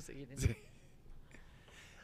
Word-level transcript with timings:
seguir. 0.00 0.30
En... 0.32 0.67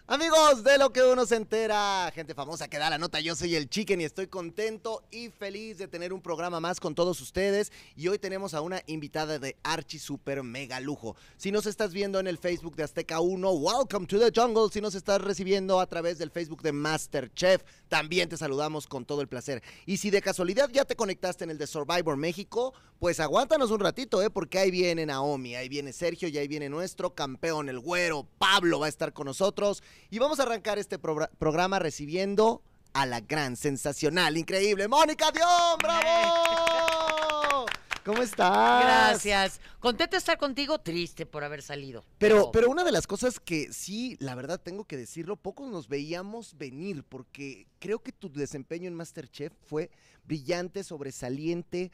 Amigos 0.07 0.62
de 0.62 0.76
lo 0.76 0.92
que 0.92 1.03
uno 1.03 1.25
se 1.25 1.34
entera, 1.34 2.12
gente 2.15 2.34
famosa 2.34 2.68
que 2.68 2.76
da 2.76 2.91
la 2.91 2.99
nota, 2.99 3.21
yo 3.21 3.34
soy 3.34 3.54
el 3.54 3.71
Chicken 3.71 4.02
y 4.02 4.04
estoy 4.04 4.27
contento 4.27 5.02
y 5.11 5.31
feliz 5.31 5.79
de 5.79 5.88
tener 5.88 6.13
un 6.13 6.20
programa 6.20 6.61
más 6.61 6.79
con 6.79 6.95
todos 6.95 7.23
ustedes 7.23 7.73
y 7.97 8.09
hoy 8.09 8.18
tenemos 8.18 8.52
a 8.52 8.61
una 8.61 8.82
invitada 8.86 9.38
de 9.38 9.56
archi 9.62 9.98
super 9.98 10.43
mega 10.43 10.79
lujo. 10.79 11.16
Si 11.38 11.50
nos 11.50 11.64
estás 11.64 11.95
viendo 11.95 12.20
en 12.20 12.27
el 12.27 12.36
Facebook 12.36 12.77
de 12.77 12.82
Azteca 12.82 13.20
1, 13.20 13.50
welcome 13.52 14.06
to 14.06 14.18
the 14.18 14.30
jungle. 14.38 14.68
Si 14.70 14.82
nos 14.82 14.95
estás 14.95 15.22
recibiendo 15.22 15.80
a 15.80 15.86
través 15.86 16.18
del 16.18 16.30
Facebook 16.30 16.61
de 16.61 16.73
Masterchef, 16.73 17.62
también 17.89 18.29
te 18.29 18.36
saludamos 18.36 18.86
con 18.86 19.07
todo 19.07 19.23
el 19.23 19.29
placer. 19.29 19.62
Y 19.86 19.96
si 19.96 20.11
de 20.11 20.21
casualidad 20.21 20.68
ya 20.71 20.84
te 20.84 20.96
conectaste 20.96 21.45
en 21.45 21.50
el 21.50 21.57
de 21.57 21.66
Survivor 21.66 22.18
México, 22.18 22.75
pues 22.98 23.21
aguántanos 23.21 23.71
un 23.71 23.80
ratito, 23.80 24.23
¿eh? 24.23 24.29
Porque 24.29 24.59
ahí 24.59 24.71
viene 24.71 25.07
Naomi, 25.07 25.55
ahí 25.57 25.71
viene 25.71 25.95
Sergio 25.95 26.29
y 26.29 26.36
ahí 26.36 26.46
viene 26.46 26.68
nuestro 26.68 27.14
campeón, 27.14 27.71
el 27.71 27.80
güero. 27.80 28.27
Pablo 28.38 28.80
va 28.80 28.86
a 28.86 28.91
estar 28.91 29.14
con 29.14 29.27
nosotros 29.27 29.82
y 30.11 30.19
vamos 30.19 30.41
a 30.41 30.45
arrancar 30.45 30.79
este 30.79 30.98
programa 30.98 31.79
recibiendo 31.79 32.62
a 32.93 33.07
la 33.07 33.21
gran, 33.21 33.57
sensacional, 33.57 34.37
increíble 34.37 34.89
Mónica 34.89 35.30
Dion. 35.33 35.79
¡Bravo! 35.79 37.67
¿Cómo 38.05 38.23
estás? 38.23 38.84
Gracias. 38.84 39.61
Contento 39.80 40.12
de 40.12 40.19
estar 40.19 40.37
contigo, 40.37 40.79
triste 40.79 41.25
por 41.25 41.43
haber 41.43 41.62
salido. 41.62 42.05
Pero, 42.19 42.51
pero 42.53 42.69
una 42.69 42.84
de 42.84 42.93
las 42.93 43.07
cosas 43.07 43.41
que 43.41 43.73
sí, 43.73 44.19
la 44.20 44.34
verdad 44.34 44.61
tengo 44.61 44.84
que 44.84 44.98
decirlo, 44.98 45.37
pocos 45.37 45.70
nos 45.70 45.89
veíamos 45.89 46.59
venir, 46.59 47.03
porque 47.03 47.67
creo 47.79 48.03
que 48.03 48.12
tu 48.12 48.31
desempeño 48.31 48.89
en 48.89 48.95
Masterchef 48.95 49.55
fue 49.65 49.91
brillante, 50.25 50.84
sobresaliente. 50.84 51.92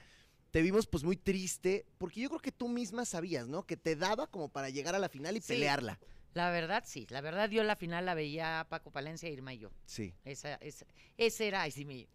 Te 0.50 0.62
vimos 0.62 0.88
pues 0.88 1.04
muy 1.04 1.16
triste, 1.16 1.86
porque 1.96 2.20
yo 2.20 2.28
creo 2.28 2.40
que 2.40 2.50
tú 2.50 2.68
misma 2.68 3.04
sabías, 3.04 3.46
¿no? 3.46 3.64
Que 3.64 3.76
te 3.76 3.94
daba 3.94 4.26
como 4.26 4.48
para 4.48 4.68
llegar 4.68 4.96
a 4.96 4.98
la 4.98 5.08
final 5.08 5.36
y 5.36 5.40
pelearla. 5.40 6.00
La 6.34 6.50
verdad, 6.50 6.84
sí. 6.86 7.06
La 7.10 7.20
verdad, 7.20 7.50
yo 7.50 7.62
la 7.64 7.76
final 7.76 8.06
la 8.06 8.14
veía 8.14 8.60
a 8.60 8.68
Paco 8.68 8.90
Palencia, 8.90 9.28
Irma 9.28 9.52
y 9.52 9.58
yo. 9.58 9.70
Sí. 9.84 10.14
Esa, 10.24 10.54
esa, 10.56 10.86
ese 11.16 11.48
era, 11.48 11.68
sí, 11.70 11.84
mi, 11.86 12.08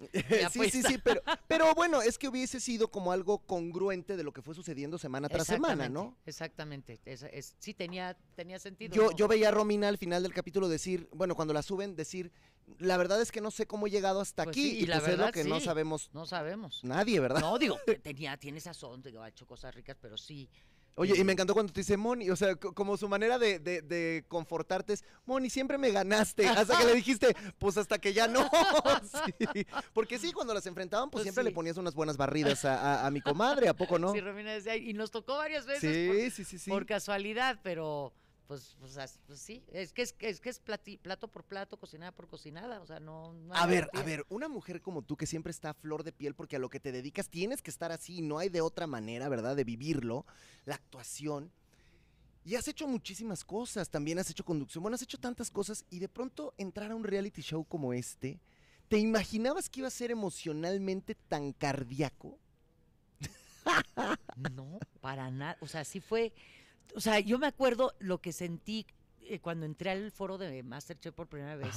sí, 0.51 0.69
sí, 0.69 0.83
sí, 0.83 0.97
pero, 1.03 1.21
pero 1.47 1.73
bueno, 1.75 2.01
es 2.01 2.17
que 2.17 2.27
hubiese 2.27 2.59
sido 2.59 2.89
como 2.89 3.11
algo 3.11 3.39
congruente 3.39 4.15
de 4.15 4.23
lo 4.23 4.31
que 4.31 4.41
fue 4.41 4.55
sucediendo 4.55 4.97
semana 4.97 5.27
tras 5.27 5.47
semana, 5.47 5.89
¿no? 5.89 6.17
Exactamente. 6.25 6.99
Es, 7.05 7.55
sí, 7.59 7.73
tenía, 7.73 8.17
tenía 8.35 8.59
sentido. 8.59 8.95
Yo, 8.95 9.11
yo 9.11 9.27
veía 9.27 9.49
a 9.49 9.51
Romina 9.51 9.87
al 9.87 9.97
final 9.97 10.23
del 10.23 10.33
capítulo 10.33 10.69
decir, 10.69 11.09
bueno, 11.11 11.35
cuando 11.35 11.53
la 11.53 11.61
suben, 11.61 11.95
decir, 11.95 12.31
la 12.79 12.97
verdad 12.97 13.21
es 13.21 13.31
que 13.31 13.41
no 13.41 13.51
sé 13.51 13.67
cómo 13.67 13.87
he 13.87 13.89
llegado 13.89 14.21
hasta 14.21 14.45
pues 14.45 14.55
aquí. 14.55 14.79
y, 14.79 14.85
la 14.85 14.97
pues 14.99 15.07
verdad, 15.09 15.29
es 15.29 15.35
lo 15.35 15.43
que 15.43 15.49
no 15.49 15.59
sabemos. 15.59 16.09
No 16.13 16.25
sabemos. 16.25 16.83
Nadie, 16.83 17.19
¿verdad? 17.19 17.41
No, 17.41 17.57
digo, 17.57 17.77
tenía, 18.03 18.37
tiene 18.37 18.59
sazón, 18.59 19.01
digo, 19.01 19.21
ha 19.21 19.29
hecho 19.29 19.45
cosas 19.45 19.75
ricas, 19.75 19.97
pero 19.99 20.17
sí 20.17 20.49
Oye, 20.97 21.13
y 21.17 21.23
me 21.25 21.33
encantó 21.33 21.53
cuando 21.53 21.73
te 21.73 21.81
dice 21.81 21.97
Moni, 21.97 22.29
o 22.29 22.37
sea, 22.37 22.55
como 22.55 22.95
su 22.95 23.09
manera 23.09 23.37
de, 23.37 24.25
confortarte 24.29 24.93
es, 24.93 25.03
Moni, 25.25 25.49
siempre 25.49 25.77
me 25.77 25.91
ganaste, 25.91 26.47
hasta 26.47 26.77
que 26.77 26.85
le 26.85 26.95
dijiste, 26.95 27.35
pues 27.59 27.77
hasta 27.77 27.99
que 27.99 28.13
ya 28.13 28.27
no. 28.27 28.49
Porque 29.93 30.17
sí, 30.17 30.31
cuando 30.31 30.53
las 30.53 30.65
enfrentaban, 30.65 31.09
pues, 31.09 31.23
pues 31.23 31.23
siempre 31.23 31.43
le 31.43 31.51
ponías 31.51 31.77
unas 31.77 31.95
buenas 31.95 32.15
barridas 32.15 32.63
a, 32.63 33.09
mi 33.11 33.19
comadre, 33.21 33.67
¿a 33.67 33.73
poco 33.73 33.99
no? 33.99 34.13
Sí, 34.13 34.21
Romina 34.21 34.53
decía, 34.53 34.77
y 34.77 34.93
nos 34.93 35.11
tocó 35.11 35.37
varias 35.37 35.65
veces. 35.65 35.81
Sí, 35.81 36.31
sí, 36.31 36.45
sí, 36.45 36.59
sí. 36.59 36.69
Por 36.69 36.85
casualidad, 36.85 37.59
pero 37.61 38.13
pues, 38.47 38.75
pues, 38.79 39.19
pues, 39.25 39.39
sí, 39.39 39.63
es 39.71 39.91
que 39.91 40.03
es, 40.03 40.15
es 40.19 40.39
que 40.39 40.49
es 40.49 40.59
plato 40.59 41.27
por 41.27 41.43
plato, 41.43 41.77
cocinada 41.77 42.11
por 42.11 42.27
cocinada, 42.27 42.79
o 42.79 42.85
sea, 42.85 42.99
no... 42.99 43.35
a 43.51 43.65
ver, 43.65 43.89
a 43.93 44.03
ver, 44.03 44.25
una 44.29 44.47
mujer 44.47 44.81
como 44.81 45.01
tú 45.01 45.17
que 45.17 45.25
siempre 45.25 45.51
está 45.51 45.71
a 45.71 45.73
flor 45.73 46.03
de 46.03 46.11
piel 46.11 46.35
porque 46.35 46.55
a 46.55 46.59
lo 46.59 46.69
que 46.69 46.79
te 46.79 46.91
dedicas 46.91 47.29
tienes 47.29 47.61
que 47.61 47.71
estar 47.71 47.91
así, 47.91 48.21
no 48.21 48.37
hay 48.37 48.49
de 48.49 48.61
otra 48.61 48.85
manera, 48.85 49.29
¿verdad? 49.29 49.55
De 49.55 49.63
vivirlo, 49.63 50.25
la 50.65 50.75
actuación. 50.75 51.51
Y 52.43 52.55
has 52.55 52.67
hecho 52.67 52.87
muchísimas 52.87 53.43
cosas, 53.43 53.89
también 53.89 54.19
has 54.19 54.29
hecho 54.29 54.45
conducción, 54.45 54.83
bueno, 54.83 54.95
has 54.95 55.01
hecho 55.01 55.17
tantas 55.17 55.49
cosas 55.49 55.83
y 55.89 55.97
de 55.97 56.09
pronto 56.09 56.53
entrar 56.57 56.91
a 56.91 56.95
un 56.95 57.03
reality 57.03 57.41
show 57.41 57.65
como 57.65 57.93
este, 57.93 58.39
¿te 58.87 58.99
imaginabas 58.99 59.69
que 59.69 59.79
iba 59.79 59.87
a 59.87 59.91
ser 59.91 60.11
emocionalmente 60.11 61.15
tan 61.15 61.53
cardíaco? 61.53 62.37
No, 64.53 64.79
para 65.01 65.31
nada, 65.31 65.57
o 65.61 65.67
sea, 65.67 65.83
sí 65.85 65.99
fue 65.99 66.33
o 66.93 66.99
sea, 66.99 67.19
yo 67.19 67.39
me 67.39 67.47
acuerdo 67.47 67.93
lo 67.99 68.19
que 68.19 68.33
sentí 68.33 68.85
eh, 69.21 69.39
cuando 69.39 69.65
entré 69.65 69.89
al 69.89 70.11
foro 70.11 70.37
de 70.37 70.61
Masterchef 70.63 71.13
por 71.13 71.27
primera 71.27 71.55
vez. 71.55 71.75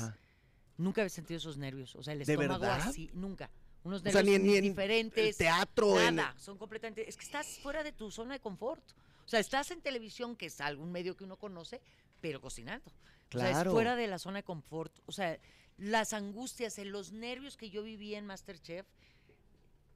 Nunca 0.76 1.00
había 1.00 1.10
sentido 1.10 1.38
esos 1.38 1.56
nervios. 1.56 1.96
O 1.96 2.02
sea, 2.02 2.14
el 2.14 2.22
estómago 2.22 2.64
así, 2.66 3.10
nunca. 3.14 3.50
Unos 3.84 4.02
nervios 4.02 4.40
ni, 4.40 4.60
diferentes. 4.60 5.36
teatro. 5.36 5.94
Nada, 6.10 6.34
son 6.38 6.58
completamente. 6.58 7.08
Es 7.08 7.16
que 7.16 7.24
estás 7.24 7.58
fuera 7.58 7.82
de 7.82 7.92
tu 7.92 8.10
zona 8.10 8.34
de 8.34 8.40
confort. 8.40 8.82
O 9.24 9.28
sea, 9.28 9.40
estás 9.40 9.70
en 9.70 9.80
televisión, 9.80 10.36
que 10.36 10.46
es 10.46 10.60
algún 10.60 10.92
medio 10.92 11.16
que 11.16 11.24
uno 11.24 11.36
conoce, 11.36 11.80
pero 12.20 12.40
cocinando. 12.40 12.92
Claro. 13.28 13.50
O 13.50 13.52
sea, 13.52 13.62
es 13.62 13.68
fuera 13.68 13.96
de 13.96 14.06
la 14.06 14.18
zona 14.18 14.38
de 14.38 14.42
confort. 14.42 14.92
O 15.06 15.12
sea, 15.12 15.38
las 15.76 16.12
angustias, 16.12 16.78
los 16.78 17.12
nervios 17.12 17.56
que 17.56 17.70
yo 17.70 17.82
vivía 17.82 18.18
en 18.18 18.26
Masterchef, 18.26 18.86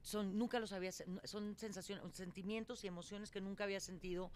son, 0.01 0.37
nunca 0.37 0.59
los 0.59 0.73
había, 0.73 0.91
son 0.91 1.55
sensaciones, 1.57 2.03
sentimientos 2.13 2.83
y 2.83 2.87
emociones 2.87 3.31
que 3.31 3.41
nunca 3.41 3.63
había 3.63 3.79
sentido 3.79 4.31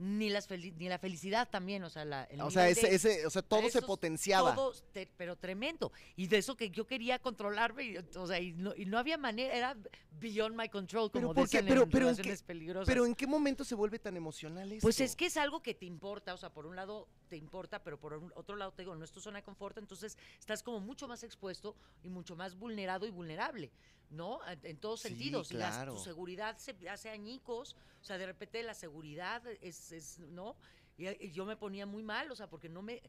ni 0.00 0.30
las 0.30 0.48
ni 0.50 0.88
la 0.88 0.98
felicidad 0.98 1.46
también, 1.50 1.84
o 1.84 1.90
sea, 1.90 2.06
la, 2.06 2.26
o 2.42 2.50
sea, 2.50 2.70
ese, 2.70 2.94
ese, 2.94 3.26
o 3.26 3.30
sea, 3.30 3.42
todo 3.42 3.68
se 3.68 3.82
potenciaba. 3.82 4.54
Todo, 4.54 4.72
pero 5.18 5.36
tremendo. 5.36 5.92
Y 6.16 6.26
de 6.26 6.38
eso 6.38 6.56
que 6.56 6.70
yo 6.70 6.86
quería 6.86 7.18
controlarme, 7.18 7.84
y, 7.84 7.96
o 7.98 8.26
sea, 8.26 8.40
y 8.40 8.52
no, 8.52 8.74
y 8.74 8.86
no 8.86 8.98
había 8.98 9.18
manera, 9.18 9.54
era 9.54 9.76
beyond 10.18 10.56
my 10.56 10.70
control, 10.70 11.10
como 11.10 11.34
pero 11.34 11.46
pero, 11.50 11.82
en 11.82 11.90
pero 11.90 12.06
relaciones 12.06 12.42
peligrosas. 12.42 12.88
Pero 12.88 13.04
¿en 13.04 13.14
qué 13.14 13.26
momento 13.26 13.62
se 13.62 13.74
vuelve 13.74 13.98
tan 13.98 14.16
emocional 14.16 14.72
eso? 14.72 14.80
Pues 14.80 15.00
es 15.00 15.14
que 15.14 15.26
es 15.26 15.36
algo 15.36 15.62
que 15.62 15.74
te 15.74 15.84
importa, 15.84 16.32
o 16.32 16.38
sea, 16.38 16.48
por 16.48 16.64
un 16.64 16.76
lado 16.76 17.06
te 17.28 17.36
importa, 17.36 17.82
pero 17.82 18.00
por 18.00 18.32
otro 18.34 18.56
lado 18.56 18.72
te 18.72 18.82
digo, 18.82 18.94
no 18.94 19.04
es 19.04 19.12
tu 19.12 19.20
zona 19.20 19.40
de 19.40 19.44
confort, 19.44 19.76
entonces 19.76 20.16
estás 20.38 20.62
como 20.62 20.80
mucho 20.80 21.08
más 21.08 21.22
expuesto 21.24 21.76
y 22.02 22.08
mucho 22.08 22.36
más 22.36 22.58
vulnerado 22.58 23.06
y 23.06 23.10
vulnerable. 23.10 23.70
¿No? 24.10 24.40
En, 24.62 24.76
todos 24.78 25.00
sentidos. 25.00 25.48
Claro. 25.48 25.94
tu 25.94 26.00
seguridad 26.00 26.58
se 26.58 26.76
hace 26.88 27.10
añicos, 27.10 27.76
o 28.00 28.04
sea, 28.04 28.18
de 28.18 28.26
repente 28.26 28.62
la 28.62 28.74
seguridad 28.74 29.42
es, 29.60 29.92
es 29.92 30.18
¿no? 30.18 30.56
Y, 31.00 31.30
yo 31.30 31.46
me 31.46 31.56
ponía 31.56 31.86
muy 31.86 32.02
mal, 32.02 32.30
o 32.30 32.36
sea, 32.36 32.48
porque 32.48 32.68
no 32.68 32.82
me... 32.82 33.02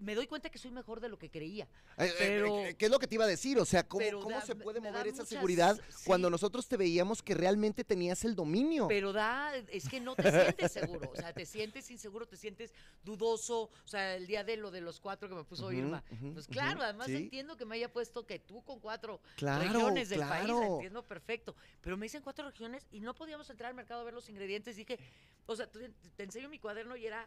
Me 0.00 0.14
doy 0.14 0.26
cuenta 0.26 0.48
que 0.48 0.58
soy 0.58 0.70
mejor 0.70 0.98
de 0.98 1.10
lo 1.10 1.18
que 1.18 1.30
creía. 1.30 1.64
Eh, 1.98 2.06
eh, 2.06 2.14
pero, 2.18 2.62
¿Qué 2.78 2.86
es 2.86 2.90
lo 2.90 2.98
que 2.98 3.06
te 3.06 3.16
iba 3.16 3.24
a 3.24 3.28
decir? 3.28 3.58
O 3.58 3.66
sea, 3.66 3.86
¿cómo, 3.86 4.02
cómo 4.22 4.40
se 4.40 4.54
puede 4.54 4.80
mover 4.80 5.08
esa 5.08 5.26
seguridad 5.26 5.78
cuando 6.06 6.30
nosotros 6.30 6.66
te 6.66 6.78
veíamos 6.78 7.22
que 7.22 7.34
realmente 7.34 7.84
tenías 7.84 8.24
el 8.24 8.34
dominio? 8.34 8.88
Pero 8.88 9.12
da, 9.12 9.54
es 9.54 9.86
que 9.86 10.00
no 10.00 10.16
te 10.16 10.30
sientes 10.30 10.72
seguro, 10.72 11.10
o 11.12 11.16
sea, 11.16 11.34
te 11.34 11.44
sientes 11.44 11.90
inseguro, 11.90 12.26
te 12.26 12.38
sientes 12.38 12.72
dudoso, 13.04 13.64
o 13.64 13.88
sea, 13.88 14.16
el 14.16 14.26
día 14.26 14.42
de 14.42 14.56
lo 14.56 14.70
de 14.70 14.80
los 14.80 15.00
cuatro 15.00 15.28
que 15.28 15.34
me 15.34 15.44
puso 15.44 15.70
Irma. 15.70 16.02
pues 16.32 16.46
claro, 16.46 16.80
además 16.82 17.08
entiendo 17.08 17.58
que 17.58 17.66
me 17.66 17.74
haya 17.74 17.92
puesto 17.92 18.24
que 18.24 18.38
tú 18.38 18.62
con 18.62 18.80
cuatro 18.80 19.20
regiones 19.36 20.08
del 20.08 20.20
país, 20.20 20.50
entiendo 20.50 21.02
perfecto, 21.02 21.54
pero 21.82 21.98
me 21.98 22.06
dicen 22.06 22.22
cuatro 22.22 22.46
regiones 22.46 22.86
y 22.90 23.00
no 23.00 23.14
podíamos 23.14 23.50
entrar 23.50 23.68
al 23.68 23.74
mercado 23.74 24.00
a 24.00 24.04
ver 24.04 24.14
los 24.14 24.28
ingredientes, 24.30 24.76
dije, 24.76 24.98
o 25.46 25.56
sea, 25.56 25.68
te 25.68 26.22
enseño 26.22 26.48
mi 26.48 26.58
cuaderno 26.58 26.96
y 26.96 27.06
era 27.06 27.17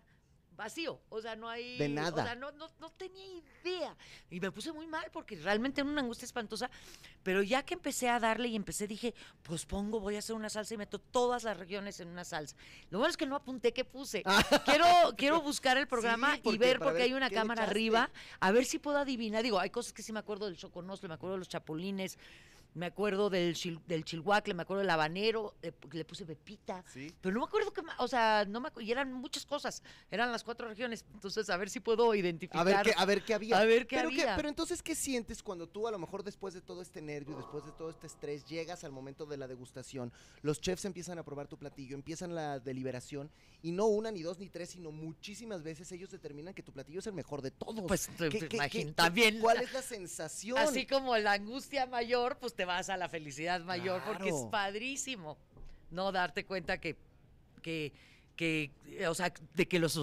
vacío, 0.62 1.02
o 1.10 1.22
sea, 1.22 1.36
no 1.36 1.50
hay... 1.50 1.78
De 1.78 1.90
nada. 1.90 2.22
O 2.22 2.26
sea, 2.26 2.36
no, 2.36 2.52
no, 2.52 2.70
no, 2.80 2.92
tenía 2.92 3.26
idea. 3.64 3.96
Y 4.30 4.40
me 4.40 4.52
puse 4.52 4.72
muy 4.72 4.86
mal 4.86 5.10
porque 5.12 5.36
realmente 5.36 5.82
era 5.82 5.90
una 5.90 6.02
angustia 6.02 6.26
espantosa, 6.26 6.70
pero 7.24 7.42
ya 7.42 7.64
que 7.64 7.74
empecé 7.74 8.10
a 8.10 8.20
darle 8.20 8.48
y 8.50 8.56
empecé, 8.56 8.88
dije, 8.88 9.14
pues 9.42 9.66
pongo, 9.66 10.00
voy 10.00 10.16
a 10.16 10.20
hacer 10.20 10.36
una 10.36 10.50
salsa 10.50 10.74
y 10.74 10.78
meto 10.78 11.00
todas 11.00 11.44
las 11.44 11.58
regiones 11.58 12.00
en 12.00 12.10
una 12.10 12.24
salsa. 12.24 12.56
Lo 12.90 13.00
bueno 13.00 13.10
es 13.10 13.18
que 13.18 13.26
no 13.26 13.36
apunté 13.36 13.74
qué 13.74 13.86
puse. 13.86 14.22
Ah. 14.26 14.44
Quiero, 14.66 14.86
quiero 15.18 15.42
buscar 15.42 15.78
el 15.78 15.88
programa 15.88 16.38
y 16.44 16.58
ver, 16.58 16.80
porque 16.80 17.04
hay 17.04 17.14
una 17.14 17.30
cámara 17.30 17.64
arriba, 17.64 18.10
a 18.40 18.52
ver 18.52 18.66
si 18.66 18.78
puedo 18.78 18.98
adivinar. 18.98 19.44
Digo, 19.44 19.60
hay 19.60 19.70
cosas 19.70 19.94
que 19.94 20.04
sí 20.04 20.14
me 20.14 20.20
acuerdo 20.20 20.46
del 20.46 20.58
choconosle, 20.58 21.08
me 21.08 21.16
acuerdo 21.16 21.34
de 21.36 21.40
los 21.40 21.50
chapulines, 21.50 22.18
me 22.74 22.86
acuerdo 22.86 23.30
del, 23.30 23.56
del 23.88 24.06
chilhuacle, 24.06 24.54
me 24.54 24.64
acuerdo 24.64 24.80
del 24.82 24.90
habanero, 24.90 25.56
le, 25.92 26.06
puse 26.06 26.26
pepita. 26.26 26.84
Pero 26.94 27.34
no 27.34 27.42
me 27.42 27.46
acuerdo 27.46 27.72
qué 27.74 27.82
más, 27.82 27.96
o 28.00 28.08
sea, 28.08 28.46
no 28.48 28.62
me 28.62 28.70
y 28.80 28.92
eran 28.92 29.12
muchas 29.12 29.46
cosas, 29.46 29.84
eran 30.10 30.32
las 30.32 30.44
cuatro 30.44 30.68
regiones. 30.68 31.04
Entonces, 31.14 31.50
a 31.50 31.58
ver 31.58 31.70
si 31.70 31.80
puedo 31.80 32.16
identificar. 32.16 32.62
A 32.62 32.64
ver 32.64 32.82
qué, 32.84 32.94
a 32.96 33.06
ver 33.06 33.24
qué 33.24 33.34
había. 33.34 33.60
A 33.60 33.66
ver 33.66 33.88
qué 33.88 33.98
pero 33.98 34.08
había. 34.08 34.36
pero 34.36 34.48
entonces, 34.48 34.82
¿qué 34.82 34.96
sientes 34.96 35.44
cuando 35.44 35.68
tú, 35.68 35.88
a 35.88 35.92
lo 35.92 36.00
mejor 36.00 36.24
después 36.24 36.54
de 36.54 36.62
todo 36.62 36.82
este 36.82 37.02
nervio, 37.02 37.36
después 37.36 37.66
de 37.66 37.72
todo 37.74 37.90
este 37.90 38.08
estrés, 38.08 38.46
llegas 38.46 38.84
al 38.84 38.92
momento 38.92 39.26
de 39.26 39.38
la 39.38 39.48
degustación? 39.48 40.14
Los 40.42 40.62
chefs 40.62 40.86
empiezan 40.86 41.20
a 41.20 41.24
probar 41.24 41.48
tu 41.48 41.58
platillo, 41.58 41.96
empiezan 41.96 42.34
la 42.34 42.60
deliberación, 42.60 43.30
y 43.62 43.74
no 43.74 43.88
una, 43.88 44.12
ni 44.12 44.22
dos, 44.22 44.40
ni 44.40 44.50
tres, 44.50 44.70
sino 44.70 44.92
muchísimas 44.92 45.62
veces 45.62 45.92
ellos 45.92 46.10
determinan 46.10 46.54
que 46.54 46.64
tu 46.64 46.72
platillo 46.72 47.00
es 47.00 47.08
el 47.08 47.14
mejor 47.14 47.42
de 47.42 47.52
todos. 47.52 47.84
Pues, 47.88 48.10
también. 48.96 49.40
¿Cuál 49.40 49.62
es 49.62 49.74
la 49.74 49.82
sensación? 49.82 50.58
Así 50.58 50.86
como 50.86 51.18
la 51.18 51.34
angustia 51.34 51.86
mayor, 51.86 52.38
pues 52.40 52.54
te 52.62 52.66
vas 52.66 52.90
a 52.92 52.98
la 52.98 53.10
felicidad 53.10 53.60
mayor 53.62 54.04
porque 54.06 54.30
es 54.30 54.36
padrísimo, 54.52 55.36
¿no? 55.90 56.12
Darte 56.12 56.46
cuenta 56.46 56.78
que, 56.80 56.96
que, 57.64 57.92
que, 58.36 58.70
o 59.08 59.16
sea, 59.16 59.34
de 59.56 59.68
que 59.68 59.80
los, 59.80 59.96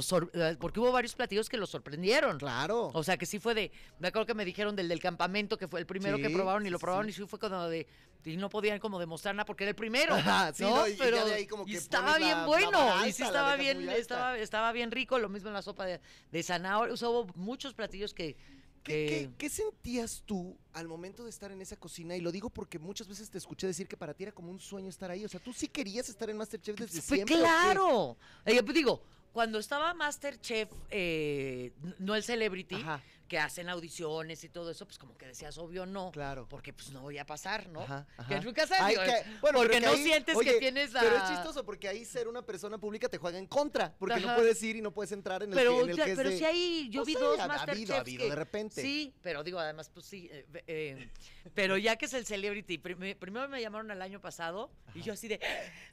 porque 0.58 0.80
hubo 0.80 0.90
varios 0.90 1.14
platillos 1.14 1.48
que 1.48 1.56
los 1.56 1.70
sorprendieron. 1.70 2.36
Claro. 2.36 2.90
O 2.94 3.04
sea, 3.04 3.16
que 3.16 3.26
sí 3.26 3.38
fue 3.38 3.54
de, 3.54 3.70
me 4.00 4.08
acuerdo 4.08 4.26
que 4.26 4.34
me 4.34 4.44
dijeron 4.44 4.74
del 4.74 4.88
del 4.88 4.98
campamento, 4.98 5.56
que 5.56 5.68
fue 5.68 5.78
el 5.78 5.86
primero 5.86 6.18
que 6.18 6.30
probaron 6.30 6.66
y 6.66 6.70
lo 6.70 6.80
probaron 6.80 7.08
y 7.08 7.12
sí 7.12 7.24
fue 7.28 7.38
cuando 7.38 7.68
de, 7.68 7.86
y 8.24 8.36
no 8.36 8.48
podían 8.48 8.80
como 8.80 8.98
demostrar 8.98 9.36
nada 9.36 9.44
porque 9.44 9.62
era 9.62 9.68
el 9.70 9.76
primero. 9.76 10.16
Ajá, 10.16 10.52
sí, 10.52 10.64
¿no? 10.64 10.78
no, 10.78 10.88
y 10.88 10.96
ya 10.96 11.04
Pero 11.04 11.24
de 11.26 11.34
ahí 11.34 11.46
como 11.46 11.62
y 11.64 11.76
estaba 11.76 12.18
la- 12.18 12.18
bien 12.18 12.38
la 12.38 12.46
bueno, 12.46 13.06
y 13.06 13.12
sí 13.12 13.22
estaba 13.22 13.54
bien, 13.54 13.88
estaba, 13.88 14.36
estaba 14.36 14.72
bien 14.72 14.90
rico, 14.90 15.20
lo 15.20 15.28
mismo 15.28 15.46
en 15.46 15.54
la 15.54 15.62
sopa 15.62 15.86
de, 15.86 16.00
de 16.32 16.42
zanahoria, 16.42 16.92
o 16.92 16.96
sea, 16.96 17.08
hubo 17.08 17.32
muchos 17.36 17.72
platillos 17.72 18.12
que, 18.14 18.36
¿Qué, 18.82 18.92
que- 18.92 19.06
qué- 19.06 19.30
qué 19.38 19.48
sentías 19.48 20.22
tú 20.26 20.56
al 20.72 20.88
momento 20.88 21.24
de 21.24 21.30
estar 21.30 21.50
en 21.52 21.60
esa 21.60 21.76
cocina? 21.76 22.16
Y 22.16 22.20
lo 22.20 22.32
digo 22.32 22.50
porque 22.50 22.78
muchas 22.78 23.08
veces 23.08 23.30
te 23.30 23.38
escuché 23.38 23.66
decir 23.66 23.86
que 23.88 23.96
para 23.96 24.14
ti 24.14 24.24
era 24.24 24.32
como 24.32 24.50
un 24.50 24.60
sueño 24.60 24.88
estar 24.88 25.10
ahí. 25.10 25.24
O 25.24 25.28
sea, 25.28 25.40
tú 25.40 25.52
sí 25.52 25.68
querías 25.68 26.08
estar 26.08 26.28
en 26.30 26.36
Masterchef 26.36 26.76
desde 26.78 26.94
Pues 27.00 27.04
siempre. 27.04 27.36
claro. 27.36 28.16
Eh, 28.46 28.62
pues 28.62 28.74
digo, 28.74 29.02
cuando 29.32 29.58
estaba 29.58 29.92
Masterchef, 29.94 30.70
eh, 30.90 31.72
no 31.98 32.14
el 32.14 32.22
Celebrity, 32.22 32.76
Ajá. 32.76 33.02
Que 33.28 33.38
hacen 33.38 33.68
audiciones 33.68 34.42
y 34.42 34.48
todo 34.48 34.70
eso, 34.70 34.86
pues 34.86 34.98
como 34.98 35.16
que 35.16 35.26
decías 35.26 35.58
obvio 35.58 35.84
no. 35.86 36.10
Claro. 36.12 36.48
Porque 36.48 36.72
pues 36.72 36.90
no 36.90 37.02
voy 37.02 37.18
a 37.18 37.26
pasar, 37.26 37.68
¿no? 37.68 37.82
Ajá, 37.82 38.06
ajá. 38.16 38.28
Que 38.28 38.40
nunca 38.44 38.66
sabes, 38.66 38.82
Ay, 38.82 38.94
digo, 38.94 39.04
que- 39.04 39.40
bueno, 39.40 39.58
porque 39.58 39.74
que 39.74 39.80
no 39.86 39.92
ahí- 39.92 40.02
sientes 40.02 40.34
oye, 40.36 40.52
que 40.54 40.58
tienes 40.58 40.94
a... 40.96 41.00
Pero 41.00 41.16
es 41.16 41.28
chistoso 41.28 41.64
porque 41.64 41.88
ahí 41.88 42.04
ser 42.04 42.26
una 42.26 42.40
persona 42.42 42.78
pública 42.78 43.08
te 43.08 43.18
juega 43.18 43.38
en 43.38 43.46
contra. 43.46 43.94
Porque 43.98 44.18
no 44.20 44.34
puedes 44.34 44.62
ir 44.62 44.76
y 44.76 44.80
no 44.80 44.92
puedes 44.92 45.12
entrar 45.12 45.42
en 45.42 45.50
el, 45.50 45.54
Pero, 45.58 45.76
que, 45.76 45.82
en 45.84 45.90
el 45.90 45.96
ya- 45.96 46.04
que 46.06 46.10
es 46.12 46.16
pero 46.16 46.30
de- 46.30 46.38
sí 46.38 46.44
hay, 46.44 46.88
yo 46.88 47.00
No 47.00 47.04
vi 47.04 47.12
sé, 47.14 47.18
dos 47.20 47.38
ha- 47.38 47.44
ha 47.44 47.62
habido, 47.64 47.94
ha 47.94 48.00
habido 48.00 48.28
de 48.28 48.34
repente. 48.34 48.80
Sí, 48.82 49.14
pero 49.22 49.44
digo, 49.44 49.58
además, 49.58 49.90
pues 49.92 50.06
sí, 50.06 50.28
eh, 50.32 50.46
eh, 50.66 51.10
pero 51.54 51.76
ya 51.76 51.96
que 51.96 52.06
es 52.06 52.14
el 52.14 52.24
Celebrity, 52.24 52.78
prim- 52.78 53.14
primero 53.18 53.48
me 53.48 53.60
llamaron 53.60 53.90
el 53.90 54.00
año 54.00 54.20
pasado 54.20 54.70
y 54.94 55.02
yo 55.02 55.12
así 55.12 55.28
de... 55.28 55.38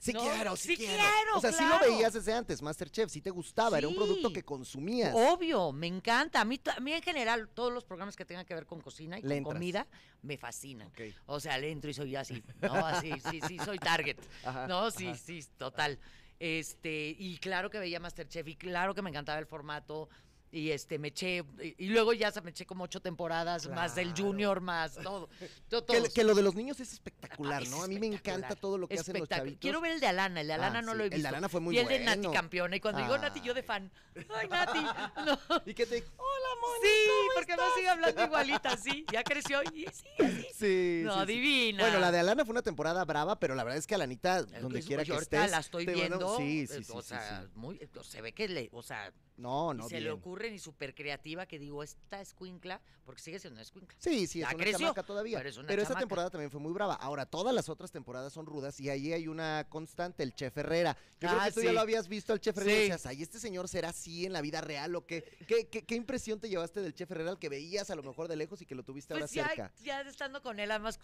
Sí 0.00 0.12
¿no? 0.12 0.20
quiero, 0.22 0.56
sí, 0.56 0.68
sí 0.68 0.76
quiero. 0.78 0.94
quiero, 1.02 1.36
O 1.36 1.40
sea, 1.40 1.52
sí 1.52 1.58
claro. 1.58 1.86
lo 1.86 1.92
veías 1.92 2.12
desde 2.14 2.32
antes, 2.32 2.62
Masterchef, 2.62 3.10
sí 3.10 3.20
te 3.20 3.30
gustaba, 3.30 3.76
era 3.78 3.88
un 3.88 3.94
producto 3.94 4.28
Sí. 4.28 4.34
que 4.34 4.42
consumías. 4.42 5.12
Obvio, 5.14 5.72
me 5.72 5.86
encanta. 5.86 6.40
A 6.40 6.44
mí, 6.44 6.60
a 6.74 6.80
mí 6.80 6.92
en 6.92 7.02
general, 7.02 7.25
todos 7.54 7.72
los 7.72 7.84
programas 7.84 8.16
que 8.16 8.24
tengan 8.24 8.44
que 8.44 8.54
ver 8.54 8.66
con 8.66 8.80
cocina 8.80 9.18
y 9.18 9.22
con 9.22 9.42
comida 9.42 9.86
me 10.22 10.36
fascinan. 10.36 10.90
O 11.26 11.40
sea, 11.40 11.58
le 11.58 11.70
entro 11.70 11.90
y 11.90 11.94
soy 11.94 12.16
así. 12.16 12.42
No, 12.62 12.74
así, 12.86 13.12
sí, 13.30 13.40
sí, 13.46 13.58
soy 13.58 13.78
target. 13.78 14.18
Ajá, 14.44 14.66
no, 14.66 14.90
sí, 14.90 15.08
ajá. 15.08 15.16
sí, 15.16 15.44
total. 15.56 15.98
Este, 16.38 17.16
y 17.18 17.38
claro 17.38 17.70
que 17.70 17.78
veía 17.78 17.98
Masterchef 17.98 18.46
y 18.48 18.56
claro 18.56 18.94
que 18.94 19.02
me 19.02 19.10
encantaba 19.10 19.38
el 19.38 19.46
formato. 19.46 20.08
Y 20.52 20.70
este, 20.70 20.98
me 20.98 21.08
eché, 21.08 21.44
y, 21.76 21.88
luego 21.88 22.12
ya 22.12 22.30
se 22.30 22.40
me 22.40 22.50
eché 22.50 22.64
como 22.64 22.84
ocho 22.84 23.00
temporadas, 23.00 23.68
más 23.68 23.94
del. 23.94 24.14
Junior, 24.16 24.60
más 24.60 24.94
todo. 24.94 25.28
to- 25.68 25.84
Que, 26.14 26.22
lo 26.24 26.34
de 26.34 26.42
los 26.42 26.54
niños 26.54 26.78
es 26.80 26.92
espectacular, 26.92 27.62
Ah, 27.66 27.68
¿no? 27.68 27.78
es 27.78 27.84
A 27.84 27.88
mí 27.88 27.98
me 27.98 28.06
encanta 28.06 28.54
todo 28.54 28.78
lo 28.78 28.86
que 28.88 28.98
hacen 28.98 29.18
los 29.18 29.28
chavitos. 29.28 29.58
Quiero 29.60 29.80
ver 29.80 29.92
el 29.92 30.00
de 30.00 30.06
Alana, 30.06 30.40
el 30.40 30.46
de 30.46 30.52
Alana 30.54 30.78
Ah, 30.78 30.82
no 30.82 30.92
sí, 30.92 30.98
lo 30.98 31.02
he 31.04 31.06
el 31.06 31.10
de 31.10 31.16
visto. 31.16 31.28
Alana 31.28 31.48
fue 31.48 31.60
muy 31.60 31.74
y 31.74 31.78
el 31.80 31.88
de 31.88 31.98
Nati 31.98 32.28
campeona. 32.30 32.76
Y 32.76 32.80
cuando 32.80 33.00
digo 33.02 33.18
Nati, 33.18 33.40
yo 33.42 33.52
de 33.54 33.62
fan. 33.62 33.90
Ay, 34.34 34.48
Nati. 34.48 34.78
No. 35.26 35.38
¿Y 35.66 35.74
qué 35.74 35.84
te 35.84 35.96
Hola, 35.98 36.60
Moni, 36.60 36.80
Sí, 36.82 37.08
¿cómo 37.08 37.30
porque 37.34 37.52
estás? 37.52 37.68
me 37.68 37.74
sigue 37.74 37.88
hablando 37.88 38.24
igualita, 38.24 38.76
sí. 38.76 39.04
Ya 39.12 39.22
creció 39.24 39.60
y 39.74 39.86
sí, 39.92 40.08
así. 40.18 40.46
Sí, 40.54 41.02
No, 41.04 41.14
sí, 41.14 41.26
sí. 41.26 41.32
divina. 41.32 41.82
Bueno, 41.82 41.98
la 42.00 42.12
de 42.12 42.20
Alana 42.20 42.44
fue 42.44 42.52
una 42.52 42.62
temporada 42.62 43.04
brava, 43.04 43.38
pero 43.40 43.54
la 43.54 43.64
verdad 43.64 43.78
es 43.78 43.86
que 43.86 43.94
Alanita, 43.96 44.44
donde 44.44 44.82
quiera 44.82 45.04
que 45.04 45.14
estés... 45.14 45.50
la 45.50 45.58
estoy 45.58 45.84
te- 45.86 45.94
bueno, 45.96 46.16
viendo. 46.18 46.36
sí, 46.38 46.66
sí, 46.66 46.74
eh, 46.78 46.84
sí, 46.84 46.92
o 46.94 47.02
sea, 47.02 47.46
muy, 47.54 47.80
se 48.02 48.22
ve 48.22 48.32
que 48.32 48.48
le, 48.48 48.68
o 48.72 48.82
sea, 48.82 49.12
No, 49.36 49.74
no, 49.74 49.88
se 49.88 49.96
le 50.00 50.08
bien. 50.08 50.20
Y 50.44 50.58
súper 50.58 50.94
creativa 50.94 51.46
que 51.46 51.58
digo, 51.58 51.82
esta 51.82 52.20
escuincla, 52.20 52.80
porque 53.04 53.22
sigue 53.22 53.38
siendo 53.38 53.54
una 53.56 53.62
escuincla. 53.62 53.96
Sí, 54.00 54.26
sí, 54.26 54.40
es 54.42 54.48
Ya 54.48 54.54
una 54.54 54.62
creció, 54.64 54.78
chamaca 54.80 55.02
todavía. 55.02 55.38
pero 55.38 55.48
es 55.48 55.56
una 55.56 55.66
Pero 55.68 55.82
esta 55.82 55.94
chamaca. 55.94 56.00
temporada 56.02 56.30
también 56.30 56.50
fue 56.50 56.60
muy 56.60 56.72
brava. 56.72 56.94
Ahora, 56.94 57.24
todas 57.26 57.54
las 57.54 57.68
otras 57.68 57.90
temporadas 57.90 58.32
son 58.32 58.46
rudas 58.46 58.78
y 58.80 58.90
ahí 58.90 59.12
hay 59.12 59.28
una 59.28 59.66
constante, 59.68 60.22
el 60.22 60.34
Chef 60.34 60.56
Herrera. 60.58 60.96
Yo 61.20 61.28
creo 61.28 61.40
Ah, 61.40 61.46
que 61.46 61.52
tú 61.52 61.60
sí. 61.60 61.66
ya 61.66 61.72
lo 61.72 61.80
habías 61.80 62.08
visto 62.08 62.32
al 62.32 62.40
Chef 62.40 62.56
Herrera 62.58 62.72
y 62.72 62.76
Sí. 62.76 62.80
decías, 62.82 63.06
ay, 63.06 63.22
¿este 63.22 63.38
señor 63.38 63.68
será 63.68 63.88
así 63.90 64.26
en 64.26 64.32
la 64.32 64.40
vida 64.42 64.60
real 64.60 64.94
o 64.96 65.06
qué? 65.06 65.24
¿Qué, 65.46 65.68
qué, 65.68 65.84
qué 65.84 65.94
impresión 65.94 66.40
te 66.40 66.48
llevaste 66.48 66.80
del 66.82 66.94
Chef 66.94 67.10
Herrera 67.10 67.30
al 67.30 67.38
que 67.38 67.48
veías 67.48 67.88
a 67.90 67.94
lo 67.94 68.02
mejor 68.02 68.28
de 68.28 68.36
lejos 68.36 68.60
y 68.60 68.66
que 68.66 68.74
lo 68.74 68.82
tuviste 68.82 69.14
ahora 69.14 69.24
Pues 69.26 69.32
ya, 69.34 69.46
cerca? 69.48 69.72
ya 69.82 70.00
estando 70.02 70.42
con 70.42 70.58
él, 70.60 70.70
además 70.70 70.98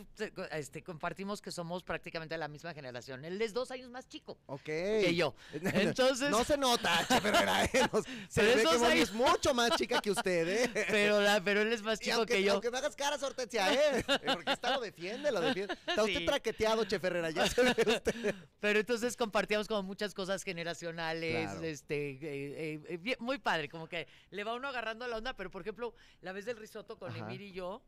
este, 0.52 0.82
compartimos 0.82 1.40
que 1.40 1.50
somos 1.52 1.82
prácticamente 1.84 2.34
de 2.34 2.38
la 2.38 2.48
misma 2.48 2.74
generación. 2.74 3.24
Él 3.24 3.40
es 3.40 3.52
dos 3.54 3.70
años 3.70 3.90
más 3.90 4.08
chico 4.08 4.38
Ok. 4.46 4.64
que 4.64 5.14
yo. 5.14 5.34
Entonces, 5.96 6.30
No 6.30 6.44
se 6.44 6.56
nota, 6.56 7.06
Chef 7.08 7.24
Herrera, 7.24 7.64
¿eh? 7.64 7.70
Nos- 7.92 8.04
se 8.28 8.42
ve 8.42 8.62
que 8.62 8.68
años- 8.68 9.12
mucho 9.30 9.54
más 9.54 9.70
chica 9.76 10.00
que 10.00 10.10
usted, 10.10 10.48
¿eh? 10.48 10.86
pero, 10.90 11.20
la- 11.20 11.42
pero 11.42 11.62
él 11.62 11.72
es 11.72 11.82
más 11.82 11.98
chico 12.00 12.16
aunque, 12.18 12.34
que 12.34 12.42
yo. 12.42 12.52
aunque 12.54 12.70
me 12.70 12.78
hagas 12.78 12.96
caras, 12.96 13.22
Hortensia, 13.22 13.72
¿eh? 13.72 14.04
Porque 14.32 14.52
está 14.52 14.74
lo 14.76 14.80
defiende, 14.80 15.30
lo 15.32 15.40
defiende. 15.40 15.74
Está 15.86 16.02
usted 16.04 16.24
traqueteado, 16.24 16.84
Chef 16.84 17.02
Herrera, 17.04 17.30
ya 17.30 17.46
se 17.48 17.62
ve 17.62 17.70
usted. 17.86 18.34
Pero 18.60 18.80
entonces 18.80 19.16
compartíamos 19.16 19.68
como 19.68 19.82
muchas 19.82 20.14
cosas 20.14 20.42
generacionales, 20.42 21.50
Claro. 21.50 21.62
este, 21.62 22.10
eh, 22.12 22.80
eh, 22.88 22.96
bien- 22.98 23.16
muy 23.20 23.38
padre, 23.38 23.68
como 23.68 23.88
que 23.88 24.06
le 24.30 24.44
va 24.44 24.54
uno 24.54 24.68
agarrando 24.68 25.06
la 25.06 25.16
onda, 25.16 25.34
pero 25.36 25.50
por 25.50 25.62
ejemplo, 25.62 25.94
la 26.20 26.32
vez 26.32 26.44
del 26.44 26.56
risotto 26.56 26.98
con 26.98 27.10
Ajá. 27.10 27.20
Emir 27.20 27.40
y 27.40 27.52
yo, 27.52 27.82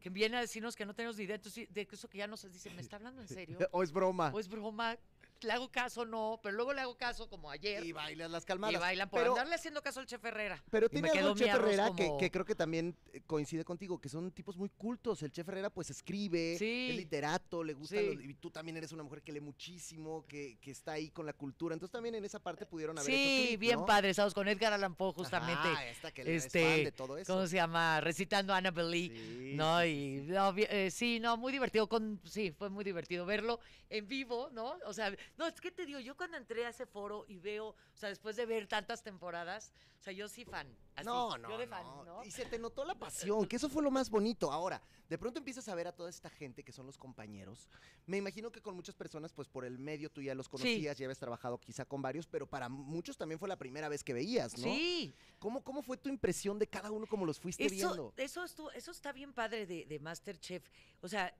que 0.00 0.10
viene 0.10 0.36
a 0.36 0.40
decirnos 0.40 0.76
que 0.76 0.86
no 0.86 0.94
tenemos 0.94 1.16
ni 1.16 1.24
idea, 1.24 1.36
entonces 1.36 1.66
de 1.72 1.88
eso 1.90 2.08
que 2.08 2.18
ya 2.18 2.26
nos 2.28 2.50
dice, 2.52 2.70
¿me 2.70 2.80
está 2.82 2.96
hablando 2.96 3.20
en 3.20 3.28
serio? 3.28 3.58
O 3.72 3.82
es 3.82 3.90
broma. 3.90 4.30
¿O 4.32 4.38
es 4.38 4.48
broma? 4.48 4.96
¿Le 5.40 5.52
hago 5.52 5.70
caso? 5.70 6.04
No, 6.04 6.40
pero 6.42 6.56
luego 6.56 6.72
le 6.72 6.80
hago 6.80 6.96
caso 6.96 7.28
como 7.28 7.48
ayer. 7.50 7.84
Y 7.84 7.92
bailas 7.92 8.28
las 8.30 8.42
Y 8.42 8.46
calmadas. 8.46 8.80
bailan 8.80 9.08
por 9.08 9.20
pero, 9.20 9.32
andarle 9.32 9.54
haciendo 9.54 9.80
caso 9.82 10.00
al 10.00 10.06
chef 10.06 10.24
Herrera. 10.24 10.62
pero 10.70 10.86
Y 10.86 10.88
tiene 10.88 11.10
algo 11.10 11.34
Chef 11.36 11.48
Herrera 11.54 11.90
que, 11.96 12.06
como- 12.06 12.18
que 12.18 12.30
creo 12.30 12.44
que 12.44 12.54
también 12.56 12.96
eh, 13.12 13.20
coincide 13.24 13.64
contigo, 13.64 14.00
que 14.00 14.08
son 14.08 14.32
tipos 14.32 14.56
muy 14.56 14.68
cultos. 14.70 15.22
El 15.22 15.30
Chef 15.30 15.48
Herrera 15.48 15.70
pues 15.70 15.90
escribe, 15.90 16.56
Sí. 16.58 16.88
es 16.90 16.96
literato, 16.96 17.62
le 17.62 17.74
gusta, 17.74 17.96
Sí. 17.96 18.18
y 18.20 18.34
tú 18.34 18.50
también 18.50 18.76
eres 18.78 18.90
una 18.90 19.04
mujer 19.04 19.22
que 19.22 19.32
lee 19.32 19.40
muchísimo, 19.40 20.26
que, 20.26 20.58
que 20.60 20.72
está 20.72 20.92
ahí 20.92 21.10
con 21.10 21.24
la 21.24 21.32
cultura. 21.32 21.72
Entonces 21.74 21.92
también 21.92 22.16
en 22.16 22.24
esa 22.24 22.40
parte 22.40 22.66
pudieron 22.66 22.98
haber 22.98 23.08
hecho 23.10 23.48
Sí, 23.50 23.56
bien 23.58 23.78
¿no? 23.80 23.86
padre, 23.86 24.10
estamos 24.10 24.34
con 24.34 24.48
Edgar 24.48 24.72
Allan 24.72 24.96
Poe 24.96 25.12
justamente. 25.12 25.68
Ajá, 25.68 25.86
esta 25.86 26.10
que 26.10 26.22
es 26.22 26.46
este, 26.46 26.64
fan 26.64 26.84
de 26.84 26.92
todo 26.92 27.16
eso. 27.16 27.32
¿Cómo 27.32 27.46
se 27.46 27.54
llama? 27.56 28.00
Recitando 28.00 28.52
Annabelle 28.52 28.90
Lee. 28.90 29.08
Sí, 29.10 29.52
¿no? 29.54 29.84
y 29.84 30.22
no, 30.26 30.52
eh, 30.56 30.90
sí, 30.90 31.20
no, 31.20 31.36
muy 31.36 31.52
divertido. 31.52 31.88
Con, 31.88 32.20
sí, 32.24 32.50
fue 32.50 32.70
muy 32.70 32.82
divertido 32.82 33.24
verlo 33.24 33.60
en 33.88 34.08
vivo, 34.08 34.50
¿no? 34.52 34.76
O 34.86 34.92
sea, 34.92 35.14
no, 35.36 35.46
es 35.46 35.60
que 35.60 35.70
te 35.70 35.86
digo, 35.86 36.00
yo 36.00 36.16
cuando 36.16 36.36
entré 36.36 36.64
a 36.66 36.70
ese 36.70 36.86
foro 36.86 37.24
y 37.28 37.38
veo, 37.38 37.68
o 37.68 37.76
sea, 37.96 38.08
después 38.08 38.36
de 38.36 38.46
ver 38.46 38.66
tantas 38.66 39.02
temporadas, 39.02 39.72
o 40.00 40.02
sea, 40.02 40.12
yo 40.12 40.28
sí 40.28 40.44
fan. 40.44 40.66
Así, 40.94 41.06
no, 41.06 41.36
no, 41.38 41.48
yo 41.50 41.58
de 41.58 41.66
fan, 41.66 41.84
no. 41.84 42.04
¿no? 42.04 42.24
Y 42.24 42.30
se 42.30 42.44
te 42.46 42.58
notó 42.58 42.84
la 42.84 42.94
pasión, 42.94 43.46
que 43.46 43.56
eso 43.56 43.68
fue 43.68 43.82
lo 43.82 43.90
más 43.90 44.10
bonito. 44.10 44.50
Ahora, 44.50 44.82
de 45.08 45.18
pronto 45.18 45.38
empiezas 45.38 45.68
a 45.68 45.74
ver 45.74 45.86
a 45.88 45.92
toda 45.92 46.10
esta 46.10 46.28
gente 46.30 46.62
que 46.64 46.72
son 46.72 46.86
los 46.86 46.98
compañeros. 46.98 47.68
Me 48.06 48.16
imagino 48.16 48.50
que 48.50 48.60
con 48.60 48.74
muchas 48.74 48.94
personas, 48.94 49.32
pues 49.32 49.48
por 49.48 49.64
el 49.64 49.78
medio 49.78 50.10
tú 50.10 50.22
ya 50.22 50.34
los 50.34 50.48
conocías, 50.48 50.98
ya 50.98 51.06
habías 51.06 51.18
trabajado 51.18 51.58
quizá 51.58 51.84
con 51.84 52.02
varios, 52.02 52.26
pero 52.26 52.46
para 52.48 52.68
muchos 52.68 53.16
también 53.16 53.38
fue 53.38 53.48
la 53.48 53.56
primera 53.56 53.88
vez 53.88 54.02
que 54.02 54.12
veías, 54.12 54.56
¿no? 54.58 54.64
Sí, 54.64 55.14
¿Cómo, 55.38 55.62
cómo 55.62 55.82
fue 55.82 55.96
tu 55.96 56.08
impresión 56.08 56.58
de 56.58 56.66
cada 56.66 56.90
uno 56.90 57.06
como 57.06 57.24
los 57.24 57.38
fuiste 57.38 57.64
eso, 57.64 57.74
viendo? 57.74 58.12
eso, 58.16 58.44
estuvo- 58.44 58.72
eso 58.72 58.90
está 58.90 59.12
bien 59.12 59.32
padre 59.32 59.66
de, 59.66 59.86
de 59.86 59.98
Masterchef. 60.00 60.68
O 61.00 61.08
sea, 61.08 61.32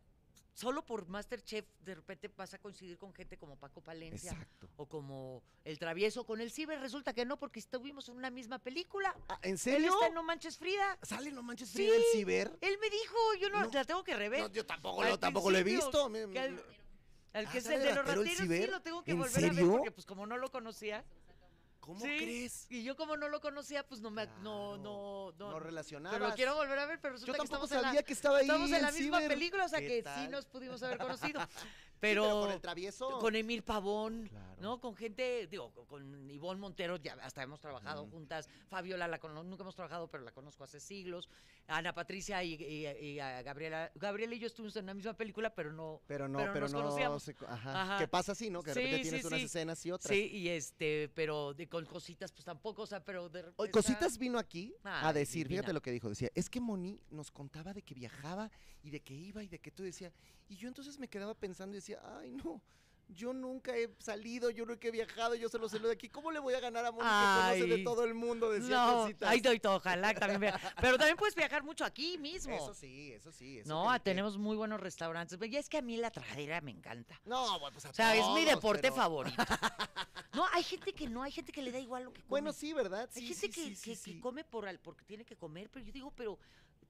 solo 0.58 0.84
por 0.84 1.06
Masterchef 1.06 1.64
de 1.84 1.94
repente 1.94 2.28
vas 2.36 2.52
a 2.52 2.58
coincidir 2.58 2.98
con 2.98 3.14
gente 3.14 3.38
como 3.38 3.54
Paco 3.56 3.80
Palencia. 3.80 4.32
Exacto. 4.32 4.68
O 4.76 4.86
como 4.86 5.40
el 5.64 5.78
travieso 5.78 6.24
con 6.26 6.40
el 6.40 6.50
ciber, 6.50 6.80
resulta 6.80 7.12
que 7.12 7.24
no, 7.24 7.38
porque 7.38 7.60
estuvimos 7.60 8.08
en 8.08 8.16
una 8.16 8.28
misma 8.30 8.58
película. 8.58 9.14
Ah, 9.28 9.38
¿En 9.42 9.52
Él 9.52 9.58
serio? 9.58 9.92
está 9.94 10.08
en 10.08 10.14
No 10.14 10.24
Manches 10.24 10.58
Frida. 10.58 10.98
¿Sale 11.02 11.30
No 11.30 11.44
Manches 11.44 11.68
Sí. 11.68 11.76
Frida 11.76 11.94
el 11.96 12.02
ciber? 12.12 12.58
Él 12.60 12.76
me 12.80 12.90
dijo, 12.90 13.16
yo 13.40 13.50
no, 13.50 13.60
No. 13.60 13.70
la 13.72 13.84
tengo 13.84 14.02
que 14.02 14.16
rever. 14.16 14.40
No, 14.40 14.48
yo 14.48 14.66
tampoco, 14.66 15.04
lo, 15.04 15.16
tampoco 15.18 15.50
lo 15.50 15.58
he 15.58 15.62
visto. 15.62 16.10
que 16.32 16.38
al- 16.40 16.64
Al 17.34 17.46
Ah, 17.46 17.52
que 17.52 17.58
es 17.58 17.64
¿sale 17.64 17.76
el 17.76 17.82
de 17.82 17.88
los 17.94 17.96
rateros, 18.06 18.26
sí, 18.26 18.66
lo 18.66 18.80
tengo 18.80 19.04
que 19.04 19.10
¿En 19.12 19.18
volver 19.18 19.44
a 19.44 19.52
ver 19.52 19.66
porque 19.66 19.90
pues 19.92 20.06
como 20.06 20.26
no 20.26 20.38
lo 20.38 20.50
conocía. 20.50 21.04
¿Cómo 21.88 22.00
sí, 22.04 22.16
crees? 22.18 22.66
Y 22.68 22.82
yo 22.82 22.96
como 22.96 23.16
no 23.16 23.28
lo 23.30 23.40
conocía, 23.40 23.82
pues 23.82 24.02
no 24.02 24.10
me 24.10 24.26
no 24.26 24.32
Claro, 24.34 24.76
no 24.76 25.32
no. 25.38 25.50
No 25.52 25.58
relacionabas. 25.58 26.18
pero 26.18 26.28
lo 26.28 26.34
quiero 26.36 26.54
volver 26.54 26.78
a 26.80 26.84
ver, 26.84 27.00
pero 27.00 27.14
Yo 27.14 27.20
resulta 27.20 27.32
que 27.32 27.38
tampoco 27.48 27.64
estamos 27.64 27.72
en 27.72 27.80
sabía 27.88 28.00
la 28.00 28.06
que 28.06 28.12
estaba 28.12 28.36
ahí 28.36 28.42
estamos 28.42 28.70
en 28.72 28.82
la 28.82 28.92
misma 28.92 29.16
ciber. 29.20 29.32
película, 29.32 29.64
o 29.64 29.68
sea 29.70 29.78
¿Qué 29.80 30.02
que 30.02 30.10
sí 30.20 30.28
nos 30.28 30.44
pudimos 30.44 30.82
haber 30.82 30.98
conocido. 30.98 31.40
Sí, 31.98 32.00
pero 32.00 32.40
con 32.42 32.52
el 32.52 32.60
travieso. 32.60 33.18
con 33.18 33.34
Emil 33.34 33.62
Pavón, 33.64 34.28
Claro. 34.28 34.56
¿no? 34.60 34.80
Con 34.80 34.94
gente, 34.94 35.48
digo, 35.48 35.72
con- 35.72 35.86
con 35.86 36.30
Ivonne 36.30 36.60
Montero, 36.60 36.96
ya 36.96 37.14
hasta 37.22 37.42
hemos 37.42 37.60
trabajado 37.60 38.06
juntas. 38.06 38.48
Fabiola, 38.68 39.08
la 39.08 39.18
cono- 39.18 39.42
nunca 39.42 39.62
hemos 39.64 39.74
trabajado, 39.74 40.06
pero 40.08 40.22
la 40.22 40.30
conozco 40.30 40.62
hace 40.62 40.78
siglos. 40.78 41.28
Ana 41.66 41.92
Patricia 41.92 42.42
y, 42.44 42.54
y- 42.54 42.86
y 42.86 43.18
a 43.20 43.42
Gabriela. 43.42 43.90
Gabriela 43.96 44.34
y 44.34 44.38
yo 44.38 44.46
estuvimos 44.46 44.76
en 44.76 44.86
la 44.86 44.94
misma 44.94 45.14
película, 45.14 45.54
pero 45.54 45.72
no. 45.72 46.00
Pero 46.06 46.28
no, 46.28 46.38
pero 46.38 46.52
pero, 46.52 46.64
nos 46.66 46.72
no. 46.72 46.78
conocíamos. 46.82 47.22
se 47.24 47.34
ajá. 47.46 47.82
Ajá. 47.82 47.98
¿Qué 47.98 48.06
pasa 48.08 48.32
así, 48.32 48.48
no? 48.48 48.62
Que 48.62 48.70
de 48.70 48.74
Sí, 48.74 48.80
repente 48.80 49.04
sí, 49.04 49.10
tienes 49.10 49.24
unas 49.26 49.40
escenas 49.42 49.84
y 49.86 49.90
otras. 49.90 50.14
Sí, 50.16 50.30
y 50.32 50.48
este, 50.50 51.10
pero 51.14 51.52
de, 51.52 51.68
con 51.68 51.84
cositas, 51.84 52.30
pues 52.32 52.44
tampoco, 52.44 52.82
o 52.82 52.86
sea, 52.86 53.04
pero 53.04 53.28
de 53.28 53.40
está- 53.40 53.70
Cositas 53.70 54.18
vino 54.18 54.38
aquí 54.38 54.72
a 54.84 55.12
decir, 55.12 55.46
divina. 55.48 55.62
fíjate 55.62 55.72
lo 55.72 55.82
que 55.82 55.90
dijo, 55.90 56.08
decía, 56.08 56.30
es 56.34 56.48
que 56.48 56.60
Moni 56.60 57.00
nos 57.10 57.30
contaba 57.30 57.74
de 57.74 57.82
que 57.82 57.94
viajaba 57.94 58.50
y 58.82 58.90
de 58.90 59.00
que 59.00 59.14
iba 59.14 59.42
y 59.42 59.48
de 59.48 59.58
que 59.58 59.70
tú 59.70 59.82
decía, 59.82 60.12
y 60.48 60.56
yo 60.56 60.68
entonces 60.68 60.98
me 60.98 61.08
quedaba 61.08 61.34
pensando 61.34 61.74
y 61.76 61.80
decía, 61.80 62.00
ay 62.20 62.32
no, 62.32 62.60
yo 63.10 63.32
nunca 63.32 63.74
he 63.74 63.88
salido, 64.00 64.50
yo 64.50 64.66
nunca 64.66 64.86
he 64.86 64.90
viajado, 64.90 65.34
yo 65.34 65.48
solo 65.48 65.66
sé 65.68 65.78
lo 65.78 65.88
de 65.88 65.94
aquí, 65.94 66.10
¿cómo 66.10 66.30
le 66.30 66.40
voy 66.40 66.52
a 66.52 66.60
ganar 66.60 66.84
a 66.84 66.90
Moni 66.92 67.08
que 67.08 67.58
conoce 67.64 67.76
de 67.78 67.82
todo 67.84 68.04
el 68.04 68.12
mundo? 68.12 68.50
Decía 68.50 68.68
No, 68.76 69.02
Cositas. 69.04 69.30
ay, 69.30 69.40
doy 69.40 69.60
todo, 69.60 69.76
ojalá 69.76 70.12
que 70.12 70.20
también 70.20 70.40
vea. 70.42 70.60
Pero 70.78 70.98
también 70.98 71.16
puedes 71.16 71.34
viajar 71.34 71.62
mucho 71.62 71.86
aquí 71.86 72.18
mismo. 72.18 72.54
Eso 72.54 72.74
sí, 72.74 73.12
eso 73.12 73.32
sí. 73.32 73.60
eso 73.60 73.68
no, 73.70 73.90
ah, 73.90 73.98
que- 73.98 74.04
tenemos 74.04 74.36
muy 74.36 74.56
buenos 74.58 74.78
restaurantes. 74.78 75.38
Ya 75.50 75.58
es 75.58 75.70
que 75.70 75.78
a 75.78 75.82
mí 75.82 75.96
la 75.96 76.10
tradera 76.10 76.60
me 76.60 76.70
encanta. 76.70 77.18
No, 77.24 77.58
bueno, 77.60 77.72
pues 77.72 77.86
a 77.86 77.90
O 77.90 77.94
sea, 77.94 78.14
es 78.14 78.26
mi 78.34 78.44
deporte 78.44 78.82
pero- 78.82 78.94
favorito. 78.96 79.36
No, 80.34 80.44
hay 80.52 80.62
gente 80.62 80.92
que 80.92 81.08
no, 81.08 81.22
hay 81.22 81.32
gente 81.32 81.50
que 81.50 81.62
le 81.62 81.72
da 81.72 81.78
igual 81.80 82.04
lo 82.04 82.12
que 82.12 82.20
come. 82.20 82.28
Bueno, 82.28 82.52
sí, 82.52 82.72
¿verdad? 82.72 83.08
Hay 83.16 83.22
Sí, 83.22 83.34
gente 83.34 83.40
sí, 83.40 83.50
que, 83.70 83.74
sí, 83.74 83.94
que- 83.96 84.12
que 84.14 84.20
come 84.20 84.44
por 84.44 84.68
al, 84.68 84.78
porque 84.78 85.04
tiene 85.04 85.24
que 85.24 85.34
comer, 85.36 85.68
pero 85.70 85.84
yo 85.84 85.90
digo, 85.92 86.12
pero, 86.14 86.38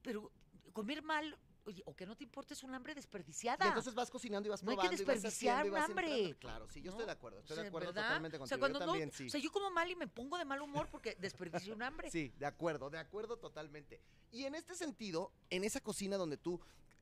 pero 0.03 0.29
comer 0.73 1.01
mal, 1.01 1.35
oye, 1.69 1.83
o 1.85 1.95
que 1.95 2.05
no 2.05 2.15
te 2.15 2.23
importe 2.23 2.53
es 2.53 2.63
un 2.63 2.73
hambre 2.73 2.91
Y 2.93 2.95
desperdiciada. 2.95 3.67
entonces 3.67 3.93
vas 3.93 4.09
cocinando 4.09 4.47
y 4.47 4.49
vas 4.49 4.63
No 4.63 4.71
hay 4.71 4.77
que 4.77 4.81
probando 4.81 5.01
y 5.01 5.05
vas 5.05 5.15
desperdiciar 5.15 5.65
y 5.65 5.69
un 5.69 5.75
vas 5.75 5.89
hambre. 5.89 6.35
Claro, 6.39 6.67
sí, 6.69 6.81
yo 6.81 6.91
estoy 6.91 7.05
de 7.05 7.11
acuerdo. 7.11 7.39
Estoy 7.39 7.53
O 7.53 7.55
sea, 7.55 7.63
de 7.63 7.67
acuerdo 7.69 7.87
¿verdad? 7.93 8.03
totalmente 8.09 8.37
O 8.37 8.47
sea, 8.47 8.57
contigo. 8.57 8.59
cuando 8.59 8.79
yo 8.79 8.85
no- 8.85 8.91
también, 8.91 9.11
sí. 9.13 9.27
o 9.27 9.29
sea, 9.29 9.39
yo 9.39 9.51
como 9.51 9.71
mal 9.71 9.89
y 9.89 9.95
me 9.95 10.07
pongo 10.07 10.37
de 10.37 10.45
mal 10.45 10.61
humor 10.61 10.89
porque 10.91 11.15
desperdicio 11.19 11.73
un 11.73 11.83
hambre. 11.83 12.09
Sí, 12.11 12.33
de 12.37 12.45
acuerdo, 12.45 12.89
de 12.89 12.97
acuerdo 12.99 13.37
totalmente. 13.37 14.01
Y 14.31 14.43
en 14.45 14.55
este 14.55 14.75
sentido, 14.75 15.31
en 15.49 15.63
esa 15.63 15.79
cocina 15.81 16.17
donde 16.17 16.37
tú 16.37 16.59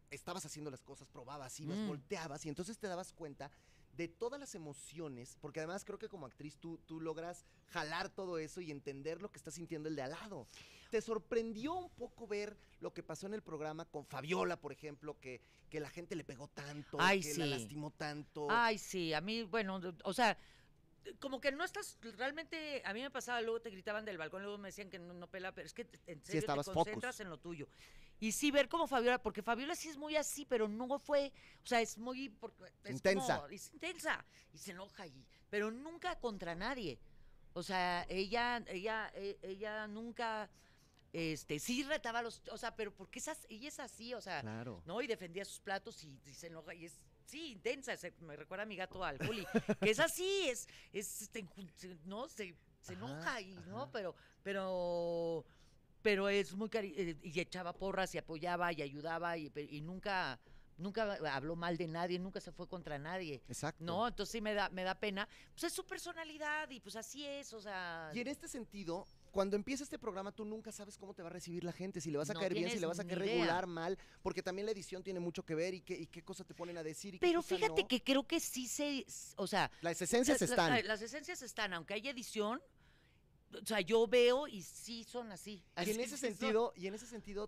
estabas 0.10 0.46
haciendo 0.46 0.70
las 0.70 0.84
cosas, 0.84 1.08
probabas, 1.08 1.60
ibas, 1.60 1.78
Mm. 1.78 1.88
volteabas 1.88 2.46
y 2.46 2.50
entonces 2.50 2.78
te 2.78 2.88
dabas 2.88 3.12
cuenta 3.14 3.52
de 3.94 4.08
todas 4.08 4.40
las 4.40 4.54
emociones, 4.54 5.38
porque 5.42 5.60
además 5.60 5.84
creo 5.84 5.98
que 5.98 6.08
como 6.08 6.26
actriz 6.28 6.58
tú, 6.58 6.78
tú 6.86 7.02
logras 7.02 7.46
jalar 7.70 8.10
todo 8.10 8.38
eso 8.38 8.62
y 8.62 8.70
entender 8.72 9.22
lo 9.22 9.32
que 9.32 9.38
está 9.40 9.50
sintiendo 9.50 9.90
el 9.90 9.96
de 9.96 10.04
al 10.04 10.12
lado. 10.12 10.48
¿Te 10.90 11.02
sorprendió 11.02 11.74
un 11.74 11.90
poco 11.90 12.28
ver 12.28 12.56
lo 12.80 12.94
que 12.94 13.04
pasó 13.04 13.28
en 13.28 13.34
el 13.34 13.42
programa 13.42 13.86
con 13.86 14.06
Fabiola, 14.06 14.60
por 14.60 14.72
ejemplo, 14.72 15.20
que, 15.20 15.42
que 15.70 15.80
la 15.80 15.90
gente 15.90 16.16
le 16.16 16.24
pegó 16.24 16.48
tanto, 16.48 16.98
Ay, 17.00 17.22
que 17.22 17.34
la 17.36 17.46
sí. 17.46 17.50
lastimó 17.52 17.92
tanto? 17.92 18.48
Ay, 18.50 18.78
sí, 18.78 19.14
a 19.14 19.22
mí, 19.22 19.44
bueno, 19.44 19.82
o 20.04 20.14
sea, 20.14 20.38
como 21.20 21.40
que 21.42 21.52
no 21.52 21.64
estás 21.64 21.98
realmente, 22.18 22.82
a 22.86 22.94
mí 22.94 23.02
me 23.02 23.10
pasaba, 23.12 23.42
luego 23.42 23.62
te 23.62 23.70
gritaban 23.70 24.06
del 24.06 24.18
balcón, 24.18 24.44
luego 24.44 24.58
me 24.58 24.70
decían 24.70 24.90
que 24.90 25.00
no, 25.00 25.14
no 25.14 25.28
pela, 25.28 25.54
pero 25.54 25.66
es 25.66 25.74
que 25.74 25.86
te- 25.86 26.00
en 26.12 26.24
serio 26.24 26.40
estabas 26.42 26.66
te 26.66 26.72
focus. 26.72 26.84
concentras 26.86 27.20
en 27.20 27.30
lo 27.30 27.38
tuyo. 27.38 27.68
Y 28.20 28.32
sí 28.32 28.50
ver 28.52 28.68
como 28.68 28.88
Fabiola, 28.88 29.22
porque 29.22 29.44
Fabiola 29.44 29.76
sí 29.76 29.90
es 29.90 29.98
muy 29.98 30.16
así, 30.16 30.46
pero 30.46 30.68
no 30.68 30.98
fue, 31.00 31.32
o 31.64 31.68
sea, 31.68 31.82
es 31.82 31.98
muy 31.98 32.30
porque 32.30 32.64
es 32.84 32.92
Intensa. 32.92 33.36
como- 33.38 33.48
es 33.48 33.72
intensa 33.74 34.26
y 34.54 34.58
se 34.58 34.72
enoja 34.72 35.06
y, 35.08 35.26
pero 35.50 35.70
nunca 35.72 36.18
contra 36.20 36.56
nadie. 36.56 36.98
O 37.54 37.64
sea, 37.64 38.06
ella, 38.10 38.64
ella, 38.68 39.12
e- 39.16 39.38
ella 39.42 39.88
nunca, 39.88 40.50
este, 41.14 41.60
sí 41.60 41.84
retaba 41.84 42.20
a 42.20 42.22
los, 42.24 42.42
o 42.52 42.58
sea, 42.58 42.76
pero 42.76 42.94
porque 42.94 43.20
esas, 43.20 43.46
ella 43.50 43.68
es 43.70 43.80
así, 43.80 44.14
o 44.14 44.22
sea, 44.22 44.42
Claro. 44.42 44.82
¿no? 44.86 45.02
Y 45.02 45.08
defendía 45.08 45.46
sus 45.46 45.60
platos 45.60 46.04
y, 46.04 46.20
y 46.26 46.34
se 46.34 46.48
enoja 46.48 46.74
y 46.76 46.86
es, 46.86 47.00
sí, 47.26 47.52
intensa, 47.52 47.96
se- 47.98 48.14
me 48.22 48.36
recuerda 48.36 48.64
a 48.64 48.66
mi 48.68 48.76
gato 48.76 49.04
al 49.04 49.18
Juli, 49.26 49.46
que 49.82 49.90
es 49.90 50.00
así, 50.00 50.48
es, 50.50 50.68
es, 50.94 51.22
este, 51.24 51.48
se- 51.76 51.98
¿no? 52.06 52.28
Se, 52.28 52.56
se 52.82 52.94
Ajá, 52.94 53.06
enoja 53.06 53.42
y, 53.42 53.56
¿no? 53.68 53.90
Pero, 53.92 54.16
pero, 54.44 55.46
pero 56.02 56.30
es 56.30 56.54
muy 56.56 56.70
cari 56.70 56.94
eh, 56.98 57.18
y 57.24 57.40
echaba 57.40 57.74
porras 57.74 58.14
y 58.16 58.18
apoyaba 58.18 58.72
y 58.74 58.82
ayudaba 58.82 59.38
y, 59.38 59.52
y 59.70 59.82
nunca, 59.82 60.40
nunca 60.78 61.14
habló 61.34 61.56
mal 61.56 61.76
de 61.78 61.88
nadie, 61.88 62.20
nunca 62.20 62.40
se 62.40 62.52
fue 62.52 62.68
contra 62.68 62.98
nadie. 63.00 63.42
Exacto. 63.50 63.84
No, 63.84 64.08
entonces 64.08 64.32
sí 64.32 64.42
me 64.42 64.54
da, 64.54 64.70
me 64.70 64.84
da 64.84 64.96
pena. 65.00 65.28
Pues 65.54 65.66
es 65.66 65.74
su 65.74 65.86
personalidad 65.86 66.70
y 66.70 66.80
pues 66.80 66.96
así 66.96 67.26
es, 67.26 67.52
o 67.54 67.62
sea. 67.62 68.12
Y 68.14 68.20
en 68.22 68.28
este 68.28 68.48
sentido, 68.48 69.06
cuando 69.38 69.56
empieza 69.56 69.84
este 69.84 70.00
programa, 70.00 70.32
tú 70.32 70.46
nunca 70.46 70.72
sabes 70.72 70.98
cómo 70.98 71.14
te 71.14 71.22
va 71.22 71.30
a 71.30 71.32
recibir 71.32 71.64
la 71.64 71.72
gente, 71.72 72.02
si 72.02 72.10
le 72.10 72.18
vas 72.18 72.28
a 72.32 72.34
No 72.34 72.40
caer 72.40 72.56
bien, 72.56 72.72
si 72.72 72.80
le 72.80 72.88
vas 72.88 73.00
a 73.00 73.04
caer 73.06 73.20
idea. 73.20 73.34
regular, 73.36 73.68
mal, 73.68 73.96
porque 74.24 74.42
también 74.42 74.66
la 74.66 74.72
edición 74.72 75.04
tiene 75.04 75.20
mucho 75.20 75.46
que 75.46 75.54
ver 75.54 75.76
y 75.76 75.82
qué, 75.82 75.94
y 75.96 76.08
qué 76.08 76.24
cosa 76.24 76.44
te 76.44 76.56
ponen 76.56 76.76
a 76.80 76.82
decir. 76.82 77.14
Y 77.14 77.20
Pero 77.20 77.44
fíjate 77.44 77.84
no. 77.84 77.88
que 77.88 78.02
creo 78.02 78.24
que 78.26 78.40
sí 78.40 78.66
se, 78.68 79.06
o 79.36 79.46
sea, 79.46 79.70
Las 79.82 80.02
esencias 80.02 80.42
Las- 80.42 80.50
están. 80.50 80.72
las- 80.72 80.86
Las 80.86 81.02
esencias 81.04 81.40
están, 81.44 81.72
aunque 81.76 81.94
haya 81.94 82.10
edición. 82.10 82.60
O 83.62 83.64
sea, 83.64 83.80
yo 83.82 84.08
veo 84.08 84.48
y 84.48 84.64
sí 84.64 85.04
son 85.04 85.32
así. 85.32 85.64
y 85.86 85.92
en 85.92 86.00
ese 86.00 86.18
son. 86.18 86.18
sentido, 86.18 86.74
y 86.76 86.88
en 86.88 86.96
ese 86.96 87.06
sentido, 87.06 87.48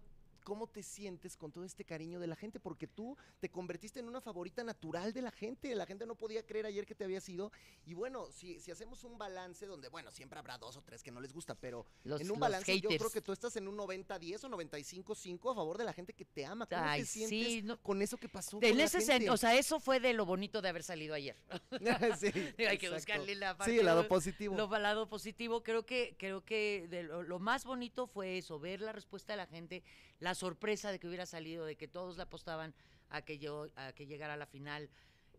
¿cómo 0.49 0.65
te 0.65 0.81
sientes 0.81 1.37
con 1.37 1.51
todo 1.51 1.63
este 1.63 1.85
cariño 1.85 2.19
de 2.19 2.25
la 2.25 2.35
gente? 2.35 2.59
Porque 2.59 2.87
tú 2.87 3.15
te 3.39 3.49
convertiste 3.51 3.99
en 3.99 4.07
una 4.07 4.19
favorita 4.19 4.63
natural 4.63 5.13
de 5.13 5.21
la 5.21 5.29
gente. 5.29 5.75
La 5.75 5.85
gente 5.85 6.07
no 6.07 6.15
podía 6.15 6.43
creer 6.43 6.65
ayer 6.65 6.87
que 6.87 6.95
te 6.95 7.03
había 7.03 7.21
sido. 7.21 7.51
Y 7.85 7.93
bueno, 7.93 8.25
si, 8.31 8.59
si 8.59 8.71
hacemos 8.71 9.03
un 9.03 9.19
balance 9.19 9.67
donde, 9.67 9.89
bueno, 9.89 10.09
siempre 10.09 10.39
habrá 10.39 10.57
dos 10.57 10.75
o 10.75 10.81
tres 10.81 11.03
que 11.03 11.11
no 11.11 11.21
les 11.21 11.33
gusta, 11.33 11.53
pero 11.53 11.85
Los- 12.03 12.19
en 12.19 12.31
un 12.31 12.39
balance 12.39 12.81
yo 12.81 12.89
creo 12.89 13.11
que 13.11 13.21
tú 13.21 13.31
estás 13.31 13.55
en 13.57 13.67
un 13.67 13.77
90-10 13.77 14.43
o 14.45 14.49
95-5 14.49 15.51
a 15.51 15.55
favor 15.55 15.77
de 15.77 15.83
la 15.83 15.93
gente 15.93 16.13
que 16.13 16.25
te 16.25 16.47
ama. 16.47 16.65
¿Cómo 16.65 16.81
Ay, 16.83 17.01
te 17.01 17.05
sí, 17.05 17.27
sientes 17.27 17.63
no- 17.65 17.79
con 17.83 18.01
eso 18.01 18.17
que 18.17 18.27
pasó? 18.27 18.57
En 18.63 18.79
ese 18.79 19.01
sentido, 19.01 19.35
o 19.35 19.37
sea, 19.37 19.55
eso 19.55 19.79
fue 19.79 19.99
de 19.99 20.13
lo 20.13 20.25
bonito 20.25 20.63
de 20.63 20.69
haber 20.69 20.81
salido 20.81 21.13
ayer. 21.13 21.35
sí, 22.19 22.31
Hay 22.65 22.79
que 22.79 22.87
exacto. 22.87 22.95
buscarle 22.95 23.35
la 23.35 23.55
parte. 23.55 23.71
Sí, 23.71 23.77
el 23.79 23.85
lado 23.85 24.07
positivo. 24.07 24.55
Lo 24.57 24.67
lado 24.79 25.07
positivo, 25.09 25.61
creo 25.61 25.85
que, 25.85 26.15
creo 26.17 26.43
que 26.43 26.87
de 26.89 27.03
lo, 27.03 27.21
lo 27.21 27.37
más 27.39 27.65
bonito 27.65 28.07
fue 28.07 28.37
eso, 28.37 28.59
ver 28.59 28.81
la 28.81 28.91
respuesta 28.91 29.33
de 29.33 29.37
la 29.37 29.45
gente, 29.45 29.83
la 30.19 30.35
sorpresa 30.35 30.91
de 30.91 30.99
que 30.99 31.07
hubiera 31.07 31.25
salido, 31.25 31.65
de 31.65 31.75
que 31.75 31.87
todos 31.87 32.17
le 32.17 32.23
apostaban 32.23 32.73
a 33.09 33.21
que 33.23 33.37
yo, 33.39 33.67
a 33.75 33.93
que 33.93 34.05
llegara 34.05 34.33
a 34.33 34.37
la 34.37 34.45
final, 34.45 34.89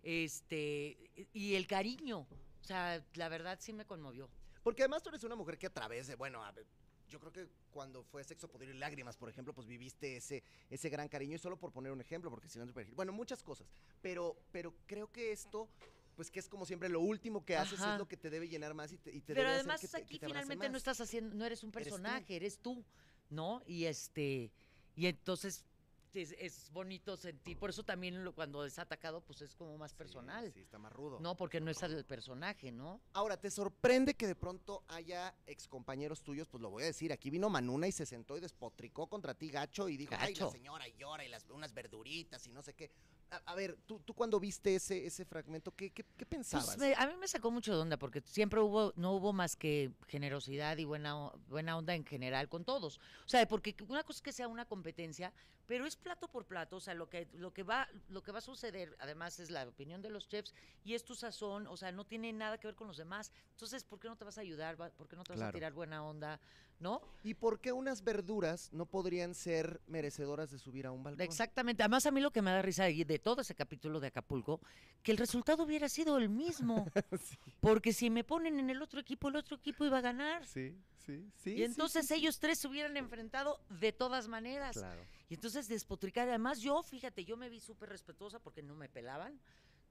este, 0.02 0.96
y 1.32 1.54
el 1.54 1.66
cariño. 1.66 2.20
O 2.60 2.64
sea, 2.64 3.04
la 3.14 3.28
verdad 3.28 3.58
sí 3.60 3.72
me 3.72 3.84
conmovió. 3.86 4.28
Porque 4.62 4.82
además 4.82 5.02
tú 5.02 5.08
eres 5.10 5.24
una 5.24 5.36
mujer 5.36 5.58
que 5.58 5.66
a 5.66 5.72
través 5.72 6.06
de, 6.06 6.14
bueno, 6.14 6.44
a 6.44 6.52
ver, 6.52 6.66
yo 7.08 7.18
creo 7.18 7.32
que 7.32 7.48
cuando 7.70 8.04
fue 8.04 8.22
Sexo, 8.24 8.48
Poder 8.48 8.68
y 8.68 8.74
Lágrimas, 8.78 9.16
por 9.16 9.28
ejemplo, 9.28 9.52
pues 9.54 9.66
viviste 9.66 10.16
ese, 10.16 10.42
ese 10.68 10.88
gran 10.90 11.08
cariño. 11.08 11.34
Y 11.34 11.38
solo 11.38 11.58
por 11.58 11.72
poner 11.72 11.92
un 11.92 12.00
ejemplo, 12.00 12.30
porque 12.30 12.48
si 12.48 12.58
no, 12.58 12.66
bueno, 12.94 13.12
muchas 13.12 13.42
cosas. 13.42 13.66
Pero, 14.00 14.36
pero 14.52 14.74
creo 14.86 15.10
que 15.10 15.32
esto, 15.32 15.68
pues 16.14 16.30
que 16.30 16.38
es 16.38 16.48
como 16.48 16.66
siempre, 16.66 16.88
lo 16.88 17.00
último 17.00 17.44
que 17.44 17.56
haces 17.56 17.80
Ajá. 17.80 17.94
es 17.94 17.98
lo 17.98 18.06
que 18.06 18.16
te 18.16 18.30
debe 18.30 18.48
llenar 18.48 18.74
más 18.74 18.92
y 18.92 18.98
te, 18.98 19.10
y 19.10 19.20
te 19.22 19.34
Pero 19.34 19.48
debe 19.48 19.60
hacer 19.60 19.60
además 19.60 19.80
que 19.80 19.88
te- 19.88 19.96
que 19.96 20.02
aquí 20.04 20.18
te 20.18 20.26
finalmente 20.26 20.68
no 20.68 20.76
estás 20.76 21.00
haciendo, 21.00 21.34
no 21.34 21.44
eres 21.44 21.64
un 21.64 21.70
Eres 21.70 21.88
tú. 21.88 21.90
personaje, 21.96 22.36
eres 22.36 22.58
tú, 22.58 22.84
¿no? 23.30 23.62
Y 23.66 23.86
este, 23.86 24.52
y 25.00 25.06
entonces 25.06 25.64
es, 26.12 26.32
es 26.38 26.70
bonito 26.72 27.16
sentir, 27.16 27.56
por 27.56 27.70
eso 27.70 27.84
también 27.84 28.22
lo- 28.22 28.34
cuando 28.34 28.64
es 28.66 28.78
atacado, 28.78 29.22
pues 29.22 29.40
es 29.40 29.54
como 29.54 29.78
más 29.78 29.94
personal, 29.94 30.52
Sí, 30.52 30.60
está 30.60 30.76
más 30.76 30.92
rudo. 30.92 31.20
¿no? 31.20 31.36
Porque 31.36 31.58
no 31.60 31.70
es 31.70 31.80
el 31.82 32.04
personaje, 32.04 32.70
¿no? 32.70 33.00
Ahora, 33.14 33.36
¿te 33.40 33.50
sorprende 33.50 34.14
que 34.14 34.26
de 34.26 34.34
pronto 34.34 34.82
haya 34.88 35.34
excompañeros 35.46 36.22
tuyos? 36.22 36.48
Pues 36.48 36.60
lo 36.60 36.68
voy 36.68 36.82
a 36.82 36.86
decir, 36.86 37.12
aquí 37.12 37.30
vino 37.30 37.48
Manuna 37.48 37.86
y 37.88 37.92
se 37.92 38.04
sentó 38.04 38.36
y 38.36 38.40
despotricó 38.40 39.06
contra 39.06 39.34
ti, 39.34 39.48
gacho, 39.50 39.88
y 39.88 39.96
dijo, 39.96 40.12
ay, 40.18 40.34
la 40.34 40.50
señora 40.50 40.86
y 40.88 40.94
llora 40.98 41.24
y 41.24 41.28
las, 41.28 41.48
unas 41.48 41.72
verduritas 41.72 42.46
y 42.46 42.50
no 42.50 42.60
sé 42.60 42.74
qué. 42.74 42.90
A, 43.30 43.36
a 43.52 43.54
ver, 43.54 43.76
tú, 43.86 44.00
tú 44.00 44.12
cuando 44.14 44.40
viste 44.40 44.74
ese, 44.74 45.06
ese 45.06 45.24
fragmento, 45.24 45.70
¿qué, 45.74 45.90
qué, 45.90 46.04
qué 46.16 46.26
pensabas? 46.26 46.66
Pues 46.66 46.78
me- 46.78 46.94
a 46.96 47.06
mí 47.06 47.14
me 47.16 47.28
sacó 47.28 47.50
mucho 47.50 47.74
de 47.74 47.80
onda 47.80 47.96
porque 47.96 48.20
siempre 48.22 48.60
hubo, 48.60 48.92
no 48.96 49.12
hubo 49.12 49.32
más 49.32 49.54
que 49.56 49.92
generosidad 50.08 50.76
y 50.78 50.84
buena, 50.84 51.30
buena 51.48 51.76
onda 51.78 51.94
en 51.94 52.04
general 52.04 52.48
con 52.48 52.64
todos. 52.64 52.98
O 52.98 53.28
sea, 53.28 53.46
porque 53.46 53.76
una 53.88 54.02
cosa 54.02 54.18
es 54.18 54.22
que 54.22 54.32
sea 54.32 54.48
una 54.48 54.64
competencia, 54.64 55.32
pero 55.66 55.86
es 55.86 55.94
plato 55.94 56.26
por 56.28 56.44
plato. 56.46 56.76
O 56.76 56.80
sea, 56.80 56.94
lo 56.94 57.08
que, 57.08 57.28
lo 57.34 57.52
que 57.52 57.62
va, 57.62 57.88
lo 58.08 58.22
que 58.22 58.32
va 58.32 58.38
a 58.38 58.42
suceder, 58.42 58.96
además, 58.98 59.38
es 59.38 59.50
la 59.50 59.68
opinión 59.68 60.02
de 60.02 60.10
los 60.10 60.26
chefs 60.28 60.52
y 60.82 60.94
es 60.94 61.04
tu 61.04 61.14
sazón. 61.14 61.68
O 61.68 61.76
sea, 61.76 61.92
no 61.92 62.04
tiene 62.04 62.32
nada 62.32 62.58
que 62.58 62.66
ver 62.66 62.74
con 62.74 62.88
los 62.88 62.96
demás. 62.96 63.30
Entonces, 63.52 63.84
¿por 63.84 64.00
qué 64.00 64.08
no 64.08 64.16
te 64.16 64.24
vas 64.24 64.38
a 64.38 64.40
ayudar? 64.40 64.76
¿Por 64.76 65.06
qué 65.06 65.14
no 65.14 65.22
te 65.22 65.32
vas 65.34 65.40
a 65.42 65.44
tirar 65.52 65.72
buena 65.72 66.02
onda? 66.04 66.40
¿No? 66.80 67.02
¿Y 67.22 67.34
por 67.34 67.60
qué 67.60 67.72
unas 67.72 68.02
verduras 68.02 68.72
no 68.72 68.86
podrían 68.86 69.34
ser 69.34 69.82
merecedoras 69.86 70.50
de 70.50 70.58
subir 70.58 70.86
a 70.86 70.92
un 70.92 71.02
balcón? 71.02 71.20
Exactamente. 71.20 71.82
Además, 71.82 72.06
a 72.06 72.10
mí 72.10 72.22
lo 72.22 72.30
que 72.30 72.40
me 72.40 72.50
da 72.50 72.62
risa 72.62 72.84
de 72.84 73.18
todo 73.18 73.42
ese 73.42 73.54
capítulo 73.54 74.00
de 74.00 74.06
Acapulco, 74.06 74.60
que 75.02 75.12
el 75.12 75.18
resultado 75.18 75.64
hubiera 75.64 75.90
sido 75.90 76.16
el 76.16 76.30
mismo. 76.30 76.86
Porque 77.60 77.92
si 77.92 78.08
me 78.08 78.24
ponen 78.24 78.58
en 78.58 78.70
el 78.70 78.80
otro 78.80 78.98
equipo, 78.98 79.28
el 79.28 79.36
otro 79.36 79.56
equipo 79.56 79.84
iba 79.84 79.98
a 79.98 80.00
ganar. 80.00 80.46
Sí, 80.46 80.74
sí, 81.04 81.30
sí. 81.36 81.52
Y 81.52 81.64
entonces 81.64 82.10
ellos 82.10 82.38
tres 82.38 82.58
se 82.58 82.68
hubieran 82.68 82.96
enfrentado 82.96 83.60
de 83.68 83.92
todas 83.92 84.26
maneras. 84.26 84.78
Claro. 84.78 85.02
Y 85.28 85.34
entonces 85.34 85.68
despotricar. 85.68 86.28
Además, 86.28 86.60
yo, 86.60 86.82
fíjate, 86.82 87.26
yo 87.26 87.36
me 87.36 87.50
vi 87.50 87.60
súper 87.60 87.90
respetuosa 87.90 88.38
porque 88.38 88.62
no 88.62 88.74
me 88.74 88.88
pelaban. 88.88 89.38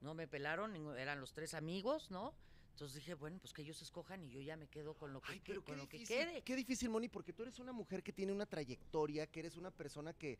No 0.00 0.14
me 0.14 0.26
pelaron, 0.26 0.74
eran 0.96 1.20
los 1.20 1.34
tres 1.34 1.54
amigos, 1.54 2.10
¿no? 2.10 2.34
Entonces 2.72 2.94
dije, 2.96 3.14
bueno, 3.14 3.38
pues 3.40 3.52
que 3.52 3.62
ellos 3.62 3.80
escojan 3.82 4.22
y 4.24 4.30
yo 4.30 4.40
ya 4.40 4.56
me 4.56 4.66
quedo 4.66 4.94
con 4.94 5.12
lo 5.12 5.20
que, 5.20 5.32
Ay, 5.32 5.42
pero 5.44 5.62
con 5.62 5.76
lo 5.76 5.88
que 5.88 6.02
quede. 6.04 6.42
qué 6.42 6.56
difícil, 6.56 6.88
Moni, 6.88 7.08
porque 7.08 7.32
tú 7.32 7.42
eres 7.42 7.58
una 7.58 7.72
mujer 7.72 8.02
que 8.02 8.12
tiene 8.12 8.32
una 8.32 8.46
trayectoria, 8.46 9.26
que 9.26 9.40
eres 9.40 9.56
una 9.56 9.70
persona 9.70 10.12
que 10.14 10.38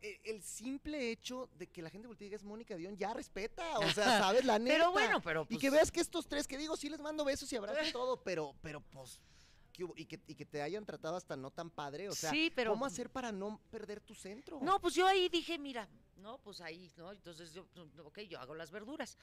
eh, 0.00 0.20
el 0.24 0.42
simple 0.42 1.10
hecho 1.10 1.48
de 1.58 1.66
que 1.66 1.82
la 1.82 1.90
gente 1.90 2.06
voltee 2.06 2.26
y 2.26 2.28
diga 2.28 2.36
es 2.36 2.44
Mónica 2.44 2.76
Dion 2.76 2.96
ya 2.96 3.12
respeta, 3.12 3.78
o 3.80 3.90
sea, 3.90 4.18
sabes 4.32 4.44
la 4.44 4.58
neta. 4.60 4.76
Pero 4.76 4.92
bueno, 4.92 5.20
pero 5.20 5.42
y 5.42 5.54
pues- 5.54 5.60
que 5.60 5.70
veas 5.70 5.90
que 5.90 6.00
estos 6.00 6.28
tres 6.28 6.46
que 6.46 6.56
digo 6.56 6.76
sí 6.76 6.88
les 6.88 7.00
mando 7.00 7.24
besos 7.24 7.52
y 7.52 7.56
abrazos 7.56 7.88
y 7.88 7.92
todo, 7.92 8.22
pero 8.22 8.54
pero 8.62 8.80
pues 8.80 9.20
y 9.96 10.06
que, 10.06 10.20
y 10.26 10.34
que 10.34 10.44
te 10.44 10.60
hayan 10.60 10.84
tratado 10.84 11.16
hasta 11.16 11.36
no 11.36 11.50
tan 11.52 11.70
padre, 11.70 12.08
o 12.08 12.14
sea, 12.14 12.30
Sí, 12.30 12.52
pero- 12.54 12.72
¿cómo 12.72 12.84
hacer 12.84 13.10
para 13.10 13.30
no 13.32 13.60
perder 13.70 14.00
tu 14.00 14.14
centro? 14.14 14.58
No, 14.60 14.80
pues 14.80 14.94
yo 14.94 15.06
ahí 15.06 15.28
dije, 15.28 15.56
mira, 15.58 15.88
no, 16.16 16.38
pues 16.38 16.60
ahí, 16.60 16.90
¿no? 16.96 17.12
Entonces 17.12 17.52
yo, 17.52 17.64
pues, 17.66 17.86
ok, 18.04 18.18
yo 18.22 18.40
hago 18.40 18.54
las 18.56 18.72
verduras, 18.72 19.16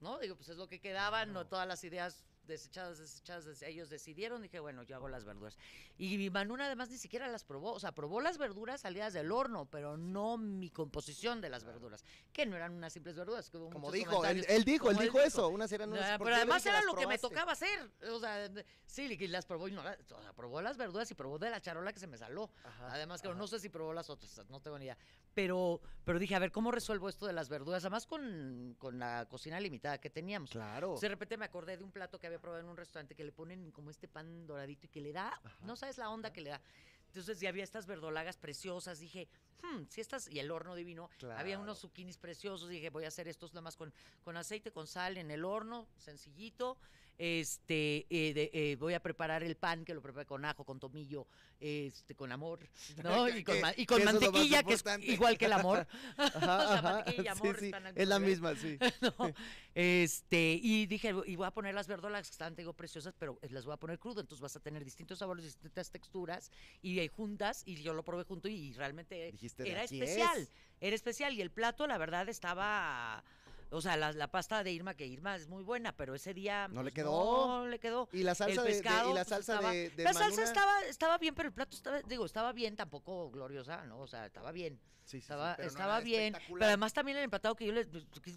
¿no? 0.00 0.18
Digo, 0.18 0.36
pues 0.36 0.48
es 0.48 0.56
lo 0.56 0.68
que 0.68 0.80
quedaban, 0.80 1.32
no 1.32 1.46
todas 1.46 1.66
las 1.66 1.84
ideas 1.84 2.24
desechadas, 2.48 2.98
desechadas, 2.98 3.44
des- 3.44 3.62
ellos 3.62 3.88
decidieron, 3.90 4.42
dije, 4.42 4.58
bueno, 4.58 4.82
yo 4.82 4.96
hago 4.96 5.08
las 5.08 5.24
verduras. 5.24 5.56
Y 5.96 6.16
mi 6.18 6.30
Manuna 6.30 6.66
además 6.66 6.90
ni 6.90 6.98
siquiera 6.98 7.28
las 7.28 7.44
probó, 7.44 7.72
o 7.74 7.78
sea, 7.80 7.92
probó 7.92 8.20
las 8.20 8.38
verduras 8.38 8.80
salidas 8.80 9.12
del 9.12 9.30
horno, 9.30 9.66
pero 9.66 9.96
no 9.96 10.36
mi 10.38 10.70
composición 10.70 11.40
de 11.40 11.50
las 11.50 11.62
verduras, 11.64 12.04
que 12.32 12.46
no 12.46 12.56
eran 12.56 12.72
unas 12.74 12.92
simples 12.92 13.14
verduras. 13.14 13.50
Que 13.50 13.58
hubo 13.58 13.70
Como 13.70 13.92
dijo, 13.92 14.24
él, 14.24 14.44
él 14.48 14.64
dijo, 14.64 14.90
él 14.90 14.96
como 14.96 15.02
dijo 15.04 15.20
eso, 15.20 15.48
unas 15.48 15.70
eran 15.70 15.90
unas 15.92 16.02
Ah, 16.10 16.18
porque 16.18 16.24
pero 16.30 16.36
además 16.36 16.64
era 16.66 16.76
"Las 16.76 16.84
lo 16.86 16.92
que 16.94 17.06
me 17.06 17.18
probaste". 17.18 17.28
tocaba 17.28 17.52
hacer. 17.52 17.90
O 18.10 18.18
sea, 18.18 18.50
sí, 18.86 19.02
y 19.20 19.26
las 19.28 19.46
probó 19.46 19.68
y 19.68 19.72
no 19.72 19.82
las- 19.84 19.98
o 20.10 20.20
sea, 20.22 20.32
probó 20.32 20.60
las 20.62 20.76
verduras 20.76 21.10
y 21.10 21.14
probó 21.14 21.38
de 21.38 21.50
la 21.50 21.60
charola 21.60 21.92
que 21.92 22.00
se 22.00 22.06
me 22.06 22.16
saló. 22.16 22.50
Ajá, 22.64 22.88
además, 22.92 23.22
que 23.22 23.28
no 23.34 23.46
sé 23.46 23.60
si 23.60 23.68
probó 23.68 23.92
las 23.92 24.08
otras, 24.10 24.40
no 24.48 24.60
tengo 24.60 24.78
ni 24.78 24.86
idea. 24.86 24.96
Pero, 25.34 25.80
pero 26.04 26.18
dije, 26.18 26.34
a 26.34 26.38
ver, 26.40 26.50
¿cómo 26.50 26.70
resuelvo 26.72 27.08
esto 27.08 27.26
de 27.26 27.32
las 27.32 27.48
verduras? 27.48 27.84
Además, 27.84 28.06
con, 28.06 28.74
con 28.78 28.98
la 28.98 29.26
cocina 29.28 29.60
limitada 29.60 29.98
que 29.98 30.10
teníamos. 30.10 30.50
Claro. 30.50 30.86
Entonces, 30.88 31.02
de 31.02 31.08
repente 31.10 31.36
me 31.36 31.44
acordé 31.44 31.76
de 31.76 31.84
un 31.84 31.92
plato 31.92 32.18
que 32.18 32.26
había 32.26 32.37
probado 32.40 32.62
en 32.62 32.68
un 32.68 32.76
restaurante 32.76 33.14
que 33.14 33.24
le 33.24 33.32
ponen 33.32 33.70
como 33.72 33.90
este 33.90 34.08
pan 34.08 34.46
doradito 34.46 34.86
y 34.86 34.88
que 34.88 35.00
le 35.00 35.12
da, 35.12 35.40
no 35.62 35.76
sabes 35.76 35.98
la 35.98 36.10
onda 36.10 36.32
que 36.32 36.40
le 36.40 36.50
da. 36.50 36.60
Entonces 37.08 37.40
ya 37.40 37.48
había 37.48 37.64
estas 37.64 37.86
verdolagas 37.86 38.36
preciosas. 38.36 38.98
Dije, 38.98 39.28
hmm, 39.62 39.84
si 39.88 40.00
estas, 40.02 40.28
y 40.30 40.38
el 40.40 40.50
horno 40.50 40.74
divino. 40.74 41.08
Había 41.22 41.54
Claro. 41.56 41.62
unos 41.62 41.78
zucchinis 41.80 42.18
preciosos. 42.18 42.68
Dije, 42.68 42.90
voy 42.90 43.04
a 43.04 43.08
hacer 43.08 43.28
estos 43.28 43.52
nada 43.54 43.62
más 43.62 43.76
con, 43.76 43.94
con 44.22 44.36
aceite, 44.36 44.70
con 44.72 44.86
sal 44.86 45.16
en 45.16 45.30
el 45.30 45.44
horno, 45.44 45.88
sencillito. 45.96 46.76
Este, 47.18 48.06
eh, 48.10 48.32
de- 48.32 48.50
eh, 48.52 48.76
voy 48.76 48.94
a 48.94 49.00
preparar 49.02 49.42
el 49.42 49.56
pan, 49.56 49.84
que 49.84 49.92
lo 49.92 50.00
preparé 50.00 50.24
con 50.24 50.44
ajo, 50.44 50.64
con 50.64 50.78
tomillo, 50.78 51.26
este, 51.58 52.14
con 52.14 52.30
amor, 52.30 52.60
¿no? 53.02 53.26
Y 53.42 53.44
con, 53.44 53.56
y 53.76 53.86
con 53.86 54.04
mantequilla, 54.04 54.62
que 54.62 54.74
es 54.74 54.84
igual 55.02 55.36
que 55.36 55.46
el 55.46 55.52
amor. 55.52 55.86
Ajá, 56.16 56.80
mantequilla 56.82 57.34
sí, 57.34 57.40
sí, 57.58 57.64
están 57.66 57.86
es 57.96 58.08
la 58.08 58.18
misma, 58.20 58.54
sí. 58.54 58.78
¿no? 59.18 59.32
Este, 59.74 60.58
y 60.62 60.86
dije, 60.86 61.12
y 61.26 61.34
voy 61.36 61.46
a 61.46 61.50
poner 61.50 61.74
las 61.74 61.88
verdolas 61.88 62.28
que 62.28 62.32
están, 62.32 62.54
digo, 62.54 62.72
preciosas, 62.72 63.14
pero 63.18 63.38
las 63.50 63.64
voy 63.64 63.74
a 63.74 63.78
poner 63.78 63.98
crudo, 63.98 64.20
entonces 64.20 64.40
vas 64.40 64.54
a 64.56 64.60
tener 64.60 64.84
distintos 64.84 65.18
sabores, 65.18 65.44
distintas 65.44 65.90
texturas, 65.90 66.52
y 66.82 66.98
ahí 67.00 67.08
juntas, 67.08 67.62
y 67.66 67.74
yo 67.82 67.94
lo 67.94 68.04
probé 68.04 68.24
junto, 68.24 68.48
y 68.48 68.72
realmente 68.74 69.32
Dijiste, 69.32 69.64
"De 69.64 69.70
era 69.72 69.82
especial, 69.82 70.38
es". 70.42 70.50
era 70.80 70.94
especial, 70.94 71.32
y 71.34 71.40
el 71.42 71.50
plato, 71.50 71.86
la 71.88 71.98
verdad, 71.98 72.28
estaba... 72.28 73.24
O 73.70 73.80
sea, 73.80 73.96
la, 73.96 74.12
la 74.12 74.30
pasta 74.30 74.64
de 74.64 74.72
Irma, 74.72 74.94
que 74.94 75.06
Irma 75.06 75.36
es 75.36 75.46
muy 75.48 75.62
buena, 75.62 75.94
pero 75.96 76.14
ese 76.14 76.32
día... 76.32 76.68
No 76.68 76.82
le 76.82 76.90
pues, 76.90 76.94
quedó. 76.94 77.46
No 77.62 77.66
le 77.66 77.78
quedó. 77.78 78.08
Y 78.12 78.22
la 78.22 78.34
salsa 78.34 78.62
el 78.62 78.66
de- 78.66 78.72
de- 78.72 78.78
y 78.78 78.82
pescado, 78.82 79.08
la 79.08 79.14
pues, 79.20 79.28
salsa 79.28 79.52
estaba- 79.54 79.72
de- 79.72 79.90
de 79.90 80.04
La 80.04 80.12
salsa 80.14 80.42
estaba, 80.42 80.80
estaba 80.82 81.18
bien, 81.18 81.34
pero 81.34 81.48
el 81.48 81.54
plato 81.54 81.76
estaba, 81.76 82.00
digo, 82.02 82.24
estaba 82.24 82.52
bien, 82.52 82.76
tampoco 82.76 83.30
gloriosa, 83.30 83.84
¿no? 83.86 84.00
O 84.00 84.06
sea, 84.06 84.26
estaba 84.26 84.52
bien. 84.52 84.80
Sí, 85.04 85.12
sí, 85.16 85.20
sí, 85.20 85.24
Estaba, 85.24 85.56
pero 85.56 85.68
estaba 85.68 86.00
bien. 86.00 86.36
Pero 86.52 86.66
además 86.66 86.92
también 86.92 87.16
el 87.16 87.24
emplatado 87.24 87.56
que 87.56 87.64
yo 87.64 87.72
les 87.72 87.88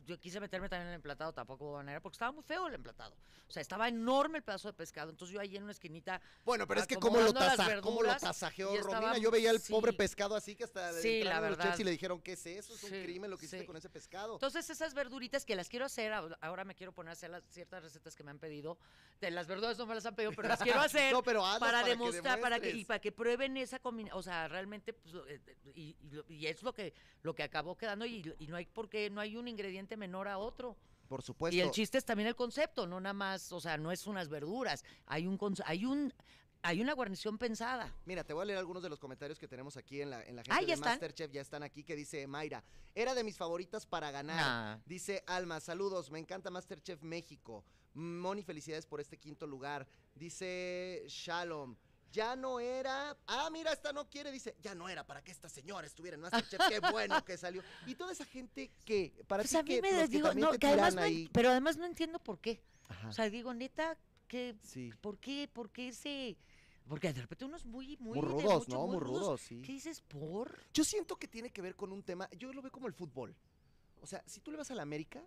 yo 0.05 0.17
quise 0.21 0.39
meterme 0.39 0.69
también 0.69 0.83
en 0.87 0.93
el 0.93 0.95
emplatado, 0.95 1.33
tampoco 1.33 1.65
hubo 1.65 1.73
manera, 1.75 1.99
porque 1.99 2.15
estaba 2.15 2.31
muy 2.31 2.43
feo 2.45 2.67
el 2.67 2.73
emplatado. 2.75 3.13
O 3.45 3.51
sea, 3.51 3.61
estaba 3.61 3.89
enorme 3.89 4.37
el 4.37 4.43
pedazo 4.45 4.69
de 4.69 4.73
pescado. 4.73 5.09
Entonces 5.09 5.33
yo 5.33 5.41
ahí 5.41 5.57
en 5.57 5.63
una 5.63 5.73
esquinita. 5.73 6.21
Bueno, 6.45 6.65
pero 6.65 6.79
es 6.79 6.87
que 6.87 6.95
cómo 6.95 7.17
lo, 7.19 7.33
cómo 7.33 7.41
lo 7.41 7.67
verduras, 7.67 8.21
tasajeó 8.21 8.73
estaba- 8.73 9.01
Romina. 9.01 9.17
Yo 9.17 9.29
veía 9.31 9.51
sí. 9.59 9.69
pobre 9.73 9.91
pescado 9.91 10.33
así 10.33 10.55
que 10.55 10.63
hasta 10.63 10.93
Sí, 10.93 11.23
la 11.25 11.41
los 11.41 11.49
chefs 11.49 11.57
verdad. 11.59 11.79
y 11.79 11.83
le 11.83 11.91
dijeron, 11.91 12.21
¿qué 12.21 12.31
es 12.33 12.45
eso? 12.45 12.73
Es 12.73 12.83
un 12.85 12.89
crimen 12.91 13.29
lo 13.29 13.37
que 13.37 13.47
hiciste 13.47 13.65
con 13.65 13.75
ese 13.75 13.89
pescado. 13.89 14.35
Entonces 14.35 14.69
esas 14.69 14.93
verduritas 15.21 15.45
que 15.45 15.55
las 15.55 15.69
quiero 15.69 15.85
hacer, 15.85 16.11
ahora- 16.13 16.63
me 16.65 16.73
quiero 16.73 16.91
poner 16.93 17.09
a 17.09 17.13
hacer 17.13 17.29
las, 17.29 17.43
ciertas 17.49 17.83
recetas 17.83 18.15
que 18.15 18.23
me 18.23 18.31
han 18.31 18.39
pedido. 18.39 18.77
De 19.19 19.29
las 19.29 19.45
verduras 19.47 19.77
no 19.77 19.85
me 19.85 19.93
las 19.93 20.05
han 20.05 20.15
pedido, 20.15 20.31
pero 20.35 20.47
las 20.47 20.59
quiero 20.61 20.79
hacer. 20.81 21.13
No, 21.13 21.21
pero 21.21 21.45
hazlas 21.45 21.59
para, 21.71 21.83
que 21.83 21.89
demostrar, 21.91 22.39
para 22.39 22.59
que, 22.59 22.71
y 22.71 22.85
para 22.85 22.99
que 22.99 23.11
prueben 23.11 23.55
esa 23.57 23.77
combinación. 23.79 24.17
O 24.17 24.23
sea, 24.23 24.47
realmente, 24.47 24.93
pues, 24.93 25.13
eh, 25.27 25.39
y, 25.75 25.95
y 26.01 26.09
lo- 26.11 26.25
y 26.27 26.47
es 26.47 26.63
lo 26.63 26.73
que, 26.73 26.93
lo 27.21 27.35
que 27.35 27.43
acabó 27.43 27.77
quedando, 27.77 28.05
y, 28.05 28.33
y 28.39 28.47
no 28.47 28.55
hay 28.55 28.65
por 28.65 28.89
qué, 28.89 29.09
no 29.11 29.21
hay 29.21 29.37
un 29.37 29.47
ingrediente 29.47 29.95
menor 29.95 30.27
a 30.27 30.39
otro. 30.39 30.75
Por 31.07 31.21
supuesto. 31.21 31.55
Y 31.55 31.59
el 31.59 31.69
chiste 31.71 31.97
es 31.97 32.05
también 32.05 32.27
el 32.27 32.35
concepto, 32.35 32.87
no 32.87 32.99
nada 32.99 33.13
más, 33.13 33.51
o 33.51 33.59
sea, 33.59 33.77
no 33.77 33.91
es 33.91 34.07
unas 34.07 34.29
verduras, 34.29 34.83
hay 35.05 35.27
un 35.27 35.37
hay 35.65 35.85
un 35.85 36.13
hay 36.63 36.81
una 36.81 36.93
guarnición 36.93 37.37
pensada. 37.37 37.93
Mira, 38.05 38.23
te 38.23 38.33
voy 38.33 38.43
a 38.43 38.45
leer 38.45 38.59
algunos 38.59 38.83
de 38.83 38.89
los 38.89 38.99
comentarios 38.99 39.39
que 39.39 39.47
tenemos 39.47 39.77
aquí 39.77 40.01
en 40.01 40.09
la, 40.09 40.23
en 40.23 40.35
la 40.35 40.43
gente 40.43 40.55
Ah, 40.57 40.61
de 40.61 40.67
¿ya 40.67 40.73
están? 40.75 40.89
Masterchef. 40.91 41.31
Ya 41.31 41.41
están 41.41 41.63
aquí, 41.63 41.83
que 41.83 41.95
dice 41.95 42.25
Mayra. 42.27 42.63
Era 42.93 43.13
de 43.13 43.23
mis 43.23 43.37
favoritas 43.37 43.85
para 43.85 44.11
ganar. 44.11 44.37
Nah. 44.37 44.83
Dice 44.85 45.23
Alma, 45.27 45.59
saludos, 45.59 46.11
me 46.11 46.19
encanta 46.19 46.49
Masterchef 46.51 47.01
México. 47.03 47.63
Moni, 47.93 48.43
felicidades 48.43 48.85
por 48.85 49.01
este 49.01 49.17
quinto 49.17 49.47
lugar. 49.47 49.87
Dice 50.15 51.03
Shalom. 51.07 51.75
Ya 52.11 52.35
no 52.35 52.59
era. 52.59 53.17
Ah, 53.25 53.49
mira, 53.51 53.71
esta 53.71 53.93
no 53.93 54.09
quiere. 54.09 54.31
Dice, 54.31 54.55
ya 54.61 54.75
no 54.75 54.89
era 54.89 55.05
para 55.07 55.23
que 55.23 55.31
esta 55.31 55.47
señora 55.47 55.87
estuviera 55.87 56.15
en 56.15 56.21
Masterchef. 56.21 56.59
Qué 56.67 56.79
bueno 56.91 57.23
que 57.23 57.37
salió. 57.37 57.63
Y 57.87 57.95
toda 57.95 58.11
esa 58.11 58.25
gente 58.25 58.69
que. 58.85 59.13
Para 59.27 59.43
Pues 59.43 59.55
a 59.55 59.63
mí 59.63 59.69
que, 59.69 59.81
me 59.81 60.07
digo, 60.07 60.33
no, 60.33 60.51
que 60.51 60.67
además 60.67 60.95
no 60.95 61.01
pero 61.31 61.49
además 61.49 61.77
no 61.77 61.85
entiendo 61.85 62.19
por 62.19 62.39
qué. 62.39 62.61
Ajá. 62.89 63.07
O 63.09 63.13
sea, 63.13 63.29
digo, 63.29 63.53
neta, 63.53 63.97
que 64.27 64.55
Sí. 64.61 64.91
¿por 65.01 65.19
qué? 65.19 65.49
¿Por 65.51 65.69
qué 65.71 65.87
ese 65.89 66.37
porque 66.87 67.13
de 67.13 67.21
repente 67.21 67.45
unos 67.45 67.65
muy 67.65 67.97
muy 67.97 68.19
Muy 68.19 68.27
rudos, 68.27 68.67
mucho, 68.67 68.77
¿no? 68.77 68.87
Muy 68.87 68.99
rudos, 68.99 69.41
sí. 69.41 69.61
¿Qué 69.61 69.73
dices 69.73 70.01
por? 70.01 70.59
Yo 70.73 70.83
siento 70.83 71.15
que 71.15 71.27
tiene 71.27 71.49
que 71.51 71.61
ver 71.61 71.75
con 71.75 71.91
un 71.91 72.03
tema. 72.03 72.29
Yo 72.37 72.51
lo 72.53 72.61
veo 72.61 72.71
como 72.71 72.87
el 72.87 72.93
fútbol. 72.93 73.35
O 74.01 74.07
sea, 74.07 74.23
si 74.25 74.39
tú 74.41 74.51
le 74.51 74.57
vas 74.57 74.71
a 74.71 74.75
la 74.75 74.81
América, 74.81 75.23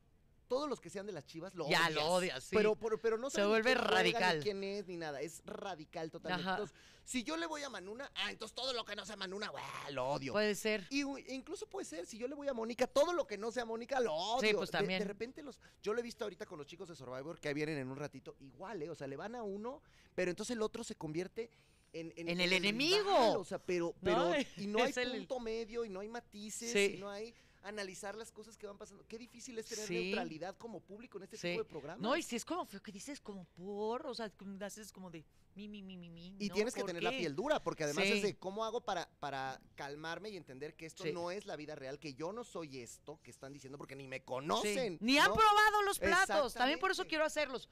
todos 0.49 0.69
los 0.69 0.81
que 0.81 0.91
sean 0.91 1.07
de 1.07 1.13
las 1.13 1.25
chivas 1.27 1.55
lo 1.55 1.69
Ya 1.69 1.81
odias. 1.87 1.95
lo 1.95 2.07
odias, 2.07 2.45
sí. 2.45 2.57
Pero, 2.57 2.77
pero, 2.77 2.99
pero 3.01 3.19
no 3.19 3.31
Se 3.31 3.45
vuelve 3.45 3.75
radical. 3.75 4.41
Quién 4.43 4.63
es, 4.65 4.87
ni 4.87 4.97
nada. 4.97 5.21
Es 5.21 5.43
radical 5.47 6.11
totalmente. 6.11 6.43
Ajá. 6.49 6.53
Entonces, 6.61 6.77
si 7.05 7.23
yo 7.23 7.37
le 7.37 7.47
voy 7.47 7.63
a 7.63 7.69
Manuna, 7.69 8.11
ah, 8.15 8.31
entonces 8.31 8.55
todo 8.55 8.73
lo 8.73 8.85
que 8.85 8.97
no 8.97 9.05
sea 9.05 9.17
Manuna, 9.17 9.51
¡buah! 9.51 9.91
lo 9.91 10.09
odio. 10.09 10.33
Puede 10.33 10.55
ser. 10.55 10.87
Y 10.91 11.05
u- 11.05 11.19
incluso 11.19 11.67
puede 11.67 11.85
ser, 11.85 12.07
si 12.07 12.17
yo 12.19 12.29
le 12.29 12.35
voy 12.35 12.49
a 12.49 12.55
Mónica, 12.55 12.87
todo 12.87 13.13
lo 13.13 13.27
que 13.27 13.37
no 13.37 13.51
sea 13.53 13.65
Mónica 13.65 14.01
lo 14.01 14.15
odio. 14.15 14.57
pues, 14.57 14.71
De- 14.71 14.79
también. 14.79 14.99
De, 15.01 15.05
repente 15.05 15.43
los. 15.43 15.61
Yo 15.83 15.93
lo 15.93 16.01
he 16.01 16.03
visto 16.03 16.25
ahorita 16.25 16.47
con 16.47 16.59
los 16.59 16.67
chicos 16.67 16.89
de 16.89 16.97
Survivor 16.97 17.39
que 17.41 17.53
vienen 17.53 17.77
en 17.79 17.89
un 17.89 17.97
ratito, 17.97 18.37
igual, 18.41 18.83
¿eh? 18.83 18.91
O 18.91 18.95
sea, 18.95 19.07
le 19.07 19.17
van 19.17 19.35
a 19.35 19.43
uno, 19.43 19.83
pero 20.15 20.31
entonces 20.31 20.57
el 20.57 20.63
otro 20.63 20.83
se 20.85 20.95
convierte 20.95 21.51
en. 21.93 22.13
En 22.17 22.41
el 22.41 22.53
enemigo. 22.53 22.97
rival, 22.99 23.37
o 23.37 23.45
sea, 23.45 23.59
pero. 23.59 23.95
pero 24.03 24.31
No, 24.31 24.35
y 24.57 24.67
no 24.67 24.79
hay 24.85 24.93
el- 24.97 25.11
punto 25.13 25.41
medio, 25.41 25.85
y 25.85 25.91
no 25.91 26.01
hay 26.01 26.09
matices, 26.09 26.73
Sí. 26.73 26.95
y 26.97 27.01
no 27.01 27.11
hay 27.11 27.35
analizar 27.65 28.15
las 28.15 28.31
cosas 28.31 28.57
que 28.57 28.67
van 28.67 28.79
pasando. 28.79 29.05
Qué 29.09 29.19
difícil 29.19 29.59
es 29.59 29.67
tener 29.67 29.87
Sí. 29.87 29.95
neutralidad 29.95 30.57
como 30.57 30.81
público 30.81 31.19
en 31.19 31.25
este 31.25 31.37
Sí. 31.37 31.49
tipo 31.49 31.63
de 31.63 31.69
programas. 31.69 32.01
No, 32.03 32.17
y 32.17 32.23
si 32.23 32.37
es 32.37 32.45
como 32.45 32.65
feo 32.67 32.83
que 32.83 32.93
dices 32.93 33.21
como 33.21 33.45
por, 33.47 34.07
o 34.07 34.15
sea, 34.15 34.31
que 34.31 34.45
haces 34.65 34.93
como 34.93 35.11
de 35.11 35.25
mi 35.55 35.69
mi 35.69 35.83
mi 35.83 35.97
mi 35.97 36.11
mi. 36.11 36.37
Y 36.39 36.49
¿no? 36.49 36.55
tienes 36.55 36.75
que 36.75 36.81
¿Por 36.81 36.89
tener 36.89 37.03
la 37.03 37.11
piel 37.11 37.35
dura, 37.35 37.63
porque 37.63 37.85
además 37.85 38.05
Sí. 38.05 38.13
es 38.13 38.23
de 38.23 38.37
cómo 38.39 38.65
hago 38.65 38.81
para, 38.83 39.09
para 39.21 39.61
calmarme 39.75 40.31
y 40.31 40.37
entender 40.37 40.75
que 40.75 40.87
esto 40.87 41.05
no 41.13 41.31
es 41.31 41.47
la 41.47 41.57
vida 41.57 41.75
real, 41.75 41.99
que 41.99 42.15
yo 42.15 42.33
no 42.33 42.45
soy 42.45 42.81
esto 42.81 43.21
que 43.23 43.31
están 43.31 43.53
diciendo 43.53 43.79
porque 43.79 43.97
ni 43.97 44.07
me 44.09 44.23
conocen. 44.25 44.99
Ni 45.01 45.19
han 45.19 45.33
probado 45.33 45.83
los 45.83 45.99
platos. 45.99 46.55
También 46.55 46.79
por 46.79 46.91
eso 46.91 47.05
quiero 47.07 47.25
hacerlos. 47.25 47.69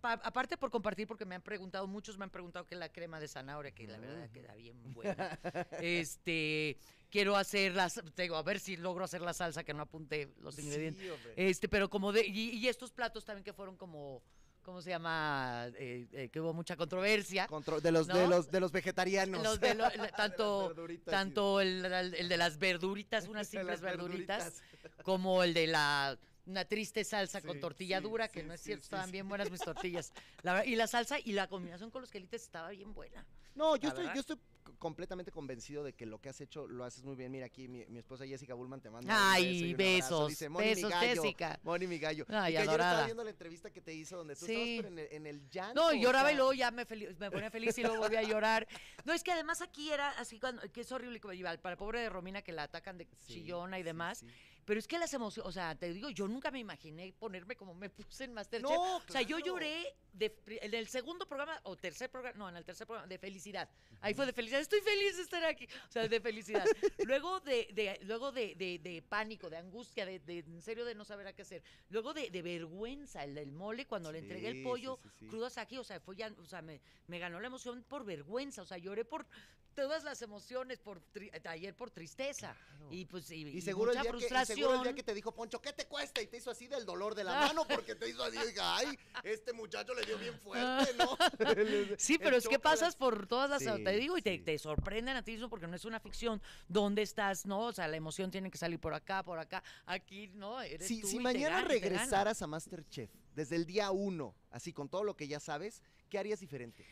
Pa- 0.00 0.12
aparte 0.22 0.56
por 0.56 0.70
compartir, 0.70 1.06
porque 1.08 1.24
me 1.24 1.34
han 1.34 1.42
preguntado, 1.42 1.86
muchos 1.88 2.16
me 2.16 2.22
han 2.24 2.30
preguntado 2.30 2.64
qué 2.64 2.74
es 2.76 2.78
la 2.78 2.92
crema 2.92 3.18
de 3.18 3.26
zanahoria, 3.26 3.72
que 3.72 3.86
la 3.88 3.98
verdad 3.98 4.30
queda 4.30 4.54
bien 4.54 4.80
buena. 4.94 5.38
este, 5.80 6.78
quiero 7.10 7.36
hacer 7.36 7.74
las, 7.74 8.00
digo, 8.16 8.36
a 8.36 8.42
ver 8.42 8.60
si 8.60 8.76
logro 8.76 9.04
hacer 9.04 9.20
la 9.20 9.32
salsa 9.34 9.64
que 9.64 9.74
no 9.74 9.82
apunté 9.82 10.32
los 10.40 10.58
ingredientes. 10.58 11.04
Este, 11.36 11.68
pero 11.68 11.90
como 11.90 12.12
de, 12.12 12.26
y, 12.26 12.50
y 12.56 12.68
estos 12.68 12.92
platos 12.92 13.24
también 13.24 13.44
que 13.44 13.52
fueron 13.52 13.76
como, 13.76 14.22
¿cómo 14.62 14.80
se 14.80 14.90
llama? 14.90 15.66
Eh, 15.74 16.06
eh, 16.12 16.28
que 16.30 16.40
hubo 16.40 16.52
mucha 16.52 16.76
controversia. 16.76 17.46
Contro- 17.46 17.80
de 17.80 17.92
los 17.92 18.06
¿no? 18.08 18.16
de 18.16 18.28
los 18.28 18.50
de 18.50 18.60
los 18.60 18.72
vegetarianos. 18.72 19.42
Los 19.42 19.60
de 19.60 19.74
lo- 19.74 19.90
tanto 20.16 20.74
tanto 21.04 21.60
el, 21.60 21.84
el- 21.84 22.14
el 22.14 22.28
de 22.28 22.36
las 22.36 22.58
verduritas, 22.58 23.26
unas 23.28 23.48
simples 23.48 23.80
verduritas, 23.80 24.62
como 25.02 25.42
el 25.42 25.52
de 25.54 25.66
la 25.66 26.18
una 26.46 26.64
triste 26.64 27.04
salsa 27.04 27.42
con 27.42 27.60
tortilla 27.60 27.98
sí, 27.98 28.02
dura, 28.04 28.26
que 28.28 28.40
sí, 28.40 28.46
no 28.46 28.54
es 28.54 28.60
cierto, 28.60 28.82
estaban 28.84 29.10
bien 29.12 29.28
buenas 29.28 29.50
mis 29.50 29.60
tortillas. 29.60 30.12
La 30.42 30.64
y 30.64 30.74
la 30.74 30.86
salsa 30.86 31.18
y 31.20 31.32
la 31.32 31.46
combinación 31.48 31.90
con 31.90 32.00
los 32.00 32.10
quelites 32.10 32.42
estaba 32.42 32.70
bien 32.70 32.92
buena. 32.94 33.24
No, 33.54 33.76
yo 33.76 33.88
estoy, 33.88 34.04
verdad. 34.04 34.14
yo 34.14 34.20
estoy 34.20 34.38
completamente 34.78 35.30
convencido 35.32 35.82
de 35.84 35.92
que 35.94 36.06
lo 36.06 36.20
que 36.20 36.28
has 36.28 36.40
hecho 36.40 36.66
lo 36.66 36.84
haces 36.84 37.04
muy 37.04 37.16
bien. 37.16 37.30
Mira 37.32 37.46
aquí 37.46 37.68
mi, 37.68 37.84
mi 37.86 37.98
esposa 37.98 38.26
Jessica 38.26 38.54
Bullman 38.54 38.80
te 38.80 38.90
manda 38.90 39.32
Ay, 39.32 39.72
un 39.72 39.76
beso 39.76 40.00
besos, 40.00 40.28
Dice, 40.28 40.48
"Moni, 40.48 40.66
mi 40.68 40.74
besos, 40.74 40.90
gallo, 40.90 41.22
Jessica". 41.22 41.60
Moni 41.62 41.86
mi 41.86 41.98
gallo. 41.98 42.24
Ay, 42.28 42.52
y 42.52 42.56
que 42.56 42.62
adorada. 42.62 42.90
estaba 42.92 43.06
viendo 43.06 43.24
la 43.24 43.30
entrevista 43.30 43.70
que 43.70 43.80
te 43.80 43.92
hizo 43.94 44.16
donde 44.16 44.36
tú 44.36 44.46
Sí. 44.46 44.52
estabas 44.54 44.76
pero 44.76 44.88
en 44.88 44.98
el, 44.98 45.08
en 45.12 45.26
el 45.26 45.50
llanto. 45.50 45.80
No, 45.80 45.88
o 45.88 45.92
lloraba 45.92 46.28
sea, 46.28 46.32
y 46.34 46.36
luego 46.36 46.52
ya 46.52 46.70
me, 46.70 46.84
me 47.18 47.30
ponía 47.30 47.50
feliz 47.50 47.76
y 47.78 47.82
luego 47.82 47.98
volvía 47.98 48.20
a 48.20 48.22
llorar. 48.24 48.66
No, 49.04 49.12
es 49.12 49.22
que 49.22 49.32
además 49.32 49.60
aquí 49.62 49.90
era 49.90 50.10
así, 50.18 50.38
cuando, 50.38 50.62
que 50.72 50.80
es 50.82 50.92
horrible, 50.92 51.20
iba, 51.34 51.56
para 51.58 51.74
la 51.74 51.78
pobre 51.78 52.00
de 52.00 52.08
Romina 52.08 52.42
que 52.42 52.52
la 52.52 52.64
atacan 52.64 52.98
de 52.98 53.06
Sí, 53.18 53.34
chillona 53.34 53.78
y 53.78 53.82
demás. 53.82 54.18
sí. 54.18 54.26
Pero 54.70 54.78
es 54.78 54.86
que 54.86 55.00
las 55.00 55.12
emociones, 55.12 55.48
o 55.48 55.50
sea, 55.50 55.74
te 55.74 55.92
digo, 55.92 56.10
yo 56.10 56.28
nunca 56.28 56.52
me 56.52 56.60
imaginé 56.60 57.12
ponerme 57.18 57.56
como 57.56 57.74
me 57.74 57.90
puse 57.90 58.22
en 58.22 58.32
Masterchef. 58.32 58.70
No, 58.70 58.98
O 58.98 59.02
sea, 59.08 59.20
yo 59.22 59.38
claro. 59.38 59.46
lloré 59.46 59.96
de, 60.12 60.32
en 60.46 60.74
el 60.74 60.86
segundo 60.86 61.26
programa, 61.26 61.60
o 61.64 61.74
tercer 61.76 62.08
programa, 62.08 62.38
no, 62.38 62.48
en 62.48 62.54
el 62.54 62.64
tercer 62.64 62.86
programa, 62.86 63.08
de 63.08 63.18
felicidad. 63.18 63.68
Ahí 64.00 64.14
fue 64.14 64.26
de 64.26 64.32
felicidad, 64.32 64.60
estoy 64.60 64.80
feliz 64.80 65.16
de 65.16 65.22
estar 65.24 65.42
aquí. 65.44 65.66
O 65.88 65.90
sea, 65.90 66.06
de 66.06 66.20
felicidad. 66.20 66.64
luego 67.04 67.40
de, 67.40 67.68
de- 67.72 67.98
luego 68.04 68.30
de, 68.30 68.54
de- 68.54 68.78
de 68.78 69.02
pánico, 69.02 69.50
de 69.50 69.56
angustia, 69.56 70.06
de, 70.06 70.20
de- 70.20 70.38
en 70.38 70.62
serio 70.62 70.84
de 70.84 70.94
no 70.94 71.04
saber 71.04 71.26
a 71.26 71.32
qué 71.32 71.42
hacer. 71.42 71.64
Luego 71.88 72.14
de, 72.14 72.30
vergüenza, 72.40 73.24
el 73.24 73.34
del 73.34 73.50
mole, 73.50 73.86
cuando 73.88 74.12
le 74.12 74.20
entregué 74.20 74.50
el 74.50 74.62
pollo 74.62 75.00
sí, 75.02 75.08
sí, 75.18 75.26
crudo 75.26 75.48
aquí, 75.56 75.78
o 75.78 75.84
sea, 75.84 75.98
fue 75.98 76.14
ya, 76.14 76.32
o 76.38 76.46
sea, 76.46 76.62
me, 76.62 76.80
me 77.08 77.18
ganó 77.18 77.40
la 77.40 77.48
emoción 77.48 77.82
por 77.88 78.04
vergüenza, 78.04 78.62
o 78.62 78.66
sea, 78.66 78.78
lloré 78.78 79.04
por 79.04 79.26
todas 79.74 80.02
las 80.04 80.20
emociones, 80.20 80.78
por 80.80 81.00
tri- 81.12 81.30
ayer 81.46 81.74
por 81.74 81.90
tristeza. 81.90 82.56
Y 82.90 83.04
pues, 83.04 83.30
y, 83.30 83.42
Y 83.46 83.58
y 83.58 83.60
seguro, 83.60 83.92
el 83.92 83.98
mucha 83.98 84.10
que, 84.10 84.18
frustración. 84.18 84.58
Seguro 84.60 84.78
el 84.78 84.82
día 84.84 84.94
que 84.94 85.02
te 85.02 85.14
dijo 85.14 85.32
Poncho, 85.34 85.60
¿qué 85.60 85.72
te 85.72 85.86
cuesta? 85.86 86.20
Y 86.22 86.26
te 86.26 86.36
hizo 86.38 86.50
así 86.50 86.66
del 86.66 86.84
dolor 86.86 87.14
de 87.14 87.24
la 87.24 87.32
mano 87.40 87.66
porque 87.66 87.94
te 87.94 88.08
hizo 88.08 88.22
así. 88.22 88.36
y 88.36 88.46
dije, 88.46 88.60
ay, 88.60 88.98
este 89.24 89.52
muchacho 89.52 89.94
le 89.94 90.02
dio 90.06 90.18
bien 90.18 90.38
fuerte, 90.40 90.94
¿no? 90.98 91.16
Sí, 91.98 92.14
El 92.14 92.20
pero 92.20 92.36
es 92.36 92.48
que 92.48 92.58
pasas 92.58 92.96
por 92.96 93.26
todas 93.26 93.48
las, 93.50 93.62
Sí, 93.62 93.84
te 93.84 93.92
digo, 93.92 94.16
y 94.18 94.22
te, 94.22 94.36
sí. 94.36 94.42
te 94.42 94.58
sorprenden 94.58 95.16
a 95.16 95.22
ti 95.22 95.32
mismo 95.32 95.48
porque 95.48 95.66
no 95.66 95.76
es 95.76 95.84
una 95.84 96.00
ficción. 96.00 96.40
¿Dónde 96.68 97.02
estás? 97.02 97.46
No, 97.46 97.66
o 97.66 97.72
sea, 97.72 97.88
la 97.88 97.96
emoción 97.96 98.30
tiene 98.30 98.50
que 98.50 98.58
salir 98.58 98.78
por 98.78 98.94
acá, 98.94 99.22
por 99.22 99.38
acá. 99.38 99.62
Aquí, 99.86 100.28
no, 100.34 100.60
eres 100.60 100.86
Si, 100.86 101.00
tú 101.00 101.08
si 101.08 101.14
y 101.16 101.18
te 101.18 101.22
mañana 101.22 101.40
y 101.60 101.68
te 101.68 101.78
gana. 101.80 101.88
regresaras 101.88 102.42
a 102.42 102.46
Masterchef 102.46 103.10
desde 103.34 103.56
el 103.56 103.64
día 103.66 103.90
uno, 103.90 104.34
así 104.50 104.72
con 104.72 104.88
todo 104.88 105.04
lo 105.04 105.16
que 105.16 105.28
ya 105.28 105.40
sabes, 105.40 105.82
¿qué 106.08 106.18
harías 106.18 106.40
diferente? 106.40 106.84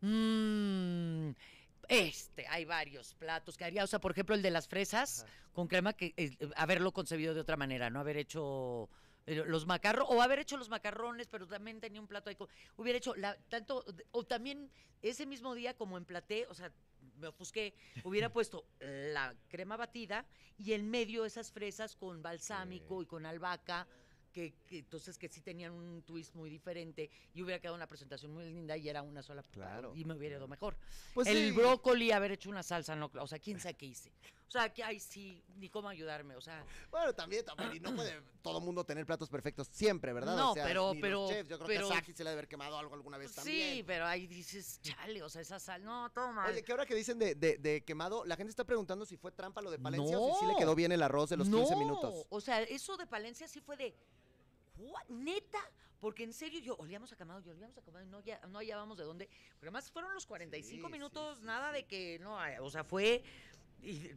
Mm, 0.00 1.30
este, 1.88 2.46
hay 2.48 2.64
varios 2.64 3.14
platos 3.14 3.56
que 3.56 3.64
haría. 3.64 3.84
O 3.84 3.86
sea, 3.86 3.98
por 4.00 4.12
ejemplo, 4.12 4.34
el 4.34 4.42
de 4.42 4.50
las 4.50 4.68
fresas 4.68 5.22
Ajá. 5.22 5.32
con 5.52 5.68
crema, 5.68 5.92
que 5.92 6.14
eh, 6.16 6.36
haberlo 6.56 6.92
concebido 6.92 7.34
de 7.34 7.40
otra 7.40 7.56
manera, 7.56 7.90
no 7.90 8.00
haber 8.00 8.16
hecho 8.16 8.88
eh, 9.26 9.42
los 9.46 9.66
macarrones, 9.66 10.08
o 10.16 10.22
haber 10.22 10.38
hecho 10.40 10.56
los 10.56 10.68
macarrones, 10.68 11.26
pero 11.28 11.46
también 11.46 11.80
tenía 11.80 12.00
un 12.00 12.06
plato 12.06 12.30
ahí. 12.30 12.36
con- 12.36 12.48
hubiera 12.76 12.98
hecho 12.98 13.14
la, 13.16 13.36
tanto, 13.48 13.84
o 14.12 14.24
también 14.24 14.70
ese 15.02 15.26
mismo 15.26 15.54
día 15.54 15.74
como 15.74 15.96
emplaté, 15.96 16.46
o 16.48 16.54
sea, 16.54 16.70
me 17.18 17.28
ofusqué, 17.28 17.74
hubiera 18.04 18.28
puesto 18.32 18.66
la 18.80 19.34
crema 19.48 19.76
batida 19.76 20.24
y 20.58 20.72
en 20.72 20.88
medio 20.90 21.24
esas 21.24 21.50
fresas 21.50 21.96
con 21.96 22.22
balsámico 22.22 23.02
y 23.02 23.06
con 23.06 23.26
albahaca. 23.26 23.86
Que, 24.36 24.52
que 24.68 24.80
entonces 24.80 25.16
que 25.16 25.30
sí 25.30 25.40
tenían 25.40 25.72
un 25.72 26.02
twist 26.02 26.34
muy 26.34 26.50
diferente 26.50 27.08
y 27.32 27.40
hubiera 27.42 27.58
quedado 27.58 27.74
una 27.74 27.86
presentación 27.86 28.34
muy 28.34 28.44
linda 28.44 28.76
y 28.76 28.86
era 28.86 29.00
una 29.00 29.22
sola 29.22 29.42
Claro. 29.50 29.94
y 29.96 30.04
me 30.04 30.12
hubiera 30.12 30.36
ido 30.36 30.46
mejor. 30.46 30.76
Pues 31.14 31.26
el 31.26 31.38
sí. 31.38 31.52
brócoli, 31.52 32.12
haber 32.12 32.32
hecho 32.32 32.50
una 32.50 32.62
salsa, 32.62 32.94
no, 32.94 33.10
o 33.18 33.26
sea, 33.26 33.38
quién 33.38 33.58
sabe 33.58 33.72
qué 33.78 33.86
hice. 33.86 34.12
O 34.46 34.50
sea, 34.50 34.72
que 34.74 34.84
ay 34.84 35.00
sí, 35.00 35.42
ni 35.56 35.70
cómo 35.70 35.88
ayudarme, 35.88 36.36
o 36.36 36.40
sea, 36.42 36.62
Bueno, 36.90 37.14
también, 37.14 37.46
también, 37.46 37.76
y 37.76 37.80
no 37.80 37.96
puede 37.96 38.20
todo 38.42 38.60
mundo 38.60 38.84
tener 38.84 39.06
platos 39.06 39.30
perfectos 39.30 39.68
siempre, 39.72 40.12
¿verdad? 40.12 40.36
No, 40.36 40.50
O 40.50 40.54
sea, 40.54 40.64
pero- 40.66 40.92
ni 40.92 41.00
los 41.00 41.02
pero- 41.02 41.28
chefs. 41.28 41.48
Yo 41.48 41.56
creo 41.56 41.66
pero- 41.68 41.88
que 41.88 41.94
Saki 41.94 42.12
se 42.12 42.22
le 42.22 42.28
ha 42.28 42.32
de 42.32 42.38
haber 42.38 42.48
quemado 42.48 42.76
algo 42.78 42.94
alguna 42.94 43.16
vez 43.16 43.34
también. 43.34 43.76
sí, 43.76 43.82
pero 43.86 44.04
ahí 44.04 44.26
dices, 44.26 44.80
chale, 44.82 45.22
o 45.22 45.30
sea, 45.30 45.40
esa 45.40 45.58
sal, 45.58 45.82
no, 45.82 46.10
todo 46.10 46.30
mal. 46.30 46.50
Oye, 46.52 46.62
¿qué 46.62 46.74
hora 46.74 46.84
que 46.84 46.94
dicen 46.94 47.18
de, 47.18 47.34
de- 47.34 47.56
de 47.56 47.80
quemado? 47.84 48.22
La 48.26 48.36
gente 48.36 48.50
está 48.50 48.64
preguntando 48.64 49.06
si 49.06 49.16
fue 49.16 49.32
trampa 49.32 49.62
lo 49.62 49.70
de 49.70 49.78
Palencia 49.78 50.14
No. 50.14 50.22
o 50.26 50.34
si 50.34 50.40
sí 50.44 50.52
le 50.52 50.58
quedó 50.58 50.74
bien 50.74 50.92
el 50.92 51.02
arroz 51.02 51.30
de 51.30 51.38
los 51.38 51.48
15 51.48 51.72
No, 51.72 51.78
minutos. 51.80 52.26
O 52.28 52.40
sea, 52.42 52.60
eso 52.62 52.98
de 52.98 53.06
Palencia 53.06 53.48
sí 53.48 53.60
fue 53.60 53.78
de. 53.78 53.94
"What? 54.78 55.08
¿Neta? 55.08 55.58
Porque 56.00 56.24
en 56.24 56.32
serio 56.32 56.60
yo 56.60 56.76
olíamos 56.76 57.12
a 57.12 57.16
quemado, 57.16 57.40
yo 57.40 57.52
olíamos 57.52 57.76
a 57.78 57.82
quemado 57.82 58.04
y 58.04 58.08
no, 58.08 58.20
ya, 58.20 58.40
no 58.48 58.58
hallábamos 58.58 58.98
de 58.98 59.04
dónde. 59.04 59.26
Porque 59.54 59.66
además 59.66 59.90
fueron 59.90 60.12
los 60.14 60.26
45 60.26 60.86
Sí, 60.86 60.92
minutos, 60.92 61.36
sí, 61.36 61.40
sí, 61.40 61.46
nada 61.46 61.72
de 61.72 61.84
que 61.84 62.18
no, 62.20 62.38
o 62.60 62.70
sea, 62.70 62.84
fue 62.84 63.22
y- 63.82 64.10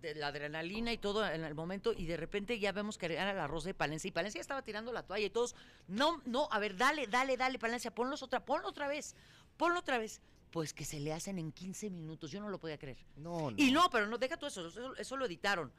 de 0.00 0.14
la 0.14 0.26
adrenalina 0.28 0.92
y 0.92 0.98
todo 0.98 1.26
en 1.26 1.42
el 1.42 1.54
momento 1.54 1.92
y 1.94 2.04
de 2.04 2.18
repente 2.18 2.58
ya 2.58 2.70
vemos 2.70 2.98
que 2.98 3.06
era 3.06 3.30
el 3.30 3.38
arroz 3.38 3.64
de 3.64 3.72
Palencia 3.72 4.08
y 4.08 4.12
Palencia 4.12 4.40
estaba 4.42 4.60
tirando 4.62 4.92
la 4.92 5.02
toalla 5.04 5.24
y 5.26 5.30
todos, 5.30 5.56
no, 5.88 6.20
no, 6.26 6.48
a 6.52 6.58
ver, 6.58 6.76
dale, 6.76 7.06
dale, 7.06 7.38
dale, 7.38 7.58
Palencia, 7.58 7.90
ponlos 7.94 8.22
otra, 8.22 8.44
ponlo 8.44 8.68
otra 8.68 8.88
vez, 8.88 9.16
ponlo 9.56 9.78
otra 9.80 9.96
vez. 9.98 10.20
Pues 10.50 10.74
que 10.74 10.84
se 10.84 11.00
le 11.00 11.12
hacen 11.14 11.38
en 11.38 11.50
15 11.50 11.88
minutos, 11.90 12.30
yo 12.30 12.40
no 12.40 12.50
lo 12.50 12.58
podía 12.60 12.78
creer. 12.78 12.98
No, 13.16 13.50
no. 13.50 13.56
Y 13.56 13.72
no, 13.72 13.88
pero 13.90 14.06
no 14.06 14.18
deja 14.18 14.36
todo 14.36 14.48
eso, 14.48 14.68
eso, 14.68 14.94
eso 14.96 15.16
lo 15.16 15.24
editaron. 15.24 15.72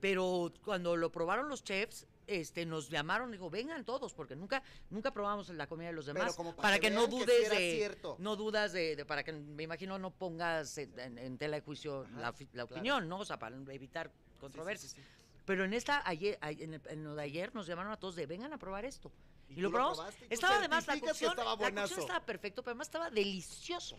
Pero 0.00 0.52
cuando 0.62 0.94
lo 0.96 1.10
probaron 1.10 1.48
los 1.48 1.64
chefs, 1.64 2.06
este, 2.26 2.64
nos 2.66 2.88
llamaron, 2.88 3.30
dijo, 3.32 3.50
vengan 3.50 3.84
todos, 3.84 4.14
porque 4.14 4.36
nunca, 4.36 4.62
nunca 4.90 5.12
probamos 5.12 5.48
la 5.50 5.66
comida 5.66 5.88
de 5.88 5.94
los 5.94 6.06
Pero 6.06 6.18
demás. 6.20 6.36
como 6.36 6.50
para 6.56 6.62
para 6.62 6.76
que 6.78 6.88
que, 6.88 6.90
no 6.94 7.04
que 7.06 7.10
dudes 7.10 7.46
era 7.46 7.58
de, 7.58 7.76
cierto. 7.76 8.16
no 8.18 8.36
dudas 8.36 8.72
de, 8.72 8.96
de- 8.96 9.04
para 9.04 9.22
que 9.24 9.32
me 9.32 9.62
imagino 9.64 9.98
no 9.98 10.10
pongas 10.10 10.78
en, 10.78 10.98
en- 10.98 11.18
en 11.18 11.38
tela 11.38 11.56
de 11.56 11.62
juicio 11.62 12.02
Ajá, 12.12 12.20
la, 12.20 12.32
claro. 12.32 12.64
opinión, 12.70 13.08
¿no? 13.08 13.18
O 13.20 13.24
sea, 13.24 13.38
para 13.38 13.56
evitar 13.72 14.10
controversias. 14.40 14.92
sí, 14.92 15.00
sí. 15.00 15.06
Pero 15.44 15.64
en 15.64 15.74
esta, 15.74 16.02
ayer, 16.08 16.38
ay- 16.40 16.62
en, 16.62 16.74
el- 16.74 16.82
en 16.88 17.02
lo 17.04 17.14
de 17.16 17.22
ayer, 17.24 17.52
nos 17.54 17.66
llamaron 17.66 17.90
a 17.92 17.96
todos 17.98 18.14
de 18.14 18.26
vengan 18.26 18.52
a 18.52 18.58
probar 18.58 18.84
esto. 18.84 19.10
¿Y 19.48 19.54
Y, 19.54 19.60
lo 19.60 19.70
probamos. 19.70 19.98
y 20.30 20.32
estaba 20.34 20.56
además 20.58 20.86
la 20.86 20.98
cocción, 21.00 21.30
estaba 21.32 21.56
la 21.56 21.72
cocción 21.82 22.00
estaba 22.00 22.24
perfecto, 22.24 22.62
pero 22.62 22.72
además 22.72 22.86
estaba 22.88 23.10
delicioso. 23.10 23.98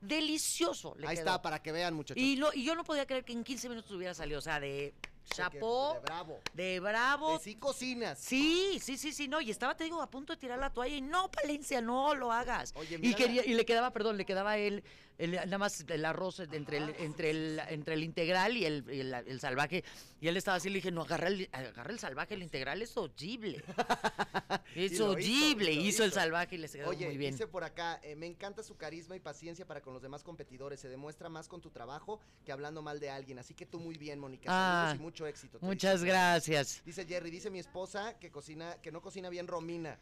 Delicioso. 0.00 0.94
le 0.98 1.06
Ahí 1.06 1.16
quedó. 1.16 1.26
está, 1.26 1.42
para 1.42 1.62
que 1.62 1.72
vean, 1.72 1.94
muchachos. 1.94 2.22
Y, 2.22 2.36
lo, 2.36 2.52
y 2.52 2.64
yo 2.64 2.74
no 2.74 2.84
podía 2.84 3.06
creer 3.06 3.24
que 3.24 3.32
en 3.32 3.44
15 3.44 3.68
minutos 3.68 3.90
hubiera 3.92 4.14
salido. 4.14 4.38
O 4.38 4.42
sea, 4.42 4.58
de 4.60 4.94
chapó, 5.24 5.94
De 5.94 6.00
bravo. 6.00 6.40
de 6.54 6.80
bravo. 6.80 7.32
De 7.38 7.44
sí 7.44 7.54
cocinas. 7.56 8.18
Sí, 8.18 8.78
sí, 8.82 8.96
sí, 8.96 9.12
sí, 9.12 9.28
no. 9.28 9.40
Y 9.40 9.50
estaba, 9.50 9.76
te 9.76 9.84
digo, 9.84 10.00
a 10.02 10.10
punto 10.10 10.32
de 10.32 10.38
tirar 10.38 10.58
la 10.58 10.70
toalla. 10.70 10.96
Y 10.96 11.00
no, 11.00 11.30
Palencia, 11.30 11.80
no 11.80 12.14
lo 12.14 12.32
hagas. 12.32 12.72
Oye, 12.76 12.96
y, 12.96 12.98
mira 12.98 13.16
quería, 13.16 13.42
la- 13.42 13.48
y 13.48 13.54
le 13.54 13.64
quedaba, 13.64 13.90
perdón, 13.92 14.16
le 14.16 14.24
quedaba 14.24 14.56
él, 14.58 14.84
el- 15.18 15.32
nada 15.32 15.58
más 15.58 15.84
el 15.88 16.04
arroz 16.04 16.40
entre 16.40 16.78
el, 16.78 16.94
entre 16.98 17.30
el, 17.30 17.60
entre 17.68 17.94
el 17.94 18.02
integral 18.04 18.56
y 18.56 18.64
el, 18.64 18.84
y 18.90 19.00
el- 19.00 19.12
el 19.14 19.40
salvaje. 19.40 19.84
Y 20.20 20.28
él 20.28 20.36
estaba 20.36 20.56
así, 20.56 20.68
le 20.68 20.76
dije, 20.76 20.90
no, 20.90 21.02
agarra 21.02 21.28
el, 21.28 21.48
agarra 21.52 21.92
el 21.92 21.98
salvaje, 21.98 22.34
el 22.34 22.42
integral 22.42 22.80
es 22.82 22.96
horrible. 22.96 23.62
Es 24.74 24.92
hizo, 24.92 25.10
horrible. 25.10 25.74
lo 25.74 25.82
hizo 25.82 26.02
el 26.02 26.08
hizo. 26.10 26.20
salvaje 26.20 26.54
y 26.54 26.58
le 26.58 26.68
quedó 26.68 26.88
Oye, 26.88 27.06
muy 27.06 27.18
bien. 27.18 27.32
dice 27.32 27.46
por 27.46 27.62
acá, 27.62 28.00
eh, 28.02 28.16
me 28.16 28.26
encanta 28.26 28.62
su 28.62 28.76
carisma 28.76 29.14
y 29.16 29.20
paciencia 29.20 29.66
para 29.66 29.82
con 29.82 29.92
los 29.92 30.02
demás 30.02 30.22
competidores. 30.22 30.80
Se 30.80 30.88
demuestra 30.88 31.28
más 31.28 31.46
con 31.48 31.60
tu 31.60 31.70
trabajo 31.70 32.20
que 32.46 32.52
hablando 32.52 32.80
mal 32.80 32.98
de 32.98 33.10
alguien. 33.10 33.38
Así 33.38 33.52
que 33.54 33.66
tú 33.66 33.80
muy 33.80 33.96
bien, 33.98 34.18
Mónica. 34.18 34.44
Ah, 34.48 34.94
y 34.96 34.98
mucho 34.98 35.26
éxito. 35.26 35.58
Muchas 35.60 36.00
dice. 36.00 36.06
gracias. 36.12 36.82
Dice 36.86 37.04
Jerry, 37.04 37.30
dice 37.30 37.50
mi 37.50 37.58
esposa 37.58 38.18
que 38.18 38.30
cocina, 38.30 38.76
que 38.80 38.90
no 38.92 39.02
cocina 39.02 39.28
bien 39.28 39.46
Romina. 39.46 39.98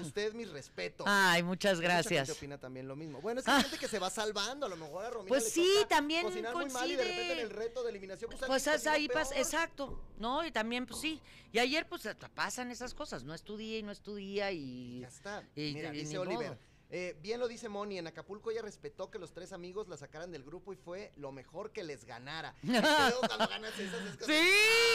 Usted 0.00 0.32
mis 0.34 0.50
respetos. 0.50 1.06
Ay, 1.08 1.42
muchas 1.42 1.76
Mucha 1.76 1.88
gracias. 1.88 2.26
gente 2.28 2.32
opina 2.38 2.58
también 2.58 2.86
lo 2.86 2.96
mismo. 2.96 3.20
Bueno, 3.20 3.40
es 3.40 3.46
que 3.46 3.50
hay 3.52 3.62
gente 3.62 3.78
que 3.78 3.88
se 3.88 3.98
va 3.98 4.10
salvando. 4.10 4.66
A 4.66 4.68
lo 4.68 4.76
mejor 4.76 5.04
a 5.04 5.10
Romina 5.10 5.28
Pues 5.28 5.44
le 5.44 5.50
sí, 5.50 5.70
toca 5.76 5.88
también 5.88 6.22
cocinar 6.22 6.54
muy 6.54 6.68
mal 6.70 6.90
y 6.90 6.96
de 6.96 7.02
repente 7.04 7.20
en 7.22 7.26
coincide. 7.28 7.42
el 7.42 7.50
reto 7.50 7.82
de 7.82 7.90
eliminación 7.90 8.30
pues, 8.30 8.42
Pues 8.46 8.66
es 8.66 8.86
ahí 8.86 9.08
pasa, 9.08 9.36
exacto, 9.38 10.00
¿no? 10.18 10.44
Y 10.44 10.50
también, 10.50 10.86
pues 10.86 11.00
sí. 11.00 11.20
Y 11.52 11.58
ayer, 11.58 11.86
pues 11.88 12.06
hasta 12.06 12.28
pasan 12.28 12.70
esas 12.70 12.94
cosas. 12.94 13.24
No 13.24 13.34
estudié 13.34 13.78
y 13.78 13.82
no 13.82 13.92
estudia 13.92 14.50
y. 14.52 15.00
Ya 15.00 15.08
está. 15.08 15.42
y- 15.56 15.72
Mira, 15.74 15.94
y 15.94 15.98
dice 16.00 16.18
Oliver. 16.18 16.58
eh, 16.92 17.16
bien 17.22 17.38
lo 17.38 17.46
dice 17.46 17.68
Moni, 17.68 17.98
en 17.98 18.06
Acapulco 18.08 18.50
ella 18.50 18.62
respetó 18.62 19.10
que 19.12 19.18
los 19.20 19.32
tres 19.32 19.52
amigos 19.52 19.86
la 19.88 19.96
sacaran 19.96 20.32
del 20.32 20.42
grupo 20.42 20.72
y 20.72 20.76
fue 20.76 21.12
lo 21.16 21.30
mejor 21.32 21.70
que 21.72 21.84
les 21.84 22.04
ganara. 22.04 22.54
Y 22.62 22.68
luego 22.68 23.20
cuando 23.28 23.46
ganas 23.48 23.78
esas 23.78 24.02
es 24.02 24.16
como, 24.16 24.26
Sí, 24.26 24.50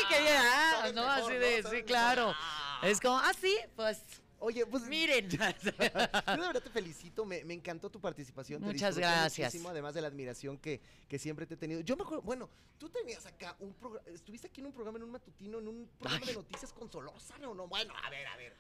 que 0.10 0.24
ya, 0.26 0.72
sabes 0.76 0.94
¿no? 0.94 1.02
mejor, 1.06 1.22
Así 1.24 1.34
¿no? 1.34 1.40
de, 1.40 1.46
Sabes 1.52 1.66
sí, 1.66 1.72
mejor. 1.72 1.86
claro. 1.86 2.34
Ah. 2.38 2.82
Es 2.84 3.00
como, 3.00 3.18
ah, 3.18 3.32
sí, 3.40 3.58
pues 3.78 4.02
Oye, 4.46 4.64
pues 4.68 4.84
miren. 4.84 5.28
yo 5.30 5.38
de 5.40 6.38
verdad 6.38 6.62
te 6.62 6.70
felicito, 6.70 7.26
me, 7.26 7.44
me 7.44 7.56
encantó 7.56 7.90
tu 7.90 8.00
participación. 8.00 8.62
Muchas 8.62 8.96
gracias. 8.96 9.48
muchísimo, 9.48 9.70
además 9.70 9.96
de 9.96 10.02
la 10.02 10.08
admiración 10.08 10.60
que, 10.60 10.80
que 11.08 11.18
siempre 11.18 11.48
te 11.48 11.56
he 11.56 11.58
tenido. 11.58 11.82
Yo 11.82 11.98
me 11.98 12.04
acuerdo, 12.04 12.22
bueno, 12.22 12.48
tú 12.78 12.88
tenías 12.88 13.26
acá 13.26 13.56
un 13.60 13.74
programa, 13.74 14.08
estuviste 14.14 14.46
aquí 14.46 14.62
en 14.62 14.68
un 14.68 14.74
programa, 14.74 15.00
en 15.00 15.06
un 15.06 15.12
matutino, 15.12 15.58
en 15.58 15.68
un 15.68 15.90
programa 15.98 16.26
Ay. 16.28 16.28
de 16.28 16.36
noticias 16.36 16.72
con 16.74 16.92
Solórzano, 16.92 17.56
¿no? 17.56 17.68
Bueno, 17.68 17.92
a 18.04 18.10
ver, 18.12 18.28
a 18.28 18.38
ver. 18.38 18.54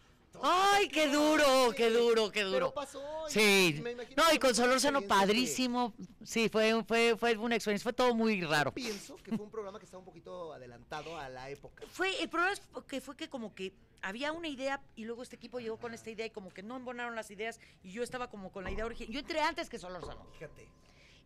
Ay, 0.43 0.87
qué 0.89 1.07
duro, 1.09 1.73
qué 1.75 1.89
duro, 1.89 2.31
qué 2.31 2.39
Pero 2.41 2.51
duro. 2.51 2.73
pasó. 2.73 3.01
y- 3.27 3.31
Sí. 3.31 3.79
me 3.81 3.95
No, 3.95 4.23
y 4.33 4.39
con 4.39 4.53
Solórzano 4.55 5.01
que- 5.01 5.07
padrísimo. 5.07 5.93
Sí, 6.23 6.49
fue, 6.49 6.83
fue, 6.85 7.15
fue 7.17 7.37
una 7.37 7.55
experiencia, 7.55 7.83
fue 7.83 7.93
todo 7.93 8.13
muy 8.15 8.41
raro. 8.41 8.71
Pienso 8.73 9.15
que 9.17 9.35
fue 9.35 9.45
un 9.45 9.51
programa 9.51 9.79
que 9.79 9.85
estaba 9.85 9.99
un 9.99 10.05
poquito 10.05 10.53
adelantado 10.53 11.17
a 11.17 11.29
la 11.29 11.49
época. 11.49 11.83
Fue, 11.91 12.21
el 12.21 12.29
problema 12.29 12.53
es 12.53 12.61
que 12.87 13.01
fue 13.01 13.15
que 13.15 13.29
como 13.29 13.53
que 13.55 13.73
había 14.01 14.31
una 14.31 14.47
idea 14.47 14.81
y 14.95 15.05
luego 15.05 15.23
este 15.23 15.35
equipo 15.35 15.59
llegó 15.59 15.77
con 15.77 15.93
esta 15.93 16.09
idea 16.11 16.25
y 16.25 16.29
como 16.29 16.51
que 16.53 16.61
no 16.63 16.75
embonaron 16.75 17.15
las 17.15 17.31
ideas 17.31 17.59
y 17.83 17.91
yo 17.91 18.03
estaba 18.03 18.29
como 18.29 18.51
con 18.51 18.63
la 18.63 18.71
idea 18.71 18.85
original. 18.85 19.11
Yo 19.13 19.19
entré 19.19 19.39
antes 19.41 19.69
que 19.69 19.79
Solórzano. 19.79 20.25
Fíjate. 20.33 20.67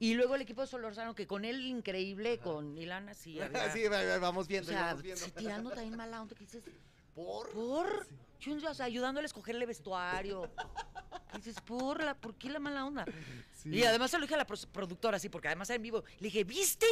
Y 0.02 0.13
luego 0.13 0.36
el 0.36 0.41
equipo 0.43 0.62
de 0.62 0.67
Solórzano, 0.67 1.13
que 1.13 1.28
con 1.28 1.43
él 1.43 1.60
increíble, 1.65 2.38
con 2.39 2.78
Ilana, 2.78 3.13
sí. 3.13 3.38
había- 3.41 3.74
Sí, 3.74 3.84
va- 3.89 4.02
va- 4.06 4.17
vamos 4.19 4.45
o 4.45 4.48
viendo, 4.48 4.72
sea, 4.72 4.86
vamos 4.86 5.04
viendo. 5.04 5.26
sí, 5.26 5.32
tirando 5.32 5.72
también 5.72 5.98
mala 5.98 6.22
onda, 6.22 6.36
que 6.36 6.45
dices, 6.45 6.63
Por. 7.15 7.50
¿por? 7.52 8.08
Yo, 8.39 8.56
o 8.56 8.74
sea, 8.74 8.86
ayudándole 8.86 9.26
a 9.26 9.28
escogerle 9.28 9.65
vestuario. 9.65 10.50
Dices, 11.36 11.60
¿por, 11.62 12.04
la, 12.04 12.15
¿por 12.15 12.36
qué 12.36 12.50
la 12.50 12.60
mala 12.60 12.86
onda? 12.86 13.06
Sí. 13.54 13.69
Y 13.69 13.84
además 13.84 14.12
se 14.12 14.17
lo 14.17 14.22
dije 14.24 14.36
a 14.36 14.38
la 14.38 14.45
productora, 14.45 15.19
sí, 15.19 15.30
porque 15.30 15.50
además 15.50 15.69
en 15.69 15.82
vivo 15.82 16.04
le 16.19 16.26
dije, 16.28 16.43
¿viste? 16.45 16.88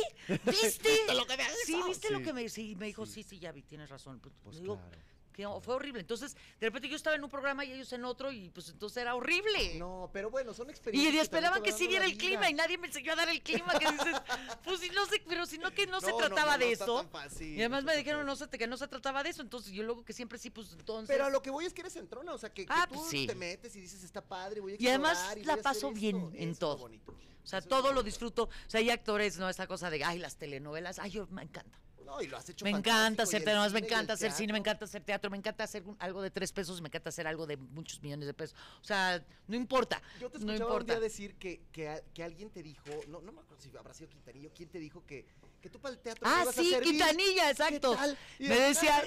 ¿Viste? 0.46 0.90
lo 1.16 1.26
que 1.26 1.38
me 1.38 1.44
Sí? 1.66 1.82
¿viste 1.88 2.10
lo 2.12 2.20
Sí. 2.20 2.24
que 2.26 2.34
me 2.34 2.50
Sí, 2.50 2.76
me 2.76 2.88
dijo, 2.88 3.06
Sí. 3.06 3.24
sí, 3.24 3.24
sí, 3.24 3.40
ya 3.40 3.52
vi, 3.52 3.64
tienes 3.64 3.90
razón. 3.90 4.20
Pues, 4.20 4.34
Pues 4.44 4.60
digo, 4.60 4.76
claro. 4.78 4.98
Que 5.38 5.48
fue 5.62 5.76
horrible. 5.76 6.02
Entonces, 6.02 6.36
de 6.60 6.66
repente 6.68 6.90
yo 6.90 6.96
estaba 6.96 7.16
en 7.16 7.24
un 7.24 7.30
programa 7.30 7.64
y 7.64 7.72
ellos 7.72 7.94
en 7.94 8.04
otro 8.06 8.32
y 8.32 8.50
pues 8.50 8.70
entonces 8.70 8.98
era 8.98 9.14
horrible. 9.14 9.76
No, 9.76 10.10
pero 10.12 10.32
bueno, 10.32 10.52
son 10.54 10.68
Y 10.68 10.72
experiencias. 10.72 11.06
también 11.06 11.22
esperaban 11.24 11.62
que 11.64 11.72
sí 11.72 11.88
la 11.88 12.04
el 12.06 12.12
vida. 12.14 12.18
clima 12.18 12.50
y 12.50 12.54
nadie 12.56 12.78
me 12.80 12.88
enseñó 12.88 13.14
a 13.14 13.16
dar 13.16 13.30
el 13.30 13.42
clima. 13.44 13.72
Que 13.78 13.86
dices, 13.92 14.16
pues 14.64 14.80
si 14.80 14.90
no 14.90 15.06
sé, 15.06 15.22
pero 15.28 15.46
si 15.46 15.60
no 15.60 15.72
que 15.72 15.86
no, 15.86 16.02
se 16.02 16.10
No, 16.10 16.18
trataba 16.18 16.54
no, 16.54 16.58
no 16.58 16.66
de 16.66 16.72
eso. 16.72 16.98
tan 16.98 17.10
fácil, 17.12 17.50
y 17.56 17.60
además 17.60 17.84
me 17.84 17.96
dijeron 17.96 18.26
no 18.26 18.36
sé, 18.36 18.50
que 18.50 18.66
no 18.68 18.78
se 18.78 18.88
trataba 18.88 19.22
de 19.22 19.30
eso. 19.30 19.44
Entonces 19.44 19.72
yo 19.74 19.84
luego 19.84 20.04
que 20.04 20.14
siempre 20.14 20.40
sí, 20.40 20.50
pues 20.50 20.72
entonces. 20.72 21.08
Pero 21.14 21.26
a 21.26 21.30
lo 21.30 21.42
que 21.44 21.52
voy 21.52 21.66
es 21.66 21.74
que 21.74 21.82
eres 21.82 21.96
entrona, 21.98 22.34
o 22.34 22.38
sea, 22.40 22.52
que, 22.52 22.66
que 22.66 22.74
Ah, 22.74 22.88
tú 22.90 22.96
pues, 22.96 23.10
sí. 23.10 23.28
te 23.28 23.36
metes 23.36 23.76
y 23.76 23.82
dices, 23.82 24.04
está 24.04 24.22
padre, 24.22 24.60
voy 24.60 24.74
a 24.74 24.76
Y 24.80 24.88
además 24.88 25.36
y 25.38 25.44
la 25.44 25.58
paso 25.58 25.92
bien 25.92 26.18
esto". 26.18 26.32
en 26.36 26.56
todo. 26.56 26.78
bonito. 26.78 27.12
O 27.44 27.48
sea, 27.50 27.60
Eso 27.60 27.70
todo 27.70 27.94
lo 27.94 28.02
disfruto. 28.04 28.46
O 28.46 28.50
sea, 28.70 28.80
hay 28.80 28.90
actores, 28.90 29.38
¿no? 29.38 29.48
Esta 29.48 29.68
cosa 29.68 29.90
de, 29.92 30.04
ay, 30.04 30.18
las 30.18 30.36
telenovelas. 30.38 30.98
Ay, 31.00 31.12
yo 31.12 31.28
me 31.28 31.44
encanta. 31.44 31.80
No, 32.08 32.22
y 32.22 32.28
lo 32.28 32.38
has 32.38 32.48
hecho 32.48 32.64
Me 32.64 32.72
encanta 32.72 33.24
hacer 33.24 33.44
telenovelas, 33.44 33.74
me 33.74 33.80
encanta 33.80 34.14
hacer 34.14 34.32
cine, 34.32 34.54
me 34.54 34.60
teatro. 34.60 34.72
encanta 34.72 34.86
hacer 34.86 35.04
teatro, 35.04 35.30
me 35.30 35.38
encanta 35.38 35.64
hacer 35.66 35.84
un- 35.84 35.98
algo 36.00 36.22
de 36.22 36.32
tres 36.32 36.54
pesos, 36.54 36.80
me 36.82 36.88
encanta 36.88 37.10
hacer 37.10 37.28
algo 37.28 37.46
de 37.46 37.58
muchos 37.58 38.02
millones 38.02 38.26
de 38.28 38.34
pesos. 38.34 38.58
O 38.82 38.84
sea, 38.86 39.22
no 39.48 39.56
importa. 39.58 40.02
Yo 40.18 40.30
te 40.32 40.40
no 40.40 40.46
escuchaba 40.54 40.56
un 40.56 40.62
importa. 40.80 40.94
día 40.94 41.02
decir 41.02 41.36
que, 41.36 41.64
que, 41.74 42.02
que 42.14 42.24
alguien 42.24 42.50
te 42.50 42.64
dijo, 42.64 42.90
no, 43.10 43.20
no 43.20 43.34
me 43.34 43.42
acuerdo 43.42 43.62
si 43.62 43.76
habrá 43.78 43.94
sido 43.94 44.10
Quintanillo, 44.10 44.52
¿quién 44.56 44.70
te 44.70 44.80
dijo 44.80 45.06
que, 45.06 45.26
que 45.62 45.70
tú 45.70 45.80
para 45.80 45.94
el 45.96 46.00
teatro 46.00 46.24
Ah, 46.28 46.46
a 46.48 46.52
sí? 46.52 46.74
Quintanilla, 46.84 47.50
exacto. 47.52 47.92
¿Qué 47.92 47.98
tal? 47.98 48.18
Y 48.40 48.48
Me 48.48 48.56
decía, 48.60 49.04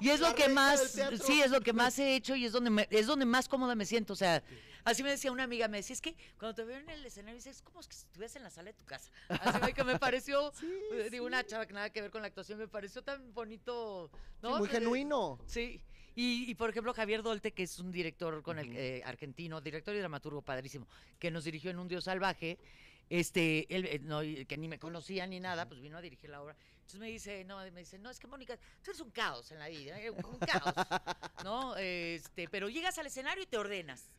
y 0.00 0.08
es 0.10 0.20
lo 0.20 0.34
que 0.34 0.48
más, 0.48 0.92
sí, 1.24 1.40
es 1.40 1.50
lo 1.50 1.60
que 1.60 1.72
más 1.72 1.98
he 1.98 2.14
hecho 2.14 2.34
y 2.36 2.44
es 2.44 2.52
donde 2.52 2.70
me- 2.70 2.86
es 2.90 3.06
donde 3.06 3.24
más 3.24 3.48
cómoda 3.48 3.74
me 3.74 3.86
siento. 3.86 4.12
O 4.12 4.16
sea, 4.16 4.42
así 4.84 5.02
me 5.02 5.10
decía 5.10 5.32
una 5.32 5.44
amiga, 5.44 5.68
me 5.68 5.78
decía, 5.78 5.94
es 5.94 6.00
que 6.00 6.14
cuando 6.38 6.54
te 6.54 6.64
veo 6.64 6.78
en 6.78 6.88
el 6.90 7.04
escenario, 7.06 7.36
dices, 7.36 7.56
es 7.56 7.62
como 7.62 7.82
si 7.82 7.88
estuvieras 7.90 8.36
en 8.36 8.42
la 8.42 8.50
sala 8.50 8.72
de 8.72 8.78
tu 8.78 8.84
casa. 8.84 9.10
Así 9.28 9.72
que 9.72 9.84
me 9.84 9.98
pareció, 9.98 10.52
eh, 10.92 11.08
digo, 11.10 11.24
una 11.26 11.44
chava 11.44 11.66
que 11.66 11.72
nada 11.72 11.90
que 11.90 12.02
ver 12.02 12.10
con 12.10 12.20
la 12.22 12.28
actuación, 12.28 12.58
me 12.58 12.68
pareció 12.68 13.02
tan 13.02 13.32
bonito, 13.32 14.10
¿no? 14.42 14.58
Muy 14.58 14.68
Eh, 14.68 14.72
genuino. 14.72 15.38
Sí. 15.46 15.80
Y, 16.18 16.50
y, 16.50 16.54
por 16.54 16.70
ejemplo, 16.70 16.94
Javier 16.94 17.22
Dolte, 17.22 17.52
que 17.52 17.64
es 17.64 17.78
un 17.78 17.92
director 17.92 18.42
con 18.42 18.58
el 18.58 18.74
eh, 18.74 19.02
argentino, 19.04 19.60
director 19.60 19.94
y 19.94 19.98
dramaturgo 19.98 20.40
padrísimo, 20.40 20.88
que 21.18 21.30
nos 21.30 21.44
dirigió 21.44 21.70
en 21.70 21.78
Un 21.78 21.88
Dios 21.88 22.04
Salvaje, 22.04 22.58
este, 23.08 23.74
él, 23.74 23.86
eh, 23.86 23.98
no, 24.02 24.20
que 24.20 24.56
ni 24.56 24.68
me 24.68 24.78
conocía 24.78 25.26
ni 25.26 25.40
nada, 25.40 25.68
pues 25.68 25.80
vino 25.80 25.96
a 25.96 26.00
dirigir 26.00 26.30
la 26.30 26.42
obra. 26.42 26.56
Entonces 26.76 27.00
me 27.00 27.08
dice, 27.08 27.44
no, 27.44 27.58
me 27.72 27.80
dice, 27.80 27.98
no, 27.98 28.10
es 28.10 28.18
que 28.18 28.26
Mónica, 28.26 28.56
tú 28.82 28.90
eres 28.90 29.00
un 29.00 29.10
caos 29.10 29.50
en 29.50 29.58
la 29.58 29.68
vida, 29.68 30.00
eh, 30.00 30.10
un 30.10 30.38
caos, 30.38 30.74
¿no? 31.44 31.76
Este, 31.76 32.48
pero 32.48 32.68
llegas 32.68 32.96
al 32.98 33.06
escenario 33.06 33.42
y 33.42 33.46
te 33.46 33.58
ordenas. 33.58 34.10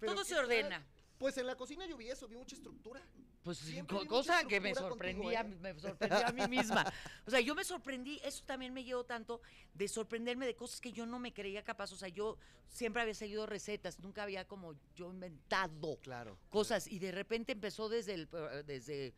Pero 0.00 0.12
Todo 0.12 0.22
¿qué 0.22 0.28
se 0.28 0.34
tal? 0.34 0.44
ordena. 0.44 0.84
Pues 1.18 1.38
en 1.38 1.46
la 1.46 1.54
cocina 1.54 1.86
yo 1.86 1.96
vi 1.96 2.10
eso, 2.10 2.28
vi 2.28 2.36
mucha 2.36 2.56
estructura. 2.56 3.02
Pues 3.46 3.58
Siempre 3.58 4.04
cosa 4.08 4.42
que 4.42 4.58
me 4.60 4.70
contigo, 4.72 4.88
sorprendía, 4.88 5.40
¿eh? 5.42 5.44
me 5.44 5.78
sorprendía 5.78 6.26
a 6.26 6.32
mí 6.32 6.48
misma. 6.50 6.92
O 7.28 7.30
sea, 7.30 7.38
yo 7.38 7.54
me 7.54 7.62
sorprendí, 7.62 8.20
eso 8.24 8.42
también 8.44 8.74
me 8.74 8.82
llevó 8.82 9.04
tanto 9.04 9.40
de 9.72 9.86
sorprenderme 9.86 10.46
de 10.46 10.56
cosas 10.56 10.80
que 10.80 10.90
yo 10.92 11.06
no 11.06 11.20
me 11.20 11.32
creía 11.32 11.62
capaz. 11.62 11.92
O 11.92 11.96
sea, 11.96 12.08
yo 12.08 12.38
siempre 12.66 13.02
había 13.02 13.14
seguido 13.14 13.46
recetas, 13.46 14.00
nunca 14.00 14.24
había 14.24 14.48
como 14.48 14.74
yo 14.96 15.10
inventado 15.12 15.96
Claro. 16.00 16.36
cosas 16.50 16.88
y 16.88 16.98
de 16.98 17.12
repente 17.12 17.52
empezó 17.52 17.88
desde 17.88 18.14
el 18.14 18.26
pro- 18.26 18.64
desde 18.64 19.14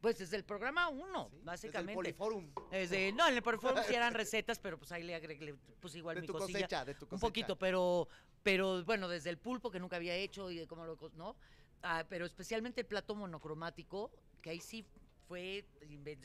pues 0.00 0.16
desde 0.18 0.36
el 0.36 0.44
programa 0.44 0.88
uno, 0.88 1.28
Sí, 1.30 1.40
básicamente. 1.42 2.00
Desde 2.00 2.08
el 2.10 2.14
Poliforum. 2.16 2.50
Desde- 2.70 3.12
no, 3.12 3.28
en 3.28 3.34
el 3.34 3.42
Poliforum 3.42 3.82
sí 3.86 3.94
eran 3.94 4.14
recetas, 4.24 4.58
pero 4.58 4.78
pues 4.78 4.90
ahí 4.92 5.02
le 5.02 5.14
agregué, 5.16 5.54
pues 5.80 5.94
igual 5.96 6.14
De 6.14 6.22
mi 6.22 6.26
tu 6.26 6.32
cosilla. 6.32 6.60
cosecha, 6.60 6.84
de 6.86 6.94
tu 6.94 7.04
Un 7.04 7.08
cosecha. 7.10 7.26
poquito, 7.26 7.58
pero, 7.58 8.08
pero 8.42 8.82
bueno, 8.84 9.06
desde 9.06 9.28
el 9.28 9.36
pulpo 9.36 9.70
que 9.70 9.78
nunca 9.80 9.96
había 9.96 10.14
hecho 10.14 10.50
y 10.50 10.56
de 10.60 10.66
cómo 10.66 10.86
lo, 10.86 10.96
¿no? 11.14 11.36
Ah, 11.82 12.04
pero 12.08 12.26
especialmente 12.26 12.80
el 12.80 12.86
plato 12.86 13.14
monocromático, 13.14 14.10
que 14.42 14.50
ahí 14.50 14.60
sí 14.60 14.84
fue 15.28 15.64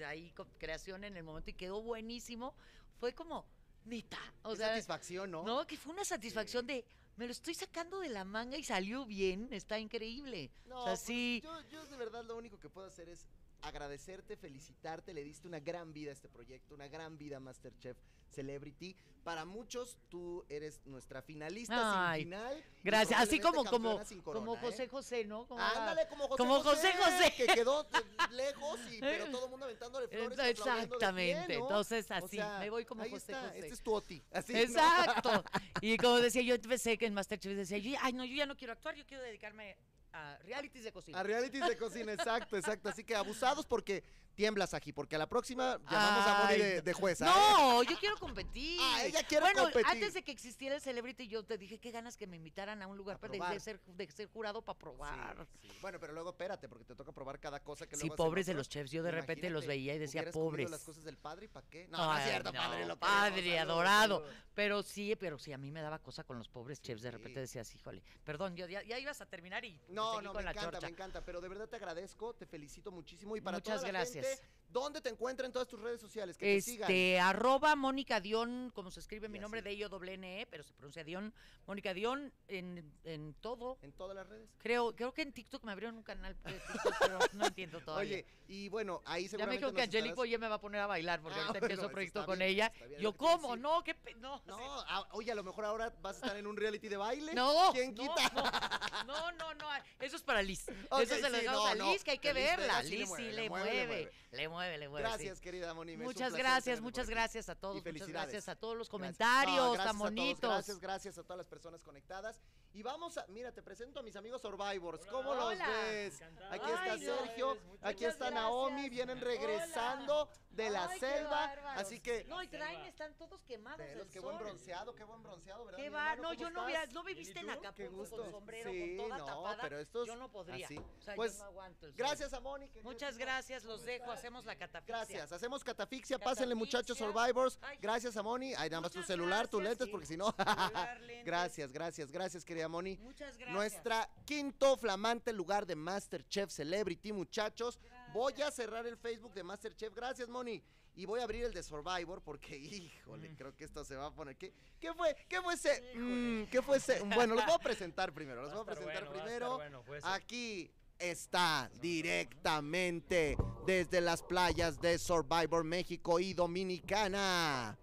ahí 0.06 0.34
creación 0.58 1.04
en 1.04 1.18
el 1.18 1.24
momento 1.24 1.50
y 1.50 1.54
quedó 1.54 1.82
buenísimo. 1.82 2.56
Fue 3.00 3.14
como, 3.14 3.46
neta, 3.86 4.20
o 4.44 4.52
Qué 4.52 4.58
sea, 4.58 4.68
satisfacción, 4.70 5.32
¿no? 5.32 5.44
¿no? 5.44 5.66
Que 5.66 5.78
fue 5.78 5.94
una 5.94 6.06
satisfacción 6.06 6.66
de, 6.68 6.86
me 7.18 7.26
lo 7.26 7.32
estoy 7.32 7.54
sacando 7.54 8.00
de 8.00 8.10
la 8.10 8.24
manga 8.24 8.58
y 8.58 8.64
salió 8.64 9.06
bien, 9.06 9.50
está 9.52 9.80
increíble. 9.80 10.52
No, 10.66 10.80
o 10.80 10.84
sea, 10.84 10.94
pues, 10.94 11.02
sí. 11.02 11.42
yo, 11.44 11.62
yo 11.70 11.86
de 11.86 11.98
verdad 11.98 12.24
lo 12.26 12.38
único 12.38 12.60
que 12.60 12.70
puedo 12.70 12.88
hacer 12.88 13.10
es 13.10 13.26
agradecerte, 13.62 14.38
felicitarte, 14.38 15.13
le 15.13 15.24
diste 15.24 15.47
una 15.47 15.60
gran 15.60 15.93
vida 15.93 16.10
a 16.10 16.13
este 16.13 16.30
proyecto, 16.30 16.76
una 16.76 16.88
gran 16.88 17.17
vida 17.17 17.38
a 17.38 17.39
Masterchef 17.39 17.97
Celebrity. 18.30 18.95
Para 19.24 19.45
muchos, 19.45 19.97
tú 20.10 20.43
eres 20.50 20.82
nuestra 20.86 21.21
finalista 21.21 22.10
Ay, 22.10 22.21
sin 22.21 22.30
final. 22.30 22.63
Gracias, 22.84 23.19
así 23.19 23.39
como, 23.39 23.63
como, 23.65 24.00
corona, 24.24 24.45
como 24.45 24.56
¿eh? 24.56 24.60
José 24.62 24.88
José, 24.88 25.26
¿no? 25.26 25.45
Como 25.47 25.62
Ándale, 25.62 26.08
como 26.08 26.28
José 26.28 26.38
como 26.38 26.63
José 26.63 26.93
José. 26.97 27.34
Que 27.38 27.45
quedó 27.45 27.84
eh, 27.84 28.32
lejos, 28.32 28.80
y, 28.91 29.00
pero 29.00 29.26
todo 29.32 29.45
el 29.45 29.52
mundo 29.52 29.65
aventándole 29.65 30.08
flores. 30.08 30.39
pie, 30.39 30.50
Exactamente, 30.50 31.58
¿no? 31.58 31.63
entonces 31.65 32.10
O 32.10 32.13
así, 32.15 32.38
sea, 32.38 32.60
me 32.60 32.71
voy 32.71 32.84
como 32.84 33.04
ahí 33.04 33.12
José 33.12 33.34
está, 33.34 33.43
José. 33.43 33.60
Este 33.60 33.74
es 33.74 33.82
tu 33.82 33.93
Oti. 33.93 34.24
Así, 34.32 34.54
¿no? 34.54 34.60
Exacto. 34.60 35.43
Y 35.82 35.97
como 35.97 36.17
decía 36.17 36.41
yo, 36.41 36.56
empecé 36.56 36.97
que 36.97 37.06
en 37.06 37.13
Masterchef 37.13 37.56
decía, 37.56 37.78
yo, 37.78 37.97
ay, 38.02 38.13
no, 38.13 38.26
yo 38.26 38.36
ya 38.36 38.45
no 38.45 38.56
quiero 38.56 38.74
actuar, 38.74 38.95
yo 38.95 39.06
quiero 39.06 39.24
dedicarme 39.24 39.78
a 40.13 40.38
realities 40.43 40.84
de 40.84 40.91
cocina. 40.91 41.19
A 41.19 41.24
realities 41.24 41.65
de 41.67 41.78
cocina, 41.78 42.13
exacto, 42.13 42.58
exacto. 42.58 42.89
Así 42.89 43.04
que 43.04 43.15
abusados 43.15 43.65
porque 43.65 44.04
tiemblas 44.36 44.74
aquí, 44.74 44.91
porque 44.94 45.15
a 45.15 45.20
la 45.20 45.28
próxima 45.28 45.80
llamamos 45.89 46.26
a 46.28 46.44
Moni 46.44 46.58
de, 46.58 46.82
de 46.82 46.94
jueza. 46.94 47.26
¿eh? 47.26 47.30
No, 47.34 47.84
yo 47.84 47.98
quiero 48.00 48.17
competir. 48.17 48.80
Ah, 48.82 49.04
ella 49.06 49.24
quiere 49.24 49.46
bueno, 49.46 49.63
competir. 49.63 49.88
antes 49.88 50.13
de 50.13 50.24
que 50.24 50.32
existiera 50.32 50.76
el 50.76 50.82
Celebrity, 50.82 51.28
yo 51.28 51.44
te 51.44 51.58
dije 51.58 51.80
qué 51.80 51.91
ganas 51.91 52.17
que 52.17 52.28
me 52.28 52.38
invitaran 52.38 52.82
a 52.82 52.88
un 52.88 52.98
lugar 52.98 53.17
A 53.17 53.20
para 53.20 53.50
de, 53.52 53.60
ser, 53.60 53.80
de 53.86 54.10
ser 54.12 54.28
jurado 54.28 54.62
para 54.62 54.78
probar. 54.80 55.48
Sí, 55.62 55.67
sí. 55.70 55.78
Bueno, 55.82 56.00
pero 56.00 56.13
luego 56.13 56.30
espérate, 56.32 56.67
porque 56.70 56.86
te 56.86 56.96
toca 56.96 57.12
probar 57.12 57.39
cada 57.39 57.60
cosa 57.62 57.86
que 57.88 57.96
Sí, 57.96 58.08
luego 58.08 58.15
hacen 58.15 58.26
pobres 58.30 58.46
de 58.46 58.54
los 58.54 58.70
chefs. 58.70 58.91
Yo 58.91 59.04
de 59.04 59.12
repente 59.12 59.50
los 59.50 59.65
veía 59.65 59.94
y 59.96 60.00
decía, 60.00 60.30
pobres. 60.32 60.70
las 60.72 60.84
cosas 60.84 61.04
del 61.04 61.17
padre 61.17 61.46
y 61.46 61.50
para 61.50 61.67
qué? 61.67 61.88
No, 61.89 61.98
no 61.98 62.17
es 62.17 62.24
cierto, 62.26 62.52
no, 62.52 62.60
padre, 62.60 62.86
lo 62.86 62.98
padre, 63.00 63.36
queremos, 63.44 63.62
adorado. 63.70 64.15
saludos. 64.20 64.36
Pero 64.54 64.84
sí, 64.84 65.15
pero 65.15 65.38
sí, 65.38 65.54
a 65.54 65.58
mí 65.58 65.72
me 65.72 65.82
daba 65.82 66.00
cosa 66.00 66.24
con 66.24 66.38
los 66.38 66.48
pobres 66.50 66.82
chefs. 66.82 67.02
De 67.02 67.10
Sí. 67.12 67.17
repente 67.17 67.39
decías, 67.41 67.74
híjole, 67.76 68.02
perdón, 68.24 68.56
yo 68.56 68.67
ya, 68.67 68.82
ya 68.84 68.98
ibas 69.00 69.20
a 69.22 69.26
terminar 69.26 69.63
y 69.65 69.80
No, 69.89 70.22
no, 70.22 70.34
me 70.34 70.41
encanta, 70.41 70.62
chorcha. 70.62 70.82
me 70.82 70.88
encanta, 70.89 71.26
pero 71.26 71.41
de 71.41 71.50
verdad 71.50 71.67
te 71.67 71.76
agradezco, 71.76 72.34
te 72.34 72.46
felicito 72.46 72.91
muchísimo 72.91 73.36
y 73.36 73.41
para 73.41 73.58
Muchas 73.58 73.78
toda 73.82 73.91
la 73.91 74.00
gracias. 74.00 74.26
gente, 74.26 74.31
Yes. 74.32 74.61
¿Dónde 74.72 75.02
te 75.02 75.10
encuentran 75.10 75.48
en 75.48 75.52
todas 75.54 75.68
tus 75.68 75.80
redes 75.80 76.00
sociales? 76.02 76.38
Que 76.38 76.56
te 76.56 76.62
sigan. 76.62 76.90
Este, 76.90 77.20
arroba 77.20 77.76
Mónica 77.76 78.20
Dion, 78.20 78.72
como 78.74 78.92
se 78.92 79.00
escribe 79.00 79.30
mi 79.30 79.40
nombre 79.40 79.60
así. 79.60 79.66
de 79.70 79.72
ello, 79.76 79.90
doble 79.90 80.14
N, 80.14 80.42
E, 80.42 80.46
pero 80.48 80.64
se 80.64 80.74
pronuncia 80.74 81.04
Dion. 81.04 81.34
Mónica 81.68 81.94
Dion 81.94 82.34
en, 82.48 82.92
en 83.04 83.34
todo. 83.36 83.78
En 83.82 83.92
todas 83.94 84.16
las 84.16 84.28
redes. 84.28 84.50
Creo, 84.60 84.96
creo 84.96 85.14
que 85.14 85.22
en 85.22 85.32
TikTok 85.32 85.64
me 85.64 85.72
abrieron 85.72 85.98
un 85.98 86.04
canal 86.04 86.36
de 86.44 86.54
TikTok, 86.54 86.96
pero 87.00 87.20
no 87.34 87.46
entiendo 87.46 87.80
todavía. 87.82 88.18
Oye, 88.18 88.26
y 88.48 88.70
bueno, 88.70 89.02
ahí 89.06 89.24
ya 89.24 89.26
me 89.26 89.30
seguramente 89.30 89.66
dijo 89.66 89.76
que 89.76 89.82
Angélico 89.84 90.26
ya 90.26 90.38
me 90.38 90.48
va 90.48 90.56
a 90.56 90.62
poner 90.62 90.82
a 90.82 90.88
bailar 90.88 91.22
porque 91.22 91.38
Ah, 91.40 91.42
ahorita 91.48 91.60
bueno, 91.60 91.66
empiezo 91.66 91.82
eso 91.84 91.92
proyecto 91.92 92.26
con 92.26 92.40
bien, 92.40 92.50
ella. 92.52 92.72
Yo, 92.92 93.00
lo 93.00 93.10
a 93.10 93.18
¿cómo? 93.18 93.56
No, 93.56 93.84
qué 93.84 93.96
pe- 93.96 94.16
no. 94.16 94.42
No, 94.46 94.58
sí. 94.58 94.86
ah, 94.88 95.08
oye, 95.12 95.32
a 95.32 95.36
lo 95.36 95.44
mejor 95.44 95.66
ahora 95.66 95.94
vas 96.02 96.16
a 96.18 96.20
estar 96.26 96.38
en 96.38 96.48
un 96.48 96.58
reality 96.58 96.90
de 96.90 96.98
baile. 96.98 97.34
No, 97.34 97.72
¿Quién 97.74 97.94
no, 97.94 98.02
quita? 98.02 99.04
No, 99.06 99.32
no, 99.34 99.54
no, 99.54 99.68
eso 100.00 100.16
es 100.16 100.24
para 100.24 100.42
Liz. 100.42 100.66
Ok, 100.92 101.02
eso 101.02 101.16
se 101.16 101.30
lo 101.30 101.38
sí, 101.38 101.42
dejamos 101.44 101.64
no, 101.64 101.68
a 101.68 101.76
no, 101.76 101.92
Liz, 101.92 102.04
que 102.04 102.12
hay 102.12 102.18
que 102.18 102.30
que 102.30 102.34
verla. 102.34 102.84
Liz 102.84 103.10
sí 103.16 103.32
le 103.32 103.50
mueve, 103.50 104.12
le 104.32 104.50
mueve, 104.50 104.61
le. 104.62 104.88
Gracias, 104.88 105.39
querida 105.39 105.74
Moni. 105.74 105.97
Muchas 105.97 106.30
placer 106.30 106.39
gracias, 106.39 106.82
muchas 106.82 107.10
gracias 107.10 107.50
a 107.50 107.54
Y 107.54 107.56
todos, 107.56 107.76
muchas 107.76 107.84
felicidades. 107.84 108.13
gracias 108.13 108.50
a 108.50 108.56
todos 108.56 108.78
los 108.78 108.89
Gracias. 108.89 109.17
comentarios 109.17 109.56
No, 109.58 109.71
gracias 109.74 109.88
tan 109.91 110.00
bonitos. 110.00 110.50
gracias, 110.50 110.80
gracias 110.80 111.17
a 111.17 111.24
todas 111.24 111.38
las 111.38 111.47
personas 111.47 111.82
conectadas. 111.82 112.41
Y 112.74 112.84
vamos 112.84 113.17
a, 113.17 113.26
mira, 113.28 113.52
te 113.52 113.62
presento 113.62 114.00
a 114.00 114.04
mis 114.04 114.15
amigos 114.15 114.41
Survivors. 114.41 115.06
¿Cómo 115.08 115.34
los 115.34 115.43
Hola. 115.45 115.67
ves? 115.67 116.21
Encantado. 116.21 116.54
Aquí 116.54 116.71
está 116.71 116.93
Ay. 116.93 117.00
Sergio, 117.02 117.47
Muchas 117.56 117.65
aquí 117.82 118.04
gracias. 118.04 118.13
está 118.13 118.32
Naomi, 118.32 118.89
vienen 118.89 119.19
regresando 119.19 120.30
de 120.52 120.70
la 120.70 120.88
Ay, 120.88 121.00
selva. 121.00 121.46
Así 121.76 122.00
que, 122.00 122.26
No, 122.26 122.42
y 122.44 122.48
traen, 122.48 122.82
están 122.82 123.14
todos 123.16 123.42
quemados 123.44 123.78
del 123.80 124.08
qué 124.10 124.20
buen 124.20 124.38
bronceado, 124.38 124.94
qué 124.94 125.04
buen 125.04 125.24
bronceado, 125.24 125.66
¿verdad? 125.66 125.78
Qué 125.80 125.90
va, 125.90 126.12
hermano? 126.14 126.22
no, 126.22 126.28
¿Cómo 126.30 126.34
yo 126.42 126.50
no 126.50 126.50
estás? 126.50 126.66
hubiera, 126.66 126.86
no 126.94 127.04
me 127.04 127.14
viste 127.14 127.40
en 127.40 127.50
Acapulco 127.50 128.10
con 128.18 128.32
sombrero, 128.32 128.72
Sí, 128.72 128.98
con 128.98 129.08
toda 129.08 129.18
no, 129.18 129.26
tapada. 129.26 129.58
pero 129.62 129.80
estos 129.80 130.08
yo 130.08 130.16
no 130.16 130.32
podría. 130.32 130.66
así. 130.66 130.78
O 130.78 131.02
sea, 131.02 131.16
Pues, 131.16 131.34
yo 131.34 131.40
no 131.40 131.46
aguanto 131.46 131.86
el 131.88 131.92
sol. 131.94 131.98
Gracias 131.98 132.34
a 132.34 132.40
Moni. 132.40 132.70
Muchas 132.84 133.18
gracias, 133.18 133.64
los 133.64 133.84
dejo, 133.84 134.12
hacemos 134.12 134.46
la 134.46 134.56
catafixia. 134.58 134.96
Gracias, 134.98 135.32
hacemos 135.32 135.64
catafixia, 135.64 136.20
pásenle 136.20 136.56
muchachos 136.56 136.98
Survivors. 136.98 137.58
Ay. 137.62 137.78
Gracias 137.82 138.18
a 138.18 138.24
Moni. 138.24 138.54
Ay, 138.56 138.70
nada 138.70 138.82
más 138.82 138.92
tu 138.92 139.02
celular, 139.04 139.48
tus 139.48 139.64
lentes, 139.64 139.86
sí. 139.86 139.92
porque 139.92 140.06
si 140.06 140.18
no. 140.18 140.36
Gracias, 141.26 141.72
gracias, 141.72 142.12
gracias, 142.12 142.44
querida 142.44 142.68
Moni. 142.68 142.98
Muchas 142.98 143.38
gracias. 143.38 143.54
Nuestra 143.56 144.10
quinto 144.26 144.76
flamante 144.78 145.32
lugar 145.34 145.66
de 145.66 145.76
Masterchef 145.76 146.50
Celebrity, 146.52 147.14
muchachos. 147.14 147.80
Voy 148.13 148.34
a 148.41 148.52
cerrar 148.52 148.86
el 148.88 148.97
Facebook 148.97 149.34
de 149.34 149.43
Masterchef. 149.43 149.93
Gracias, 149.93 150.28
Moni. 150.28 150.62
Y 150.95 151.06
voy 151.06 151.21
a 151.21 151.24
abrir 151.24 151.45
el 151.45 151.54
de 151.54 151.63
Survivor 151.63 152.21
porque, 152.21 152.58
híjole, 152.58 153.34
creo 153.36 153.56
que 153.56 153.63
esto 153.63 153.86
se 153.86 153.95
va 153.95 154.08
a 154.08 154.13
poner. 154.13 154.36
¿Qué, 154.36 154.54
qué 154.80 154.93
fue? 154.93 155.15
¿Qué 155.30 155.41
fue 155.41 155.54
ese? 155.54 155.93
Mm, 155.95 156.43
¿Qué 156.50 156.62
fue 156.62 156.78
ese? 156.78 157.02
Bueno, 157.15 157.36
los 157.36 157.45
voy 157.45 157.56
a 157.56 157.60
presentar 157.60 158.13
primero. 158.13 158.41
Los 158.41 158.54
voy 158.54 158.62
a 158.62 158.65
presentar 158.65 159.06
bueno, 159.06 159.12
va 159.12 159.21
a 159.21 159.24
primero. 159.24 159.56
bueno. 159.58 159.84
Aquí 160.04 160.69
está 161.00 161.71
directamente 161.82 163.36
desde 163.65 164.02
las 164.02 164.21
playas 164.21 164.80
de 164.80 165.00
Survivor 165.00 165.63
México 165.63 166.19
y 166.19 166.34
Dominicana. 166.34 167.78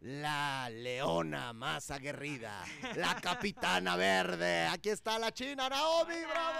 La 0.00 0.68
leona 0.68 1.52
más 1.52 1.92
aguerrida, 1.92 2.64
la 2.96 3.14
capitana 3.22 3.94
verde. 3.94 4.66
Aquí 4.66 4.88
está 4.88 5.16
la 5.16 5.32
china 5.32 5.68
Naomi, 5.68 6.24
bravo. 6.24 6.58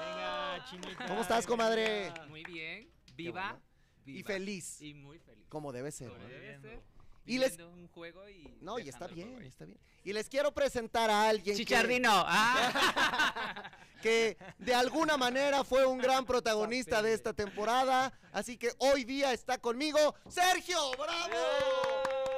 Venga, 0.00 0.25
chinita. 0.64 1.06
¿Cómo 1.06 1.20
estás, 1.20 1.46
comadre? 1.46 2.12
Muy 2.28 2.44
bien, 2.44 2.90
viva, 3.14 3.50
bueno. 3.52 3.62
viva. 4.04 4.18
Y 4.18 4.22
feliz, 4.22 4.80
Y 4.80 4.94
muy 4.94 5.18
feliz. 5.18 5.44
como 5.48 5.72
debe 5.72 5.90
ser. 5.92 6.08
Como 6.08 6.22
¿no? 6.22 6.28
debe 6.28 6.58
ser. 6.60 6.80
Y 7.28 7.38
les- 7.38 7.56
Viviendo 7.56 7.74
un 7.74 7.88
juego 7.88 8.28
y 8.28 8.56
No, 8.60 8.78
y 8.78 8.88
está 8.88 9.08
bien, 9.08 9.42
está 9.42 9.64
bien. 9.64 9.78
Y 10.04 10.12
les 10.12 10.28
quiero 10.28 10.52
presentar 10.54 11.10
a 11.10 11.28
alguien 11.28 11.56
que- 11.56 11.64
Chichardino, 11.64 12.08
ah. 12.14 13.72
que 14.02 14.36
de 14.58 14.74
alguna 14.74 15.16
manera 15.16 15.64
fue 15.64 15.84
un 15.84 15.98
gran 15.98 16.24
protagonista 16.24 17.02
de 17.02 17.12
esta 17.14 17.32
temporada. 17.32 18.12
Así 18.32 18.56
que 18.56 18.70
hoy 18.78 19.02
día 19.02 19.32
está 19.32 19.58
conmigo 19.58 20.14
Sergio, 20.28 20.78
bravo. 20.92 21.34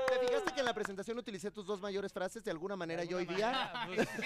¿Te 0.08 0.26
fijaste 0.26 0.52
que 0.52 0.60
en 0.60 0.64
la 0.66 0.74
presentación 0.74 1.18
utilicé 1.18 1.50
tus 1.50 1.66
dos 1.66 1.80
mayores 1.80 2.12
frases 2.12 2.42
de 2.44 2.50
alguna 2.50 2.76
manera 2.76 3.02
De 3.02 3.08
yo 3.08 3.18
hoy 3.18 3.26
día? 3.26 3.50
manera, 3.72 4.06
pues, 4.16 4.18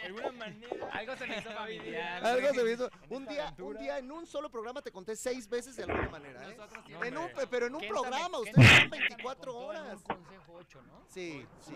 De 0.00 0.06
alguna 0.06 0.32
manera. 0.32 0.88
Algo 0.92 1.16
se 1.16 1.26
me 1.26 1.38
hizo 1.38 1.50
familiar. 1.52 2.24
Algo 2.24 2.48
se 2.54 2.64
me 2.64 2.72
hizo. 2.72 2.90
Un 3.10 3.26
día, 3.26 3.54
un 3.58 3.78
día 3.78 3.98
en 3.98 4.10
un 4.12 4.26
solo 4.26 4.50
programa 4.50 4.82
te 4.82 4.90
conté 4.90 5.16
seis 5.16 5.48
veces 5.48 5.76
de 5.76 5.84
alguna 5.84 6.08
manera, 6.08 6.50
¿eh? 6.50 6.56
Siempre- 6.86 7.08
En 7.08 7.18
un, 7.18 7.30
pero 7.50 7.66
en 7.66 7.74
un 7.74 7.88
programa, 7.88 8.38
ustedes 8.38 8.66
son 8.66 8.76
Kéntame 8.90 8.98
24 9.08 9.52
contó 9.52 9.72
en 9.72 9.78
horas. 9.80 9.94
Un 9.96 10.02
consejo 10.16 10.52
8, 10.54 10.82
¿no? 10.82 11.04
Sí, 11.08 11.46
sí. 11.60 11.72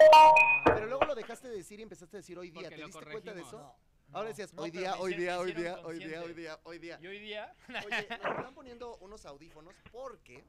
Pero 0.64 0.86
luego 0.86 1.04
lo 1.04 1.14
dejaste 1.14 1.48
de 1.48 1.56
decir 1.56 1.78
y 1.80 1.82
empezaste 1.82 2.16
a 2.16 2.20
decir 2.20 2.38
hoy 2.38 2.50
día. 2.50 2.62
Porque 2.62 2.76
¿Te 2.76 2.84
diste 2.84 3.04
cuenta 3.10 3.34
de 3.34 3.40
eso? 3.42 3.74
Ahora 4.12 4.28
decías, 4.28 4.52
No, 4.54 4.62
hoy 4.62 4.70
día, 4.70 4.96
hoy 4.98 5.14
día, 5.14 5.38
hoy 5.40 5.52
día, 5.52 5.72
hicieron 5.72 5.84
hoy 5.84 5.94
día, 5.98 6.14
hoy 6.14 6.18
consciente. 6.28 6.40
día, 6.40 6.58
hoy 6.64 6.78
día. 6.78 6.98
Y 7.02 7.06
hoy 7.08 7.18
día. 7.18 7.54
Oye, 7.68 8.08
nos 8.08 8.18
están 8.46 8.54
poniendo 8.54 8.96
unos 8.98 9.26
audífonos 9.26 9.74
porque 9.90 10.44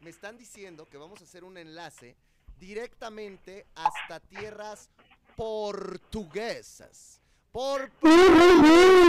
me 0.00 0.10
están 0.10 0.36
diciendo 0.38 0.88
que 0.88 0.96
vamos 0.96 1.20
a 1.20 1.24
hacer 1.24 1.44
un 1.44 1.56
enlace 1.58 2.16
directamente 2.62 3.66
hasta 3.74 4.20
tierras 4.20 4.88
portuguesas. 5.34 7.20
Por 7.50 7.90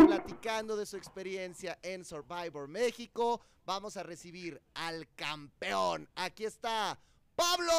platicando 0.07 0.75
de 0.75 0.87
su 0.87 0.97
experiencia 0.97 1.77
en 1.83 2.03
Survivor 2.03 2.67
México, 2.67 3.41
vamos 3.63 3.95
a 3.95 4.01
recibir 4.01 4.59
al 4.73 5.07
campeón. 5.15 6.09
Aquí 6.15 6.45
está 6.45 6.97
Pablo. 7.35 7.71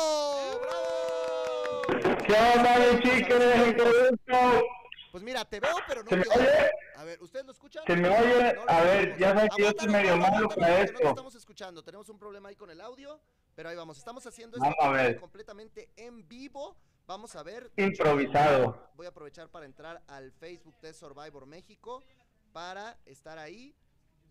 ¡Bravo! 0.63 2.17
¿Qué 2.25 2.35
onda, 2.57 2.79
mi 2.79 3.03
chiques? 3.03 3.75
¡Qué 3.75 3.83
gusto! 3.83 4.63
Pues 5.11 5.23
mira, 5.23 5.45
te 5.45 5.61
veo, 5.61 5.77
pero 5.87 6.03
no 6.03 6.09
¿Se 6.09 6.17
me 6.17 6.23
oye? 6.23 6.71
A 6.97 7.05
ver, 7.05 7.23
¿ustedes 7.23 7.47
lo 7.47 7.53
escuchan? 7.53 7.85
¿Se 7.87 7.97
me 7.97 8.09
oye? 8.09 8.53
No 8.55 8.65
lo 8.65 8.71
A 8.71 8.81
ver, 8.83 9.17
ya 9.17 9.33
sabes 9.33 9.51
que 9.57 9.63
yo 9.63 9.73
soy 9.79 9.89
medio 9.89 10.17
malo 10.17 10.49
para 10.49 10.67
porque 10.67 10.71
No 10.71 10.77
te 10.77 10.83
esto. 10.85 11.09
estamos 11.09 11.35
escuchando, 11.35 11.85
tenemos 11.85 12.09
un 12.09 12.19
problema 12.19 12.49
ahí 12.49 12.57
con 12.57 12.71
el 12.71 12.81
audio, 12.81 13.21
pero 13.55 13.69
ahí 13.69 13.77
vamos. 13.77 13.99
Estamos 13.99 14.27
haciendo 14.27 14.57
esto 14.57 15.21
completamente 15.21 15.90
en 15.97 16.27
vivo. 16.29 16.77
Vamos 17.07 17.37
a 17.37 17.43
ver. 17.43 17.71
Improvisado. 17.77 18.90
Voy 18.97 19.07
a 19.07 19.11
aprovechar 19.11 19.51
para 19.51 19.67
entrar 19.67 20.03
al 20.07 20.33
Facebook 20.33 20.81
de 20.81 20.95
Survivor 20.95 21.47
México 21.47 22.03
para 22.53 22.99
estar 23.05 23.38
ahí. 23.38 23.75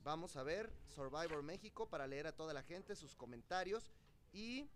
Vamos 0.04 0.36
a 0.36 0.44
ver 0.44 0.72
Survivor 0.88 1.44
México 1.44 1.88
para 1.88 2.08
leer 2.08 2.28
a 2.28 2.32
toda 2.34 2.54
la 2.54 2.64
gente 2.64 2.96
sus 2.96 3.16
comentarios 3.16 3.92
y 4.34 4.68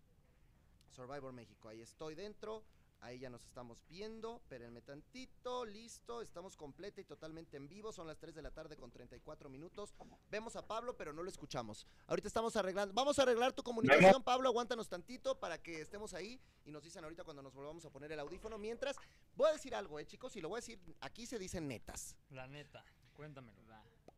Survivor 0.89 1.33
México. 1.33 1.67
Ahí 1.69 1.81
estoy 1.81 2.15
dentro. 2.15 2.63
Ahí 3.01 3.19
ya 3.19 3.29
nos 3.29 3.45
estamos 3.45 3.83
viendo. 3.87 4.37
Espérenme 4.37 4.81
tantito. 4.81 5.65
Listo. 5.65 6.21
Estamos 6.21 6.55
completa 6.55 7.01
y 7.01 7.03
totalmente 7.03 7.57
en 7.57 7.67
vivo. 7.67 7.91
Son 7.91 8.07
las 8.07 8.17
3 8.17 8.35
de 8.35 8.41
la 8.41 8.51
tarde 8.51 8.75
con 8.75 8.91
34 8.91 9.49
minutos. 9.49 9.93
Vemos 10.29 10.55
a 10.55 10.67
Pablo, 10.67 10.97
pero 10.97 11.13
no 11.13 11.23
lo 11.23 11.29
escuchamos. 11.29 11.85
Ahorita 12.07 12.27
estamos 12.27 12.55
arreglando. 12.55 12.93
Vamos 12.93 13.19
a 13.19 13.23
arreglar 13.23 13.53
tu 13.53 13.63
comunicación, 13.63 14.23
Pablo. 14.23 14.49
Aguántanos 14.49 14.89
tantito 14.89 15.39
para 15.39 15.61
que 15.61 15.81
estemos 15.81 16.13
ahí. 16.13 16.39
Y 16.65 16.71
nos 16.71 16.83
dicen 16.83 17.03
ahorita 17.03 17.23
cuando 17.23 17.41
nos 17.41 17.53
volvamos 17.53 17.85
a 17.85 17.89
poner 17.89 18.11
el 18.11 18.19
audífono. 18.19 18.57
Mientras, 18.57 18.95
voy 19.35 19.49
a 19.49 19.53
decir 19.53 19.75
algo, 19.75 19.99
eh, 19.99 20.05
chicos. 20.05 20.35
Y 20.35 20.41
lo 20.41 20.49
voy 20.49 20.57
a 20.57 20.61
decir. 20.61 20.79
Aquí 21.01 21.25
se 21.25 21.37
dicen 21.37 21.67
netas. 21.67 22.15
La 22.29 22.47
neta, 22.47 22.83
cuéntamelo. 23.13 23.67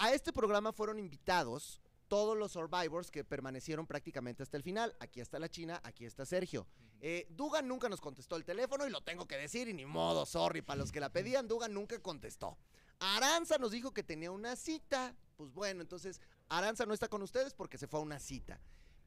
A 0.01 0.13
este 0.13 0.31
programa 0.31 0.71
fueron 0.71 0.97
invitados 0.97 1.81
todos 2.07 2.37
los 2.37 2.53
Survivors 2.53 3.11
que 3.11 3.25
permanecieron 3.25 3.85
prácticamente 3.85 4.43
hasta 4.43 4.55
el 4.55 4.63
final. 4.63 4.95
Aquí 5.01 5.19
está 5.19 5.39
la 5.39 5.49
China, 5.49 5.81
aquí 5.83 6.05
está 6.05 6.25
Sergio. 6.25 6.65
Eh, 7.01 7.27
Dugan 7.29 7.67
nunca 7.67 7.87
nos 7.89 8.01
contestó 8.01 8.35
el 8.35 8.43
teléfono 8.43 8.85
y 8.85 8.89
lo 8.89 9.01
tengo 9.01 9.25
que 9.27 9.37
decir 9.37 9.67
y 9.69 9.73
ni 9.73 9.85
modo, 9.85 10.25
sorry, 10.25 10.61
para 10.61 10.79
los 10.79 10.91
que 10.91 10.99
la 10.99 11.11
pedían, 11.11 11.47
Dugan 11.47 11.73
nunca 11.73 11.97
contestó. 12.01 12.57
Aranza 12.99 13.57
nos 13.57 13.71
dijo 13.71 13.91
que 13.93 14.03
tenía 14.03 14.31
una 14.31 14.55
cita. 14.55 15.15
Pues 15.37 15.53
bueno, 15.53 15.81
entonces 15.81 16.19
Aranza 16.49 16.85
no 16.85 16.93
está 16.93 17.07
con 17.07 17.21
ustedes 17.21 17.53
porque 17.53 17.77
se 17.77 17.87
fue 17.87 17.99
a 17.99 18.03
una 18.03 18.19
cita. 18.19 18.59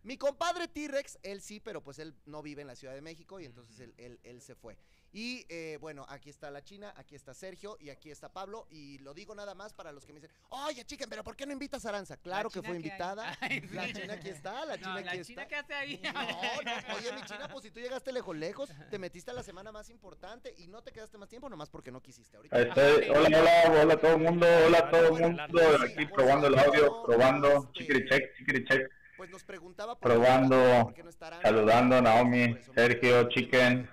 Mi 0.02 0.16
compadre 0.16 0.66
T-Rex, 0.66 1.18
él 1.22 1.42
sí, 1.42 1.60
pero 1.60 1.82
pues 1.82 1.98
él 1.98 2.14
no 2.24 2.42
vive 2.42 2.62
en 2.62 2.68
la 2.68 2.74
Ciudad 2.74 2.94
de 2.94 3.02
México 3.02 3.38
y 3.38 3.44
entonces 3.44 3.78
él, 3.80 3.94
él- 3.98 4.18
él 4.24 4.40
se 4.40 4.54
fue. 4.54 4.76
Y 5.14 5.44
eh, 5.50 5.76
bueno, 5.78 6.06
aquí 6.08 6.30
está 6.30 6.50
la 6.50 6.64
China, 6.64 6.94
aquí 6.96 7.14
está 7.14 7.34
Sergio 7.34 7.76
y 7.78 7.90
aquí 7.90 8.10
está 8.10 8.32
Pablo. 8.32 8.66
Y 8.70 8.98
lo 9.00 9.12
digo 9.12 9.34
nada 9.34 9.54
más 9.54 9.74
para 9.74 9.92
los 9.92 10.06
que 10.06 10.12
me 10.14 10.20
dicen, 10.20 10.34
oye, 10.48 10.84
chicken, 10.86 11.08
pero 11.10 11.22
¿por 11.22 11.36
qué 11.36 11.44
no 11.44 11.52
invitas 11.52 11.84
a 11.84 11.90
Aranza? 11.90 12.16
Claro 12.16 12.48
que 12.48 12.62
fue 12.62 12.70
que 12.72 12.76
invitada. 12.76 13.36
Ay, 13.40 13.60
La 13.72 13.86
sí. 13.86 13.92
China 13.92 14.14
aquí 14.14 14.28
está, 14.30 14.64
la 14.64 14.78
China 14.78 14.92
No, 14.92 14.96
aquí 14.96 15.04
la 15.04 15.12
está. 15.14 15.24
china 15.26 15.46
que 15.46 15.54
hace 15.56 15.74
ahí. 15.74 16.00
No, 16.02 16.12
no, 16.12 16.96
oye, 16.96 17.12
mi 17.12 17.22
China, 17.22 17.48
pues 17.52 17.64
si 17.64 17.70
tú 17.70 17.80
llegaste 17.80 18.10
lejos, 18.10 18.34
lejos, 18.36 18.70
te 18.90 18.98
metiste 18.98 19.30
a 19.30 19.34
la 19.34 19.42
semana 19.42 19.70
más 19.70 19.90
importante 19.90 20.54
y 20.56 20.66
no 20.68 20.82
te 20.82 20.92
quedaste 20.92 21.18
más 21.18 21.28
tiempo 21.28 21.50
nomás 21.50 21.68
porque 21.68 21.90
no 21.92 22.00
quisiste. 22.00 22.36
Ahorita 22.38 22.58
Este, 22.58 23.10
hola, 23.10 23.38
hola, 23.38 23.82
hola 23.82 23.94
a 23.94 23.96
todo 24.00 24.12
el 24.12 24.18
mundo, 24.18 24.46
hola 24.66 24.78
a 24.78 24.90
todo 24.90 25.06
el 25.16 25.22
mundo, 25.22 25.60
aquí 25.84 26.06
probando 26.06 26.46
el 26.46 26.58
audio, 26.58 27.02
probando, 27.04 27.70
chiquiri 27.74 28.08
check, 28.08 28.34
chiquiri 28.38 28.64
check, 28.64 28.90
pues 29.18 29.28
nos 29.30 29.44
preguntaba 29.44 29.94
por 29.98 30.10
Probando, 30.10 30.56
no 30.96 31.08
está 31.10 31.40
saludando 31.42 31.96
a 31.96 32.00
Naomi, 32.00 32.56
Sergio, 32.74 33.28
Chicken, 33.28 33.88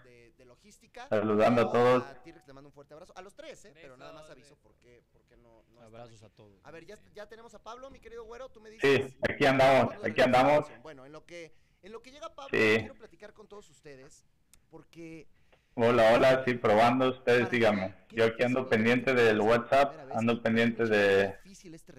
saludando 1.08 1.62
a 1.62 1.72
todos. 1.72 2.24
T-Rex 2.24 2.48
le 2.48 2.54
mando 2.54 2.70
un 2.70 2.74
fuerte 2.74 2.94
abrazo. 2.94 3.14
A 3.16 3.22
los 3.22 3.36
tres, 3.36 3.66
¿eh? 3.66 3.72
Pero 3.74 3.96
nada 3.98 4.14
más 4.14 4.30
aviso 4.30 4.56
por 4.58 4.76
qué, 4.76 5.02
por 5.12 5.24
qué 5.24 5.38
no, 5.38 5.64
no 5.72 5.82
Abrazos 5.82 6.24
a 6.24 6.30
todos. 6.30 6.60
A 6.64 6.72
ver, 6.72 6.86
ya, 6.86 6.98
ya 7.14 7.28
tenemos 7.28 7.54
a 7.54 7.64
Pablo, 7.64 7.90
mi 7.90 8.00
querido 8.00 8.26
güero, 8.26 8.50
tú 8.50 8.62
me 8.62 8.70
dices. 8.70 9.08
Sí, 9.08 9.18
aquí 9.30 9.46
andamos, 9.46 9.88
¿cuándo 9.88 10.08
aquí 10.08 10.22
andamos. 10.22 10.66
Bueno, 10.82 11.06
en 11.06 11.12
lo 11.12 11.26
que, 11.26 11.54
en 11.82 11.92
lo 11.92 12.02
que 12.02 12.12
llega 12.12 12.34
Pablo, 12.36 12.50
Sí. 12.52 12.78
quiero 12.80 12.96
platicar 12.96 13.34
con 13.34 13.48
todos 13.48 13.70
ustedes 13.70 14.26
porque 14.70 15.28
Hola, 15.76 16.12
hola, 16.14 16.44
sí, 16.44 16.56
probando, 16.56 17.10
ustedes 17.10 17.50
díganme. 17.50 17.94
Yo 18.10 18.26
aquí 18.26 18.44
ando 18.44 18.68
pendiente 18.68 19.14
del 19.14 19.40
WhatsApp, 19.40 19.96
ando 20.14 20.42
pendiente 20.42 20.86
de, 20.86 21.36
este 21.46 21.94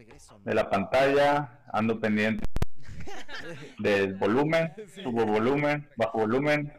de 0.45 0.55
la 0.55 0.69
pantalla, 0.69 1.63
ando 1.73 1.99
pendiente 1.99 2.45
del 3.79 4.17
volumen, 4.17 4.75
subo 5.03 5.25
volumen, 5.25 5.89
bajo 5.97 6.19
volumen, 6.19 6.73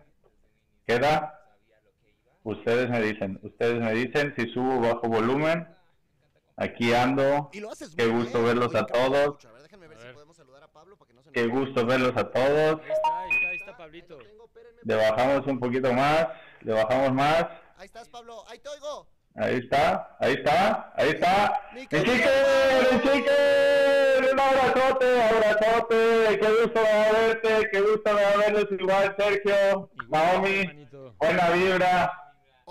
queda. 0.86 1.41
Ustedes 2.44 2.90
me 2.90 3.02
dicen, 3.02 3.40
ustedes 3.44 3.80
me 3.80 3.94
dicen 3.94 4.34
si 4.38 4.48
subo 4.52 4.80
bajo 4.80 5.08
volumen. 5.08 5.68
Aquí 6.58 6.94
ando, 6.94 7.50
Qué 7.52 8.06
gusto 8.08 8.44
verlos 8.44 8.74
a 8.76 8.86
todos. 8.86 9.28
mucho. 9.36 9.50
A 9.50 9.52
ver, 9.54 9.62
déjenme 9.64 9.88
ver 9.88 9.98
A 9.98 10.02
si 10.02 10.06
ver. 10.08 10.14
podemos 10.16 10.36
saludar 10.38 10.64
a 10.64 10.68
Pablo 10.68 10.96
para 10.98 11.08
que 11.08 11.14
no 11.16 11.22
se 11.24 11.28
nos 11.30 11.34
qué 11.34 11.48
gusto 11.48 11.86
verlos 11.86 12.14
a 12.16 12.30
todos. 12.30 12.82
Ahí 12.82 12.92
está, 12.92 13.20
ahí 13.20 13.30
está, 13.32 13.50
ahí 13.50 13.56
está 13.58 13.72
Ahí 13.72 13.78
Pablito. 13.78 14.20
Le 14.84 14.96
bajamos 14.96 15.48
un 15.48 15.60
poquito 15.60 15.94
más, 15.94 16.28
le 16.62 16.74
bajamos 16.74 17.14
más. 17.14 17.46
Ahí 17.78 17.86
estás, 17.86 18.10
Pablo. 18.10 18.44
Ahí 18.50 18.60
te 18.60 18.70
oigo. 18.70 19.08
Ahí 19.36 19.56
está, 19.58 20.18
ahí 20.20 20.34
está, 20.34 20.94
ahí 20.98 21.10
está. 21.10 21.62
Mi 21.74 21.82
¡Mi 21.82 21.88
querido 21.88 22.14
chicken! 22.16 22.32
¡Mi 22.92 22.98
Pablo. 22.98 23.14
chicken! 23.14 24.34
Un 24.34 24.40
abrazote, 24.40 25.24
abrazote. 25.24 26.40
Qué 26.40 26.48
gusto 26.62 26.82
verte, 26.82 27.70
qué 27.72 27.82
gusto 27.82 28.16
verlos 28.16 28.68
igual, 28.80 29.16
Sergio, 29.18 29.90
Igual, 30.04 30.24
Naomi. 30.34 30.88
Buena 31.18 31.50
vibra. 31.52 32.12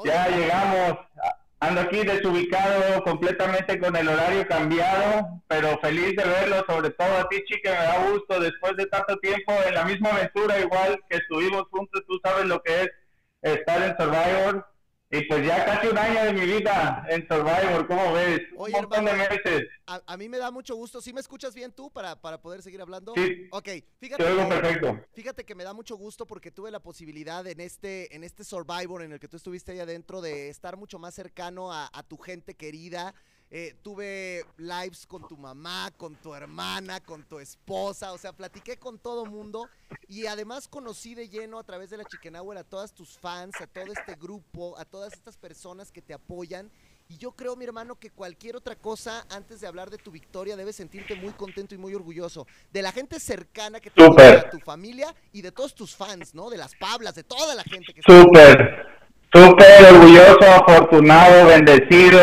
Ya 0.04 0.28
llegamos. 0.28 0.98
Ando 1.62 1.82
aquí 1.82 2.02
desubicado, 2.04 3.02
completamente 3.04 3.78
con 3.78 3.94
el 3.94 4.08
horario 4.08 4.48
cambiado, 4.48 5.42
pero 5.46 5.78
feliz 5.80 6.16
de 6.16 6.24
verlo, 6.24 6.64
sobre 6.66 6.88
todo 6.90 7.18
a 7.18 7.28
ti, 7.28 7.42
chica, 7.44 7.70
me 7.70 7.86
da 7.86 8.10
gusto. 8.10 8.40
Después 8.40 8.76
de 8.76 8.86
tanto 8.86 9.18
tiempo 9.18 9.52
en 9.66 9.74
la 9.74 9.84
misma 9.84 10.10
aventura, 10.10 10.58
igual 10.58 10.98
que 11.10 11.18
estuvimos 11.18 11.64
juntos, 11.70 12.02
tú 12.08 12.18
sabes 12.24 12.46
lo 12.46 12.62
que 12.62 12.82
es 12.82 12.88
estar 13.42 13.82
en 13.82 13.94
Survivor, 13.98 14.66
y 15.10 15.22
pues 15.22 15.44
ya 15.44 15.64
casi 15.64 15.88
un 15.88 15.98
año 15.98 16.24
de 16.24 16.32
mi 16.32 16.40
vida 16.46 17.04
en 17.10 17.26
Survivor, 17.26 17.86
¿cómo 17.88 18.12
ves? 18.12 18.40
Oye, 18.56 18.74
un 18.76 18.80
montón 18.82 19.04
de 19.06 19.12
meses. 19.14 19.68
A, 19.86 20.00
a 20.06 20.16
mí 20.16 20.28
me 20.28 20.38
da 20.38 20.50
mucho 20.52 20.76
gusto. 20.76 21.00
¿Sí 21.00 21.12
me 21.12 21.20
escuchas 21.20 21.52
bien 21.54 21.72
tú 21.72 21.90
para, 21.90 22.14
para 22.20 22.40
poder 22.40 22.62
seguir 22.62 22.80
hablando? 22.80 23.12
Sí. 23.16 23.48
Ok, 23.50 23.68
fíjate. 23.98 24.22
Te 24.22 24.30
oigo 24.30 24.48
que- 24.48 24.54
perfecto. 24.54 25.00
Fíjate 25.14 25.44
que 25.44 25.54
me 25.56 25.64
da 25.64 25.72
mucho 25.72 25.96
gusto 25.96 26.26
porque 26.26 26.52
tuve 26.52 26.70
la 26.70 26.78
posibilidad 26.80 27.44
en 27.46 27.58
este, 27.60 28.14
en 28.14 28.22
este 28.22 28.44
Survivor 28.44 29.02
en 29.02 29.12
el 29.12 29.18
que 29.18 29.26
tú 29.26 29.36
estuviste 29.36 29.72
ahí 29.72 29.80
adentro 29.80 30.20
de 30.20 30.48
estar 30.48 30.76
mucho 30.76 30.98
más 31.00 31.14
cercano 31.14 31.72
a, 31.72 31.90
a 31.92 32.02
tu 32.04 32.16
gente 32.16 32.54
querida. 32.54 33.12
Eh, 33.52 33.74
tuve 33.82 34.44
lives 34.58 35.04
con 35.08 35.26
tu 35.26 35.36
mamá, 35.36 35.90
con 35.96 36.14
tu 36.14 36.32
hermana, 36.36 37.00
con 37.00 37.24
tu 37.24 37.40
esposa, 37.40 38.12
o 38.12 38.18
sea, 38.18 38.32
platiqué 38.32 38.76
con 38.76 38.96
todo 39.00 39.26
mundo 39.26 39.68
y 40.10 40.26
además 40.26 40.66
conocí 40.66 41.14
de 41.14 41.28
lleno 41.28 41.60
a 41.60 41.62
través 41.62 41.88
de 41.88 41.96
la 41.96 42.04
Chicken 42.04 42.34
Hour 42.34 42.58
a 42.58 42.64
todas 42.64 42.92
tus 42.92 43.16
fans, 43.16 43.54
a 43.60 43.68
todo 43.68 43.92
este 43.92 44.16
grupo, 44.16 44.76
a 44.76 44.84
todas 44.84 45.12
estas 45.12 45.36
personas 45.36 45.92
que 45.92 46.02
te 46.02 46.12
apoyan. 46.12 46.68
Y 47.08 47.16
yo 47.16 47.30
creo, 47.30 47.54
mi 47.54 47.64
hermano, 47.64 47.94
que 47.94 48.10
cualquier 48.10 48.56
otra 48.56 48.74
cosa 48.74 49.24
antes 49.30 49.60
de 49.60 49.68
hablar 49.68 49.88
de 49.88 49.98
tu 49.98 50.10
victoria 50.10 50.56
debes 50.56 50.74
sentirte 50.74 51.14
muy 51.14 51.30
contento 51.30 51.76
y 51.76 51.78
muy 51.78 51.94
orgulloso 51.94 52.44
de 52.72 52.82
la 52.82 52.90
gente 52.90 53.20
cercana 53.20 53.78
que 53.78 53.90
te 53.90 54.04
rodea, 54.04 54.50
tu 54.50 54.58
familia 54.58 55.14
y 55.32 55.42
de 55.42 55.52
todos 55.52 55.76
tus 55.76 55.94
fans, 55.94 56.34
¿no? 56.34 56.50
De 56.50 56.56
las 56.56 56.74
Pablas, 56.74 57.14
de 57.14 57.22
toda 57.22 57.54
la 57.54 57.62
gente 57.62 57.94
que 57.94 58.02
Súper, 58.02 58.86
súper 59.32 59.94
orgulloso, 59.94 60.42
afortunado, 60.42 61.46
bendecido, 61.46 62.20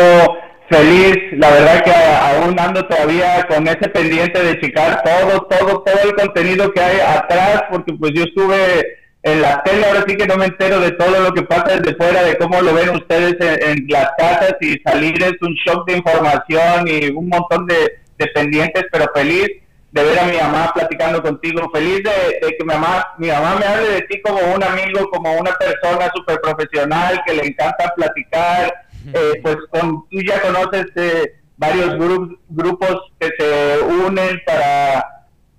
feliz. 0.70 1.16
La 1.32 1.50
verdad 1.50 1.84
que 1.84 1.92
aún 1.92 2.58
ando 2.58 2.86
todavía 2.86 3.46
con 3.48 3.66
ese 3.66 3.88
pendiente 3.88 4.42
de 4.42 4.60
checar 4.60 5.02
todo, 5.02 5.42
todo, 5.42 5.82
todo 5.82 6.00
el 6.04 6.14
contenido 6.14 6.72
que 6.72 6.80
hay 6.80 7.00
atrás, 7.00 7.64
porque 7.70 7.94
pues 7.94 8.12
yo 8.14 8.24
estuve 8.24 8.98
en 9.22 9.42
la 9.42 9.62
tele, 9.64 9.84
ahora 9.84 10.04
sí 10.06 10.16
que 10.16 10.26
no 10.26 10.36
me 10.36 10.46
entero 10.46 10.80
de 10.80 10.92
todo 10.92 11.20
lo 11.20 11.32
que 11.32 11.42
pasa 11.42 11.76
desde 11.76 11.96
fuera, 11.96 12.22
de 12.22 12.38
cómo 12.38 12.60
lo 12.60 12.72
ven 12.72 12.90
ustedes 12.90 13.34
en, 13.40 13.86
las 13.88 14.10
casas 14.16 14.54
y 14.60 14.78
salir 14.84 15.20
es 15.22 15.34
un 15.40 15.54
shock 15.66 15.86
de 15.88 15.98
información 15.98 16.86
y 16.86 17.08
un 17.08 17.28
montón 17.28 17.66
de, 17.66 17.98
pendientes, 18.34 18.84
pero 18.90 19.06
feliz 19.14 19.48
de 19.92 20.02
ver 20.04 20.18
a 20.18 20.24
mi 20.24 20.36
mamá 20.36 20.72
platicando 20.74 21.22
contigo, 21.22 21.70
feliz 21.72 22.02
de, 22.02 22.46
de 22.46 22.56
que 22.56 22.64
mi 22.64 22.74
mamá, 22.74 23.06
mi 23.18 23.28
mamá 23.28 23.56
me 23.56 23.64
hable 23.64 23.88
de 23.88 24.02
ti 24.02 24.20
como 24.22 24.40
un 24.54 24.62
amigo, 24.62 25.08
como 25.10 25.32
una 25.34 25.52
persona 25.52 26.10
súper 26.14 26.40
profesional 26.40 27.20
que 27.26 27.34
le 27.34 27.46
encanta 27.46 27.92
platicar, 27.94 28.87
eh, 29.12 29.40
pues 29.42 29.56
con, 29.70 30.08
tú 30.08 30.18
ya 30.26 30.40
conoces 30.40 30.86
eh, 30.96 31.34
varios 31.56 31.94
gru- 31.96 32.38
grupos 32.48 32.96
que 33.18 33.30
se 33.38 33.80
unen 33.82 34.40
para 34.46 35.04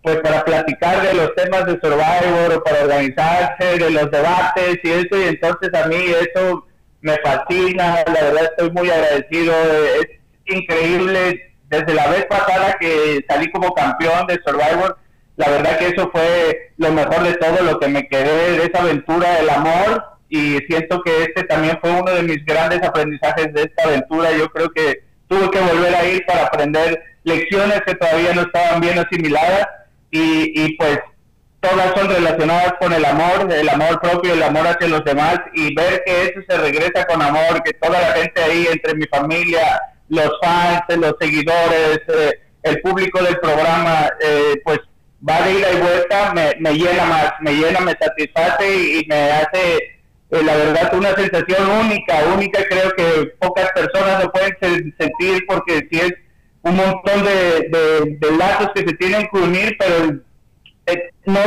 pues 0.01 0.15
para 0.21 0.45
platicar 0.45 1.01
de 1.01 1.13
los 1.13 1.35
temas 1.35 1.65
de 1.65 1.73
Survivor 1.81 2.53
o 2.55 2.63
para 2.63 2.83
organizarse, 2.83 3.77
de 3.77 3.89
los 3.91 4.09
debates 4.09 4.79
y 4.81 4.89
eso, 4.89 5.17
y 5.17 5.23
entonces 5.27 5.73
a 5.73 5.87
mí 5.87 5.97
eso 5.97 6.65
me 7.01 7.17
fascina, 7.17 8.03
la 8.07 8.21
verdad 8.21 8.43
estoy 8.45 8.71
muy 8.71 8.89
agradecido, 8.89 9.53
es 9.99 10.07
increíble, 10.45 11.53
desde 11.69 11.93
la 11.93 12.07
vez 12.11 12.25
pasada 12.27 12.77
que 12.79 13.23
salí 13.27 13.51
como 13.51 13.73
campeón 13.73 14.25
de 14.27 14.39
Survivor, 14.45 14.97
la 15.35 15.49
verdad 15.49 15.77
que 15.77 15.87
eso 15.87 16.09
fue 16.11 16.71
lo 16.77 16.91
mejor 16.93 17.23
de 17.23 17.33
todo, 17.35 17.61
lo 17.61 17.77
que 17.79 17.87
me 17.89 18.07
quedé 18.07 18.57
de 18.57 18.65
esa 18.65 18.81
aventura, 18.81 19.39
el 19.39 19.49
amor, 19.49 20.03
y 20.29 20.57
siento 20.67 21.01
que 21.01 21.23
este 21.23 21.43
también 21.43 21.77
fue 21.81 21.91
uno 21.91 22.11
de 22.11 22.23
mis 22.23 22.45
grandes 22.45 22.81
aprendizajes 22.83 23.53
de 23.53 23.63
esta 23.63 23.83
aventura, 23.83 24.31
yo 24.31 24.49
creo 24.49 24.69
que 24.71 25.03
tuve 25.27 25.49
que 25.51 25.59
volver 25.59 25.95
a 25.95 26.05
ir 26.05 26.25
para 26.25 26.45
aprender 26.45 27.01
lecciones 27.23 27.81
que 27.85 27.95
todavía 27.95 28.33
no 28.33 28.41
estaban 28.41 28.81
bien 28.81 28.97
asimiladas, 28.99 29.67
y, 30.11 30.65
y 30.65 30.75
pues 30.75 30.99
todas 31.59 31.93
son 31.95 32.09
relacionadas 32.09 32.73
con 32.79 32.93
el 32.93 33.03
amor, 33.05 33.51
el 33.51 33.69
amor 33.69 33.99
propio, 33.99 34.33
el 34.33 34.43
amor 34.43 34.67
hacia 34.67 34.87
los 34.87 35.03
demás 35.03 35.39
y 35.53 35.73
ver 35.75 36.03
que 36.05 36.23
eso 36.23 36.39
se 36.47 36.57
regresa 36.57 37.05
con 37.05 37.21
amor, 37.21 37.61
que 37.63 37.73
toda 37.73 37.99
la 37.99 38.11
gente 38.13 38.41
ahí, 38.41 38.67
entre 38.71 38.95
mi 38.95 39.05
familia, 39.07 39.79
los 40.07 40.31
fans, 40.41 40.81
los 40.97 41.15
seguidores, 41.19 41.99
eh, 42.07 42.39
el 42.63 42.81
público 42.81 43.21
del 43.23 43.37
programa, 43.39 44.09
eh, 44.21 44.61
pues 44.63 44.79
va 45.27 45.41
de 45.41 45.53
ida 45.53 45.71
y 45.73 45.81
vuelta, 45.81 46.33
me, 46.33 46.53
me 46.59 46.73
llena 46.73 47.05
más, 47.05 47.33
me 47.41 47.53
llena, 47.53 47.81
me 47.81 47.91
satisface 47.99 48.75
y, 48.75 48.99
y 48.99 49.05
me 49.07 49.31
hace, 49.31 49.98
eh, 50.31 50.43
la 50.43 50.55
verdad, 50.55 50.93
una 50.93 51.13
sensación 51.15 51.69
única, 51.85 52.15
única, 52.35 52.63
creo 52.69 52.91
que 52.95 53.31
pocas 53.39 53.69
personas 53.71 54.23
lo 54.23 54.31
pueden 54.31 54.51
sen- 54.61 54.95
sentir 54.99 55.43
porque 55.47 55.87
si 55.91 55.99
es 55.99 56.13
un 56.61 56.75
montón 56.75 57.23
de, 57.23 57.69
de- 57.69 58.17
de 58.19 58.37
lazos 58.37 58.69
que 58.75 58.81
se 58.81 58.93
tienen 58.95 59.27
que 59.31 59.39
unir, 59.39 59.75
pero 59.79 60.19
eh, 60.87 61.09
no, 61.25 61.39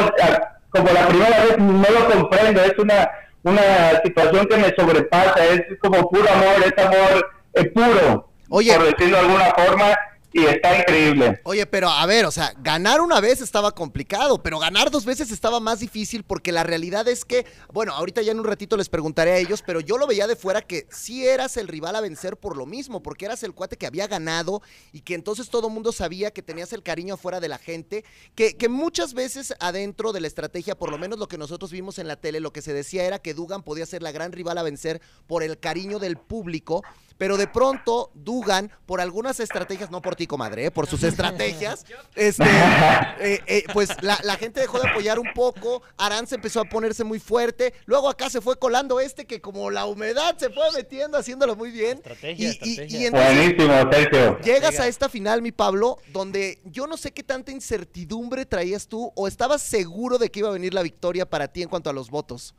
como 0.71 0.89
la 0.91 1.07
primera 1.09 1.45
vez 1.45 1.59
no 1.59 1.85
lo 1.91 2.09
comprendo, 2.11 2.63
es 2.63 2.79
una, 2.79 3.11
una 3.43 4.01
situación 4.05 4.47
que 4.47 4.57
me 4.57 4.75
sobrepasa, 4.77 5.45
es 5.45 5.63
como 5.81 6.09
puro 6.09 6.29
amor, 6.31 6.55
es 6.65 6.85
amor 6.85 7.31
eh, 7.55 7.65
puro, 7.71 8.29
Oye. 8.49 8.75
por 8.75 8.85
decirlo 8.87 9.17
de 9.19 9.23
alguna 9.27 9.51
forma, 9.55 9.97
y 10.33 10.45
está 10.45 10.79
increíble. 10.79 11.41
Oye, 11.45 11.67
pero 11.67 11.89
a 11.89 12.07
ver, 12.07 12.25
o 12.25 12.31
sea, 12.31 12.55
ganar 12.59 13.01
una 13.01 13.21
vez 13.21 13.41
estaba 13.41 13.73
complicado, 13.73 14.43
pero 14.43 14.59
ganar 14.59 14.91
dos 14.91 15.05
veces 15.05 15.31
estaba 15.31 15.61
más 15.61 15.81
difícil 15.81 16.25
porque 16.25 16.53
la 16.53 16.63
realidad 16.63 17.07
es 17.09 17.25
que, 17.25 17.47
bueno, 17.73 17.93
ahorita 17.93 18.23
ya 18.23 18.33
en 18.33 18.39
un 18.39 18.45
ratito 18.45 18.77
les 18.77 18.89
preguntaré 18.89 19.33
a 19.33 19.39
ellos, 19.39 19.63
pero 19.65 19.81
yo 19.81 19.99
lo 19.99 20.07
veía 20.07 20.27
de 20.27 20.37
fuera 20.37 20.63
que 20.63 20.87
sí 20.91 21.27
eras 21.27 21.57
el 21.57 21.69
rival 21.69 21.97
a 21.97 22.01
vencer 22.01 22.37
por 22.37 22.57
lo 22.57 22.67
mismo, 22.67 23.03
porque 23.03 23.27
eras 23.27 23.43
el 23.43 23.53
cuate 23.53 23.77
que 23.77 23.87
había 23.87 24.07
ganado 24.07 24.63
y 24.93 25.01
que 25.01 25.15
entonces 25.15 25.51
todo 25.51 25.69
el 25.69 25.75
mundo 25.75 25.93
sabía 25.93 26.31
que 26.31 26.43
tenías 26.43 26.73
el 26.73 26.83
cariño 26.83 27.15
afuera 27.15 27.41
de 27.41 27.49
la 27.49 27.59
gente, 27.59 28.05
que, 28.35 28.57
que 28.57 28.69
muchas 28.69 29.15
veces 29.15 29.55
adentro 29.61 30.13
de 30.13 30.21
la 30.21 30.27
estrategia, 30.27 30.77
por 30.79 30.91
lo 30.91 30.99
menos 30.99 31.19
lo 31.19 31.29
que 31.29 31.39
nosotros 31.39 31.71
vimos 31.71 31.99
en 31.99 32.09
la 32.09 32.17
tele, 32.17 32.41
lo 32.41 32.53
que 32.53 32.63
se 32.63 32.73
decía 32.73 33.05
era 33.05 33.19
que 33.19 33.35
Dugan 33.35 33.63
podía 33.63 33.87
ser 33.87 34.03
la 34.03 34.13
gran 34.13 34.33
rival 34.33 34.59
a 34.59 34.63
vencer 34.63 35.01
por 35.27 35.43
el 35.43 35.59
cariño 35.59 35.99
del 35.99 36.17
público, 36.17 36.83
pero 37.19 37.37
de 37.37 37.47
pronto 37.47 38.11
Dugan, 38.15 38.71
por 38.87 39.01
algunas 39.01 39.41
estrategias, 39.41 39.91
no 39.91 40.03
por 40.03 40.17
ti, 40.17 40.27
comadre, 40.27 40.67
¿eh? 40.67 40.71
por 40.71 40.87
sus 40.87 41.03
estrategias, 41.03 41.85
este, 42.15 42.45
eh, 43.21 43.41
eh, 43.47 43.65
pues 43.73 43.91
la, 44.03 44.19
la 44.25 44.37
gente 44.37 44.61
dejó 44.61 44.79
de 44.81 44.89
apoyar 44.89 45.19
un 45.19 45.33
poco, 45.35 45.83
Aranza 45.97 46.35
empezó 46.35 46.61
a 46.61 46.65
ponerse 46.65 47.05
muy 47.05 47.19
fuerte, 47.19 47.75
luego 47.87 48.09
acá 48.09 48.31
se 48.31 48.41
fue 48.41 48.59
colando 48.59 49.01
este 49.01 49.27
que 49.27 49.41
como 49.41 49.71
la 49.71 49.87
humedad 49.87 50.37
se 50.39 50.51
fue 50.51 50.65
metiendo, 50.75 51.19
haciéndolo 51.19 51.57
muy 51.57 51.71
bien. 51.71 51.99
Estrategia, 51.99 52.49
y, 52.49 52.59
y- 52.63 52.71
estrategia. 52.71 53.01
y 53.01 53.07
entonces 53.07 53.37
Buenísimo, 53.37 53.93
Sergio. 53.93 54.39
llegas 54.41 54.81
a 54.81 54.89
esta 54.89 55.09
final, 55.09 55.43
mi 55.43 55.53
Pablo, 55.53 55.99
donde 56.13 56.61
yo 56.65 56.87
no 56.87 56.97
sé 56.97 57.13
qué 57.13 57.23
tanta 57.23 57.53
incertidumbre 57.53 58.47
traías 58.47 58.87
tú 58.89 59.13
o 59.15 59.29
estabas 59.29 59.63
seguro 59.63 60.19
de 60.19 60.31
que 60.31 60.41
iba 60.41 60.49
a 60.49 60.53
venir 60.53 60.75
la 60.75 60.83
victoria 60.83 61.29
para 61.29 61.49
ti 61.49 61.63
en 61.63 61.69
cuanto 61.69 61.91
a 61.91 61.93
los 61.93 62.11
votos. 62.11 62.55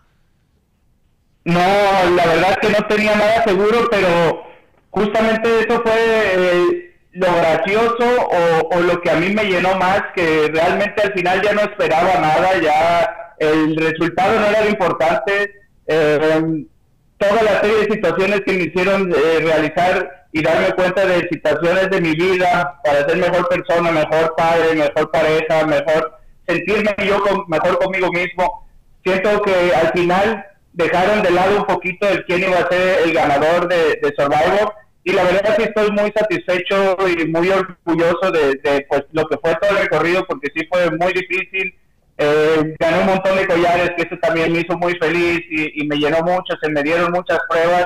No, 1.46 1.60
la 2.16 2.26
verdad 2.26 2.58
que 2.62 2.70
no 2.70 2.88
tenía 2.88 3.16
nada 3.16 3.44
seguro, 3.44 3.88
pero 3.92 4.44
justamente 4.92 5.50
eso 5.60 5.82
fue 5.82 5.94
eh, 5.96 6.96
lo 7.12 7.28
gracioso 7.36 8.28
o, 8.32 8.70
o 8.78 8.80
lo 8.82 9.02
que 9.02 9.12
a 9.12 9.16
mí 9.16 9.30
me 9.34 9.44
llenó 9.44 9.76
más, 9.76 10.02
que 10.16 10.50
realmente 10.54 11.02
al 11.04 11.14
final 11.14 11.42
ya 11.42 11.52
no 11.54 11.62
esperaba 11.62 12.14
nada, 12.20 12.50
ya 12.62 13.34
el 13.40 13.76
resultado 13.76 14.40
no 14.40 14.46
era 14.48 14.62
lo 14.62 14.70
importante. 14.70 15.52
eh, 15.88 16.66
toda 17.18 17.42
la 17.44 17.62
serie 17.62 17.78
de 17.86 17.94
situaciones 17.94 18.42
que 18.42 18.52
me 18.54 18.64
hicieron 18.64 19.10
eh, 19.14 19.40
realizar 19.42 20.28
y 20.34 20.42
darme 20.42 20.72
cuenta 20.74 21.06
de 21.06 21.28
situaciones 21.30 21.90
de 21.90 22.02
mi 22.02 22.12
vida 22.16 22.80
para 22.84 23.08
ser 23.08 23.18
mejor 23.18 23.48
persona, 23.48 23.92
mejor 23.92 24.34
padre, 24.36 24.76
mejor 24.76 25.10
pareja, 25.12 25.66
mejor 25.66 26.20
sentirme 26.48 26.94
yo 27.08 27.22
con- 27.22 27.46
mejor 27.48 27.80
conmigo 27.80 28.12
mismo. 28.12 28.68
Siento 29.06 29.42
que 29.44 29.54
al 29.74 29.92
final 29.94 30.46
dejaron 30.74 31.22
de 31.22 31.32
lado 31.32 31.58
un 31.60 31.66
poquito 31.66 32.08
el 32.08 32.26
quién 32.26 32.42
iba 32.44 32.58
a 32.60 32.68
ser 32.70 33.00
el 33.06 33.14
ganador 33.14 33.68
de, 33.68 34.00
de 34.02 34.14
Survivor. 34.18 34.74
Y 35.06 35.12
la 35.12 35.24
verdad 35.24 35.56
sí 35.58 35.64
estoy 35.64 35.92
muy 35.92 36.12
satisfecho 36.16 36.96
y 37.08 37.28
muy 37.28 37.50
orgulloso 37.50 38.32
de, 38.32 38.86
pues 38.88 39.04
lo 39.12 39.26
que 39.28 39.38
fue 39.38 39.54
todo 39.56 39.72
el 39.72 39.78
recorrido 39.84 40.26
porque 40.26 40.48
sí 40.56 40.66
fue 40.72 40.90
muy 40.92 41.12
difícil. 41.14 41.76
Eh, 42.18 42.76
gané 42.80 43.00
un 43.00 43.08
montón 43.08 43.36
de 43.36 43.48
collares 43.48 43.92
que 43.98 44.04
eso 44.04 44.16
también 44.22 44.54
me 44.54 44.60
hizo 44.60 44.78
muy 44.78 44.94
feliz 45.00 45.42
y, 45.50 45.86
me 45.88 45.98
llenó 45.98 46.20
mucho 46.22 46.54
se 46.62 46.70
me 46.72 46.84
dieron 46.84 47.12
muchas 47.12 47.40
pruebas. 47.50 47.86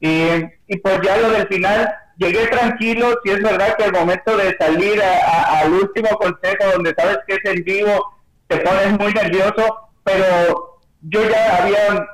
Y, 0.00 0.76
pues 0.82 1.00
ya 1.02 1.16
lo 1.18 1.30
del 1.30 1.46
final 1.48 1.90
llegué 2.18 2.46
tranquilo 2.48 3.14
si 3.24 3.30
es 3.32 3.42
verdad 3.42 3.76
que 3.76 3.84
al 3.84 3.92
momento 3.92 4.36
de 4.36 4.54
salir 4.58 5.02
a- 5.02 5.18
a- 5.30 5.60
al 5.60 5.72
último 5.72 6.08
consejo 6.10 6.72
donde 6.74 6.94
sabes 6.96 7.18
que 7.26 7.34
es 7.34 7.40
en 7.44 7.64
vivo 7.64 8.14
te 8.48 8.58
pones 8.58 8.98
muy 8.98 9.12
nervioso 9.14 9.90
pero 10.04 10.69
yo 11.02 11.22
ya 11.28 11.62
había 11.62 12.08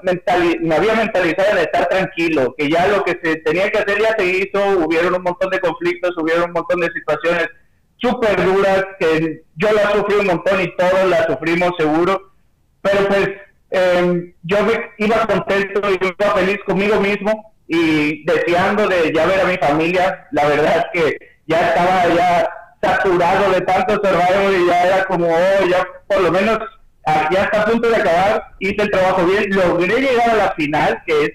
me 0.60 0.74
había 0.74 0.94
mentalizado 0.94 1.50
en 1.52 1.58
estar 1.58 1.88
tranquilo, 1.88 2.54
que 2.56 2.70
ya 2.70 2.86
lo 2.86 3.02
que 3.04 3.18
se 3.22 3.36
tenía 3.36 3.70
que 3.70 3.78
hacer 3.78 4.00
ya 4.00 4.14
se 4.16 4.24
hizo, 4.24 4.60
hubieron 4.78 5.14
un 5.14 5.22
montón 5.22 5.50
de 5.50 5.60
conflictos, 5.60 6.16
hubieron 6.16 6.44
un 6.44 6.52
montón 6.52 6.80
de 6.80 6.90
situaciones 6.92 7.48
súper 7.96 8.44
duras, 8.44 8.84
que 9.00 9.42
yo 9.56 9.72
las 9.72 9.92
sufrí 9.92 10.16
un 10.16 10.26
montón 10.26 10.60
y 10.60 10.76
todos 10.76 11.08
las 11.08 11.26
sufrimos 11.26 11.72
seguro, 11.78 12.32
pero 12.82 13.08
pues 13.08 13.28
eh, 13.70 14.34
yo 14.42 14.58
iba 14.98 15.26
contento 15.26 15.80
y 15.90 15.94
iba 16.06 16.34
feliz 16.34 16.58
conmigo 16.64 17.00
mismo 17.00 17.54
y 17.66 18.24
deseando 18.24 18.86
de 18.86 19.12
ya 19.12 19.26
ver 19.26 19.40
a 19.40 19.44
mi 19.44 19.56
familia, 19.56 20.28
la 20.30 20.46
verdad 20.46 20.86
que 20.92 21.18
ya 21.46 21.68
estaba 21.68 22.14
ya 22.14 22.48
saturado 22.80 23.50
de 23.50 23.60
tanto 23.62 23.94
Survivor 23.94 24.52
y 24.60 24.66
ya 24.66 24.86
era 24.86 25.04
como, 25.06 25.26
oh, 25.26 25.66
ya 25.68 25.86
por 26.06 26.20
lo 26.20 26.30
menos 26.30 26.58
ya 27.06 27.44
está 27.44 27.62
a 27.62 27.64
punto 27.66 27.88
de 27.88 27.96
acabar, 27.96 28.54
hice 28.58 28.82
el 28.82 28.90
trabajo 28.90 29.24
bien, 29.26 29.50
logré 29.50 30.00
llegar 30.00 30.30
a 30.30 30.36
la 30.36 30.52
final, 30.52 31.02
que 31.06 31.24
es 31.24 31.32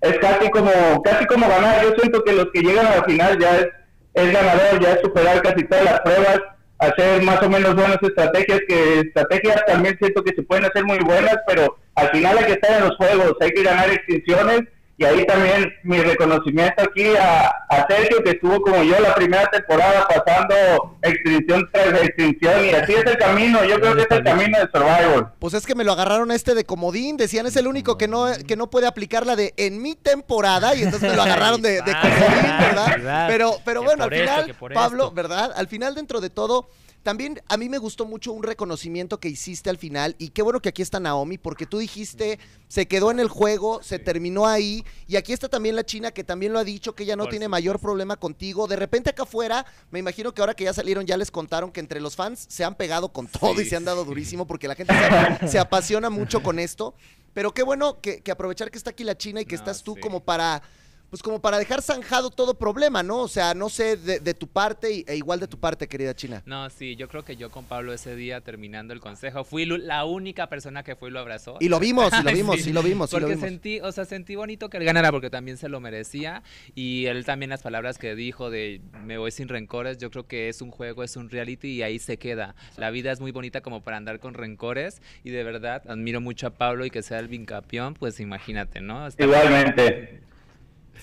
es 0.00 0.18
casi 0.18 0.50
como 0.50 1.02
casi 1.02 1.26
como 1.26 1.48
ganar. 1.48 1.82
Yo 1.82 1.94
siento 1.98 2.22
que 2.24 2.32
los 2.32 2.46
que 2.52 2.62
llegan 2.62 2.86
a 2.86 2.96
la 2.96 3.04
final 3.04 3.38
ya 3.38 3.56
es, 3.58 3.68
es 4.14 4.32
ganador, 4.32 4.80
ya 4.80 4.92
es 4.92 5.00
superar 5.02 5.42
casi 5.42 5.64
todas 5.64 5.84
las 5.84 6.00
pruebas, 6.00 6.40
hacer 6.78 7.22
más 7.22 7.42
o 7.42 7.50
menos 7.50 7.74
buenas 7.74 7.98
estrategias, 8.02 8.60
que 8.66 9.00
estrategias 9.00 9.64
también 9.66 9.96
siento 9.98 10.22
que 10.22 10.34
se 10.34 10.42
pueden 10.42 10.64
hacer 10.64 10.84
muy 10.84 10.98
buenas, 10.98 11.36
pero 11.46 11.78
al 11.94 12.08
final 12.10 12.38
hay 12.38 12.44
que 12.44 12.52
estar 12.52 12.80
en 12.80 12.88
los 12.88 12.96
juegos, 12.96 13.36
hay 13.40 13.50
que 13.50 13.62
ganar 13.62 13.90
extinciones. 13.90 14.62
Y 15.00 15.04
ahí 15.06 15.24
también 15.24 15.72
mi 15.82 15.98
reconocimiento 15.98 16.82
aquí 16.82 17.16
a, 17.16 17.46
a 17.70 17.86
Sergio, 17.88 18.22
que 18.22 18.32
estuvo 18.32 18.60
como 18.60 18.82
yo 18.82 19.00
la 19.00 19.14
primera 19.14 19.46
temporada 19.46 20.06
pasando 20.06 20.98
extinción 21.00 21.66
tras 21.72 22.02
extinción. 22.02 22.66
Y 22.66 22.68
así 22.68 22.92
es 22.92 23.06
el 23.06 23.16
camino, 23.16 23.64
yo 23.64 23.80
creo 23.80 23.96
que 23.96 24.02
es 24.02 24.10
el 24.10 24.22
camino 24.22 24.58
de 24.58 24.68
Survivor. 24.70 25.32
Pues 25.38 25.54
es 25.54 25.64
que 25.64 25.74
me 25.74 25.84
lo 25.84 25.92
agarraron 25.92 26.30
a 26.30 26.34
este 26.34 26.54
de 26.54 26.66
comodín, 26.66 27.16
decían 27.16 27.46
es 27.46 27.56
el 27.56 27.66
único 27.66 27.96
que 27.96 28.08
no, 28.08 28.26
que 28.46 28.56
no 28.56 28.68
puede 28.68 28.86
aplicar 28.86 29.24
la 29.24 29.36
de 29.36 29.54
en 29.56 29.80
mi 29.80 29.94
temporada 29.94 30.74
y 30.74 30.82
entonces 30.82 31.08
me 31.08 31.16
lo 31.16 31.22
agarraron 31.22 31.62
de, 31.62 31.80
de 31.80 31.80
comodín, 32.02 32.58
¿verdad? 32.60 33.26
Pero, 33.26 33.56
pero 33.64 33.82
bueno, 33.82 34.04
al 34.04 34.10
final, 34.10 34.54
Pablo. 34.74 35.12
¿verdad? 35.12 35.50
Al 35.56 35.66
final 35.66 35.94
dentro 35.94 36.20
de 36.20 36.28
todo, 36.28 36.68
también 37.02 37.40
a 37.48 37.56
mí 37.56 37.68
me 37.68 37.78
gustó 37.78 38.04
mucho 38.04 38.32
un 38.32 38.42
reconocimiento 38.42 39.20
que 39.20 39.28
hiciste 39.28 39.70
al 39.70 39.78
final 39.78 40.16
y 40.18 40.28
qué 40.28 40.42
bueno 40.42 40.60
que 40.60 40.68
aquí 40.68 40.82
está 40.82 41.00
Naomi 41.00 41.38
porque 41.38 41.66
tú 41.66 41.78
dijiste, 41.78 42.38
se 42.68 42.86
quedó 42.86 43.10
en 43.10 43.20
el 43.20 43.28
juego, 43.28 43.82
se 43.82 43.98
terminó 43.98 44.46
ahí 44.46 44.84
y 45.06 45.16
aquí 45.16 45.32
está 45.32 45.48
también 45.48 45.76
la 45.76 45.84
China 45.84 46.10
que 46.10 46.24
también 46.24 46.52
lo 46.52 46.58
ha 46.58 46.64
dicho, 46.64 46.94
que 46.94 47.04
ella 47.04 47.16
no 47.16 47.24
Por 47.24 47.30
tiene 47.30 47.48
mayor 47.48 47.80
problema 47.80 48.16
contigo. 48.16 48.66
De 48.66 48.76
repente 48.76 49.10
acá 49.10 49.22
afuera, 49.22 49.64
me 49.90 49.98
imagino 49.98 50.34
que 50.34 50.42
ahora 50.42 50.54
que 50.54 50.64
ya 50.64 50.74
salieron 50.74 51.06
ya 51.06 51.16
les 51.16 51.30
contaron 51.30 51.72
que 51.72 51.80
entre 51.80 52.00
los 52.00 52.16
fans 52.16 52.46
se 52.48 52.64
han 52.64 52.74
pegado 52.74 53.12
con 53.12 53.26
todo 53.26 53.60
y 53.60 53.64
se 53.64 53.76
han 53.76 53.84
dado 53.84 54.04
durísimo 54.04 54.46
porque 54.46 54.68
la 54.68 54.74
gente 54.74 54.94
se, 55.40 55.48
se 55.48 55.58
apasiona 55.58 56.10
mucho 56.10 56.42
con 56.42 56.58
esto. 56.58 56.94
Pero 57.32 57.54
qué 57.54 57.62
bueno 57.62 58.00
que, 58.00 58.20
que 58.20 58.30
aprovechar 58.30 58.70
que 58.70 58.78
está 58.78 58.90
aquí 58.90 59.04
la 59.04 59.16
China 59.16 59.40
y 59.40 59.44
que 59.44 59.54
No, 59.54 59.60
estás 59.60 59.82
tú 59.82 59.96
como 60.00 60.20
para, 60.24 60.62
pues 61.10 61.22
como 61.22 61.40
para 61.40 61.58
dejar 61.58 61.82
zanjado 61.82 62.30
todo 62.30 62.54
problema, 62.54 63.02
¿no? 63.02 63.18
O 63.18 63.28
sea, 63.28 63.52
no 63.54 63.68
sé, 63.68 63.96
de, 63.96 64.20
de 64.20 64.32
tu 64.34 64.46
parte 64.46 64.92
y- 64.92 65.04
e 65.06 65.16
igual 65.16 65.40
de 65.40 65.48
tu 65.48 65.58
parte, 65.58 65.88
querida 65.88 66.14
China. 66.14 66.42
No, 66.46 66.70
sí, 66.70 66.96
yo 66.96 67.08
creo 67.08 67.24
que 67.24 67.36
yo 67.36 67.50
con 67.50 67.64
Pablo 67.64 67.92
ese 67.92 68.14
día 68.16 68.40
terminando 68.40 68.94
el 68.94 69.00
consejo 69.00 69.44
fui 69.44 69.66
la 69.66 70.04
única 70.04 70.48
persona 70.48 70.82
que 70.82 70.94
fue 70.96 71.08
y 71.10 71.12
lo 71.12 71.18
abrazó. 71.20 71.56
Y 71.60 71.68
lo 71.68 71.80
vimos, 71.80 72.12
y 72.18 72.22
lo 72.22 72.30
vimos, 72.32 72.60
sí. 72.62 72.70
y 72.70 72.72
lo 72.72 72.82
vimos, 72.82 73.10
y 73.12 73.16
lo 73.16 73.20
Porque 73.20 73.34
vimos. 73.34 73.48
sentí, 73.48 73.80
o 73.80 73.90
sea, 73.92 74.04
sentí 74.04 74.36
bonito 74.36 74.70
que 74.70 74.76
él 74.76 74.84
ganara 74.84 75.10
porque 75.10 75.30
también 75.30 75.56
se 75.56 75.68
lo 75.68 75.80
merecía 75.80 76.42
y 76.74 77.06
él 77.06 77.24
también 77.24 77.50
las 77.50 77.62
palabras 77.62 77.98
que 77.98 78.14
dijo 78.14 78.48
de 78.50 78.80
me 79.04 79.18
voy 79.18 79.32
sin 79.32 79.48
rencores, 79.48 79.98
yo 79.98 80.10
creo 80.10 80.26
que 80.26 80.48
es 80.48 80.62
un 80.62 80.70
juego, 80.70 81.02
es 81.02 81.16
un 81.16 81.28
reality 81.30 81.68
y 81.72 81.82
ahí 81.82 81.98
se 81.98 82.16
queda. 82.18 82.54
La 82.76 82.90
vida 82.90 83.10
es 83.10 83.20
muy 83.20 83.32
bonita 83.32 83.60
como 83.62 83.82
para 83.82 83.96
andar 83.96 84.20
con 84.20 84.34
rencores 84.34 85.02
y 85.24 85.30
de 85.30 85.42
verdad 85.42 85.82
admiro 85.88 86.20
mucho 86.20 86.46
a 86.46 86.50
Pablo 86.50 86.84
y 86.86 86.90
que 86.90 87.02
sea 87.02 87.18
el 87.18 87.28
bicampeón, 87.28 87.94
pues 87.94 88.20
imagínate, 88.20 88.80
¿no? 88.80 89.06
Está- 89.06 89.24
Igualmente. 89.24 90.20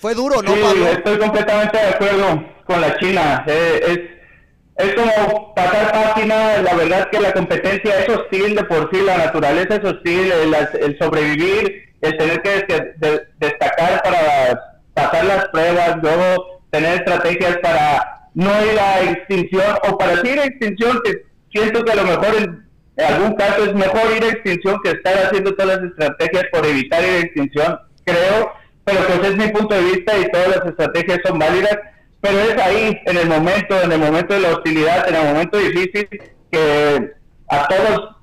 Fue 0.00 0.14
duro, 0.14 0.42
¿no, 0.42 0.52
sí, 0.54 0.82
estoy 0.92 1.18
completamente 1.18 1.76
de 1.76 1.84
acuerdo 1.88 2.44
con 2.64 2.80
la 2.80 2.96
China. 2.98 3.44
Eh, 3.46 3.80
es, 4.76 4.86
es 4.88 4.94
como 4.94 5.54
pasar 5.54 5.90
página. 5.92 6.58
La 6.62 6.74
verdad 6.74 7.08
que 7.10 7.20
la 7.20 7.32
competencia 7.32 8.00
es 8.00 8.08
hostil 8.08 8.54
de 8.54 8.64
por 8.64 8.90
sí, 8.92 9.00
la 9.02 9.18
naturaleza 9.18 9.76
es 9.76 9.84
hostil, 9.84 10.30
el, 10.32 10.54
el 10.82 10.98
sobrevivir, 10.98 11.94
el 12.00 12.16
tener 12.16 12.42
que 12.42 12.50
des- 12.50 13.00
de- 13.00 13.22
destacar 13.38 14.02
para 14.02 14.60
pasar 14.94 15.24
las 15.24 15.48
pruebas, 15.48 15.96
luego 16.02 16.62
tener 16.70 16.94
estrategias 16.98 17.56
para 17.58 18.28
no 18.34 18.50
ir 18.66 18.78
a 18.78 19.00
extinción 19.10 19.76
o 19.88 19.98
para 19.98 20.12
ir 20.28 20.38
a 20.38 20.44
extinción, 20.44 21.00
que 21.04 21.24
siento 21.50 21.84
que 21.84 21.92
a 21.92 21.96
lo 21.96 22.04
mejor 22.04 22.28
en, 22.36 22.68
en 22.96 23.04
algún 23.14 23.34
caso 23.34 23.64
es 23.64 23.74
mejor 23.74 24.02
ir 24.16 24.22
a 24.24 24.28
extinción 24.28 24.78
que 24.84 24.90
estar 24.90 25.14
haciendo 25.26 25.54
todas 25.54 25.78
las 25.80 25.90
estrategias 25.90 26.44
por 26.52 26.64
evitar 26.66 27.02
ir 27.02 27.08
a 27.08 27.18
extinción, 27.18 27.78
creo, 28.04 28.52
pero 28.88 29.06
pues 29.06 29.30
es 29.30 29.36
mi 29.36 29.48
punto 29.48 29.74
de 29.74 29.82
vista 29.82 30.18
y 30.18 30.30
todas 30.30 30.48
las 30.48 30.66
estrategias 30.66 31.18
son 31.26 31.38
válidas, 31.38 31.78
pero 32.20 32.38
es 32.40 32.56
ahí, 32.60 32.98
en 33.06 33.16
el 33.18 33.28
momento, 33.28 33.80
en 33.82 33.92
el 33.92 33.98
momento 34.00 34.34
de 34.34 34.40
la 34.40 34.48
hostilidad, 34.50 35.08
en 35.08 35.14
el 35.14 35.24
momento 35.24 35.58
difícil, 35.58 36.08
que 36.50 37.12
a 37.50 37.68
todos 37.68 38.16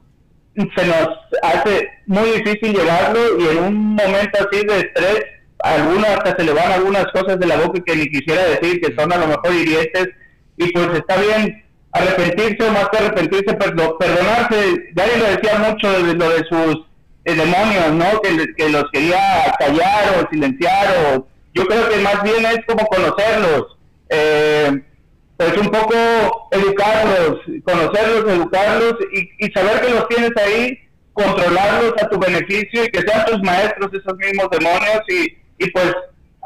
se 0.55 0.85
nos 0.87 1.07
hace 1.43 1.89
muy 2.07 2.29
difícil 2.31 2.73
llegarlo 2.73 3.19
y 3.39 3.47
en 3.47 3.57
un 3.63 3.75
momento 3.95 4.39
así 4.39 4.65
de 4.65 4.79
estrés 4.79 5.19
algunas 5.59 6.09
hasta 6.11 6.35
se 6.37 6.43
le 6.43 6.53
van 6.53 6.71
algunas 6.71 7.05
cosas 7.11 7.39
de 7.39 7.45
la 7.47 7.57
boca 7.57 7.79
que 7.85 7.95
ni 7.95 8.07
quisiera 8.09 8.43
decir, 8.45 8.81
que 8.81 8.95
son 8.95 9.11
a 9.13 9.17
lo 9.17 9.27
mejor 9.27 9.53
hirientes, 9.53 10.09
y 10.57 10.71
pues 10.71 10.87
está 10.93 11.17
bien 11.17 11.63
arrepentirse, 11.91 12.71
más 12.71 12.89
que 12.89 12.97
arrepentirse, 12.97 13.57
perdo- 13.57 13.97
perdonarse. 13.97 14.89
Gary 14.93 15.11
lo 15.19 15.25
decía 15.25 15.59
mucho 15.59 15.91
de 16.03 16.13
lo 16.13 16.29
de 16.29 16.43
sus 16.49 16.85
demonios, 17.33 17.91
¿no? 17.93 18.21
Que, 18.21 18.53
que 18.55 18.69
los 18.69 18.85
quería 18.91 19.55
callar 19.57 20.19
o 20.19 20.29
silenciar, 20.29 20.87
o 21.07 21.27
yo 21.53 21.65
creo 21.65 21.89
que 21.89 21.97
más 21.97 22.21
bien 22.23 22.45
es 22.45 22.59
como 22.67 22.85
conocerlos. 22.87 23.77
Eh, 24.09 24.81
pues 25.37 25.57
un 25.57 25.69
poco 25.69 25.95
educarlos, 26.51 27.39
conocerlos, 27.65 28.33
educarlos 28.33 28.95
y, 29.11 29.45
y 29.45 29.51
saber 29.51 29.81
que 29.81 29.89
los 29.89 30.07
tienes 30.07 30.31
ahí, 30.37 30.79
controlarlos 31.13 31.93
a 32.01 32.07
tu 32.09 32.19
beneficio 32.19 32.85
y 32.85 32.89
que 32.89 33.01
sean 33.01 33.25
tus 33.25 33.41
maestros 33.41 33.91
esos 33.93 34.17
mismos 34.17 34.47
demonios 34.51 35.01
y, 35.09 35.37
y 35.57 35.71
pues 35.71 35.93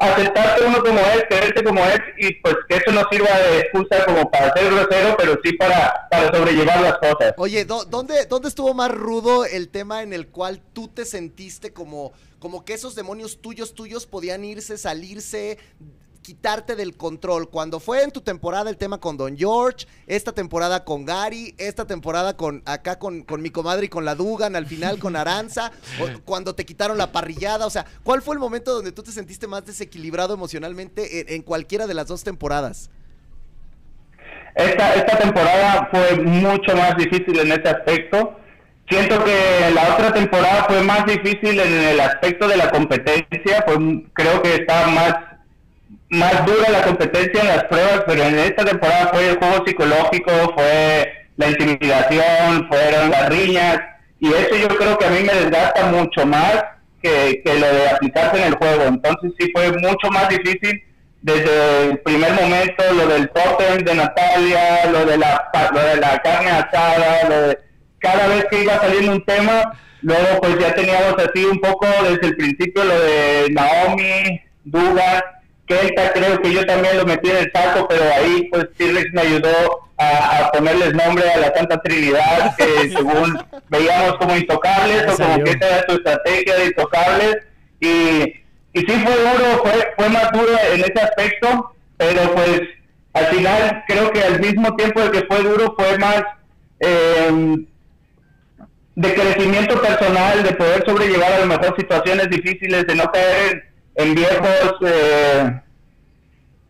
aceptarte 0.00 0.64
uno 0.64 0.82
como 0.82 0.98
es, 0.98 1.24
quererte 1.28 1.62
como 1.62 1.84
es 1.84 2.00
y 2.18 2.34
pues 2.40 2.56
que 2.68 2.76
eso 2.76 2.90
no 2.92 3.02
sirva 3.10 3.28
de 3.38 3.58
excusa 3.60 4.04
como 4.06 4.30
para 4.30 4.52
ser 4.54 4.72
grosero, 4.72 5.14
pero 5.18 5.38
sí 5.44 5.52
para, 5.52 6.08
para 6.10 6.34
sobrellevar 6.36 6.80
las 6.80 6.98
cosas. 6.98 7.34
Oye, 7.36 7.64
¿dó- 7.66 7.84
¿dónde, 7.84 8.24
¿dónde 8.26 8.48
estuvo 8.48 8.72
más 8.74 8.90
rudo 8.90 9.44
el 9.44 9.68
tema 9.68 10.02
en 10.02 10.12
el 10.12 10.28
cual 10.28 10.62
tú 10.72 10.88
te 10.88 11.04
sentiste 11.04 11.72
como, 11.72 12.12
como 12.38 12.64
que 12.64 12.72
esos 12.74 12.94
demonios 12.94 13.40
tuyos, 13.42 13.74
tuyos 13.74 14.06
podían 14.06 14.42
irse, 14.44 14.78
salirse, 14.78 15.58
quitarte 16.34 16.76
del 16.76 16.96
control? 16.96 17.50
Cuando 17.50 17.80
fue 17.80 18.04
en 18.04 18.12
tu 18.12 18.20
temporada 18.20 18.70
el 18.70 18.76
tema 18.76 18.98
con 18.98 19.16
Don 19.16 19.36
George, 19.36 19.88
esta 20.06 20.30
temporada 20.30 20.84
con 20.84 21.04
Gary, 21.04 21.56
esta 21.58 21.88
temporada 21.88 22.36
con 22.36 22.62
acá 22.66 23.00
con, 23.00 23.22
con 23.22 23.42
mi 23.42 23.50
comadre 23.50 23.86
y 23.86 23.88
con 23.88 24.04
la 24.04 24.14
Dugan, 24.14 24.54
al 24.54 24.64
final 24.66 25.00
con 25.00 25.16
Aranza, 25.16 25.72
o 26.00 26.06
cuando 26.24 26.54
te 26.54 26.64
quitaron 26.64 26.98
la 26.98 27.10
parrillada, 27.10 27.66
o 27.66 27.70
sea, 27.70 27.84
¿cuál 28.04 28.22
fue 28.22 28.36
el 28.36 28.38
momento 28.38 28.72
donde 28.72 28.92
tú 28.92 29.02
te 29.02 29.10
sentiste 29.10 29.48
más 29.48 29.66
desequilibrado 29.66 30.32
emocionalmente 30.32 31.20
en- 31.20 31.34
en 31.34 31.42
cualquiera 31.42 31.88
de 31.88 31.94
las 31.94 32.06
dos 32.06 32.22
temporadas? 32.22 32.90
Esta, 34.54 34.94
esta 34.94 35.18
temporada 35.18 35.88
fue 35.90 36.16
mucho 36.16 36.76
más 36.76 36.96
difícil 36.96 37.40
en 37.40 37.50
ese 37.50 37.68
aspecto. 37.68 38.36
Siento 38.88 39.24
que 39.24 39.70
la 39.74 39.94
otra 39.94 40.12
temporada 40.12 40.64
fue 40.68 40.80
más 40.82 41.04
difícil 41.06 41.58
en 41.58 41.72
el 41.72 41.98
aspecto 42.00 42.46
de 42.46 42.56
la 42.56 42.70
competencia, 42.70 43.64
pues 43.66 43.78
creo 44.12 44.42
que 44.42 44.54
estaba 44.54 44.86
más, 44.88 45.14
más 46.10 46.44
dura 46.44 46.70
la 46.70 46.82
competencia 46.82 47.40
en 47.40 47.48
las 47.48 47.64
pruebas, 47.64 48.02
pero 48.06 48.24
en 48.24 48.38
esta 48.38 48.64
temporada 48.64 49.10
fue 49.12 49.28
el 49.28 49.38
juego 49.38 49.64
psicológico, 49.64 50.32
fue 50.54 51.12
la 51.36 51.48
intimidación, 51.48 52.68
fueron 52.68 53.10
las 53.10 53.28
riñas, 53.28 53.80
y 54.18 54.28
eso 54.28 54.56
yo 54.56 54.68
creo 54.68 54.98
que 54.98 55.06
a 55.06 55.10
mí 55.10 55.20
me 55.20 55.32
desgasta 55.32 55.86
mucho 55.86 56.26
más 56.26 56.64
que, 57.02 57.40
que 57.44 57.54
lo 57.58 57.66
de 57.66 57.88
aplicarse 57.88 58.36
en 58.38 58.48
el 58.48 58.54
juego. 58.56 58.84
Entonces 58.84 59.32
sí 59.38 59.50
fue 59.54 59.72
mucho 59.72 60.10
más 60.10 60.28
difícil 60.28 60.82
desde 61.22 61.90
el 61.90 61.98
primer 61.98 62.32
momento, 62.32 62.84
lo 62.92 63.06
del 63.06 63.28
tótem 63.30 63.84
de 63.84 63.94
Natalia, 63.94 64.86
lo 64.90 65.04
de 65.06 65.16
la, 65.16 65.50
lo 65.72 65.80
de 65.80 65.96
la 65.96 66.18
carne 66.22 66.50
asada, 66.50 67.28
lo 67.28 67.40
de 67.48 67.58
cada 67.98 68.26
vez 68.28 68.46
que 68.50 68.62
iba 68.62 68.80
saliendo 68.80 69.12
un 69.12 69.24
tema, 69.24 69.78
luego 70.02 70.40
pues 70.40 70.58
ya 70.58 70.74
teníamos 70.74 71.14
así 71.18 71.44
un 71.44 71.60
poco 71.60 71.86
desde 72.02 72.26
el 72.26 72.36
principio 72.36 72.84
lo 72.84 72.98
de 72.98 73.48
Naomi, 73.50 74.40
Duga, 74.64 75.39
Kelta, 75.70 76.12
creo 76.12 76.42
que 76.42 76.52
yo 76.52 76.66
también 76.66 76.96
lo 76.96 77.06
metí 77.06 77.30
en 77.30 77.36
el 77.36 77.52
saco, 77.52 77.86
pero 77.88 78.02
ahí 78.12 78.48
pues 78.50 78.66
T-Rex 78.76 79.12
me 79.12 79.20
ayudó 79.20 79.88
a, 79.96 80.38
a 80.38 80.50
ponerles 80.50 80.94
nombre 80.94 81.30
a 81.30 81.38
la 81.38 81.54
Santa 81.54 81.80
Trinidad, 81.80 82.56
que 82.56 82.90
según 82.96 83.38
veíamos 83.68 84.16
como 84.16 84.36
intocables 84.36 85.04
o 85.12 85.16
como 85.16 85.44
que 85.44 85.50
esa 85.50 85.68
era 85.68 85.86
su 85.88 85.94
estrategia 85.94 86.56
de 86.56 86.66
intocables 86.66 87.36
y, 87.78 87.88
y 88.72 88.80
sí 88.80 89.04
fue 89.04 89.14
duro, 89.14 89.62
fue, 89.62 89.92
fue 89.96 90.08
más 90.08 90.32
duro 90.32 90.52
en 90.72 90.80
ese 90.80 91.00
aspecto, 91.00 91.72
pero 91.96 92.34
pues 92.34 92.62
al 93.12 93.26
final 93.26 93.84
creo 93.86 94.10
que 94.10 94.22
al 94.24 94.40
mismo 94.40 94.74
tiempo 94.74 95.00
de 95.02 95.10
que 95.12 95.26
fue 95.28 95.42
duro 95.44 95.72
fue 95.78 95.98
más 95.98 96.24
eh, 96.80 97.56
de 98.96 99.14
crecimiento 99.14 99.80
personal, 99.80 100.42
de 100.42 100.52
poder 100.52 100.84
sobrellevar 100.84 101.32
a 101.32 101.40
lo 101.40 101.46
mejor 101.46 101.76
situaciones 101.78 102.28
difíciles, 102.28 102.86
de 102.88 102.94
no 102.96 103.04
caer 103.12 103.52
en, 103.52 103.69
en 103.96 104.14
viejos 104.14 104.74
eh, 104.86 105.60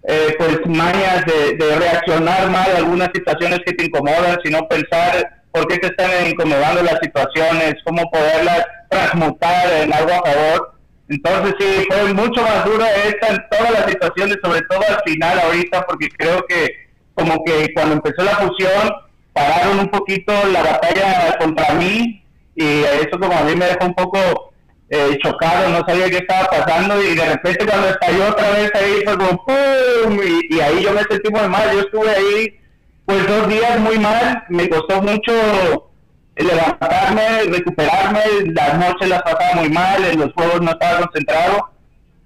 eh, 0.05 0.35
pues 0.39 0.67
mañas 0.67 1.25
de, 1.27 1.57
de 1.57 1.79
reaccionar 1.79 2.51
mal 2.51 2.71
a 2.71 2.79
algunas 2.79 3.11
situaciones 3.15 3.61
que 3.65 3.73
te 3.73 3.85
incomodan, 3.85 4.39
sino 4.43 4.67
pensar 4.69 5.43
por 5.53 5.67
qué 5.69 5.79
te 5.79 5.89
están 5.89 6.29
incomodando 6.29 6.83
las 6.83 6.99
situaciones, 7.03 7.75
cómo 7.85 8.09
poderlas 8.11 8.67
transmutar 8.89 9.73
en 9.83 9.93
algo 9.93 10.13
a 10.13 10.23
favor. 10.23 10.75
Entonces 11.09 11.55
sí, 11.59 11.87
fue 11.89 12.15
mucho 12.15 12.41
más 12.43 12.65
duro 12.65 12.85
esta 12.85 13.29
en 13.29 13.45
todas 13.51 13.73
las 13.73 13.91
situaciones, 13.91 14.37
sobre 14.43 14.63
todo 14.63 14.81
al 14.89 15.03
final 15.05 15.41
ahorita, 15.41 15.85
porque 15.87 16.09
creo 16.11 16.45
que 16.49 16.89
como 17.15 17.43
que 17.45 17.73
cuando 17.75 17.95
empezó 17.95 18.23
la 18.23 18.37
fusión 18.37 18.93
pararon 19.33 19.81
un 19.81 19.89
poquito 19.89 20.33
la 20.53 20.63
batalla 20.63 21.37
contra 21.39 21.75
mí 21.75 22.25
y 22.55 22.83
eso 22.83 23.19
como 23.19 23.37
a 23.37 23.43
mí 23.43 23.57
me 23.57 23.67
dejó 23.67 23.87
un 23.87 23.95
poco 23.95 24.50
eh, 24.91 25.19
chocado, 25.23 25.69
no 25.69 25.85
sabía 25.87 26.11
qué 26.11 26.19
estaba 26.19 26.47
pasando 26.49 27.01
y 27.03 27.15
de 27.15 27.25
repente 27.25 27.65
cuando 27.65 27.89
estalló 27.89 28.29
otra 28.29 28.51
vez 28.51 28.71
ahí 28.75 29.03
fue 29.05 29.17
como 29.17 29.45
¡pum! 29.45 30.21
Y, 30.23 30.57
y 30.57 30.61
ahí 30.61 30.83
yo 30.83 30.93
me 30.93 31.03
sentí 31.05 31.31
muy 31.31 31.49
mal, 31.49 31.73
yo 31.73 31.81
estuve 31.81 32.11
ahí 32.11 32.61
pues 33.07 33.27
dos 33.27 33.49
días 33.49 33.79
muy 33.81 33.99
mal, 33.99 34.45
me 34.49 34.69
costó 34.69 35.01
mucho 35.01 35.91
levantarme, 36.37 37.43
recuperarme, 37.51 38.21
las 38.47 38.79
noches 38.79 39.09
las 39.09 39.23
pasaba 39.23 39.55
muy 39.55 39.69
mal, 39.69 40.05
en 40.05 40.21
los 40.21 40.33
juegos 40.33 40.61
no 40.61 40.73
estaba 40.73 41.01
concentrado, 41.01 41.71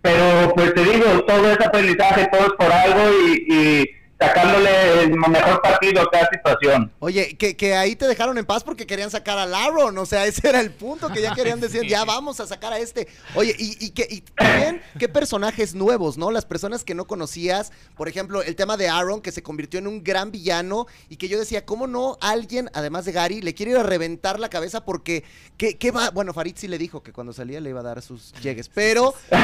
pero 0.02 0.52
pues 0.54 0.74
te 0.74 0.84
digo, 0.84 1.24
todo 1.26 1.50
es 1.50 1.60
aprendizaje, 1.60 2.28
todo 2.32 2.46
es 2.46 2.52
por 2.58 2.72
algo 2.72 3.00
y, 3.26 3.54
y 3.54 3.90
sacándole 4.26 5.02
el 5.02 5.10
mejor 5.10 5.60
partido 5.62 6.02
a 6.02 6.10
cada 6.10 6.28
situación. 6.30 6.92
Oye, 6.98 7.36
que, 7.36 7.56
que 7.56 7.74
ahí 7.74 7.96
te 7.96 8.06
dejaron 8.06 8.38
en 8.38 8.44
paz 8.44 8.64
porque 8.64 8.86
querían 8.86 9.10
sacar 9.10 9.38
a 9.38 9.46
Laron, 9.46 9.96
o 9.98 10.06
sea, 10.06 10.26
ese 10.26 10.48
era 10.48 10.60
el 10.60 10.70
punto, 10.70 11.10
que 11.10 11.22
ya 11.22 11.34
querían 11.34 11.60
decir, 11.60 11.86
ya 11.86 12.04
vamos 12.04 12.40
a 12.40 12.46
sacar 12.46 12.72
a 12.72 12.78
este. 12.78 13.08
Oye, 13.34 13.54
y, 13.58 13.84
y, 13.84 13.90
que, 13.90 14.06
y 14.10 14.20
también, 14.20 14.82
qué 14.98 15.08
personajes 15.08 15.74
nuevos, 15.74 16.18
¿no? 16.18 16.30
Las 16.30 16.44
personas 16.44 16.84
que 16.84 16.94
no 16.94 17.06
conocías, 17.06 17.72
por 17.96 18.08
ejemplo, 18.08 18.42
el 18.42 18.56
tema 18.56 18.76
de 18.76 18.88
Aaron, 18.88 19.20
que 19.20 19.32
se 19.32 19.42
convirtió 19.42 19.78
en 19.78 19.86
un 19.86 20.02
gran 20.02 20.30
villano, 20.30 20.86
y 21.08 21.16
que 21.16 21.28
yo 21.28 21.38
decía, 21.38 21.64
¿cómo 21.64 21.86
no 21.86 22.18
alguien, 22.20 22.70
además 22.74 23.04
de 23.04 23.12
Gary, 23.12 23.40
le 23.40 23.54
quiere 23.54 23.72
ir 23.72 23.78
a 23.78 23.82
reventar 23.82 24.40
la 24.40 24.48
cabeza 24.48 24.84
porque, 24.84 25.24
¿qué, 25.56 25.76
qué 25.76 25.90
va? 25.90 26.10
Bueno, 26.10 26.32
Farid 26.32 26.54
sí 26.56 26.68
le 26.68 26.78
dijo 26.78 27.02
que 27.02 27.12
cuando 27.12 27.32
salía 27.32 27.60
le 27.60 27.70
iba 27.70 27.80
a 27.80 27.84
dar 27.84 28.02
sus 28.02 28.32
llegues, 28.42 28.68
pero, 28.68 29.14
pero, 29.30 29.42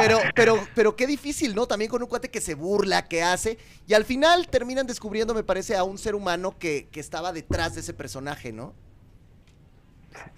pero, 0.00 0.18
pero, 0.34 0.68
pero 0.74 0.96
qué 0.96 1.06
difícil, 1.06 1.54
¿no? 1.54 1.66
También 1.66 1.90
con 1.90 2.02
un 2.02 2.08
cuate 2.08 2.30
que 2.30 2.40
se 2.40 2.54
burla, 2.54 3.06
que 3.06 3.22
hace, 3.22 3.58
y 3.86 3.94
al 3.94 4.01
final 4.04 4.48
terminan 4.48 4.86
descubriendo, 4.86 5.34
me 5.34 5.42
parece, 5.42 5.76
a 5.76 5.84
un 5.84 5.98
ser 5.98 6.14
humano 6.14 6.56
que, 6.58 6.88
que 6.90 7.00
estaba 7.00 7.32
detrás 7.32 7.74
de 7.74 7.80
ese 7.80 7.94
personaje, 7.94 8.52
¿no? 8.52 8.74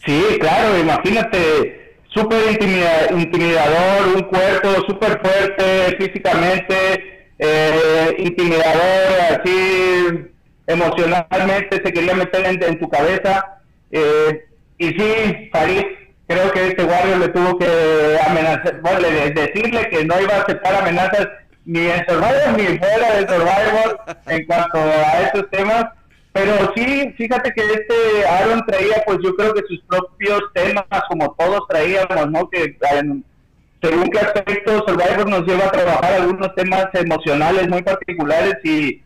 Sí, 0.06 0.22
claro, 0.40 0.78
imagínate, 0.78 1.96
súper 2.14 2.52
intimida- 2.52 3.10
intimidador, 3.12 4.16
un 4.16 4.22
cuerpo 4.22 4.68
súper 4.86 5.20
fuerte 5.20 5.96
físicamente, 5.98 7.28
eh, 7.38 8.14
intimidador, 8.18 9.40
así 9.40 10.30
emocionalmente 10.66 11.82
se 11.84 11.92
quería 11.92 12.14
meter 12.14 12.46
en, 12.46 12.78
tu 12.78 12.88
cabeza. 12.88 13.60
eh, 13.90 14.44
y 14.78 14.88
sí, 14.88 15.50
Farid, 15.52 15.82
creo 16.26 16.50
que 16.52 16.66
este 16.68 16.84
Warrior 16.84 17.18
le 17.18 17.28
tuvo 17.28 17.58
que 17.58 18.18
amenazar, 18.26 18.80
le- 19.00 19.30
decirle 19.30 19.88
que 19.90 20.04
no 20.04 20.20
iba 20.20 20.34
a 20.36 20.40
aceptar 20.42 20.74
amenazas 20.74 21.28
ni 21.64 21.86
en 21.86 22.04
Survivor 22.06 22.56
ni 22.56 22.78
fuera 22.78 23.14
de 23.16 23.28
Survivor 23.28 24.00
en 24.26 24.46
cuanto 24.46 24.78
a 24.78 25.20
estos 25.22 25.50
temas. 25.50 25.86
Pero 26.32 26.72
sí, 26.74 27.14
fíjate 27.16 27.52
que 27.52 27.62
este 27.62 28.26
Aaron 28.28 28.66
traía, 28.66 29.02
pues 29.06 29.18
yo 29.22 29.34
creo 29.36 29.54
que 29.54 29.62
sus 29.68 29.80
propios 29.84 30.42
temas, 30.52 30.84
como 31.08 31.32
todos 31.38 31.60
traíamos, 31.68 32.30
¿no? 32.30 32.50
Que 32.50 32.76
según 33.80 34.10
qué 34.10 34.18
aspecto 34.18 34.84
Survivor 34.86 35.28
nos 35.28 35.46
lleva 35.46 35.66
a 35.66 35.70
trabajar 35.70 36.14
algunos 36.14 36.54
temas 36.56 36.88
emocionales 36.94 37.68
muy 37.68 37.82
particulares 37.82 38.56
y, 38.64 39.00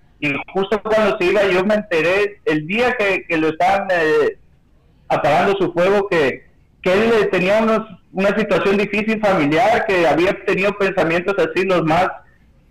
justo 0.53 0.81
cuando 0.83 1.17
se 1.17 1.27
iba 1.27 1.45
yo 1.45 1.65
me 1.65 1.75
enteré 1.75 2.41
el 2.45 2.67
día 2.67 2.93
que, 2.99 3.25
que 3.29 3.37
lo 3.37 3.51
estaban 3.51 3.87
eh, 3.93 4.37
apagando 5.09 5.57
su 5.59 5.73
fuego 5.73 6.09
que, 6.09 6.45
que 6.83 6.93
él 6.93 7.13
eh, 7.13 7.27
tenía 7.27 7.63
unos, 7.63 7.83
una 8.13 8.37
situación 8.37 8.79
difícil 8.79 9.21
familiar, 9.21 9.85
que 9.87 10.07
había 10.07 10.33
tenido 10.45 10.77
pensamientos 10.77 11.35
así 11.39 11.65
los 11.65 11.85
más 11.85 12.09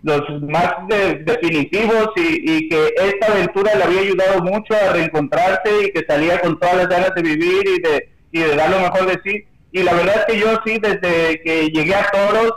los 0.08 0.42
más 0.42 0.74
de- 0.88 1.16
definitivos 1.24 2.08
y, 2.16 2.56
y 2.56 2.68
que 2.68 2.94
esta 2.96 3.32
aventura 3.32 3.74
le 3.76 3.84
había 3.84 4.00
ayudado 4.00 4.42
mucho 4.42 4.74
a 4.74 4.92
reencontrarse 4.92 5.70
y 5.84 5.92
que 5.92 6.04
salía 6.08 6.40
con 6.40 6.58
todas 6.58 6.76
las 6.76 6.88
ganas 6.88 7.14
de 7.14 7.22
vivir 7.22 7.62
y 7.68 7.80
de, 7.80 8.08
y 8.32 8.40
de 8.40 8.56
dar 8.56 8.70
lo 8.70 8.80
mejor 8.80 9.06
de 9.06 9.20
sí. 9.24 9.44
Y 9.70 9.82
la 9.82 9.92
verdad 9.94 10.16
es 10.20 10.24
que 10.34 10.40
yo 10.40 10.48
sí, 10.64 10.78
desde 10.80 11.40
que 11.42 11.68
llegué 11.70 11.94
a 11.94 12.10
Toros, 12.10 12.52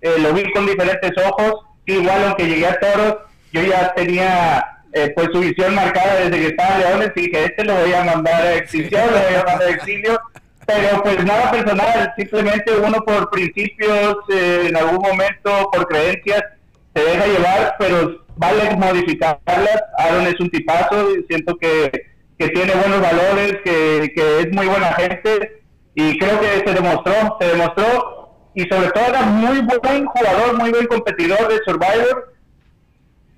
eh, 0.00 0.14
lo 0.18 0.32
vi 0.32 0.50
con 0.52 0.66
diferentes 0.66 1.12
ojos. 1.24 1.66
Igual 1.86 2.24
aunque 2.24 2.46
llegué 2.48 2.66
a 2.66 2.80
Toros, 2.80 3.16
yo 3.52 3.62
ya 3.62 3.92
tenía 3.94 4.64
eh, 4.94 5.12
pues 5.14 5.28
su 5.32 5.40
visión 5.40 5.74
marcada 5.74 6.16
desde 6.16 6.40
que 6.40 6.46
estaba 6.48 6.78
Leones 6.78 7.12
y 7.16 7.30
que 7.30 7.44
este 7.44 7.64
lo 7.64 7.74
voy 7.74 7.92
a 7.92 8.04
mandar 8.04 8.42
a 8.46 8.54
extinción, 8.56 9.02
lo 9.06 9.18
voy 9.18 9.34
a 9.34 9.44
mandar 9.44 9.68
a 9.68 9.70
exilio. 9.70 10.20
pero 10.66 11.02
pues 11.02 11.22
nada 11.24 11.50
personal, 11.50 12.14
simplemente 12.16 12.72
uno 12.72 12.98
por 13.04 13.28
principios, 13.30 14.16
eh, 14.32 14.66
en 14.68 14.76
algún 14.76 14.96
momento 15.02 15.68
por 15.70 15.86
creencias, 15.86 16.42
se 16.94 17.02
deja 17.02 17.26
llevar, 17.26 17.76
pero 17.78 18.24
vale 18.36 18.76
modificarlas. 18.76 19.82
Aaron 19.98 20.26
es 20.26 20.38
un 20.40 20.50
tipazo, 20.50 21.08
siento 21.28 21.56
que, 21.56 21.90
que 22.38 22.48
tiene 22.48 22.74
buenos 22.74 23.00
valores, 23.00 23.56
que, 23.64 24.12
que 24.14 24.40
es 24.40 24.52
muy 24.52 24.66
buena 24.66 24.92
gente 24.94 25.62
y 25.94 26.18
creo 26.18 26.40
que 26.40 26.62
se 26.66 26.74
demostró, 26.74 27.36
se 27.40 27.46
demostró 27.46 28.50
y 28.54 28.62
sobre 28.62 28.90
todo 28.90 29.04
era 29.06 29.22
muy 29.22 29.60
buen 29.60 30.06
jugador, 30.06 30.58
muy 30.58 30.70
buen 30.70 30.86
competidor 30.86 31.48
de 31.48 31.60
Survivor. 31.64 32.32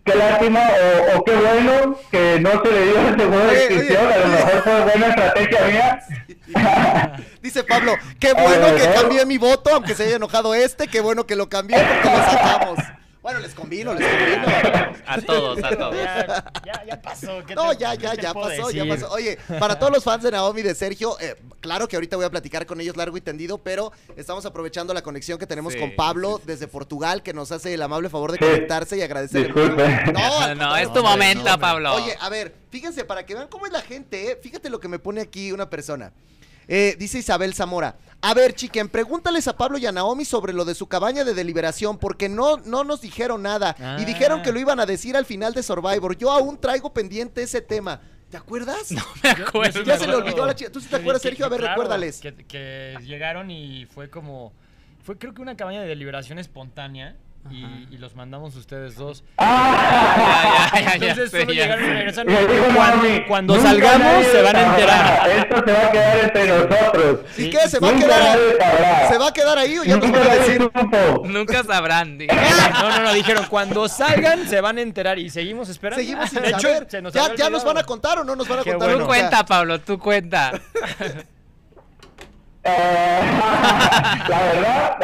Qué 0.04 0.14
lástima 0.14 0.61
o, 0.61 1.18
o 1.18 1.24
qué 1.24 1.34
bueno 1.34 1.98
que 2.12 2.38
no 2.40 2.50
se 2.62 2.70
le 2.70 2.84
dio 2.84 3.00
ese 3.00 3.26
juego 3.26 3.46
de 3.46 3.54
inscripción, 3.57 4.12
a 4.12 4.18
lo 4.18 4.28
mejor 4.28 4.62
fue 4.62 4.80
buena 4.82 5.07
estrategia 5.09 5.66
mía. 5.66 7.16
Dice 7.42 7.64
Pablo, 7.64 7.94
qué 8.20 8.32
bueno 8.32 8.76
que 8.76 8.88
cambié 8.94 9.26
mi 9.26 9.36
voto, 9.36 9.70
aunque 9.74 9.94
se 9.94 10.04
haya 10.04 10.16
enojado 10.16 10.54
este, 10.54 10.86
qué 10.86 11.00
bueno 11.00 11.26
que 11.26 11.34
lo 11.34 11.48
cambié 11.48 11.78
porque 11.78 12.16
lo 12.16 12.24
sacamos. 12.24 12.78
Bueno, 13.26 13.40
les 13.40 13.54
convino, 13.56 13.92
les 13.92 14.06
convino. 14.06 14.96
A 15.04 15.20
todos, 15.20 15.58
a 15.64 15.70
todos. 15.76 15.96
Ya, 15.96 16.44
ya, 16.64 16.84
ya 16.86 17.02
pasó. 17.02 17.42
¿qué 17.44 17.56
No, 17.56 17.70
te- 17.72 17.78
ya, 17.78 17.94
ya, 17.96 18.14
ya 18.14 18.32
pasó, 18.32 18.70
ya 18.70 18.86
pasó. 18.86 19.10
Oye, 19.10 19.36
para 19.58 19.76
todos 19.76 19.92
los 19.92 20.04
fans 20.04 20.22
de 20.22 20.30
Naomi 20.30 20.60
y 20.60 20.62
de 20.62 20.76
Sergio, 20.76 21.18
eh, 21.18 21.34
claro 21.58 21.88
que 21.88 21.96
ahorita 21.96 22.14
voy 22.14 22.24
a 22.24 22.30
platicar 22.30 22.66
con 22.66 22.80
ellos 22.80 22.96
largo 22.96 23.16
y 23.16 23.20
tendido, 23.20 23.58
pero 23.58 23.90
estamos 24.16 24.46
aprovechando 24.46 24.94
la 24.94 25.02
conexión 25.02 25.40
que 25.40 25.46
tenemos 25.48 25.72
Sí, 25.72 25.80
con 25.80 25.96
Pablo 25.96 26.40
desde 26.44 26.68
Portugal, 26.68 27.24
que 27.24 27.32
nos 27.32 27.50
hace 27.50 27.74
el 27.74 27.82
amable 27.82 28.08
favor 28.10 28.30
de 28.30 28.38
Sí. 28.38 28.44
conectarse 28.44 28.96
y 28.96 29.02
agradecerle. 29.02 29.48
mucho. 29.48 29.60
Disculpe. 29.74 30.12
No, 30.12 30.54
No, 30.54 30.76
es 30.76 30.92
tu 30.92 31.02
momento, 31.02 31.50
no. 31.50 31.58
Pablo. 31.58 31.94
Oye, 31.96 32.16
a 32.20 32.28
ver, 32.28 32.54
fíjense, 32.70 33.04
para 33.04 33.26
que 33.26 33.34
vean 33.34 33.48
cómo 33.48 33.66
es 33.66 33.72
la 33.72 33.82
gente, 33.82 34.30
¿eh? 34.30 34.38
fíjate 34.40 34.70
lo 34.70 34.78
que 34.78 34.86
me 34.86 35.00
pone 35.00 35.20
aquí 35.20 35.50
una 35.50 35.68
persona. 35.68 36.12
Eh, 36.68 36.96
dice 36.98 37.18
Isabel 37.18 37.54
Zamora. 37.54 37.96
A 38.22 38.34
ver, 38.34 38.54
chiquen, 38.54 38.88
pregúntales 38.88 39.46
a 39.46 39.56
Pablo 39.56 39.78
y 39.78 39.86
a 39.86 39.92
Naomi 39.92 40.24
sobre 40.24 40.52
lo 40.52 40.64
de 40.64 40.74
su 40.74 40.88
cabaña 40.88 41.22
de 41.22 41.34
deliberación, 41.34 41.98
porque 41.98 42.28
no, 42.28 42.56
no 42.58 42.82
nos 42.82 43.00
dijeron 43.00 43.42
nada. 43.42 43.76
Ah. 43.78 43.96
Y 44.00 44.04
dijeron 44.04 44.42
que 44.42 44.50
lo 44.52 44.58
iban 44.58 44.80
a 44.80 44.86
decir 44.86 45.16
al 45.16 45.26
final 45.26 45.54
de 45.54 45.62
Survivor. 45.62 46.16
Yo 46.16 46.30
aún 46.32 46.58
traigo 46.58 46.92
pendiente 46.92 47.42
ese 47.42 47.60
tema. 47.60 48.00
¿Te 48.30 48.36
acuerdas? 48.36 48.90
me 48.90 48.96
Yo- 48.98 49.04
yo 49.38 49.46
acuerdo. 49.46 49.82
Ya 49.84 49.94
me 49.94 49.98
se 50.00 50.06
le 50.08 50.14
olvidó 50.16 50.42
a 50.42 50.46
la 50.46 50.54
chica. 50.56 50.72
¿Tú 50.72 50.80
sí 50.80 50.88
te 50.88 50.96
acuerdas, 50.96 51.22
Que- 51.22 51.28
Sergio? 51.28 51.46
A 51.46 51.48
ver, 51.48 51.60
claro, 51.60 51.74
recuérdales. 51.74 52.20
Que, 52.20 52.34
que 52.34 52.96
llegaron 53.02 53.50
y 53.50 53.86
fue 53.86 54.10
como. 54.10 54.52
Fue 55.04 55.16
creo 55.18 55.32
que 55.34 55.42
una 55.42 55.56
cabaña 55.56 55.80
de 55.82 55.86
deliberación 55.86 56.40
espontánea. 56.40 57.16
Y, 57.51 57.88
y 57.94 57.99
los 57.99 58.14
mandamos 58.14 58.55
ustedes 58.57 58.97
dos. 58.97 59.24
¡Ah! 59.38 60.70
Ya, 60.74 60.80
ya, 60.80 60.80
ya, 60.80 60.97
ya 60.99 61.07
Entonces 61.11 61.30
solo 61.30 61.53
ya 61.53 61.62
llegaron 61.62 61.84
y 61.84 61.88
regresaron. 61.88 62.34
Cuando, 62.34 62.80
Naomi, 62.80 63.24
cuando 63.26 63.57
"Nunca 63.57 63.68
salgamos 63.68 64.26
se 64.26 64.42
van 64.42 64.57
a 64.57 64.62
enterar. 64.62 65.30
Esto 65.30 65.62
se 65.66 65.72
va 65.72 65.86
a 65.86 65.90
quedar 65.92 66.18
entre 66.24 66.47
nosotros. 66.49 67.20
¿Y 67.38 67.51
qué? 67.51 67.59
¿Se 67.68 67.78
va 67.78 67.88
a 67.88 67.94
quedar. 67.94 68.38
¿Se 69.09 69.18
va 69.18 69.28
a 69.28 69.32
quedar 69.32 69.59
ahí 69.59 69.78
o 69.78 69.84
ya 69.84 69.97
nos 69.97 70.05
Nunca 70.07 70.18
van 70.20 70.28
a 70.30 70.34
decir? 70.34 70.70
Nunca 71.24 71.62
sabrán. 71.64 72.18
No, 72.76 72.90
no, 72.90 73.01
no, 73.03 73.12
dijeron, 73.14 73.47
cuando 73.49 73.88
salgan 73.88 74.47
se 74.49 74.61
van 74.61 74.78
a 74.78 74.82
enterar 74.82 75.18
y 75.18 75.30
seguimos 75.30 75.68
esperando. 75.68 76.01
Seguimos 76.03 76.28
sin 76.30 76.42
De 76.42 76.49
hecho, 76.51 76.61
saber. 76.68 76.86
se 76.90 77.01
nos 77.03 77.12
ya, 77.12 77.34
ya 77.34 77.49
nos 77.51 77.64
van 77.64 77.78
a 77.78 77.84
contar 77.84 78.18
o 78.18 78.24
no 78.24 78.36
nos 78.36 78.47
van 78.49 78.61
a 78.61 78.62
Qué 78.62 78.70
contar. 78.72 78.88
bueno. 78.90 79.05
Tú 79.05 79.07
cuenta, 79.09 79.44
Pablo, 79.47 79.80
tú 79.80 79.99
cuenta. 79.99 80.53
Eh, 82.68 83.20
la 84.28 84.42
verdad. 84.42 84.97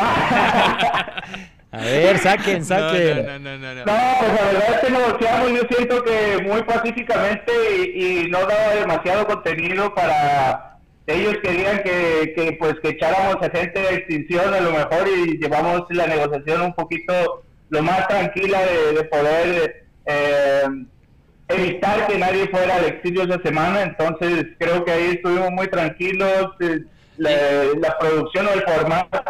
A 1.73 1.79
ver, 1.79 2.19
saquen, 2.19 2.59
No, 2.61 2.65
saquen. 2.65 3.27
no, 3.27 3.39
no, 3.39 3.59
no, 3.59 3.75
no. 3.75 3.85
No, 3.85 3.93
pues 4.21 4.33
la 4.41 4.47
verdad 4.47 4.75
es 4.75 4.81
que 4.81 4.91
negociamos, 4.93 5.51
yo 5.51 5.77
siento 5.77 6.05
que 6.05 6.43
muy 6.47 6.63
pacíficamente 6.63 7.53
y, 7.95 8.25
y 8.25 8.31
no 8.31 8.41
daba 8.41 8.75
demasiado 8.75 9.27
contenido 9.27 9.95
para 9.95 10.69
ellos 11.07 11.37
querían 11.43 11.83
que, 11.83 12.33
que 12.37 12.53
pues 12.61 12.75
que 12.81 12.91
echáramos 12.91 13.37
a 13.43 13.51
gente 13.51 13.81
de 13.81 13.95
extinción 13.95 14.55
a 14.55 14.61
lo 14.61 14.71
mejor 14.71 15.09
y 15.09 15.39
llevamos 15.39 15.83
la 15.91 16.07
negociación 16.07 16.63
un 16.63 16.75
poquito 16.75 17.43
lo 17.71 17.83
más 17.83 18.07
tranquila 18.07 18.61
de, 18.63 18.93
de 18.99 19.05
poder 19.05 19.87
eh, 20.07 20.63
evitar 21.49 22.07
que 22.07 22.19
nadie 22.19 22.47
fuera 22.49 22.77
al 22.77 22.85
exilio 22.85 23.23
esa 23.25 23.43
semana, 23.43 23.83
entonces 23.83 24.47
creo 24.59 24.85
que 24.85 24.93
ahí 24.93 25.11
estuvimos 25.15 25.51
muy 25.51 25.67
tranquilos, 25.69 26.51
eh, 26.61 26.81
la, 27.19 27.31
la 27.79 27.99
producción 27.99 28.47
o 28.47 28.53
el 28.53 28.63
formato 28.63 29.23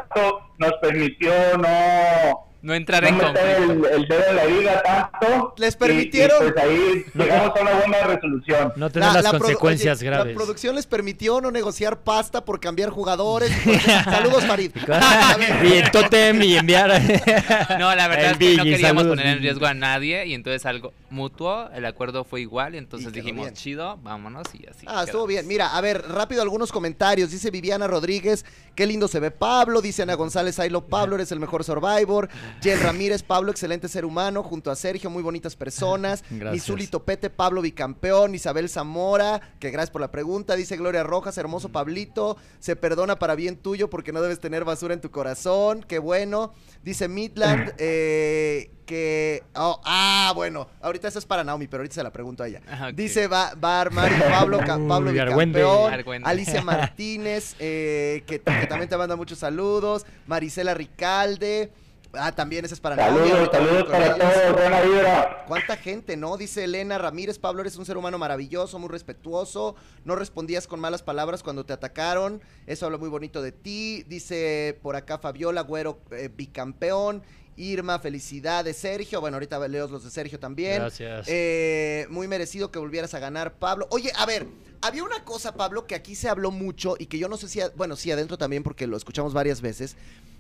nos 0.59 0.73
permitió 0.81 1.33
no 1.59 2.52
No 2.63 2.75
entrar 2.75 3.03
no 3.03 3.09
en 3.09 3.19
conflicto. 3.19 3.49
el, 3.73 3.85
el 4.03 4.09
dedo 4.09 4.23
en 4.31 4.37
la 4.37 4.43
herida 4.45 4.83
tanto. 4.83 5.55
Les 5.59 5.77
permitieron- 5.77 6.47
Y, 6.47 6.53
pues 6.53 6.65
ahí 6.65 7.05
llegamos 7.15 7.57
a 7.59 7.61
una 7.61 7.73
buena 7.73 7.99
resolución. 8.07 8.73
No 8.77 8.89
tener 8.91 9.13
las 9.13 9.27
consecuencias 9.27 9.99
oye, 9.99 10.07
graves. 10.07 10.33
La 10.33 10.37
producción 10.39 10.77
les 10.77 10.87
permitió 10.87 11.41
no 11.41 11.51
negociar 11.51 12.01
pasta 12.03 12.45
por 12.45 12.61
cambiar 12.61 12.91
jugadores. 12.91 13.51
Saludos, 14.05 14.45
Farid. 14.45 14.71
Y 15.65 15.73
el 15.75 15.91
totem 15.91 16.41
y 16.43 16.57
enviar. 16.57 16.93
No, 17.79 17.95
la 17.95 18.07
verdad 18.09 18.27
El 18.27 18.33
es 18.33 18.39
que 18.39 18.57
no 18.57 18.65
queríamos 18.65 19.03
saludos, 19.03 19.19
poner 19.19 19.37
en 19.37 19.43
riesgo 19.43 19.67
a 19.67 19.75
nadie 19.75 20.27
y 20.27 20.35
entonces 20.35 20.65
algo 20.67 20.93
mutuo, 21.11 21.69
el 21.75 21.85
acuerdo 21.85 22.25
fue 22.25 22.41
igual 22.41 22.75
y 22.75 22.79
entonces 22.79 23.13
dijimos, 23.13 23.47
bien. 23.47 23.55
chido, 23.55 23.99
vámonos 24.03 24.47
y 24.55 24.67
así. 24.69 24.87
Ah, 24.89 25.03
estuvo 25.05 25.27
bien. 25.27 25.47
Mira, 25.47 25.77
a 25.77 25.81
ver, 25.81 26.03
rápido 26.09 26.43
algunos 26.43 26.71
comentarios. 26.73 27.31
Dice 27.31 27.51
Viviana 27.51 27.87
Rodríguez, 27.87 28.45
qué 28.75 28.87
lindo 28.87 29.09
se 29.09 29.21
ve 29.21 29.31
Pablo. 29.31 29.81
Dice 29.83 30.03
Ana 30.03 30.15
González, 30.15 30.59
I 30.59 30.69
love 30.71 30.85
Pablo, 30.89 31.17
eres 31.17 31.33
el 31.33 31.41
mejor 31.41 31.65
Survivor. 31.65 32.29
Jen 32.61 32.81
Ramírez, 32.83 33.23
Pablo, 33.23 33.51
excelente 33.51 33.89
ser 33.89 34.05
humano. 34.05 34.43
Junto 34.43 34.71
a 34.71 34.77
Sergio, 34.77 35.11
muy 35.11 35.23
bonitas 35.23 35.57
personas. 35.57 36.25
Gracias. 36.31 36.53
Misuli 36.53 36.87
Topete, 36.87 37.31
Pablo 37.31 37.63
bicampeón. 37.63 38.35
Isabel 38.35 38.69
Zamora, 38.69 39.41
que 39.61 39.71
gracias 39.71 39.91
por 39.91 40.01
la 40.01 40.11
pregunta. 40.11 40.57
Dice 40.57 40.77
Gloria 40.77 41.03
Rojas, 41.03 41.39
hermoso 41.39 41.71
Pablito. 41.71 42.37
Se 42.59 42.77
perdona 42.77 43.19
para 43.19 43.35
bien 43.35 43.57
tuyo 43.57 43.89
porque 43.91 44.13
no 44.13 44.21
debes 44.23 44.41
tener 44.41 44.65
basura 44.65 44.95
en 44.95 45.01
tu 45.01 45.11
corazón. 45.11 45.85
Qué 45.87 45.99
bueno. 45.99 46.53
Dice 46.83 47.09
Midland, 47.09 47.73
eh, 47.79 48.71
que... 48.87 49.43
oh, 49.55 49.81
ah, 49.85 50.33
bueno. 50.35 50.69
Ahorita 50.81 51.09
eso 51.09 51.19
es 51.19 51.27
para 51.27 51.45
Naomi, 51.45 51.69
pero 51.69 51.81
ahorita 51.83 51.95
se 51.95 52.03
la 52.03 52.13
pregunto 52.13 52.43
a 52.43 52.49
ella. 52.49 52.61
Ah. 52.69 52.91
Dice 52.93 53.29
va, 53.29 53.55
va 53.55 53.81
armar 53.81 54.11
Pablo, 54.31 54.59
ca- 54.59 54.79
Pablo 54.89 55.11
Uy, 55.11 55.19
bicampeón. 55.19 55.93
Argüende. 55.93 56.29
Alicia 56.29 56.63
Martínez, 56.65 57.55
eh, 57.59 58.25
que, 58.27 58.41
que 58.41 58.67
también 58.67 58.89
te 58.89 58.97
manda 58.97 59.15
muchos 59.17 59.39
saludos. 59.39 60.05
Marisela 60.27 60.75
Ricalde. 60.75 61.71
Ah, 62.15 62.31
también 62.33 62.65
ese 62.65 62.75
es 62.75 62.81
para 62.81 62.95
Saludos, 62.97 63.49
saludos 63.51 63.85
para 63.85 64.15
todos, 64.17 64.53
buena 64.53 64.81
vibra. 64.83 65.45
¿Cuánta 65.49 65.77
gente, 65.77 66.17
no? 66.17 66.37
Dice 66.37 66.65
Elena 66.65 66.99
Ramírez, 66.99 67.39
Pablo, 67.39 67.63
eres 67.63 67.77
un 67.77 67.87
ser 67.87 67.97
humano 67.97 68.19
maravilloso, 68.19 68.79
muy 68.79 68.91
respetuoso, 68.91 69.77
no 70.05 70.15
respondías 70.15 70.67
con 70.67 70.79
malas 70.79 71.03
palabras 71.03 71.43
cuando 71.43 71.65
te 71.65 71.73
atacaron, 71.73 72.43
eso 72.67 72.85
habla 72.87 72.99
muy 72.99 73.09
bonito 73.09 73.41
de 73.41 73.53
ti. 73.53 74.05
Dice 74.09 74.79
por 74.83 74.95
acá 74.97 75.19
Fabiola, 75.19 75.63
güero 75.63 76.01
eh, 76.11 76.29
bicampeón. 76.35 77.23
Irma, 77.55 77.99
felicidades, 77.99 78.79
Sergio. 78.79 79.21
Bueno, 79.21 79.37
ahorita 79.37 79.67
leo 79.69 79.87
los 79.87 80.03
de 80.05 80.11
Sergio 80.11 80.41
también. 80.41 80.77
Gracias. 80.81 81.27
Eh, 81.29 82.07
muy 82.09 82.27
merecido 82.27 82.71
que 82.71 82.79
volvieras 82.79 83.13
a 83.13 83.19
ganar, 83.19 83.53
Pablo. 83.59 83.87
Oye, 83.91 84.11
a 84.17 84.25
ver, 84.25 84.47
había 84.81 85.05
una 85.05 85.23
cosa, 85.25 85.53
Pablo, 85.55 85.87
que 85.87 85.95
aquí 85.95 86.15
se 86.15 86.31
habló 86.31 86.51
mucho 86.51 86.95
y 86.99 87.07
que 87.07 87.19
yo 87.19 87.29
no 87.29 87.37
sé 87.37 87.49
si, 87.49 87.61
a- 87.61 87.69
bueno, 87.77 87.95
sí, 87.95 88.11
adentro 88.11 88.39
también, 88.39 88.63
porque 88.63 88.87
lo 88.87 88.97
escuchamos 88.97 89.35
varias 89.35 89.61
veces, 89.61 89.97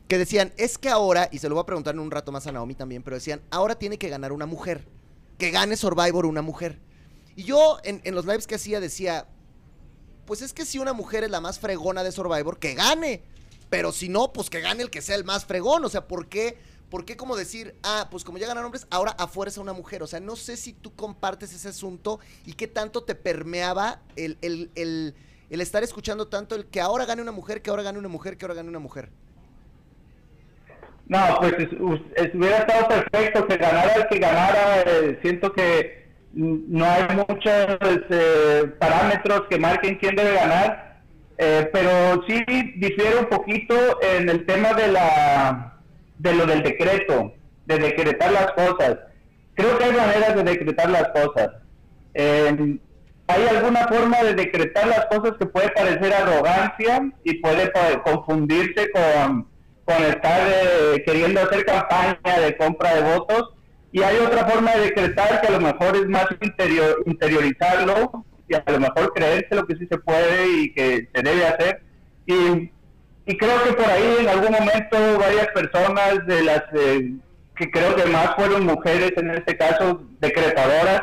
que 0.08 0.18
decían, 0.18 0.52
es 0.56 0.78
que 0.78 0.88
ahora, 0.88 1.28
y 1.32 1.38
se 1.38 1.48
lo 1.48 1.54
voy 1.54 1.62
a 1.62 1.66
preguntar 1.66 1.94
en 1.94 2.00
un 2.00 2.10
rato 2.10 2.32
más 2.32 2.46
a 2.46 2.52
Naomi 2.52 2.74
también, 2.74 3.02
pero 3.02 3.16
decían, 3.16 3.40
ahora 3.50 3.76
tiene 3.76 3.98
que 3.98 4.08
ganar 4.08 4.32
una 4.32 4.46
mujer, 4.46 4.86
que 5.38 5.50
gane 5.50 5.76
Survivor 5.76 6.26
una 6.26 6.42
mujer. 6.42 6.78
Y 7.34 7.44
yo 7.44 7.78
en, 7.84 8.00
en 8.04 8.14
los 8.14 8.26
lives 8.26 8.46
que 8.46 8.56
hacía 8.56 8.80
decía, 8.80 9.26
pues 10.26 10.42
es 10.42 10.52
que 10.52 10.64
si 10.64 10.78
una 10.78 10.92
mujer 10.92 11.24
es 11.24 11.30
la 11.30 11.40
más 11.40 11.58
fregona 11.58 12.04
de 12.04 12.12
Survivor, 12.12 12.58
que 12.58 12.74
gane. 12.74 13.22
Pero 13.70 13.90
si 13.90 14.08
no, 14.08 14.32
pues 14.32 14.50
que 14.50 14.60
gane 14.60 14.82
el 14.82 14.90
que 14.90 15.00
sea 15.00 15.16
el 15.16 15.24
más 15.24 15.46
fregón. 15.46 15.84
O 15.84 15.88
sea, 15.88 16.06
¿por 16.06 16.28
qué? 16.28 16.58
¿Por 16.90 17.06
qué 17.06 17.16
como 17.16 17.36
decir, 17.36 17.74
ah, 17.82 18.08
pues 18.10 18.22
como 18.22 18.36
ya 18.36 18.46
ganan 18.46 18.66
hombres, 18.66 18.86
ahora 18.90 19.12
a 19.12 19.26
fuerza 19.26 19.62
una 19.62 19.72
mujer? 19.72 20.02
O 20.02 20.06
sea, 20.06 20.20
no 20.20 20.36
sé 20.36 20.58
si 20.58 20.74
tú 20.74 20.94
compartes 20.94 21.54
ese 21.54 21.68
asunto 21.68 22.20
y 22.44 22.52
qué 22.52 22.68
tanto 22.68 23.02
te 23.02 23.14
permeaba 23.14 24.02
el, 24.14 24.36
el, 24.42 24.70
el, 24.74 25.14
el 25.48 25.60
estar 25.62 25.82
escuchando 25.82 26.28
tanto 26.28 26.54
el 26.54 26.66
que 26.66 26.82
ahora 26.82 27.06
gane 27.06 27.22
una 27.22 27.32
mujer, 27.32 27.62
que 27.62 27.70
ahora 27.70 27.82
gane 27.82 27.98
una 27.98 28.08
mujer, 28.08 28.36
que 28.36 28.44
ahora 28.44 28.54
gane 28.54 28.68
una 28.68 28.78
mujer. 28.78 29.10
No, 31.12 31.36
pues 31.40 31.54
es- 31.58 32.34
hubiera 32.34 32.58
estado 32.58 32.88
perfecto 32.88 33.46
que 33.46 33.56
ganara 33.58 33.92
el 33.96 34.06
que 34.08 34.18
ganara. 34.18 34.80
eh, 34.86 35.18
siento 35.22 35.52
que 35.52 36.06
no 36.34 36.84
hay 36.86 37.04
muchos 37.14 37.78
eh, 38.10 38.64
parámetros 38.78 39.42
que 39.50 39.58
marquen 39.58 39.96
quién 39.96 40.14
debe 40.16 40.32
ganar, 40.34 41.00
eh, 41.36 41.68
pero 41.72 41.90
sí 42.26 42.42
difiere 42.76 43.16
un 43.18 43.26
poquito 43.26 43.74
en 44.02 44.28
el 44.30 44.46
tema 44.46 44.72
de 44.72 44.88
la 44.88 45.78
de 46.18 46.32
lo 46.34 46.46
del 46.46 46.62
decreto, 46.62 47.34
de 47.66 47.78
decretar 47.78 48.32
las 48.32 48.52
cosas. 48.52 48.96
Creo 49.54 49.76
que 49.76 49.84
hay 49.84 49.92
maneras 49.92 50.34
de 50.36 50.42
decretar 50.44 50.88
las 50.88 51.08
cosas. 51.08 51.48
Hay 52.14 53.46
alguna 53.48 53.86
forma 53.88 54.22
de 54.22 54.34
decretar 54.34 54.86
las 54.88 55.06
cosas 55.06 55.32
que 55.38 55.46
puede 55.46 55.68
parecer 55.70 56.12
arrogancia 56.12 57.10
y 57.24 57.34
puede 57.40 57.68
pa- 57.68 58.02
confundirse 58.02 58.90
con, 58.92 59.48
con 59.92 60.04
estar 60.04 60.40
eh, 60.48 61.02
queriendo 61.04 61.40
hacer 61.40 61.64
campaña 61.64 62.40
de 62.40 62.56
compra 62.56 62.94
de 62.94 63.02
votos. 63.02 63.50
Y 63.92 64.02
hay 64.02 64.16
otra 64.16 64.46
forma 64.46 64.72
de 64.72 64.84
decretar 64.84 65.40
que 65.40 65.48
a 65.48 65.50
lo 65.50 65.60
mejor 65.60 65.96
es 65.96 66.08
más 66.08 66.26
interior, 66.40 67.02
interiorizarlo 67.04 68.24
y 68.48 68.54
a 68.54 68.64
lo 68.66 68.80
mejor 68.80 69.12
creerse 69.12 69.54
lo 69.54 69.66
que 69.66 69.76
sí 69.76 69.86
se 69.86 69.98
puede 69.98 70.48
y 70.48 70.72
que 70.72 71.08
se 71.14 71.22
debe 71.22 71.46
hacer. 71.46 71.82
Y, 72.26 72.70
y 73.26 73.36
creo 73.36 73.62
que 73.64 73.72
por 73.74 73.84
ahí 73.84 74.16
en 74.20 74.28
algún 74.28 74.52
momento 74.52 75.18
varias 75.18 75.48
personas 75.48 76.26
de 76.26 76.42
las 76.42 76.62
eh, 76.74 77.12
que 77.54 77.70
creo 77.70 77.94
que 77.94 78.06
más 78.06 78.34
fueron 78.34 78.64
mujeres 78.64 79.12
en 79.16 79.30
este 79.30 79.56
caso 79.56 80.02
decretadoras, 80.20 81.02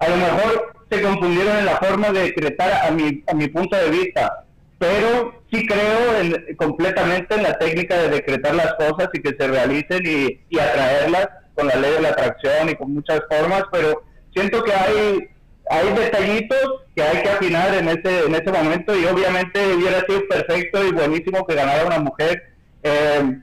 a 0.00 0.08
lo 0.08 0.16
mejor 0.16 0.74
se 0.90 1.02
confundieron 1.02 1.56
en 1.58 1.66
la 1.66 1.76
forma 1.76 2.10
de 2.10 2.22
decretar 2.22 2.86
a 2.86 2.90
mi, 2.90 3.22
a 3.26 3.34
mi 3.34 3.48
punto 3.48 3.76
de 3.76 3.90
vista, 3.90 4.44
pero 4.84 5.42
sí 5.50 5.66
creo 5.66 6.20
en- 6.20 6.56
completamente 6.56 7.34
en 7.34 7.42
la 7.42 7.58
técnica 7.58 7.96
de 8.02 8.08
decretar 8.10 8.54
las 8.54 8.74
cosas 8.74 9.08
y 9.14 9.20
que 9.22 9.34
se 9.38 9.46
realicen 9.48 10.02
y, 10.04 10.40
y 10.50 10.58
atraerlas 10.58 11.28
con 11.54 11.68
la 11.68 11.76
ley 11.76 11.92
de 11.92 12.00
la 12.02 12.08
atracción 12.10 12.68
y 12.68 12.74
con 12.74 12.92
muchas 12.92 13.20
formas, 13.30 13.62
pero 13.72 14.02
siento 14.34 14.62
que 14.62 14.72
hay 14.72 15.28
hay 15.70 15.88
detallitos 15.94 16.82
que 16.94 17.02
hay 17.02 17.22
que 17.22 17.30
afinar 17.30 17.74
en 17.74 17.88
ese 17.88 18.26
en 18.26 18.34
ese 18.34 18.52
momento 18.52 18.94
y 18.94 19.06
obviamente 19.06 19.58
hubiera 19.74 20.00
sido 20.04 20.20
perfecto 20.28 20.84
y 20.86 20.92
buenísimo 20.92 21.46
que 21.46 21.54
ganara 21.54 21.86
una 21.86 21.98
mujer. 22.00 22.42
Eh, 22.82 23.38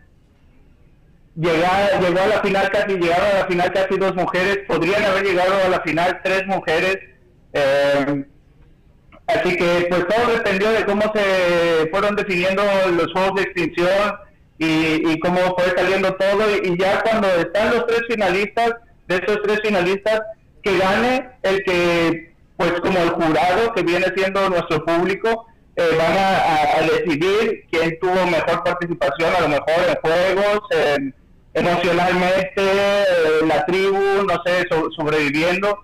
llegar, 1.35 1.99
llegó 2.01 2.19
a 2.21 2.27
la 2.27 2.41
final 2.41 2.69
casi, 2.69 2.93
llegaron 2.97 3.25
a 3.35 3.39
la 3.39 3.47
final 3.47 3.73
casi 3.73 3.97
dos 3.97 4.13
mujeres, 4.15 4.59
podrían 4.67 5.03
haber 5.03 5.23
llegado 5.23 5.53
a 5.65 5.69
la 5.69 5.81
final 5.81 6.19
tres 6.23 6.45
mujeres. 6.45 6.97
eh, 7.53 8.25
así 9.35 9.55
que 9.55 9.87
pues 9.89 10.07
todo 10.07 10.33
dependió 10.33 10.71
de 10.71 10.85
cómo 10.85 11.01
se 11.13 11.89
fueron 11.89 12.15
definiendo 12.15 12.63
los 12.95 13.11
juegos 13.13 13.35
de 13.35 13.41
extinción 13.43 14.13
y, 14.57 15.11
y 15.11 15.19
cómo 15.19 15.39
fue 15.57 15.73
saliendo 15.75 16.13
todo. 16.15 16.43
Y, 16.63 16.77
ya 16.77 17.01
cuando 17.01 17.27
están 17.27 17.73
los 17.73 17.87
tres 17.87 18.01
finalistas, 18.09 18.73
de 19.07 19.15
esos 19.17 19.41
tres 19.43 19.59
finalistas, 19.63 20.21
que 20.63 20.77
gane 20.77 21.29
el 21.43 21.63
que, 21.63 22.33
pues 22.57 22.71
como 22.81 22.99
el 22.99 23.09
jurado 23.09 23.73
que 23.73 23.81
viene 23.83 24.05
siendo 24.15 24.49
nuestro 24.49 24.85
público, 24.85 25.47
eh, 25.75 25.89
van 25.97 26.15
a, 26.17 26.81
decidir 26.85 27.65
quién 27.71 27.97
tuvo 27.99 28.25
mejor 28.27 28.63
participación, 28.63 29.33
a 29.35 29.41
lo 29.41 29.47
mejor 29.49 29.73
en 29.87 29.95
juegos, 30.01 30.59
en- 30.71 31.15
emocionalmente, 31.53 32.53
eh, 32.57 33.45
la 33.47 33.65
tribu, 33.65 33.99
no 34.27 34.41
sé, 34.45 34.65
so- 34.69 34.89
sobreviviendo. 34.91 35.79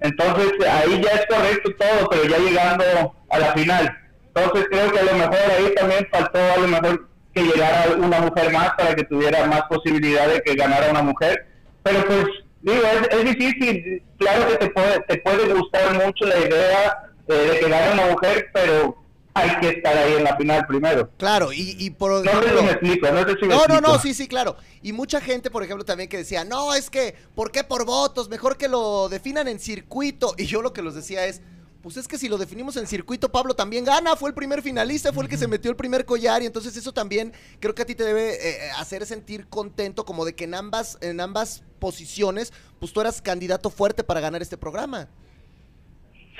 Entonces 0.00 0.52
ahí 0.68 1.02
ya 1.02 1.10
es 1.10 1.26
correcto 1.26 1.70
todo, 1.78 2.08
pero 2.10 2.24
ya 2.24 2.38
llegando 2.38 3.14
a 3.30 3.38
la 3.38 3.52
final. 3.52 3.98
Entonces 4.34 4.66
creo 4.70 4.92
que 4.92 4.98
a 4.98 5.04
lo 5.04 5.14
mejor 5.14 5.38
ahí 5.56 5.74
también 5.74 6.08
faltó 6.10 6.38
a 6.38 6.58
lo 6.58 6.68
mejor 6.68 7.08
que 7.34 7.42
llegara 7.42 7.94
una 7.96 8.20
mujer 8.20 8.52
más 8.52 8.70
para 8.76 8.94
que 8.94 9.04
tuviera 9.04 9.46
más 9.46 9.62
posibilidad 9.62 10.28
de 10.28 10.40
que 10.42 10.54
ganara 10.54 10.90
una 10.90 11.02
mujer. 11.02 11.46
Pero 11.82 12.04
pues 12.06 12.26
digo, 12.62 12.82
es, 12.82 13.18
es 13.18 13.24
difícil. 13.24 14.02
Claro 14.18 14.48
que 14.48 14.56
te 14.56 14.70
puede, 14.70 15.00
te 15.00 15.18
puede 15.18 15.54
gustar 15.54 15.94
mucho 15.94 16.26
la 16.26 16.38
idea 16.38 16.98
eh, 17.28 17.34
de 17.34 17.58
que 17.58 17.68
gane 17.68 17.92
una 17.92 18.06
mujer, 18.12 18.50
pero 18.52 18.96
hay 19.36 19.60
que 19.60 19.68
estar 19.68 19.96
ahí 19.96 20.14
en 20.14 20.24
la 20.24 20.36
final 20.36 20.66
primero. 20.66 21.10
Claro, 21.18 21.52
y, 21.52 21.76
y 21.78 21.90
por 21.90 22.10
No 22.10 22.18
sé 22.24 22.30
si 22.30 22.36
ejemplo- 22.44 22.62
me 22.62 22.70
explico, 22.70 23.10
no 23.12 23.24
sé 23.24 23.34
si 23.38 23.46
me 23.46 23.54
No, 23.54 23.66
no, 23.66 23.80
no, 23.80 23.98
sí, 23.98 24.14
sí, 24.14 24.26
claro. 24.28 24.56
Y 24.82 24.92
mucha 24.92 25.20
gente, 25.20 25.50
por 25.50 25.62
ejemplo, 25.62 25.84
también 25.84 26.08
que 26.08 26.16
decía, 26.18 26.44
no, 26.44 26.74
es 26.74 26.90
que, 26.90 27.14
¿por 27.34 27.52
qué 27.52 27.62
por 27.64 27.84
votos? 27.84 28.28
Mejor 28.28 28.56
que 28.56 28.68
lo 28.68 29.08
definan 29.08 29.48
en 29.48 29.58
circuito. 29.60 30.34
Y 30.38 30.46
yo 30.46 30.62
lo 30.62 30.72
que 30.72 30.82
los 30.82 30.94
decía 30.94 31.26
es, 31.26 31.42
pues 31.82 31.96
es 31.98 32.08
que 32.08 32.18
si 32.18 32.28
lo 32.28 32.36
definimos 32.38 32.76
en 32.78 32.86
circuito, 32.88 33.30
Pablo 33.30 33.54
también 33.54 33.84
gana, 33.84 34.16
fue 34.16 34.30
el 34.30 34.34
primer 34.34 34.60
finalista, 34.62 35.12
fue 35.12 35.22
el 35.22 35.30
que 35.30 35.36
se 35.36 35.46
metió 35.46 35.70
el 35.70 35.76
primer 35.76 36.04
collar, 36.04 36.42
y 36.42 36.46
entonces 36.46 36.76
eso 36.76 36.92
también 36.92 37.32
creo 37.60 37.76
que 37.76 37.82
a 37.82 37.86
ti 37.86 37.94
te 37.94 38.02
debe 38.02 38.34
eh, 38.66 38.70
hacer 38.76 39.06
sentir 39.06 39.46
contento, 39.46 40.04
como 40.04 40.24
de 40.24 40.34
que 40.34 40.44
en 40.44 40.54
ambas, 40.54 40.98
en 41.00 41.20
ambas 41.20 41.62
posiciones, 41.78 42.52
pues 42.80 42.92
tú 42.92 43.00
eras 43.00 43.22
candidato 43.22 43.70
fuerte 43.70 44.02
para 44.02 44.18
ganar 44.20 44.42
este 44.42 44.56
programa. 44.56 45.08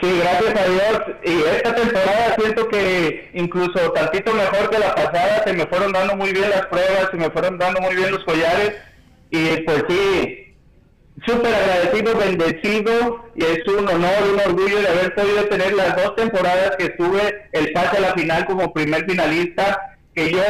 Sí, 0.00 0.20
gracias 0.20 0.60
a 0.60 0.68
Dios. 0.68 1.02
Y 1.24 1.42
esta 1.56 1.74
temporada 1.74 2.36
siento 2.38 2.68
que 2.68 3.30
incluso 3.32 3.92
tantito 3.92 4.34
mejor 4.34 4.68
que 4.68 4.78
la 4.78 4.94
pasada, 4.94 5.42
se 5.44 5.52
me 5.54 5.66
fueron 5.66 5.92
dando 5.92 6.16
muy 6.16 6.32
bien 6.32 6.50
las 6.50 6.66
pruebas, 6.66 7.08
se 7.10 7.16
me 7.16 7.30
fueron 7.30 7.56
dando 7.56 7.80
muy 7.80 7.94
bien 7.94 8.10
los 8.10 8.22
collares. 8.24 8.74
Y 9.30 9.62
pues 9.62 9.84
sí, 9.88 10.54
súper 11.26 11.54
agradecido, 11.54 12.14
bendecido. 12.18 13.24
Y 13.36 13.44
es 13.44 13.66
un 13.68 13.88
honor, 13.88 14.12
un 14.34 14.40
orgullo 14.40 14.80
de 14.80 14.88
haber 14.88 15.14
podido 15.14 15.44
tener 15.44 15.72
las 15.72 15.96
dos 15.96 16.14
temporadas 16.14 16.76
que 16.76 16.86
estuve 16.86 17.48
el 17.52 17.72
pase 17.72 17.96
a 17.96 18.00
la 18.00 18.12
final 18.12 18.44
como 18.44 18.74
primer 18.74 19.06
finalista. 19.06 19.96
Que 20.14 20.30
yo, 20.30 20.42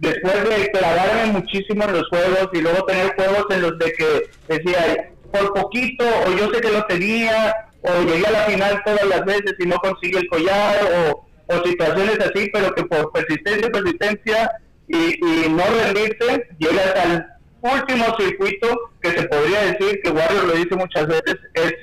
después 0.00 0.48
de 0.48 0.70
clavarme 0.72 1.32
muchísimo 1.32 1.84
en 1.84 1.92
los 1.92 2.08
juegos 2.08 2.48
y 2.52 2.60
luego 2.60 2.84
tener 2.86 3.14
juegos 3.14 3.46
en 3.50 3.62
los 3.62 3.78
de 3.78 3.92
que 3.92 4.30
decía, 4.48 5.10
por 5.32 5.54
poquito, 5.54 6.04
o 6.26 6.32
yo 6.36 6.52
sé 6.52 6.60
que 6.60 6.70
lo 6.70 6.84
tenía, 6.86 7.71
o 7.82 8.02
llegué 8.02 8.26
a 8.26 8.30
la 8.30 8.44
final 8.44 8.82
todas 8.84 9.04
las 9.04 9.24
veces 9.24 9.54
y 9.58 9.66
no 9.66 9.76
consigue 9.76 10.18
el 10.18 10.28
collar, 10.28 10.76
o, 11.08 11.26
situaciones 11.64 12.18
así, 12.20 12.48
pero 12.50 12.74
que 12.74 12.82
por 12.84 13.12
persistencia, 13.12 13.68
persistencia 13.68 14.50
y, 14.88 15.48
no 15.50 15.62
rendirse, 15.84 16.48
llegas 16.58 16.94
al 16.96 17.26
último 17.60 18.16
circuito 18.18 18.68
que 19.02 19.10
se 19.10 19.22
podría 19.24 19.60
decir, 19.72 20.00
que 20.02 20.10
Warrior 20.10 20.44
lo 20.44 20.54
dice 20.54 20.74
muchas 20.76 21.06
veces, 21.08 21.36
es 21.54 21.74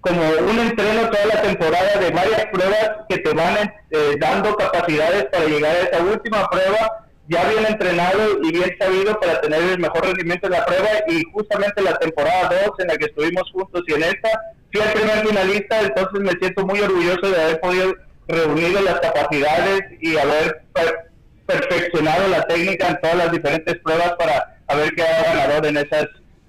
como 0.00 0.20
un 0.22 0.58
entreno 0.60 1.10
toda 1.10 1.26
la 1.26 1.42
temporada 1.42 1.98
de 1.98 2.10
varias 2.10 2.46
pruebas 2.52 2.90
que 3.08 3.18
te 3.18 3.32
van 3.32 3.56
eh, 3.90 4.14
dando 4.20 4.54
capacidades 4.54 5.24
para 5.24 5.46
llegar 5.46 5.74
a 5.74 5.80
esa 5.80 6.04
última 6.04 6.48
prueba 6.48 7.04
ya 7.28 7.48
bien 7.48 7.64
entrenado 7.66 8.38
y 8.42 8.52
bien 8.52 8.76
sabido 8.78 9.18
para 9.18 9.40
tener 9.40 9.62
el 9.62 9.78
mejor 9.78 10.04
rendimiento 10.04 10.46
en 10.46 10.52
la 10.52 10.66
prueba 10.66 10.88
y 11.08 11.22
justamente 11.32 11.82
la 11.82 11.96
temporada 11.98 12.50
2 12.66 12.80
en 12.80 12.88
la 12.88 12.96
que 12.96 13.06
estuvimos 13.06 13.50
juntos 13.50 13.82
y 13.86 13.94
en 13.94 14.02
esta 14.02 14.28
fui 14.74 14.82
el 14.82 14.92
primer 14.92 15.26
finalista 15.26 15.80
entonces 15.80 16.20
me 16.20 16.32
siento 16.32 16.66
muy 16.66 16.80
orgulloso 16.80 17.30
de 17.30 17.40
haber 17.42 17.60
podido 17.60 17.94
reunir 18.28 18.80
las 18.80 19.00
capacidades 19.00 19.82
y 20.00 20.16
haber 20.16 20.62
per- 20.72 21.10
perfeccionado 21.46 22.28
la 22.28 22.42
técnica 22.46 22.88
en 22.88 23.00
todas 23.00 23.16
las 23.16 23.32
diferentes 23.32 23.76
pruebas 23.80 24.12
para 24.18 24.56
haber 24.66 24.94
quedado 24.94 25.24
ganador 25.24 25.66
en 25.66 25.76
esas 25.76 26.06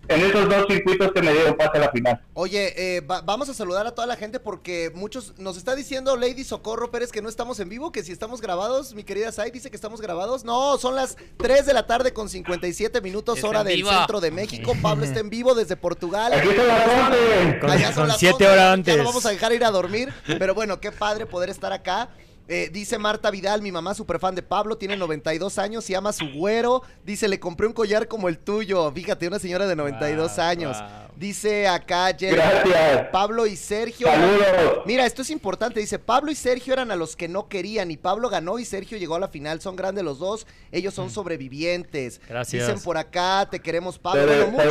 en 0.07 0.21
esos 0.21 0.47
dos 0.49 0.65
circuitos 0.69 1.11
que 1.11 1.21
me 1.21 1.31
dieron 1.33 1.55
pase 1.55 1.77
a 1.77 1.81
la 1.81 1.91
final. 1.91 2.21
Oye, 2.33 2.97
eh, 2.97 3.01
va- 3.01 3.21
vamos 3.21 3.49
a 3.49 3.53
saludar 3.53 3.87
a 3.87 3.91
toda 3.93 4.07
la 4.07 4.15
gente 4.15 4.39
porque 4.39 4.91
muchos 4.93 5.33
nos 5.37 5.57
está 5.57 5.75
diciendo 5.75 6.15
Lady 6.17 6.43
Socorro 6.43 6.91
Pérez 6.91 7.11
que 7.11 7.21
no 7.21 7.29
estamos 7.29 7.59
en 7.59 7.69
vivo, 7.69 7.91
que 7.91 8.03
si 8.03 8.11
estamos 8.11 8.41
grabados, 8.41 8.93
mi 8.93 9.03
querida 9.03 9.31
Sai 9.31 9.51
dice 9.51 9.69
que 9.69 9.75
estamos 9.75 10.01
grabados. 10.01 10.43
No, 10.43 10.77
son 10.77 10.95
las 10.95 11.17
3 11.37 11.65
de 11.65 11.73
la 11.73 11.87
tarde 11.87 12.13
con 12.13 12.29
57 12.29 13.01
minutos 13.01 13.43
hora 13.43 13.63
del 13.63 13.85
centro 13.85 14.21
de 14.21 14.31
México. 14.31 14.75
Pablo 14.81 15.05
está 15.05 15.19
en 15.19 15.29
vivo 15.29 15.55
desde 15.55 15.75
Portugal. 15.75 16.33
Aquí 16.33 16.47
son 16.55 16.67
las 16.67 16.87
11. 16.87 17.59
Con- 17.59 17.69
Allá 17.69 17.85
son 17.87 17.93
con 17.95 18.07
las 18.09 18.17
siete 18.19 18.33
11, 18.35 18.47
horas 18.47 18.57
Ya 18.65 18.71
antes. 18.73 18.97
lo 18.97 19.03
vamos 19.03 19.25
a 19.25 19.29
dejar 19.29 19.53
ir 19.53 19.63
a 19.65 19.71
dormir. 19.71 20.13
Pero 20.39 20.53
bueno, 20.53 20.79
qué 20.79 20.91
padre 20.91 21.25
poder 21.25 21.49
estar 21.49 21.71
acá. 21.73 22.09
Eh, 22.47 22.69
dice 22.71 22.97
Marta 22.99 23.31
Vidal, 23.31 23.61
mi 23.61 23.71
mamá 23.71 23.93
super 23.95 24.19
fan 24.19 24.35
de 24.35 24.43
Pablo, 24.43 24.77
tiene 24.77 24.95
92 24.97 25.57
años 25.57 25.89
y 25.89 25.95
ama 25.95 26.09
a 26.09 26.13
su 26.13 26.29
güero. 26.31 26.83
Dice, 27.03 27.27
le 27.27 27.39
compré 27.39 27.65
un 27.67 27.73
collar 27.73 28.07
como 28.07 28.29
el 28.29 28.37
tuyo. 28.37 28.91
Fíjate, 28.91 29.27
una 29.27 29.39
señora 29.39 29.65
de 29.67 29.75
92 29.75 30.35
Wow, 30.35 30.45
años. 30.45 30.77
wow. 30.79 31.05
Dice 31.15 31.65
acá 31.65 32.07
Jenny, 32.17 32.35
Gracias. 32.35 33.07
Pablo 33.09 33.47
y 33.47 33.55
Sergio. 33.55 34.05
Saludos. 34.07 34.83
Mira, 34.85 35.05
esto 35.05 35.21
es 35.21 35.29
importante. 35.29 35.79
Dice, 35.79 35.97
Pablo 35.97 36.29
y 36.29 36.35
Sergio 36.35 36.73
eran 36.73 36.91
a 36.91 36.97
los 36.97 37.15
que 37.15 37.29
no 37.29 37.47
querían. 37.47 37.89
Y 37.89 37.95
Pablo 37.95 38.29
ganó 38.29 38.59
y 38.59 38.65
Sergio 38.65 38.97
llegó 38.97 39.15
a 39.15 39.19
la 39.21 39.29
final. 39.29 39.61
Son 39.61 39.77
grandes 39.77 40.03
los 40.03 40.19
dos. 40.19 40.45
Ellos 40.73 40.93
son 40.93 41.09
sobrevivientes. 41.09 42.19
Gracias. 42.27 42.67
Dicen 42.67 42.83
por 42.83 42.97
acá, 42.97 43.47
te 43.49 43.61
queremos, 43.61 43.97
Pablo. 43.97 44.25
Te 44.27 44.43
Bueno, 44.43 44.61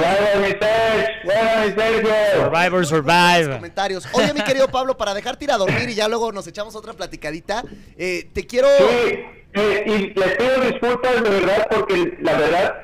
mi 0.42 1.72
Sergio. 1.72 2.12
Survivor, 2.36 2.86
survive. 2.86 3.54
comentarios. 3.54 4.04
Oye, 4.12 4.34
mi 4.34 4.42
querido 4.44 4.68
Pablo, 4.68 4.96
para 4.98 5.14
dejarte 5.14 5.44
ir 5.46 5.50
a 5.52 5.56
dormir 5.56 5.88
y 5.88 5.94
ya 5.94 6.08
luego 6.08 6.30
nos 6.30 6.46
echamos 6.46 6.74
otra 6.76 6.92
platicadita, 6.92 7.63
eh, 7.96 8.28
te 8.32 8.46
quiero... 8.46 8.68
Y 9.56 10.12
les 10.18 10.36
pido 10.36 10.60
disculpas 10.68 11.22
de 11.22 11.30
verdad 11.30 11.68
porque 11.70 12.18
la 12.20 12.32
verdad 12.36 12.74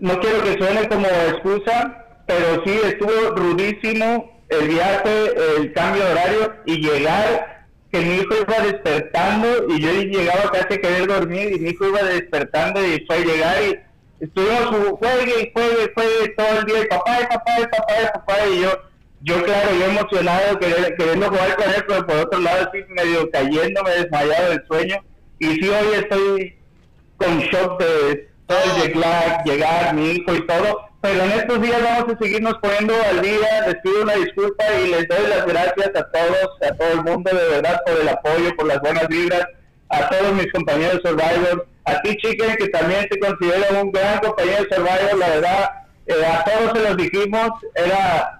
no 0.00 0.18
quiero 0.18 0.42
que 0.42 0.54
suene 0.54 0.88
como 0.88 1.06
excusa, 1.06 2.04
pero 2.26 2.64
sí 2.64 2.80
estuvo 2.84 3.36
rudísimo 3.36 4.42
el 4.48 4.68
viaje, 4.68 5.32
el 5.58 5.72
cambio 5.72 6.04
de 6.04 6.10
horario 6.10 6.52
y 6.66 6.78
llegar, 6.78 7.66
que 7.92 8.00
mi 8.00 8.16
hijo 8.16 8.34
iba 8.34 8.66
despertando 8.66 9.66
y 9.68 9.80
yo 9.80 9.92
llegaba 9.92 10.50
casi 10.50 10.74
a 10.74 10.80
querer 10.80 11.06
dormir 11.06 11.52
y 11.54 11.60
mi 11.60 11.70
hijo 11.70 11.86
iba 11.86 12.02
despertando 12.02 12.84
y 12.84 13.04
fue 13.06 13.16
a 13.16 13.20
llegar 13.20 13.56
y 13.62 14.24
estuvimos 14.24 14.62
ju- 14.62 14.98
juegue 14.98 15.42
y 15.42 15.50
juegue, 15.52 15.92
juegue 15.94 16.28
todo 16.36 16.58
el 16.58 16.64
día 16.64 16.80
y 16.80 16.86
papá, 16.86 17.18
y 17.20 17.26
papá, 17.26 17.52
y 17.60 17.66
papá, 17.66 17.92
y 18.02 18.06
papá 18.18 18.34
y 18.52 18.60
yo, 18.62 18.80
yo 19.22 19.42
claro, 19.42 19.68
yo 19.78 19.86
emocionado 19.86 20.58
queriendo 20.58 21.28
jugar 21.28 21.56
con 21.56 21.68
él, 21.68 21.84
pero 21.86 22.06
por 22.06 22.16
otro 22.16 22.40
lado 22.40 22.70
sí 22.72 22.78
medio 22.88 23.30
cayéndome 23.30 23.90
desmayado 23.90 24.50
del 24.50 24.66
sueño. 24.66 24.96
Y 25.38 25.46
sí 25.54 25.68
hoy 25.68 25.94
estoy 25.94 26.58
con 27.16 27.38
shock 27.38 27.78
de 27.80 28.30
todo 28.46 28.84
el 28.84 28.98
lag, 28.98 29.44
llegar, 29.44 29.94
mi 29.94 30.12
hijo 30.12 30.34
y 30.34 30.46
todo, 30.46 30.88
pero 31.02 31.22
en 31.22 31.32
estos 31.32 31.60
días 31.60 31.82
vamos 31.82 32.14
a 32.14 32.18
seguirnos 32.18 32.54
poniendo 32.60 32.94
al 33.08 33.20
día, 33.20 33.66
les 33.66 33.76
pido 33.76 34.02
una 34.02 34.14
disculpa 34.14 34.64
y 34.82 34.88
les 34.88 35.06
doy 35.06 35.28
las 35.28 35.46
gracias 35.46 35.90
a 35.94 36.10
todos, 36.10 36.62
a 36.62 36.74
todo 36.74 36.92
el 36.92 37.04
mundo 37.04 37.30
de 37.30 37.48
verdad 37.48 37.80
por 37.86 38.00
el 38.00 38.08
apoyo, 38.08 38.56
por 38.56 38.66
las 38.66 38.80
buenas 38.80 39.06
vibras, 39.08 39.44
a 39.90 40.08
todos 40.08 40.32
mis 40.34 40.50
compañeros 40.52 41.00
Survivor, 41.04 41.68
a 41.84 42.00
ti 42.02 42.16
Chicken 42.16 42.56
que 42.56 42.68
también 42.68 43.08
te 43.08 43.18
considero 43.18 43.82
un 43.82 43.92
gran 43.92 44.18
compañero 44.18 44.64
Survivor, 44.70 45.18
la 45.18 45.28
verdad, 45.28 45.70
eh, 46.06 46.26
a 46.26 46.44
todos 46.44 46.72
se 46.76 46.88
los 46.88 46.96
dijimos, 46.96 47.50
era 47.74 48.39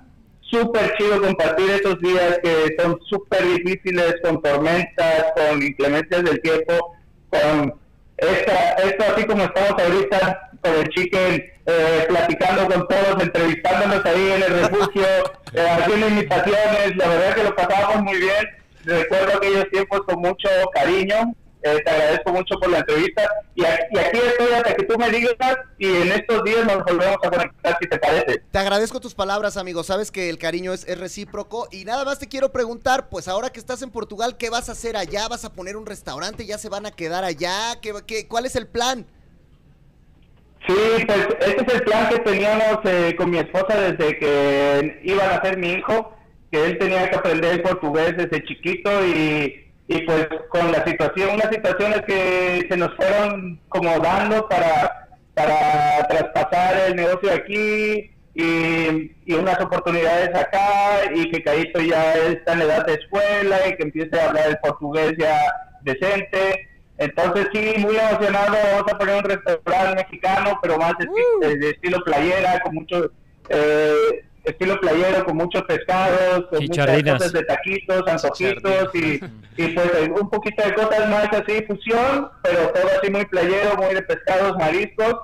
súper 0.51 0.95
chido 0.97 1.21
compartir 1.23 1.71
estos 1.71 2.01
días 2.01 2.39
que 2.43 2.77
son 2.79 2.99
súper 3.09 3.43
difíciles 3.45 4.15
con 4.23 4.43
tormentas, 4.43 5.27
con 5.37 5.63
inclemencias 5.63 6.25
del 6.25 6.41
tiempo, 6.41 6.97
con 7.31 7.75
esta, 8.17 8.73
esto 8.75 9.05
así 9.15 9.25
como 9.25 9.45
estamos 9.45 9.83
ahorita 9.83 10.51
con 10.63 10.75
el 10.75 10.89
chicken, 10.91 11.45
eh, 11.67 12.05
platicando 12.09 12.67
con 12.67 12.87
todos, 12.89 13.23
entrevistándonos 13.23 14.05
ahí 14.05 14.31
en 14.31 14.43
el 14.43 14.61
refugio, 14.61 15.07
eh, 15.55 15.67
haciendo 15.69 16.09
invitaciones, 16.09 16.97
la 16.97 17.09
verdad 17.09 17.35
que 17.35 17.45
lo 17.45 17.57
pasábamos 17.57 18.03
muy 18.03 18.19
bien, 18.19 18.47
recuerdo 18.85 19.37
aquellos 19.37 19.71
tiempos 19.71 20.01
con 20.07 20.21
mucho 20.21 20.49
cariño, 20.75 21.35
eh, 21.63 21.83
te 21.85 21.91
agradezco 21.91 22.33
mucho 22.33 22.55
por 22.59 22.71
la 22.71 22.79
entrevista 22.79 23.29
y, 23.55 23.63
y, 23.63 23.67
aquí 23.67 24.19
estoy 24.19 24.53
hasta 24.55 24.75
que 24.75 24.85
tú 24.85 24.99
me 24.99 25.11
digas 25.11 25.35
y 25.79 25.87
en 25.87 26.13
estos 26.13 26.43
días 26.45 26.65
nos 26.67 26.85
volvemos 26.85 27.17
a 27.23 27.31
conectar 27.31 27.77
si 27.81 27.89
te 27.89 27.99
parece. 27.99 28.43
Te 28.51 28.59
agradezco 28.59 29.01
tus 29.01 29.15
palabras, 29.15 29.57
amigo. 29.57 29.83
Sabes 29.83 30.11
que 30.11 30.31
el 30.31 30.39
cariño 30.39 30.73
es, 30.73 30.87
es, 30.89 30.99
recíproco 30.99 31.69
y 31.71 31.85
nada 31.85 32.05
más 32.05 32.19
te 32.19 32.29
quiero 32.29 32.51
preguntar, 32.51 33.09
pues 33.09 33.29
ahora 33.29 33.51
que 33.51 33.61
estás 33.61 33.83
en 33.83 33.91
Portugal, 33.91 34.37
¿qué 34.39 34.51
vas 34.51 34.69
a 34.69 34.73
hacer 34.73 34.97
allá? 34.97 35.29
¿Vas 35.29 35.45
a 35.45 35.53
poner 35.53 35.77
un 35.77 35.87
restaurante? 35.87 36.47
¿Ya 36.47 36.59
se 36.59 36.69
van 36.69 36.87
a 36.87 36.91
quedar 36.91 37.25
allá? 37.25 37.79
¿Qué, 37.83 37.93
qué, 38.07 38.27
cuál 38.27 38.47
es 38.47 38.57
el 38.57 38.67
plan? 38.67 39.07
Sí, 40.67 41.05
pues 41.07 41.29
ese 41.41 41.65
es 41.67 41.75
el 41.75 41.83
plan 41.83 42.09
que 42.09 42.19
teníamos 42.21 42.79
eh, 42.85 43.15
con 43.17 43.31
mi 43.31 43.39
esposa 43.39 43.81
desde 43.81 44.19
que 44.19 45.01
iban 45.05 45.31
a 45.31 45.43
ser 45.43 45.57
mi 45.57 45.73
hijo, 45.73 46.15
que 46.51 46.65
él 46.65 46.79
tenía 46.79 47.09
que 47.09 47.17
aprender 47.17 47.63
portugués 47.63 48.17
desde 48.17 48.45
chiquito 48.45 49.07
y 49.07 49.70
y 49.91 50.03
pues 50.03 50.29
con 50.51 50.71
la 50.71 50.85
situación, 50.85 51.31
unas 51.35 51.51
situaciones 51.51 52.03
que 52.03 52.65
se 52.71 52.77
nos 52.77 52.95
fueron 52.95 53.61
como 53.69 53.99
dando 53.99 54.49
para, 54.49 55.09
para 55.35 56.07
traspasar 56.07 56.77
el 56.87 56.95
negocio 56.95 57.33
aquí 57.33 58.09
y, 58.33 59.13
y 59.27 59.33
unas 59.35 59.61
oportunidades 59.61 60.29
acá 60.33 61.13
y 61.13 61.29
que 61.33 61.43
Caíto 61.43 61.81
ya 61.81 62.15
está 62.15 62.53
en 62.53 62.61
edad 62.61 62.87
de 62.87 62.95
escuela 62.95 63.67
y 63.67 63.77
que 63.77 63.83
empiece 63.83 64.21
a 64.21 64.29
hablar 64.29 64.51
el 64.51 64.59
portugués 64.59 65.15
ya 65.19 65.37
decente. 65.83 66.69
Entonces 66.99 67.49
sí, 67.53 67.75
muy 67.79 67.97
emocionado, 67.97 68.57
vamos 68.77 68.93
a 68.93 68.97
poner 68.97 69.17
un 69.17 69.25
restaurante 69.25 70.05
mexicano, 70.05 70.57
pero 70.63 70.79
más 70.79 70.93
de, 70.99 71.09
uh. 71.09 71.41
de 71.41 71.71
estilo 71.71 71.99
playera, 72.05 72.61
con 72.61 72.77
mucho... 72.77 73.11
Eh, 73.49 74.23
estilo 74.45 74.81
playero 74.81 75.25
con 75.25 75.37
muchos 75.37 75.63
pescados, 75.63 76.47
con 76.51 76.65
muchas 76.65 77.03
cosas 77.03 77.33
de 77.33 77.43
taquitos, 77.45 78.03
antojitos 78.07 78.95
y, 78.95 79.21
y, 79.57 79.69
pues 79.69 79.91
un 80.21 80.31
poquito 80.31 80.63
de 80.65 80.75
cosas 80.75 81.09
más 81.09 81.29
así, 81.33 81.63
fusión, 81.67 82.31
pero 82.43 82.69
todo 82.69 82.87
así 82.99 83.11
muy 83.11 83.25
playero, 83.27 83.77
muy 83.77 83.95
de 83.95 84.03
pescados, 84.03 84.57
mariscos. 84.59 85.15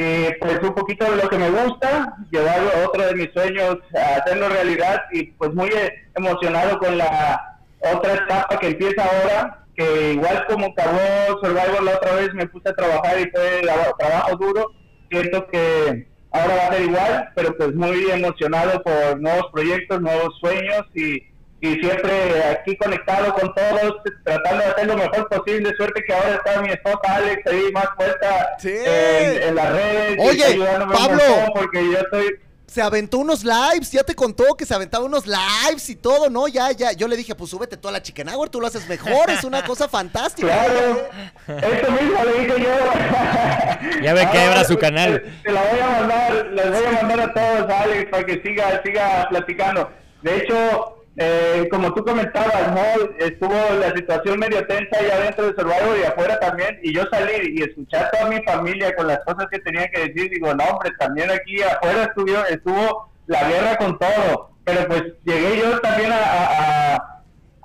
Y 0.00 0.32
pues 0.38 0.60
un 0.62 0.74
poquito 0.74 1.10
de 1.10 1.16
lo 1.16 1.28
que 1.28 1.38
me 1.38 1.50
gusta, 1.50 2.14
llevarlo 2.30 2.70
a 2.70 2.86
otro 2.86 3.04
de 3.04 3.14
mis 3.16 3.32
sueños 3.32 3.78
a 3.96 4.16
hacerlo 4.16 4.48
realidad 4.48 5.02
y 5.10 5.24
pues 5.32 5.52
muy 5.54 5.70
emocionado 6.14 6.78
con 6.78 6.96
la 6.98 7.58
otra 7.80 8.14
etapa 8.14 8.58
que 8.60 8.68
empieza 8.68 9.02
ahora, 9.02 9.64
que 9.76 10.12
igual 10.12 10.46
como 10.48 10.66
acabó 10.66 11.40
Survivor 11.40 11.82
la 11.82 11.96
otra 11.96 12.14
vez 12.14 12.32
me 12.32 12.46
puse 12.46 12.68
a 12.68 12.74
trabajar 12.74 13.18
y 13.18 13.28
fue 13.30 13.62
trabajo 13.98 14.36
duro, 14.36 14.72
siento 15.10 15.48
que 15.48 16.06
ahora 16.30 16.54
va 16.54 16.66
a 16.66 16.72
ser 16.72 16.82
igual, 16.82 17.28
pero 17.34 17.56
pues 17.56 17.74
muy 17.74 18.10
emocionado 18.10 18.82
por 18.82 19.20
nuevos 19.20 19.46
proyectos, 19.52 20.00
nuevos 20.00 20.38
sueños 20.40 20.84
y, 20.94 21.22
y 21.60 21.74
siempre 21.80 22.42
aquí 22.44 22.76
conectado 22.76 23.32
con 23.34 23.54
todos, 23.54 23.96
tratando 24.24 24.64
de 24.64 24.70
hacer 24.70 24.86
lo 24.86 24.96
mejor 24.96 25.28
posible. 25.28 25.74
Suerte 25.76 26.04
que 26.04 26.12
ahora 26.14 26.34
está 26.34 26.62
mi 26.62 26.70
esposa 26.70 27.16
Alex 27.16 27.46
ahí 27.46 27.72
más 27.72 27.88
puesta 27.96 28.56
en, 28.62 29.42
en, 29.48 29.54
las 29.54 29.72
redes. 29.72 30.18
Oye, 30.20 30.58
Pablo, 30.92 31.22
porque 31.54 31.84
yo 31.84 31.98
estoy 31.98 32.38
se 32.68 32.82
aventó 32.82 33.18
unos 33.18 33.44
lives, 33.44 33.90
ya 33.90 34.04
te 34.04 34.14
contó 34.14 34.54
que 34.54 34.66
se 34.66 34.74
aventaba 34.74 35.04
unos 35.04 35.24
lives 35.26 35.88
y 35.88 35.96
todo, 35.96 36.28
¿no? 36.28 36.48
Ya, 36.48 36.70
ya, 36.72 36.92
yo 36.92 37.08
le 37.08 37.16
dije, 37.16 37.34
pues 37.34 37.50
súbete 37.50 37.78
tú 37.78 37.88
a 37.88 37.92
la 37.92 38.02
Chicken 38.02 38.28
Hour, 38.28 38.50
tú 38.50 38.60
lo 38.60 38.66
haces 38.66 38.86
mejor, 38.86 39.30
es 39.30 39.42
una 39.42 39.64
cosa 39.64 39.88
fantástica. 39.88 40.48
Claro, 40.48 41.08
eso 41.46 41.90
mismo 41.92 42.24
le 42.24 42.40
dije 42.40 42.62
yo. 42.62 44.02
Ya 44.02 44.12
ve 44.12 44.28
que 44.30 44.38
abra 44.38 44.64
su 44.64 44.76
canal. 44.78 45.24
Te 45.42 45.50
la 45.50 45.62
voy 45.62 45.80
a 45.80 45.86
mandar, 45.86 46.46
les 46.46 46.70
voy 46.70 46.84
a 46.84 46.92
mandar 46.92 47.20
a 47.20 47.32
todos 47.32 47.70
a 47.70 47.80
Alex 47.82 48.10
para 48.10 48.26
que 48.26 48.42
siga, 48.42 48.82
siga 48.84 49.26
platicando. 49.30 49.90
De 50.20 50.36
hecho, 50.36 50.97
eh, 51.20 51.66
como 51.68 51.92
tú 51.94 52.04
comentabas, 52.04 52.72
¿no? 52.72 53.10
Estuvo 53.18 53.52
la 53.80 53.92
situación 53.92 54.38
medio 54.38 54.64
tensa 54.68 55.00
allá 55.00 55.18
dentro 55.18 55.48
de 55.48 55.54
Survivor 55.60 55.98
y 56.00 56.04
afuera 56.04 56.38
también, 56.38 56.78
y 56.80 56.94
yo 56.94 57.02
salí 57.10 57.56
y 57.56 57.62
escuchar 57.62 58.04
a 58.04 58.10
toda 58.10 58.30
mi 58.30 58.40
familia 58.44 58.94
con 58.94 59.08
las 59.08 59.18
cosas 59.24 59.46
que 59.50 59.58
tenía 59.58 59.88
que 59.88 60.06
decir, 60.06 60.30
digo, 60.30 60.54
no, 60.54 60.64
hombre, 60.64 60.92
también 60.96 61.28
aquí 61.32 61.60
afuera 61.60 62.04
estuvo, 62.04 62.44
estuvo 62.44 63.10
la 63.26 63.48
guerra 63.48 63.76
con 63.78 63.98
todo, 63.98 64.50
pero 64.62 64.86
pues 64.86 65.02
llegué 65.24 65.58
yo 65.58 65.80
también 65.80 66.12
a, 66.12 66.94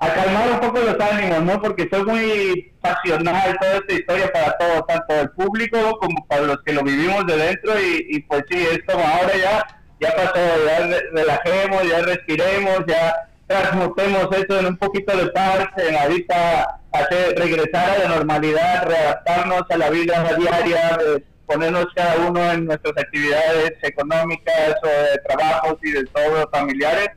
a, 0.00 0.14
calmar 0.14 0.50
un 0.50 0.60
poco 0.60 0.80
los 0.80 1.00
ánimos, 1.00 1.42
¿no? 1.44 1.62
Porque 1.62 1.88
soy 1.92 2.04
muy 2.04 2.74
pasional 2.80 3.56
toda 3.60 3.76
esta 3.76 3.92
historia 3.92 4.32
para 4.32 4.58
todos, 4.58 4.86
tanto 4.88 5.14
el 5.14 5.30
público 5.30 5.78
como 6.00 6.26
para 6.26 6.42
los 6.42 6.60
que 6.64 6.72
lo 6.72 6.82
vivimos 6.82 7.24
de 7.26 7.36
dentro, 7.36 7.80
y, 7.80 8.04
y 8.10 8.20
pues 8.22 8.42
sí, 8.50 8.58
es 8.58 8.80
como 8.84 9.06
ahora 9.06 9.32
ya, 9.36 9.64
ya 10.00 10.16
pasó, 10.16 10.40
ya 10.66 10.88
relajemos, 11.12 11.88
ya 11.88 12.00
respiremos, 12.02 12.80
ya 12.88 13.14
transmutemos 13.46 14.28
eso 14.32 14.60
en 14.60 14.66
un 14.66 14.76
poquito 14.76 15.16
de 15.16 15.26
paz, 15.28 15.68
en 15.76 15.96
ahorita 15.96 16.80
hacer, 16.92 17.38
regresar 17.38 17.90
a 17.90 17.98
la 17.98 18.08
normalidad, 18.16 18.86
readaptarnos 18.86 19.62
a 19.68 19.76
la 19.76 19.90
vida 19.90 20.34
diaria, 20.38 20.98
ponernos 21.46 21.86
cada 21.94 22.16
uno 22.28 22.52
en 22.52 22.66
nuestras 22.66 22.94
actividades 22.96 23.72
económicas 23.82 24.76
o 24.82 24.86
de 24.86 25.18
trabajos 25.26 25.78
y 25.82 25.90
de 25.90 26.04
todo 26.06 26.48
familiares. 26.50 27.10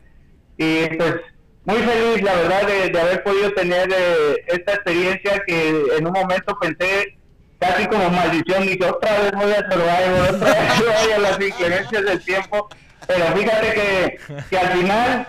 Y 0.58 0.88
pues 0.98 1.16
muy 1.64 1.78
feliz, 1.78 2.22
la 2.24 2.34
verdad, 2.34 2.62
de, 2.92 3.00
haber 3.00 3.24
podido 3.24 3.52
tener 3.54 3.90
eh, 3.92 4.44
esta 4.48 4.74
experiencia 4.74 5.44
que 5.46 5.70
en 5.98 6.08
un 6.08 6.14
momento 6.14 6.58
pensé 6.60 7.18
casi 7.60 7.88
como 7.88 8.10
maldición, 8.10 8.64
dije 8.64 8.86
otra 8.86 9.20
vez 9.20 9.32
voy 9.32 9.52
a 9.52 9.70
Survivor, 9.70 10.36
otra 10.36 10.54
vez 10.54 10.80
voy 10.80 11.12
a 11.12 11.20
las 11.20 11.42
inclemencias 11.42 12.06
del 12.06 12.24
tiempo, 12.24 12.70
pero 13.08 13.26
fíjate 13.36 13.74
que, 13.74 14.20
que 14.50 14.58
al 14.58 14.68
final 14.68 15.28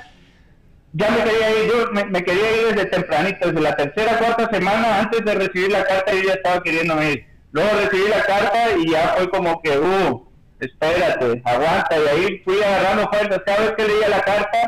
ya 0.93 1.11
me 1.11 1.23
quería 1.23 1.51
ir, 1.51 1.71
yo 1.71 1.93
me, 1.93 2.25
quería 2.25 2.57
ir 2.57 2.75
desde 2.75 2.87
tempranito, 2.87 3.49
desde 3.49 3.61
la 3.61 3.77
tercera, 3.77 4.19
cuarta 4.19 4.49
semana, 4.51 5.01
antes 5.01 5.25
de 5.25 5.35
recibir 5.35 5.71
la 5.71 5.85
carta 5.85 6.13
yo 6.15 6.23
ya 6.23 6.35
estaba 6.35 6.63
queriendo 6.63 7.03
ir. 7.03 7.27
Luego 7.53 7.71
recibí 7.81 8.09
la 8.09 8.23
carta 8.23 8.77
y 8.79 8.91
ya 8.91 9.15
fue 9.17 9.31
como 9.31 9.61
que, 9.63 9.79
uh, 9.79 10.29
espérate, 10.61 11.43
aguanta, 11.45 11.91
y 11.91 12.09
ahí 12.09 12.39
fui 12.45 12.63
agarrando 12.63 13.09
fuerzas, 13.11 13.43
cada 13.45 13.61
vez 13.61 13.73
que 13.73 13.87
leía 13.87 14.09
la 14.09 14.23
carta 14.23 14.59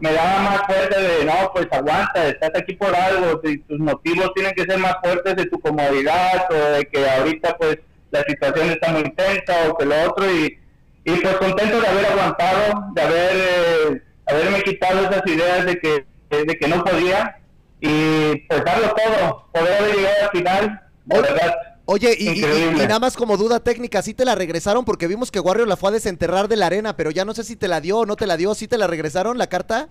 me 0.00 0.12
daba 0.12 0.42
más 0.42 0.62
fuerte 0.62 1.00
de, 1.00 1.24
no, 1.24 1.50
pues 1.52 1.66
aguanta, 1.72 2.28
estás 2.28 2.50
aquí 2.54 2.74
por 2.74 2.94
algo, 2.94 3.40
tus 3.40 3.78
motivos 3.80 4.32
tienen 4.34 4.54
que 4.54 4.62
ser 4.62 4.78
más 4.78 4.96
fuertes 5.02 5.36
de 5.36 5.46
tu 5.46 5.58
comodidad 5.60 6.46
o 6.50 6.72
de 6.72 6.84
que 6.84 7.08
ahorita 7.08 7.56
pues 7.56 7.78
la 8.10 8.22
situación 8.22 8.70
está 8.70 8.92
muy 8.92 9.02
intensa 9.02 9.54
o 9.68 9.76
que 9.76 9.84
lo 9.84 10.02
otro 10.04 10.30
y, 10.30 10.56
y 11.04 11.16
pues 11.16 11.36
contento 11.36 11.80
de 11.80 11.86
haber 11.86 12.06
aguantado, 12.06 12.92
de 12.94 13.02
haber... 13.02 13.36
Eh, 13.36 14.02
haberme 14.28 14.62
quitado 14.62 15.08
esas 15.08 15.26
ideas 15.26 15.66
de 15.66 15.78
que, 15.78 16.06
de 16.30 16.58
que 16.58 16.68
no 16.68 16.84
podía 16.84 17.38
y 17.80 18.36
pues 18.48 18.64
darlo 18.64 18.94
todo, 18.94 19.48
poder 19.52 19.76
haber 19.76 19.96
llegado 19.96 20.16
al 20.22 20.30
final, 20.30 20.80
de 21.04 21.20
verdad. 21.20 21.54
Oye, 21.90 22.14
y, 22.18 22.42
nada 22.76 22.98
más 22.98 23.16
como 23.16 23.38
duda 23.38 23.60
técnica, 23.60 24.02
¿sí 24.02 24.12
te 24.12 24.26
la 24.26 24.34
regresaron? 24.34 24.84
Porque 24.84 25.06
vimos 25.06 25.30
que 25.30 25.40
Warrior 25.40 25.66
la 25.66 25.76
fue 25.76 25.88
a 25.88 25.92
desenterrar 25.92 26.46
de 26.46 26.56
la 26.56 26.66
arena, 26.66 26.96
pero 26.96 27.10
ya 27.10 27.24
no 27.24 27.32
sé 27.32 27.44
si 27.44 27.56
te 27.56 27.66
la 27.66 27.80
dio 27.80 28.00
o 28.00 28.06
no 28.06 28.16
te 28.16 28.26
la 28.26 28.36
dio, 28.36 28.54
¿sí 28.54 28.68
te 28.68 28.76
la 28.76 28.86
regresaron 28.86 29.38
la 29.38 29.46
carta? 29.46 29.88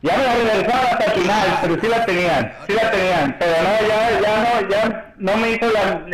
Ya 0.00 0.16
me 0.16 0.24
la 0.24 0.34
regresaron 0.36 0.86
hasta 0.86 1.04
el 1.04 1.20
final, 1.20 1.58
pero 1.60 1.80
sí 1.82 1.86
la 1.86 2.06
tenían, 2.06 2.52
sí 2.66 2.72
la 2.72 2.90
tenían, 2.90 3.36
pero 3.38 3.52
no, 3.62 3.88
ya, 3.88 4.20
ya 4.22 4.62
no, 4.62 4.70
ya 4.70 5.14
no 5.18 5.36
me 5.36 5.50
hizo 5.50 5.66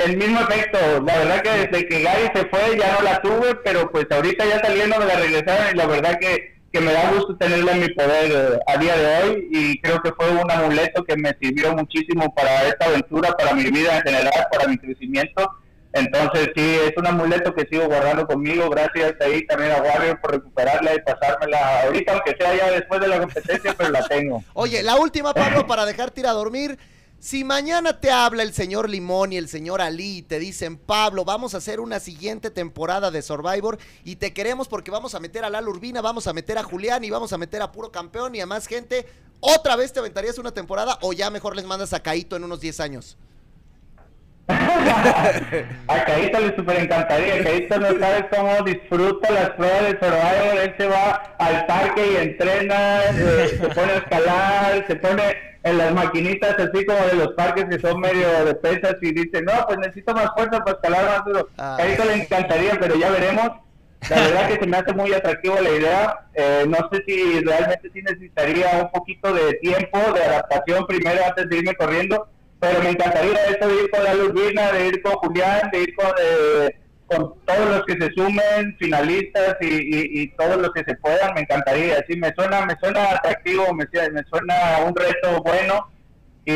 el 0.04 0.16
mismo 0.16 0.40
efecto. 0.40 0.78
La 1.06 1.18
verdad 1.18 1.42
que 1.42 1.50
desde 1.50 1.88
que 1.88 2.02
Gary 2.02 2.30
se 2.34 2.46
fue 2.46 2.76
ya 2.76 2.92
no 2.94 3.02
la 3.02 3.22
tuve, 3.22 3.54
pero 3.64 3.88
pues 3.92 4.06
ahorita 4.10 4.44
ya 4.46 4.60
saliendo 4.60 4.98
me 4.98 5.06
la 5.06 5.14
regresaron 5.14 5.66
y 5.72 5.76
la 5.76 5.86
verdad 5.86 6.18
que 6.20 6.55
que 6.76 6.82
me 6.82 6.92
da 6.92 7.10
gusto 7.10 7.34
tenerla 7.36 7.72
en 7.72 7.80
mi 7.80 7.88
poder 7.88 8.32
eh, 8.32 8.60
a 8.66 8.76
día 8.76 8.94
de 8.98 9.22
hoy 9.22 9.48
y 9.50 9.80
creo 9.80 10.02
que 10.02 10.12
fue 10.12 10.28
un 10.30 10.50
amuleto 10.50 11.04
que 11.04 11.16
me 11.16 11.34
sirvió 11.40 11.74
muchísimo 11.74 12.34
para 12.34 12.64
esta 12.68 12.84
aventura, 12.84 13.32
para 13.32 13.54
mi 13.54 13.64
vida 13.70 13.96
en 13.96 14.02
general, 14.02 14.46
para 14.52 14.68
mi 14.68 14.76
crecimiento. 14.76 15.50
Entonces 15.94 16.50
sí, 16.54 16.78
es 16.86 16.92
un 16.98 17.06
amuleto 17.06 17.54
que 17.54 17.66
sigo 17.70 17.86
guardando 17.86 18.26
conmigo. 18.26 18.68
Gracias 18.68 19.14
ahí 19.22 19.46
también 19.46 19.72
a 19.72 19.80
Warrior 19.80 20.20
por 20.20 20.32
recuperarla 20.32 20.94
y 20.94 21.00
pasármela 21.00 21.84
ahorita, 21.84 22.12
aunque 22.12 22.36
sea 22.38 22.54
ya 22.54 22.70
después 22.70 23.00
de 23.00 23.08
la 23.08 23.20
competencia, 23.20 23.74
pero 23.74 23.88
la 23.88 24.02
tengo. 24.06 24.44
Oye, 24.52 24.82
la 24.82 24.96
última, 24.96 25.32
Pablo, 25.32 25.66
para 25.66 25.86
dejarte 25.86 26.20
ir 26.20 26.26
a 26.26 26.32
dormir. 26.32 26.78
Si 27.26 27.42
mañana 27.42 27.98
te 27.98 28.12
habla 28.12 28.44
el 28.44 28.54
señor 28.54 28.88
Limón 28.88 29.32
y 29.32 29.36
el 29.36 29.48
señor 29.48 29.80
Ali 29.80 30.18
y 30.18 30.22
te 30.22 30.38
dicen, 30.38 30.76
Pablo, 30.76 31.24
vamos 31.24 31.54
a 31.54 31.56
hacer 31.56 31.80
una 31.80 31.98
siguiente 31.98 32.52
temporada 32.52 33.10
de 33.10 33.20
Survivor 33.20 33.78
y 34.04 34.14
te 34.14 34.32
queremos 34.32 34.68
porque 34.68 34.92
vamos 34.92 35.16
a 35.16 35.18
meter 35.18 35.44
a 35.44 35.50
Lalo 35.50 35.72
Urbina, 35.72 36.00
vamos 36.00 36.28
a 36.28 36.32
meter 36.32 36.56
a 36.56 36.62
Julián 36.62 37.02
y 37.02 37.10
vamos 37.10 37.32
a 37.32 37.36
meter 37.36 37.62
a 37.62 37.72
Puro 37.72 37.90
Campeón 37.90 38.36
y 38.36 38.40
a 38.42 38.46
más 38.46 38.68
gente, 38.68 39.06
¿otra 39.40 39.74
vez 39.74 39.92
te 39.92 39.98
aventarías 39.98 40.38
una 40.38 40.52
temporada 40.52 41.00
o 41.02 41.12
ya 41.12 41.28
mejor 41.30 41.56
les 41.56 41.64
mandas 41.64 41.92
a 41.94 42.00
Caito 42.00 42.36
en 42.36 42.44
unos 42.44 42.60
10 42.60 42.78
años? 42.78 43.18
a 44.48 46.04
Caito 46.06 46.38
le 46.38 46.54
super 46.54 46.78
encantaría. 46.78 47.42
Caito 47.42 47.80
no 47.80 47.88
sabe 47.98 48.28
cómo 48.28 48.62
disfruta 48.62 49.32
las 49.32 49.50
pruebas 49.50 49.82
de 49.82 49.98
Survivor. 49.98 50.58
Él 50.62 50.74
se 50.78 50.86
va 50.86 51.10
al 51.40 51.66
parque 51.66 52.06
y 52.06 52.16
entrena, 52.18 53.02
eh, 53.06 53.58
se 53.60 53.68
pone 53.68 53.92
a 53.92 53.96
escalar, 53.96 54.86
se 54.86 54.94
pone 54.94 55.55
en 55.66 55.78
las 55.78 55.92
maquinitas 55.92 56.54
así 56.58 56.84
como 56.86 57.04
de 57.06 57.14
los 57.14 57.34
parques 57.34 57.64
que 57.64 57.80
son 57.80 58.00
medio 58.00 58.44
de 58.44 58.54
pesas 58.54 58.96
y 59.02 59.12
dice, 59.12 59.42
no, 59.42 59.52
pues 59.66 59.78
necesito 59.78 60.14
más 60.14 60.30
fuerza 60.36 60.60
para 60.60 60.76
escalar 60.76 61.04
más 61.06 61.24
duro. 61.24 61.48
Ah. 61.58 61.76
A 61.78 61.86
eso 61.86 62.04
le 62.04 62.14
encantaría, 62.22 62.78
pero 62.78 62.94
ya 62.94 63.10
veremos. 63.10 63.50
La 64.08 64.16
verdad 64.16 64.48
que 64.48 64.60
se 64.60 64.66
me 64.66 64.76
hace 64.76 64.92
muy 64.92 65.12
atractivo 65.12 65.58
la 65.60 65.70
idea. 65.70 66.18
Eh, 66.34 66.64
no 66.68 66.76
sé 66.92 67.02
si 67.04 67.40
realmente 67.40 67.90
sí 67.92 68.00
necesitaría 68.00 68.80
un 68.80 68.90
poquito 68.92 69.32
de 69.32 69.54
tiempo, 69.54 69.98
de 70.14 70.22
adaptación 70.22 70.86
primero 70.86 71.20
antes 71.26 71.48
de 71.48 71.56
irme 71.56 71.74
corriendo, 71.74 72.28
pero 72.60 72.80
me 72.82 72.90
encantaría 72.90 73.46
eso 73.46 73.66
de 73.66 73.74
ir 73.74 73.90
con 73.90 74.04
la 74.04 74.14
Urbina, 74.14 74.70
de 74.70 74.86
ir 74.86 75.02
con 75.02 75.14
Julián, 75.14 75.70
de 75.72 75.80
ir 75.80 75.96
con, 75.96 76.06
eh, 76.22 76.78
con 77.06 77.34
todos 77.44 77.68
los 77.68 77.84
que 77.86 77.94
se 77.94 78.12
sumen, 78.14 78.76
finalistas 78.78 79.56
y, 79.60 79.66
y, 79.66 80.22
y 80.22 80.28
todos 80.36 80.56
los 80.56 80.70
que 80.72 80.84
se 80.84 80.94
puedan, 80.96 81.34
me 81.34 81.42
encantaría. 81.42 82.04
Sí, 82.08 82.16
me 82.16 82.32
suena, 82.34 82.66
me 82.66 82.76
suena 82.80 83.12
atractivo, 83.12 83.72
me, 83.72 83.86
me 84.12 84.24
suena 84.24 84.78
un 84.84 84.94
reto 84.94 85.42
bueno. 85.42 85.90
Y, 86.48 86.52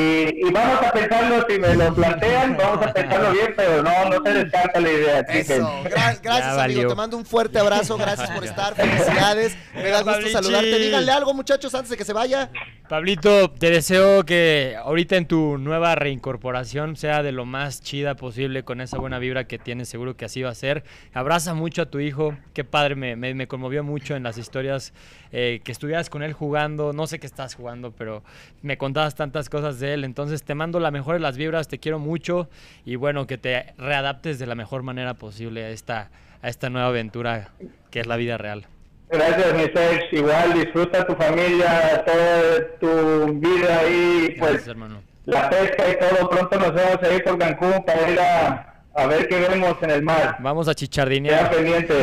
y, 0.46 0.50
vamos 0.52 0.86
a 0.86 0.92
pensarlo, 0.92 1.44
si 1.48 1.58
me 1.58 1.74
lo 1.74 1.92
plantean, 1.92 2.56
vamos 2.56 2.86
a 2.86 2.92
pensarlo 2.92 3.32
bien, 3.32 3.52
pero 3.56 3.82
no, 3.82 4.08
no 4.08 4.22
se 4.24 4.34
descarta 4.34 4.78
la 4.80 4.88
idea. 4.88 5.18
Eso, 5.18 5.82
Gra 5.82 6.16
gracias 6.22 6.58
amigo, 6.58 6.90
te 6.90 6.94
mando 6.94 7.16
un 7.16 7.24
fuerte 7.24 7.58
abrazo, 7.58 7.96
gracias 7.98 8.30
por 8.30 8.44
estar, 8.44 8.76
felicidades, 8.76 9.58
me 9.74 9.88
da 9.88 10.02
gusto 10.02 10.12
Pablichi. 10.12 10.32
saludarte. 10.32 10.78
Díganle 10.78 11.10
algo 11.10 11.34
muchachos 11.34 11.74
antes 11.74 11.90
de 11.90 11.96
que 11.96 12.04
se 12.04 12.12
vaya. 12.12 12.52
Pablito, 12.88 13.50
te 13.50 13.70
deseo 13.70 14.24
que 14.24 14.76
ahorita 14.80 15.16
en 15.16 15.26
tu 15.26 15.58
nueva 15.58 15.96
reincorporación 15.96 16.94
sea 16.94 17.24
de 17.24 17.32
lo 17.32 17.44
más 17.44 17.82
chida 17.82 18.14
posible 18.14 18.62
con 18.62 18.80
esa 18.80 18.96
buena 18.96 19.18
vibra 19.18 19.48
que 19.48 19.58
tienes, 19.58 19.88
seguro 19.88 20.16
que 20.16 20.24
así 20.24 20.40
va 20.40 20.50
a 20.50 20.54
ser. 20.54 20.84
Abraza 21.14 21.54
mucho 21.54 21.82
a 21.82 21.86
tu 21.86 21.98
hijo, 21.98 22.36
qué 22.54 22.62
padre, 22.62 22.94
me, 22.94 23.16
me, 23.16 23.34
me 23.34 23.48
conmovió 23.48 23.82
mucho 23.82 24.14
en 24.14 24.22
las 24.22 24.38
historias 24.38 24.92
eh, 25.32 25.60
que 25.64 25.72
estuvieras 25.72 26.10
con 26.10 26.22
él 26.22 26.32
jugando, 26.32 26.92
no 26.92 27.06
sé 27.06 27.18
qué 27.18 27.26
estás 27.26 27.54
jugando, 27.54 27.92
pero 27.92 28.22
me 28.62 28.76
contabas 28.78 29.14
tantas 29.14 29.48
cosas 29.48 29.79
de 29.80 29.94
él, 29.94 30.04
entonces 30.04 30.42
te 30.42 30.54
mando 30.54 30.78
la 30.80 30.90
mejor 30.90 31.14
de 31.14 31.20
las 31.20 31.36
vibras, 31.36 31.68
te 31.68 31.78
quiero 31.78 31.98
mucho 31.98 32.48
y 32.84 32.96
bueno, 32.96 33.26
que 33.26 33.38
te 33.38 33.74
readaptes 33.78 34.38
de 34.38 34.46
la 34.46 34.54
mejor 34.54 34.82
manera 34.82 35.14
posible 35.14 35.64
a 35.64 35.70
esta, 35.70 36.10
a 36.42 36.48
esta 36.48 36.70
nueva 36.70 36.88
aventura 36.88 37.48
que 37.90 38.00
es 38.00 38.06
la 38.06 38.16
vida 38.16 38.38
real. 38.38 38.66
Gracias, 39.10 39.54
mi 39.54 39.64
Serge. 39.64 40.08
Igual 40.12 40.54
disfruta 40.54 41.04
tu 41.04 41.14
familia, 41.16 42.04
toda 42.04 42.78
tu 42.78 43.32
vida 43.40 43.80
ahí, 43.80 44.36
pues 44.38 44.50
Gracias, 44.52 44.68
hermano. 44.68 45.02
la 45.24 45.50
pesca 45.50 45.84
y 45.90 45.98
todo. 45.98 46.28
Pronto 46.30 46.60
nos 46.60 46.74
vemos 46.74 46.98
ahí 47.02 47.20
por 47.22 47.36
Cancún 47.38 47.84
para 47.84 48.10
ir 48.10 48.20
a, 48.20 48.69
a 48.92 49.06
ver 49.06 49.28
qué 49.28 49.38
vemos 49.38 49.76
en 49.82 49.90
el 49.90 50.02
mar. 50.02 50.36
Vamos 50.40 50.68
a 50.68 50.74
Queda 50.74 51.04
pendiente. 51.04 51.38
pendiente. 51.50 51.94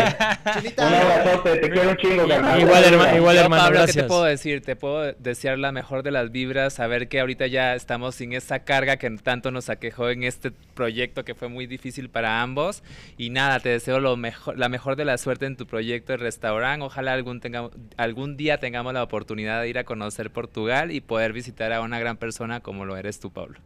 un 0.77 0.93
abrazote, 0.93 1.57
te 1.57 1.69
quiero 1.69 1.89
un 1.89 1.97
chingo, 1.97 2.27
carnal. 2.27 2.61
Igual, 2.61 2.83
hermano, 2.83 3.17
igual, 3.17 3.35
Yo, 3.35 3.41
hermano, 3.41 3.63
Pablo, 3.63 3.79
¿qué 3.79 3.83
gracias. 3.83 4.05
te 4.05 4.07
puedo 4.07 4.23
decir? 4.23 4.61
Te 4.61 4.75
puedo 4.75 5.13
desear 5.13 5.59
la 5.59 5.71
mejor 5.71 6.03
de 6.03 6.11
las 6.11 6.31
vibras, 6.31 6.73
saber 6.73 7.09
que 7.09 7.19
ahorita 7.19 7.47
ya 7.47 7.75
estamos 7.75 8.15
sin 8.15 8.33
esa 8.33 8.59
carga 8.59 8.97
que 8.97 9.09
tanto 9.17 9.51
nos 9.51 9.69
aquejó 9.69 10.09
en 10.09 10.23
este 10.23 10.51
proyecto 10.73 11.25
que 11.25 11.35
fue 11.35 11.49
muy 11.49 11.67
difícil 11.67 12.09
para 12.09 12.41
ambos. 12.41 12.83
Y 13.17 13.31
nada, 13.31 13.59
te 13.59 13.69
deseo 13.69 13.99
lo 13.99 14.15
mejor, 14.15 14.57
la 14.57 14.69
mejor 14.69 14.95
de 14.95 15.05
la 15.05 15.17
suerte 15.17 15.45
en 15.45 15.57
tu 15.57 15.67
proyecto 15.67 16.13
de 16.13 16.17
restaurante. 16.17 16.85
Ojalá 16.85 17.13
algún, 17.13 17.41
tenga, 17.41 17.69
algún 17.97 18.37
día 18.37 18.59
tengamos 18.59 18.93
la 18.93 19.03
oportunidad 19.03 19.61
de 19.61 19.69
ir 19.69 19.77
a 19.77 19.83
conocer 19.83 20.31
Portugal 20.31 20.91
y 20.91 21.01
poder 21.01 21.33
visitar 21.33 21.73
a 21.73 21.81
una 21.81 21.99
gran 21.99 22.17
persona 22.17 22.61
como 22.61 22.85
lo 22.85 22.95
eres 22.95 23.19
tú, 23.19 23.31
Pablo. 23.31 23.59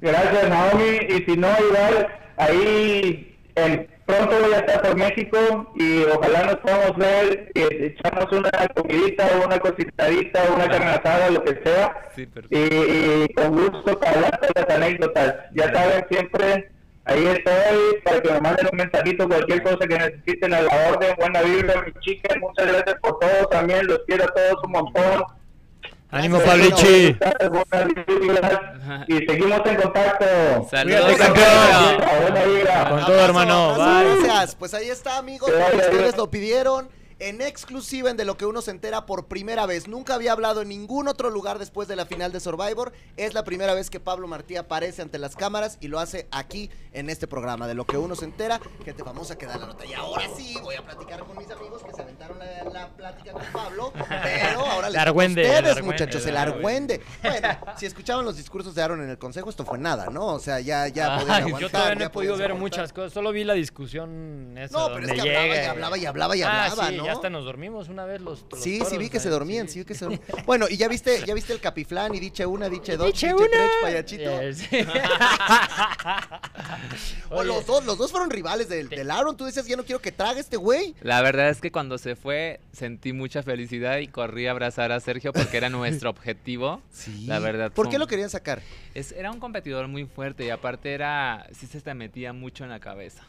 Gracias, 0.00 0.48
Naomi. 0.48 0.98
Y 1.08 1.24
si 1.24 1.36
no, 1.36 1.48
igual, 1.68 2.08
ahí 2.36 3.36
en- 3.56 3.88
pronto 4.06 4.36
voy 4.40 4.54
a 4.54 4.58
estar 4.60 4.80
por 4.82 4.96
México 4.96 5.72
y 5.76 6.04
ojalá 6.04 6.44
nos 6.44 6.56
podamos 6.56 6.96
ver 6.96 7.50
y 7.54 7.60
echamos 7.84 8.32
una 8.32 8.50
comidita, 8.74 9.26
una 9.44 9.58
cositadita, 9.58 10.42
una 10.54 10.64
asada, 10.94 11.30
lo 11.30 11.42
que 11.44 11.60
sea. 11.62 11.94
Sí. 12.16 12.26
Y, 12.50 12.58
y 13.24 13.28
con 13.34 13.50
gusto 13.52 13.98
para 14.00 14.12
hablar 14.12 14.40
de 14.40 14.48
las 14.54 14.76
anécdotas. 14.76 15.34
Ya 15.54 15.72
saben, 15.74 16.06
siempre 16.10 16.70
ahí 17.04 17.26
estoy 17.26 18.00
para 18.04 18.20
que 18.22 18.32
me 18.32 18.40
manden 18.40 18.66
un 18.72 18.78
mensajito, 18.78 19.28
cualquier 19.28 19.62
cosa 19.62 19.86
que 19.86 19.98
necesiten 19.98 20.54
a 20.54 20.62
la 20.62 20.88
orden. 20.90 21.14
Buena 21.18 21.42
vibra, 21.42 21.82
mi 21.82 21.92
chica. 22.00 22.34
Muchas 22.40 22.66
gracias 22.66 22.96
por 23.02 23.18
todo 23.18 23.46
también. 23.50 23.86
Los 23.86 24.00
quiero 24.06 24.24
a 24.24 24.28
todos 24.28 24.64
un 24.64 24.72
montón. 24.72 25.24
Ánimo, 26.10 26.38
Pablichi. 26.40 27.16
Y 29.08 29.18
seguimos 29.26 29.60
en 29.66 29.76
contacto. 29.76 30.24
Saludos, 30.70 31.16
campeón. 31.16 32.88
Con 32.88 33.06
todo, 33.06 33.24
hermano. 33.24 33.74
Bye. 33.74 34.22
Gracias. 34.22 34.54
Pues 34.54 34.72
ahí 34.74 34.88
está, 34.88 35.18
amigos. 35.18 35.50
Ustedes 35.50 36.16
lo 36.16 36.30
pidieron. 36.30 36.88
En 37.20 37.40
exclusiva 37.42 38.10
en 38.10 38.16
de 38.16 38.24
lo 38.24 38.36
que 38.36 38.46
uno 38.46 38.62
se 38.62 38.70
entera 38.70 39.04
por 39.04 39.26
primera 39.26 39.66
vez. 39.66 39.88
Nunca 39.88 40.14
había 40.14 40.30
hablado 40.32 40.62
en 40.62 40.68
ningún 40.68 41.08
otro 41.08 41.30
lugar 41.30 41.58
después 41.58 41.88
de 41.88 41.96
la 41.96 42.06
final 42.06 42.30
de 42.30 42.38
Survivor. 42.38 42.92
Es 43.16 43.34
la 43.34 43.42
primera 43.42 43.74
vez 43.74 43.90
que 43.90 43.98
Pablo 43.98 44.28
Martí 44.28 44.54
aparece 44.56 45.02
ante 45.02 45.18
las 45.18 45.34
cámaras 45.34 45.78
y 45.80 45.88
lo 45.88 45.98
hace 45.98 46.28
aquí 46.30 46.70
en 46.92 47.10
este 47.10 47.26
programa. 47.26 47.66
De 47.66 47.74
lo 47.74 47.84
que 47.86 47.96
uno 47.98 48.14
se 48.14 48.24
entera, 48.24 48.60
gente 48.84 49.02
famosa 49.02 49.36
que 49.36 49.46
da 49.46 49.56
la 49.58 49.66
nota. 49.66 49.84
Y 49.84 49.94
ahora 49.94 50.26
sí 50.36 50.56
voy 50.62 50.76
a 50.76 50.82
platicar 50.84 51.24
con 51.24 51.36
mis 51.36 51.50
amigos 51.50 51.82
que 51.82 51.92
se 51.92 52.02
aventaron 52.02 52.38
la, 52.38 52.64
la 52.70 52.88
plática 52.96 53.32
con 53.32 53.42
Pablo. 53.52 53.92
Pero 54.22 54.60
ahora 54.64 54.88
les 54.90 55.00
argüende, 55.00 55.42
el 55.42 55.48
ustedes, 55.48 55.76
argüende, 55.76 55.82
muchachos, 56.04 56.26
el 56.26 56.36
argüende. 56.36 57.00
Bueno, 57.22 57.48
si 57.76 57.86
escuchaban 57.86 58.24
los 58.24 58.36
discursos 58.36 58.74
de 58.76 58.82
Aaron 58.82 59.02
en 59.02 59.10
el 59.10 59.18
consejo, 59.18 59.50
esto 59.50 59.64
fue 59.64 59.78
nada, 59.78 60.06
¿no? 60.06 60.26
O 60.34 60.38
sea, 60.38 60.60
ya, 60.60 60.86
ya 60.86 61.18
podían 61.18 61.30
Ay, 61.34 61.42
aguantar. 61.42 61.60
yo 61.62 61.70
todavía 61.70 61.94
no 61.96 62.04
he 62.04 62.10
podido 62.10 62.36
ver 62.36 62.54
muchas 62.54 62.92
cosas, 62.92 63.12
solo 63.12 63.32
vi 63.32 63.42
la 63.42 63.54
discusión 63.54 64.56
esa 64.56 64.78
No, 64.78 64.86
pero 64.94 65.06
donde 65.08 65.14
es 65.16 65.22
que 65.22 65.36
hablaba 65.36 65.56
y 65.56 65.66
hablaba 65.66 65.96
y 65.98 66.06
hablaba 66.06 66.36
y 66.36 66.42
Ah, 66.42 66.64
hablaba, 66.66 66.88
sí, 66.88 66.96
¿no? 66.96 67.07
Ya 67.08 67.12
hasta 67.14 67.30
nos 67.30 67.44
dormimos 67.44 67.88
una 67.88 68.04
vez 68.04 68.20
los, 68.20 68.44
los 68.50 68.60
Sí, 68.60 68.80
sí 68.88 68.98
vi 68.98 69.08
que 69.08 69.20
se 69.20 69.30
dormían, 69.30 69.68
sí 69.68 69.80
vi 69.80 69.84
que 69.84 69.94
se 69.94 70.04
dormían. 70.04 70.22
Bueno, 70.46 70.66
y 70.68 70.76
ya 70.76 70.88
viste, 70.88 71.22
ya 71.26 71.34
viste 71.34 71.52
el 71.52 71.60
capiflán 71.60 72.14
y 72.14 72.20
diche 72.20 72.44
una, 72.46 72.68
diche 72.68 72.96
dos, 72.96 73.06
Diche 73.06 73.28
diche, 73.28 73.36
una. 73.36 73.48
tres, 73.50 73.70
payachito. 73.82 74.30
Eh. 74.40 74.86
O 77.30 77.42
los 77.42 77.66
dos, 77.66 77.84
los 77.84 77.98
dos 77.98 78.10
fueron 78.10 78.30
rivales 78.30 78.68
del, 78.68 78.88
del 78.88 79.10
Aaron. 79.10 79.36
Tú 79.36 79.44
decías, 79.44 79.66
ya 79.66 79.76
no 79.76 79.84
quiero 79.84 80.00
que 80.00 80.12
trague 80.12 80.40
este 80.40 80.56
güey. 80.56 80.94
La 81.02 81.20
verdad 81.20 81.50
es 81.50 81.60
que 81.60 81.70
cuando 81.70 81.98
se 81.98 82.16
fue 82.16 82.60
sentí 82.72 83.12
mucha 83.12 83.42
felicidad 83.42 83.98
y 83.98 84.08
corrí 84.08 84.46
a 84.46 84.52
abrazar 84.52 84.92
a 84.92 85.00
Sergio 85.00 85.32
porque 85.32 85.56
era 85.58 85.68
nuestro 85.68 86.10
objetivo. 86.18 86.80
Sí. 86.90 87.26
La 87.26 87.38
verdad. 87.38 87.70
¿Por 87.72 87.86
fue 87.86 87.92
qué 87.92 87.98
lo 87.98 88.06
querían 88.06 88.30
sacar? 88.30 88.62
Es, 88.94 89.12
era 89.12 89.30
un 89.30 89.40
competidor 89.40 89.88
muy 89.88 90.06
fuerte 90.06 90.46
y 90.46 90.50
aparte 90.50 90.94
era, 90.94 91.46
sí 91.52 91.66
se 91.66 91.80
te 91.80 91.92
metía 91.94 92.32
mucho 92.32 92.64
en 92.64 92.70
la 92.70 92.80
cabeza. 92.80 93.24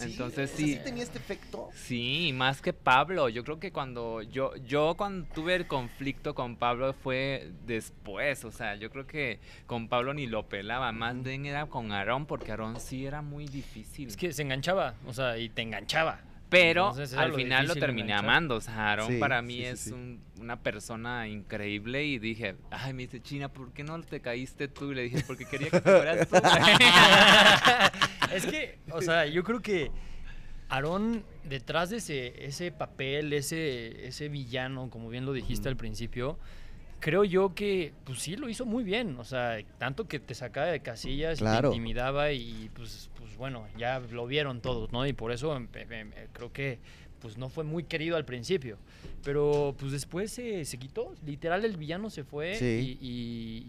Entonces 0.00 0.50
sea, 0.50 0.66
sí. 0.66 0.80
tenía 0.82 1.02
este 1.02 1.18
efecto. 1.18 1.68
Sí, 1.74 2.32
más 2.34 2.60
que 2.60 2.72
Pablo. 2.72 3.28
Yo 3.28 3.44
creo 3.44 3.60
que 3.60 3.72
cuando 3.72 4.22
yo, 4.22 4.54
yo 4.56 4.94
cuando 4.96 5.26
tuve 5.34 5.54
el 5.54 5.66
conflicto 5.66 6.34
con 6.34 6.56
Pablo 6.56 6.92
fue 6.94 7.50
después. 7.66 8.44
O 8.44 8.50
sea, 8.50 8.74
yo 8.76 8.90
creo 8.90 9.06
que 9.06 9.38
con 9.66 9.88
Pablo 9.88 10.14
ni 10.14 10.26
lo 10.26 10.48
pelaba. 10.48 10.92
Más 10.92 11.22
bien 11.22 11.46
era 11.46 11.66
con 11.66 11.92
Aarón, 11.92 12.26
porque 12.26 12.50
Aarón 12.50 12.80
sí 12.80 13.06
era 13.06 13.22
muy 13.22 13.46
difícil. 13.46 14.08
Es 14.08 14.16
que 14.16 14.32
se 14.32 14.42
enganchaba, 14.42 14.94
o 15.06 15.12
sea, 15.12 15.38
y 15.38 15.48
te 15.48 15.62
enganchaba. 15.62 16.20
Pero 16.54 16.90
Entonces 16.90 17.18
al 17.18 17.30
lo 17.30 17.36
final 17.36 17.66
lo 17.66 17.74
terminé 17.74 18.02
enganchar. 18.12 18.24
amando. 18.30 18.54
O 18.56 18.60
sea, 18.60 18.90
Aarón 18.90 19.08
Sí, 19.12 19.18
para 19.18 19.42
mí 19.42 19.54
sí, 19.54 19.60
sí, 19.60 19.66
es 19.66 19.80
sí. 19.80 19.92
un- 19.92 20.22
una 20.40 20.60
persona 20.62 21.26
increíble. 21.28 22.04
Y 22.04 22.18
dije, 22.18 22.56
ay, 22.70 22.92
me 22.92 23.02
dice 23.02 23.20
China, 23.20 23.48
¿por 23.52 23.72
qué 23.72 23.82
no 23.84 24.00
te 24.02 24.20
caíste 24.20 24.68
tú? 24.68 24.92
Y 24.92 24.94
le 24.94 25.02
dije, 25.02 25.22
porque 25.26 25.44
quería 25.46 25.70
que 25.70 25.80
te 25.80 25.90
fueras 25.90 26.28
tú. 26.28 26.36
es 28.34 28.46
que, 28.46 28.78
o 28.90 29.00
sea, 29.02 29.26
yo 29.26 29.42
creo 29.44 29.60
que 29.60 29.90
Aarón, 30.68 31.24
detrás 31.44 31.90
de 31.90 31.98
ese, 31.98 32.44
ese 32.46 32.72
papel, 32.72 33.32
ese, 33.32 34.06
ese 34.06 34.28
villano, 34.28 34.90
como 34.90 35.08
bien 35.08 35.26
lo 35.26 35.32
dijiste 35.32 35.68
al 35.68 35.76
principio, 35.76 36.38
creo 37.04 37.22
yo 37.22 37.54
que, 37.54 37.92
pues 38.04 38.20
sí, 38.20 38.34
lo 38.34 38.48
hizo 38.48 38.64
muy 38.64 38.82
bien. 38.82 39.18
O 39.18 39.24
sea, 39.24 39.58
tanto 39.76 40.08
que 40.08 40.18
te 40.18 40.34
sacaba 40.34 40.68
de 40.68 40.80
casillas, 40.80 41.38
Claro. 41.38 41.68
te 41.68 41.76
intimidaba 41.76 42.32
y, 42.32 42.70
pues, 42.72 43.10
pues 43.18 43.36
bueno, 43.36 43.66
ya 43.76 44.00
lo 44.00 44.26
vieron 44.26 44.62
todos, 44.62 44.90
¿no? 44.90 45.06
Y 45.06 45.12
por 45.12 45.30
eso 45.30 45.54
em- 45.54 45.68
em- 45.74 45.92
em, 45.92 46.10
creo 46.32 46.50
que, 46.50 46.78
pues 47.20 47.36
no 47.36 47.50
fue 47.50 47.62
muy 47.62 47.84
querido 47.84 48.16
al 48.16 48.24
principio. 48.24 48.78
Pero, 49.22 49.74
pues 49.78 49.92
después 49.92 50.30
se, 50.30 50.64
se 50.64 50.78
quitó. 50.78 51.14
Literal, 51.26 51.62
el 51.66 51.76
villano 51.76 52.08
se 52.08 52.24
fue. 52.24 52.54
Sí. 52.54 52.96
Y, 53.02 53.06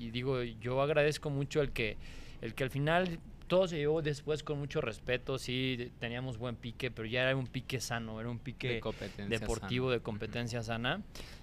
y- 0.01 0.05
y 0.05 0.11
digo, 0.11 0.41
yo 0.41 0.81
agradezco 0.81 1.29
mucho 1.29 1.61
el 1.61 1.71
que, 1.73 1.97
el 2.41 2.53
que 2.55 2.63
al 2.63 2.69
final 2.69 3.19
todo 3.47 3.67
se 3.67 3.77
llevó 3.77 4.01
después 4.01 4.43
con 4.43 4.59
mucho 4.59 4.81
respeto, 4.81 5.37
sí, 5.37 5.91
teníamos 5.99 6.37
buen 6.37 6.55
pique, 6.55 6.91
pero 6.91 7.07
ya 7.07 7.21
era 7.23 7.35
un 7.35 7.47
pique 7.47 7.79
sano, 7.79 8.19
era 8.19 8.29
un 8.29 8.39
pique 8.39 8.67
De 8.75 8.79
competencia 8.79 9.39
deportivo 9.39 9.87
sana. 9.87 9.93
de 9.97 10.01
competencia 10.01 10.63
sana. 10.63 11.01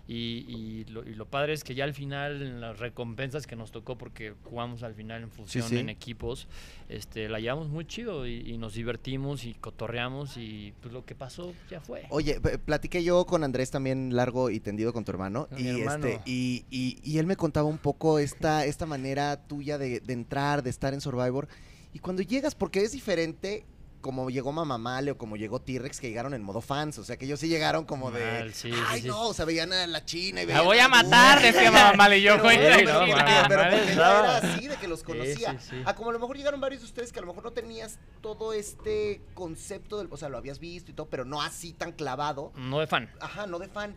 Y, 0.08 0.44
y 0.48 0.84
lo, 0.90 1.04
y 1.08 1.14
lo 1.14 1.26
padre 1.26 1.52
es 1.52 1.62
que 1.62 1.76
ya 1.76 1.84
al 1.84 1.94
final, 1.94 2.42
en 2.42 2.60
las 2.60 2.80
recompensas 2.80 3.46
que 3.46 3.54
nos 3.54 3.70
tocó, 3.70 3.96
porque 3.96 4.34
jugamos 4.44 4.82
al 4.82 4.94
final 4.94 5.22
en 5.22 5.30
fusión, 5.30 5.68
sí. 5.68 5.78
en 5.78 5.88
equipos, 5.88 6.48
este, 6.88 7.28
la 7.28 7.38
llevamos 7.38 7.68
muy 7.68 7.86
chido 7.86 8.26
y, 8.26 8.40
y 8.50 8.58
nos 8.58 8.74
divertimos 8.74 9.44
y 9.44 9.54
cotorreamos 9.54 10.36
y 10.36 10.74
pues 10.82 10.92
lo 10.92 11.04
que 11.04 11.14
pasó 11.14 11.54
ya 11.70 11.80
fue. 11.80 12.02
Oye, 12.10 12.40
platiqué 12.40 13.04
yo 13.04 13.24
con 13.26 13.44
Andrés 13.44 13.70
también 13.70 14.14
largo 14.16 14.50
y 14.50 14.58
tendido 14.58 14.92
con 14.92 15.04
tu 15.04 15.12
hermano. 15.12 15.46
Con 15.48 15.60
y, 15.64 15.68
hermano. 15.68 16.08
este, 16.08 16.20
y, 16.28 16.64
y- 16.68 16.98
y 17.04 17.18
él 17.18 17.26
me 17.26 17.36
contaba 17.36 17.68
un 17.68 17.78
poco 17.78 18.18
esta, 18.18 18.64
esta 18.66 18.86
manera 18.86 19.36
tuya 19.46 19.78
de, 19.78 20.00
de 20.00 20.12
entrar, 20.12 20.64
de 20.64 20.70
estar 20.70 20.94
en 20.94 21.00
Survivor. 21.00 21.46
Y 21.92 21.98
cuando 21.98 22.22
llegas, 22.22 22.54
porque 22.54 22.82
es 22.82 22.92
diferente 22.92 23.66
como 24.00 24.30
llegó 24.30 24.50
Mamá 24.50 24.78
Male 24.78 25.12
o 25.12 25.16
como 25.16 25.36
llegó 25.36 25.60
T-Rex, 25.60 26.00
que 26.00 26.08
llegaron 26.08 26.34
en 26.34 26.42
modo 26.42 26.60
fans. 26.60 26.98
O 26.98 27.04
sea, 27.04 27.16
que 27.16 27.24
ellos 27.24 27.38
sí 27.38 27.46
llegaron 27.46 27.84
como 27.84 28.10
de. 28.10 28.24
Mal, 28.24 28.52
sí, 28.52 28.72
sí, 28.72 28.78
Ay, 28.88 29.02
sí. 29.02 29.06
no, 29.06 29.28
o 29.28 29.32
sea, 29.34 29.44
veían 29.44 29.72
a 29.72 29.86
la 29.86 30.04
China 30.04 30.42
y 30.42 30.46
La 30.46 30.54
veían 30.54 30.64
voy 30.64 30.78
a 30.80 30.88
matar, 30.88 31.40
decía 31.40 31.70
mamá 31.70 31.92
mal 31.92 32.12
y 32.14 32.20
yo, 32.22 32.36
güey. 32.42 32.58
pero, 32.58 32.74
Ay, 32.74 32.84
pero, 32.84 32.98
no, 33.00 33.48
pero, 33.48 33.62
porque 33.62 33.94
ya 33.94 34.18
era 34.18 34.36
así 34.38 34.66
de 34.66 34.76
que 34.76 34.88
los 34.88 35.00
Sí, 35.00 35.04
conocía. 35.06 35.52
sí, 35.60 35.66
sí. 35.70 35.82
A 35.84 35.94
como 35.94 36.10
a 36.10 36.12
lo 36.14 36.18
mejor 36.18 36.36
llegaron 36.36 36.60
varios 36.60 36.82
de 36.82 36.86
ustedes 36.86 37.12
que 37.12 37.20
a 37.20 37.22
lo 37.22 37.28
mejor 37.28 37.44
no 37.44 37.52
tenías 37.52 38.00
todo 38.20 38.52
este 38.52 39.22
concepto 39.34 39.98
del, 39.98 40.08
o 40.10 40.16
sea, 40.16 40.28
lo 40.28 40.36
habías 40.38 40.58
visto 40.58 40.90
y 40.90 40.94
todo, 40.94 41.08
pero 41.08 41.24
no 41.24 41.40
así 41.40 41.72
tan 41.72 41.92
clavado. 41.92 42.52
No 42.56 42.80
de 42.80 42.88
fan. 42.88 43.08
Ajá, 43.20 43.46
no 43.46 43.60
de 43.60 43.68
fan. 43.68 43.94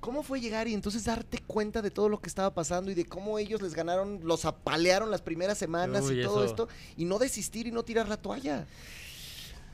¿Cómo 0.00 0.22
fue 0.22 0.40
llegar 0.40 0.68
y 0.68 0.74
entonces 0.74 1.04
darte 1.04 1.38
cuenta 1.46 1.82
de 1.82 1.90
todo 1.90 2.08
lo 2.08 2.20
que 2.20 2.28
estaba 2.28 2.52
pasando 2.54 2.90
y 2.90 2.94
de 2.94 3.06
cómo 3.06 3.38
ellos 3.38 3.60
les 3.62 3.74
ganaron, 3.74 4.20
los 4.24 4.44
apalearon 4.44 5.10
las 5.10 5.22
primeras 5.22 5.58
semanas 5.58 6.04
Uy, 6.04 6.20
y 6.20 6.22
todo 6.22 6.44
eso. 6.44 6.50
esto 6.52 6.68
y 6.96 7.04
no 7.06 7.18
desistir 7.18 7.66
y 7.66 7.72
no 7.72 7.82
tirar 7.82 8.08
la 8.08 8.16
toalla? 8.16 8.66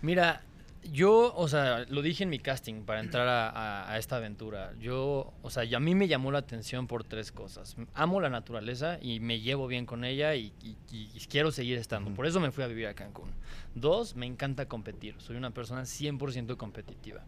Mira, 0.00 0.42
yo, 0.90 1.32
o 1.36 1.46
sea, 1.46 1.84
lo 1.88 2.02
dije 2.02 2.24
en 2.24 2.30
mi 2.30 2.40
casting 2.40 2.82
para 2.82 2.98
entrar 3.00 3.28
a, 3.28 3.50
a- 3.50 3.92
a 3.92 3.98
esta 3.98 4.16
aventura. 4.16 4.72
Yo, 4.80 5.32
o 5.42 5.50
sea, 5.50 5.62
y 5.64 5.74
a 5.74 5.80
mí 5.80 5.94
me 5.94 6.08
llamó 6.08 6.32
la 6.32 6.38
atención 6.40 6.88
por 6.88 7.04
tres 7.04 7.30
cosas. 7.30 7.76
Amo 7.94 8.20
la 8.20 8.28
naturaleza 8.30 8.98
y 9.00 9.20
me 9.20 9.40
llevo 9.40 9.68
bien 9.68 9.86
con 9.86 10.04
ella 10.04 10.34
y, 10.34 10.52
y- 10.62 10.76
y 10.92 11.20
quiero 11.28 11.52
seguir 11.52 11.78
estando. 11.78 12.12
Por 12.14 12.26
eso 12.26 12.40
me 12.40 12.50
fui 12.50 12.64
a 12.64 12.66
vivir 12.66 12.86
a 12.88 12.94
Cancún. 12.94 13.30
Dos, 13.76 14.16
me 14.16 14.26
encanta 14.26 14.66
competir. 14.66 15.14
Soy 15.18 15.36
una 15.36 15.50
persona 15.52 15.82
100% 15.82 16.56
competitiva. 16.56 17.22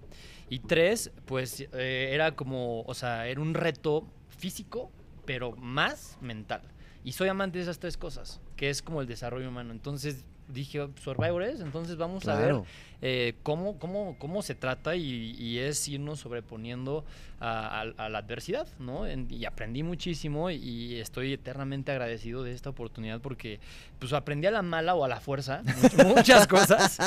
Y 0.49 0.61
tres, 0.61 1.11
pues 1.27 1.61
eh, 1.73 2.11
era 2.13 2.37
como, 2.37 2.83
o 2.83 2.95
sea, 2.95 3.27
era 3.29 3.41
un 3.41 3.55
reto 3.55 4.07
físico, 4.29 4.91
pero 5.25 5.53
más 5.53 6.19
mental. 6.21 6.63
Y 7.03 7.13
soy 7.13 7.29
amante 7.29 7.59
de 7.59 7.65
esas 7.65 7.79
tres 7.79 7.97
cosas, 7.97 8.41
que 8.57 8.71
es 8.71 8.83
como 8.83 9.01
el 9.01 9.07
desarrollo 9.07 9.49
humano. 9.49 9.73
Entonces 9.73 10.25
dije, 10.49 10.87
Survivor 11.03 11.43
es, 11.43 11.61
entonces 11.61 11.97
vamos 11.97 12.29
a 12.29 12.37
ver 12.37 12.63
eh, 13.01 13.35
cómo, 13.43 13.79
cómo, 13.79 14.17
cómo 14.19 14.43
se 14.43 14.55
trata 14.55 14.95
y, 14.97 15.33
y 15.39 15.59
es 15.59 15.87
irnos 15.89 16.21
sobreponiendo 16.21 17.05
a, 17.45 17.81
a- 17.83 18.05
a 18.07 18.09
la 18.09 18.19
adversidad, 18.19 18.67
¿no? 18.79 19.07
En- 19.07 19.27
y 19.31 19.45
aprendí 19.45 19.83
muchísimo 19.83 20.51
y 20.51 20.97
estoy 21.01 21.33
eternamente 21.35 21.93
agradecido 21.93 22.43
de 22.43 22.53
esta 22.53 22.71
oportunidad 22.71 23.21
porque 23.21 23.61
pues 23.99 24.13
aprendí 24.13 24.47
a 24.47 24.51
la 24.51 24.63
mala 24.63 24.95
o 24.95 25.05
a 25.05 25.09
la 25.09 25.21
fuerza 25.21 25.63
much- 25.65 26.05
muchas 26.17 26.47
cosas, 26.47 26.99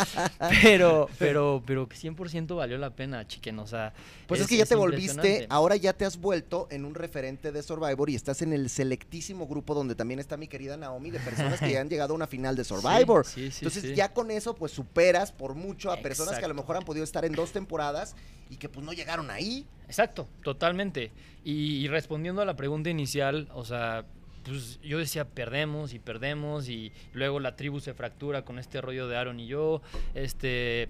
pero, 0.62 1.10
pero, 1.20 1.64
pero 1.66 1.88
que 1.90 1.96
100% 1.98 2.56
valió 2.56 2.78
la 2.78 2.92
pena, 2.92 3.28
chiquen, 3.28 3.60
o 3.60 3.68
sea... 3.68 3.94
Pues 4.28 4.42
es, 4.42 4.48
que 4.48 4.58
ya 4.58 4.66
te 4.66 4.76
volviste, 4.76 5.48
ahora 5.50 5.76
ya 5.78 5.94
te 5.94 6.04
has 6.06 6.18
vuelto 6.18 6.68
en 6.70 6.84
un 6.86 6.94
referente 6.96 7.52
de 7.52 7.64
Survivor 7.64 8.10
y 8.10 8.16
estás 8.16 8.42
en 8.42 8.52
el 8.54 8.70
selectísimo 8.70 9.48
grupo 9.48 9.74
donde 9.74 9.96
también 9.96 10.20
está 10.20 10.36
mi 10.38 10.48
querida 10.48 10.76
Naomi 10.78 11.12
de 11.12 11.20
personas 11.20 11.60
que 11.60 11.72
ya 11.72 11.80
han 11.82 11.90
llegado 11.90 12.14
a 12.14 12.16
una 12.16 12.28
final 12.28 12.56
de 12.56 12.64
Survivor. 12.66 13.26
Sí, 13.26 13.46
sí, 13.46 13.52
sí, 13.52 13.66
Entonces 13.66 13.96
ya 13.96 14.14
con 14.14 14.30
eso 14.32 14.54
pues 14.56 14.72
superas 14.74 15.32
por 15.32 15.56
mucho 15.56 15.92
a 15.92 15.98
personas 15.98 16.38
que 16.40 16.46
a 16.46 16.48
lo 16.50 16.54
mejor 16.54 16.76
han 16.78 16.84
podido 16.84 17.04
estar 17.06 17.24
en 17.26 17.34
dos 17.34 17.52
temporadas 17.54 18.16
y 18.50 18.58
que 18.58 18.68
pues 18.70 18.86
no 18.86 18.92
llegaron 18.94 19.32
ahí. 19.32 19.66
Exacto, 19.88 20.28
totalmente. 20.44 21.12
Y, 21.44 21.88
respondiendo 21.88 22.42
a 22.42 22.46
la 22.46 22.56
pregunta 22.58 22.90
inicial, 22.90 23.48
o 23.54 23.64
sea, 23.64 24.06
pues 24.44 24.80
yo 24.82 24.98
decía 24.98 25.26
perdemos 25.26 25.94
y 25.94 26.00
perdemos 26.00 26.68
y 26.70 26.92
luego 27.14 27.40
la 27.40 27.56
tribu 27.56 27.80
se 27.80 27.94
fractura 27.94 28.44
con 28.44 28.60
este 28.60 28.82
rollo 28.82 29.08
de 29.08 29.18
Aaron 29.18 29.40
y 29.40 29.48
yo, 29.48 29.82
este, 30.14 30.90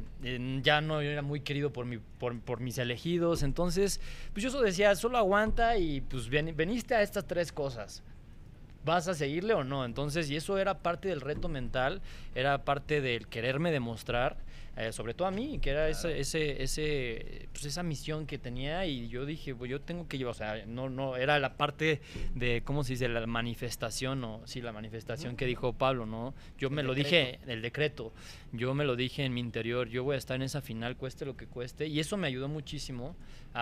ya 0.63 0.81
no 0.81 1.01
era 1.01 1.21
muy 1.21 1.41
querido 1.41 1.71
por, 1.71 1.85
mi, 1.85 1.97
por, 1.97 2.39
por 2.41 2.59
mis 2.59 2.77
elegidos, 2.79 3.43
entonces, 3.43 3.99
pues 4.33 4.43
yo 4.43 4.49
solo 4.51 4.63
decía, 4.65 4.95
solo 4.95 5.17
aguanta 5.17 5.77
y 5.77 6.01
pues 6.01 6.29
ven- 6.29 6.55
veniste 6.55 6.95
a 6.95 7.01
estas 7.03 7.25
tres 7.27 7.51
cosas. 7.51 8.03
¿Vas 8.85 9.07
a 9.09 9.13
seguirle 9.15 9.53
o 9.53 9.63
no? 9.65 9.83
Entonces, 9.83 10.29
y 10.29 10.37
eso 10.37 10.57
era 10.57 10.79
parte 10.79 11.09
del 11.09 11.19
reto 11.19 11.49
mental, 11.49 12.01
era 12.35 12.63
parte 12.63 13.01
del 13.01 13.27
quererme 13.27 13.69
demostrar, 13.71 14.37
eh, 14.77 14.91
sobre 14.91 15.15
todo 15.15 15.27
a 15.27 15.31
mí, 15.31 15.57
que 15.59 15.71
era 15.71 15.89
ese, 15.89 16.19
ese, 16.19 16.61
ese, 16.61 17.49
pues 17.51 17.65
esa 17.65 17.81
misión 17.81 18.27
que 18.27 18.37
tenía 18.37 18.85
y 18.85 19.07
yo 19.07 19.25
dije, 19.25 19.55
pues 19.55 19.71
yo 19.71 19.81
tengo 19.81 20.07
que 20.07 20.19
llevar, 20.19 20.31
o 20.31 20.37
sea, 20.37 20.65
no, 20.67 20.87
no, 20.87 21.17
era 21.17 21.39
la 21.39 21.57
parte 21.57 21.99
de, 22.35 22.61
¿cómo 22.63 22.83
se 22.83 22.93
dice? 22.93 23.09
La 23.09 23.25
manifestación, 23.25 24.23
o 24.23 24.41
sí, 24.45 24.61
la 24.61 24.71
manifestación 24.71 25.35
que 25.35 25.47
dijo 25.47 25.73
Pablo, 25.73 26.05
¿no? 26.05 26.35
Yo 26.59 26.69
me 26.69 26.83
lo 26.83 26.93
dije, 26.93 27.39
el 27.47 27.63
decreto, 27.63 28.13
yo 28.51 28.75
me 28.75 28.85
lo 28.85 28.95
dije 28.95 29.25
en 29.25 29.33
mi 29.33 29.39
interior, 29.39 29.89
yo 29.89 30.03
voy 30.03 30.13
a 30.13 30.19
estar 30.19 30.35
en 30.35 30.43
esa 30.43 30.61
final, 30.61 30.95
cueste 30.95 31.25
lo 31.25 31.35
que 31.35 31.47
cueste, 31.47 31.87
y 31.87 31.99
eso 31.99 32.15
me 32.15 32.27
ayudó 32.27 32.47
muchísimo 32.47 33.15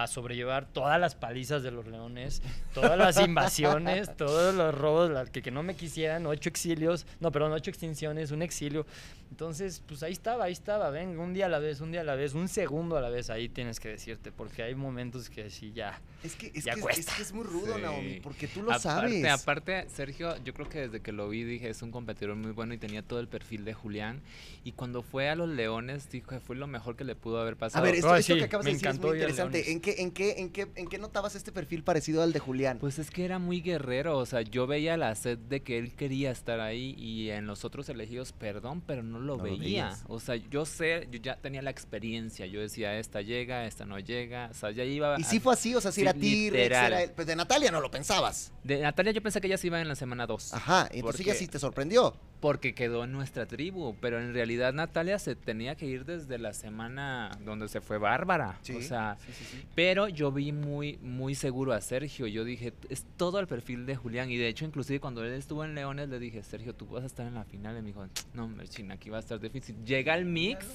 a 0.03 0.07
sobrellevar 0.07 0.65
todas 0.65 0.99
las 0.99 1.15
palizas 1.15 1.63
de 1.63 1.71
los 1.71 1.87
leones, 1.87 2.41
todas 2.73 2.97
las 2.97 3.19
invasiones, 3.19 4.09
todos 4.17 4.53
los 4.53 4.75
robos, 4.75 5.09
la- 5.09 5.25
que, 5.25 5.41
que 5.41 5.51
no 5.51 5.63
me 5.63 5.75
quisieran, 5.75 6.25
ocho 6.25 6.49
exilios, 6.49 7.05
no, 7.19 7.31
perdón, 7.31 7.51
ocho 7.53 7.69
extinciones, 7.69 8.31
un 8.31 8.41
exilio. 8.41 8.85
Entonces, 9.31 9.81
pues 9.87 10.03
ahí 10.03 10.11
estaba, 10.13 10.45
ahí 10.45 10.53
estaba, 10.53 10.89
ven, 10.91 11.17
un 11.19 11.33
día 11.33 11.47
a 11.47 11.49
la 11.49 11.59
vez, 11.59 11.81
un 11.81 11.91
día 11.91 12.01
a 12.01 12.03
la 12.03 12.15
vez, 12.15 12.33
un 12.35 12.47
segundo 12.47 12.95
a 12.95 13.01
la 13.01 13.09
vez, 13.09 13.29
ahí 13.29 13.49
tienes 13.49 13.79
que 13.79 13.89
decirte, 13.89 14.31
porque 14.31 14.63
hay 14.63 14.75
momentos 14.75 15.29
que 15.29 15.49
sí, 15.49 15.71
ya. 15.73 15.99
Es 16.23 16.35
que 16.35 16.51
es, 16.53 16.63
Ya 16.63 16.73
que, 16.73 16.79
es 16.79 16.83
cuesta. 16.85 17.13
que 17.15 17.21
es 17.23 17.33
muy 17.33 17.43
rudo, 17.43 17.75
Sí. 17.75 17.81
Naomi, 17.81 18.19
porque 18.21 18.47
tú 18.47 18.61
lo 18.61 18.71
aparte, 18.71 18.83
sabes. 18.83 19.25
Aparte, 19.41 19.87
Sergio, 19.93 20.35
yo 20.43 20.53
creo 20.53 20.69
que 20.69 20.79
desde 20.87 21.01
que 21.01 21.11
lo 21.11 21.27
vi 21.27 21.43
dije, 21.43 21.69
es 21.69 21.81
un 21.81 21.91
competidor 21.91 22.35
muy 22.35 22.51
bueno 22.51 22.73
y 22.73 22.77
tenía 22.77 23.01
todo 23.01 23.19
el 23.19 23.27
perfil 23.27 23.65
de 23.65 23.73
Julián. 23.73 24.21
Y 24.63 24.71
cuando 24.73 25.01
fue 25.03 25.29
a 25.29 25.35
los 25.35 25.49
Leones, 25.49 26.09
dijo 26.09 26.29
que 26.29 26.39
fue 26.39 26.55
lo 26.55 26.67
mejor 26.67 26.95
que 26.95 27.03
le 27.03 27.15
pudo 27.15 27.39
haber 27.41 27.53
A 27.55 27.57
pasado. 27.57 27.83
ver, 27.85 27.95
esto, 27.95 28.11
Ay, 28.13 28.19
esto 28.21 28.33
sí, 28.33 28.39
que 28.39 28.45
acabas 28.45 28.65
de 28.65 28.73
decir 28.73 28.87
es 28.87 28.99
muy 28.99 29.09
a 29.11 29.13
interesante. 29.15 29.71
¿En 29.71 29.81
qué, 29.85 29.95
en, 30.01 30.11
qué, 30.11 30.35
en, 30.39 30.49
qué, 30.49 30.67
¿En 30.75 30.87
qué 30.87 30.97
notabas 30.97 31.35
este 31.35 31.51
perfil 31.51 31.83
parecido 31.83 32.21
al 32.23 32.33
de 32.33 32.39
Julián? 32.39 32.79
Pues 32.79 32.99
es 32.99 33.11
que 33.11 33.23
era 33.23 33.39
muy 33.39 33.61
guerrero, 33.61 34.17
o 34.17 34.25
sea, 34.25 34.41
yo 34.41 34.67
veía 34.67 34.97
la 34.97 35.13
sed 35.15 35.37
de 35.37 35.61
que 35.61 35.77
él 35.77 35.93
quería 35.95 36.31
estar 36.31 36.59
ahí 36.59 36.95
y 36.97 37.29
en 37.29 37.45
los 37.47 37.63
otros 37.63 37.87
elegidos, 37.89 38.31
perdón, 38.33 38.81
pero 38.85 39.03
no 39.03 39.19
lo 39.19 39.37
No 39.37 39.43
veía. 39.43 39.95
o 40.07 40.19
sea, 40.19 40.35
yo 40.35 40.65
sé, 40.65 41.07
yo 41.11 41.19
ya 41.19 41.35
tenía 41.37 41.61
la 41.61 41.69
experiencia, 41.69 42.45
yo 42.47 42.59
decía, 42.59 42.97
esta 42.99 43.21
llega, 43.21 43.65
esta 43.65 43.85
no 43.85 43.99
llega, 43.99 44.49
o 44.51 44.53
sea, 44.55 44.71
ya 44.71 44.83
iba... 44.83 45.15
y 45.19 45.21
a- 45.21 45.25
sí 45.25 45.39
fue 45.39 45.53
así, 45.53 45.75
o 45.75 45.79
sea, 45.81 45.91
si 45.91 46.01
sí, 46.01 46.49
era 46.53 47.03
él. 47.03 47.11
Pues 47.15 47.27
de 47.27 47.35
Natalia 47.35 47.71
no 47.71 47.79
lo 47.79 47.91
pensabas. 47.91 48.51
De 48.63 48.81
Natalia 48.81 49.11
yo 49.13 49.21
pensé 49.21 49.39
que 49.39 49.47
ella 49.47 49.57
se 49.57 49.67
iba 49.67 49.79
en 49.79 49.87
la 49.87 49.95
semana 49.95 50.25
2. 50.25 50.53
Ajá, 50.53 50.89
entonces 50.91 51.21
ella 51.21 51.35
sí 51.35 51.47
te 51.47 51.59
sorprendió. 51.59 52.15
Porque 52.45 52.75
quedó 52.75 53.05
en 53.05 53.11
nuestra 53.11 53.47
tribu, 53.47 53.95
pero 53.99 54.21
en 54.21 54.31
realidad 54.31 54.71
Natalia 54.71 55.17
se 55.17 55.35
tenía 55.35 55.73
que 55.73 55.87
ir 55.87 56.05
desde 56.05 56.37
la 56.37 56.53
semana 56.53 57.31
donde 57.43 57.67
se 57.67 57.81
fue 57.81 57.97
Bárbara. 57.97 58.59
O 58.61 58.81
sea, 58.83 59.17
sí, 59.25 59.33
sí, 59.33 59.45
sí. 59.45 59.63
pero 59.73 60.09
yo 60.09 60.31
vi 60.31 60.51
muy, 60.51 60.99
muy 61.01 61.33
seguro 61.33 61.73
a 61.73 61.81
Sergio. 61.81 62.27
Yo 62.27 62.43
dije, 62.43 62.71
es 62.87 63.03
todo 63.17 63.39
el 63.39 63.47
perfil 63.47 63.87
de 63.87 63.95
Julián. 63.95 64.29
Y 64.29 64.37
de 64.37 64.47
hecho, 64.47 64.63
inclusive 64.63 64.99
cuando 64.99 65.25
él 65.25 65.33
estuvo 65.33 65.65
en 65.65 65.73
Leones, 65.73 66.07
le 66.07 66.19
dije, 66.19 66.43
Sergio, 66.43 66.75
tú 66.75 66.85
vas 66.85 67.01
a 67.01 67.07
estar 67.07 67.25
en 67.25 67.33
la 67.33 67.45
final. 67.45 67.79
Y 67.79 67.81
me 67.81 67.87
dijo, 67.87 68.05
no, 68.35 68.47
Merchina, 68.47 68.93
aquí 68.93 69.09
va 69.09 69.17
a 69.17 69.21
estar 69.21 69.39
difícil. 69.39 69.83
Llega 69.83 70.13
el 70.13 70.25
mix. 70.25 70.67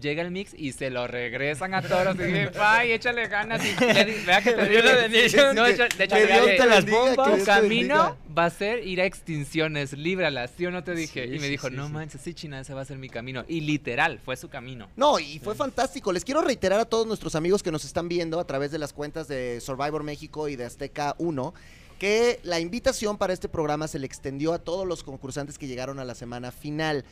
Llega 0.00 0.22
el 0.22 0.32
mix 0.32 0.52
y 0.56 0.72
se 0.72 0.90
lo 0.90 1.06
regresan 1.06 1.72
a 1.72 1.80
todos. 1.80 2.16
Y 2.16 2.22
dije, 2.24 2.50
¡ay, 2.58 2.92
échale 2.92 3.28
ganas! 3.28 3.64
Y 3.64 3.74
vea 4.26 4.42
que 4.42 4.52
te 4.52 4.68
dio 4.68 4.82
la 4.82 4.94
bendición. 4.96 5.54
De 5.54 5.70
hecho, 5.70 5.84
te 5.96 6.66
las 6.66 6.84
bomba, 6.84 7.30
que 7.30 7.38
Tu 7.38 7.44
camino 7.44 7.68
bendiga. 7.96 8.16
va 8.36 8.44
a 8.46 8.50
ser 8.50 8.84
ir 8.86 9.00
a 9.00 9.04
extinciones, 9.04 9.92
líbralas, 9.92 10.50
¿sí 10.56 10.66
o 10.66 10.72
no 10.72 10.82
te 10.82 10.94
dije? 10.96 11.28
Sí, 11.28 11.34
y 11.34 11.38
me 11.38 11.44
sí, 11.44 11.50
dijo, 11.50 11.68
sí, 11.68 11.74
no 11.76 11.86
sí. 11.86 11.92
manches, 11.92 12.20
sí, 12.20 12.34
China, 12.34 12.58
ese 12.60 12.74
va 12.74 12.80
a 12.80 12.84
ser 12.84 12.98
mi 12.98 13.08
camino. 13.08 13.44
Y 13.46 13.60
literal, 13.60 14.18
fue 14.18 14.36
su 14.36 14.48
camino. 14.48 14.88
No, 14.96 15.20
y 15.20 15.38
fue 15.38 15.54
fantástico. 15.54 16.12
Les 16.12 16.24
quiero 16.24 16.42
reiterar 16.42 16.80
a 16.80 16.84
todos 16.86 17.06
nuestros 17.06 17.36
amigos 17.36 17.62
que 17.62 17.70
nos 17.70 17.84
están 17.84 18.08
viendo 18.08 18.40
a 18.40 18.46
través 18.46 18.72
de 18.72 18.78
las 18.78 18.92
cuentas 18.92 19.28
de 19.28 19.60
Survivor 19.60 20.02
México 20.02 20.48
y 20.48 20.56
de 20.56 20.64
Azteca 20.64 21.14
1 21.18 21.54
que 21.98 22.40
la 22.42 22.58
invitación 22.58 23.16
para 23.16 23.32
este 23.32 23.48
programa 23.48 23.86
se 23.86 24.00
le 24.00 24.06
extendió 24.06 24.52
a 24.52 24.58
todos 24.58 24.86
los 24.86 25.04
concursantes 25.04 25.56
que 25.58 25.68
llegaron 25.68 26.00
a 26.00 26.04
la 26.04 26.16
semana 26.16 26.50
final. 26.50 27.04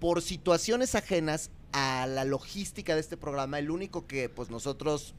Por 0.00 0.20
situaciones 0.22 0.96
ajenas 0.96 1.50
a 1.74 2.06
la 2.06 2.24
logística 2.24 2.94
de 2.94 3.00
este 3.00 3.16
programa, 3.16 3.58
el 3.58 3.68
único 3.68 4.06
que 4.06 4.28
pues 4.28 4.48
nosotros 4.48 5.12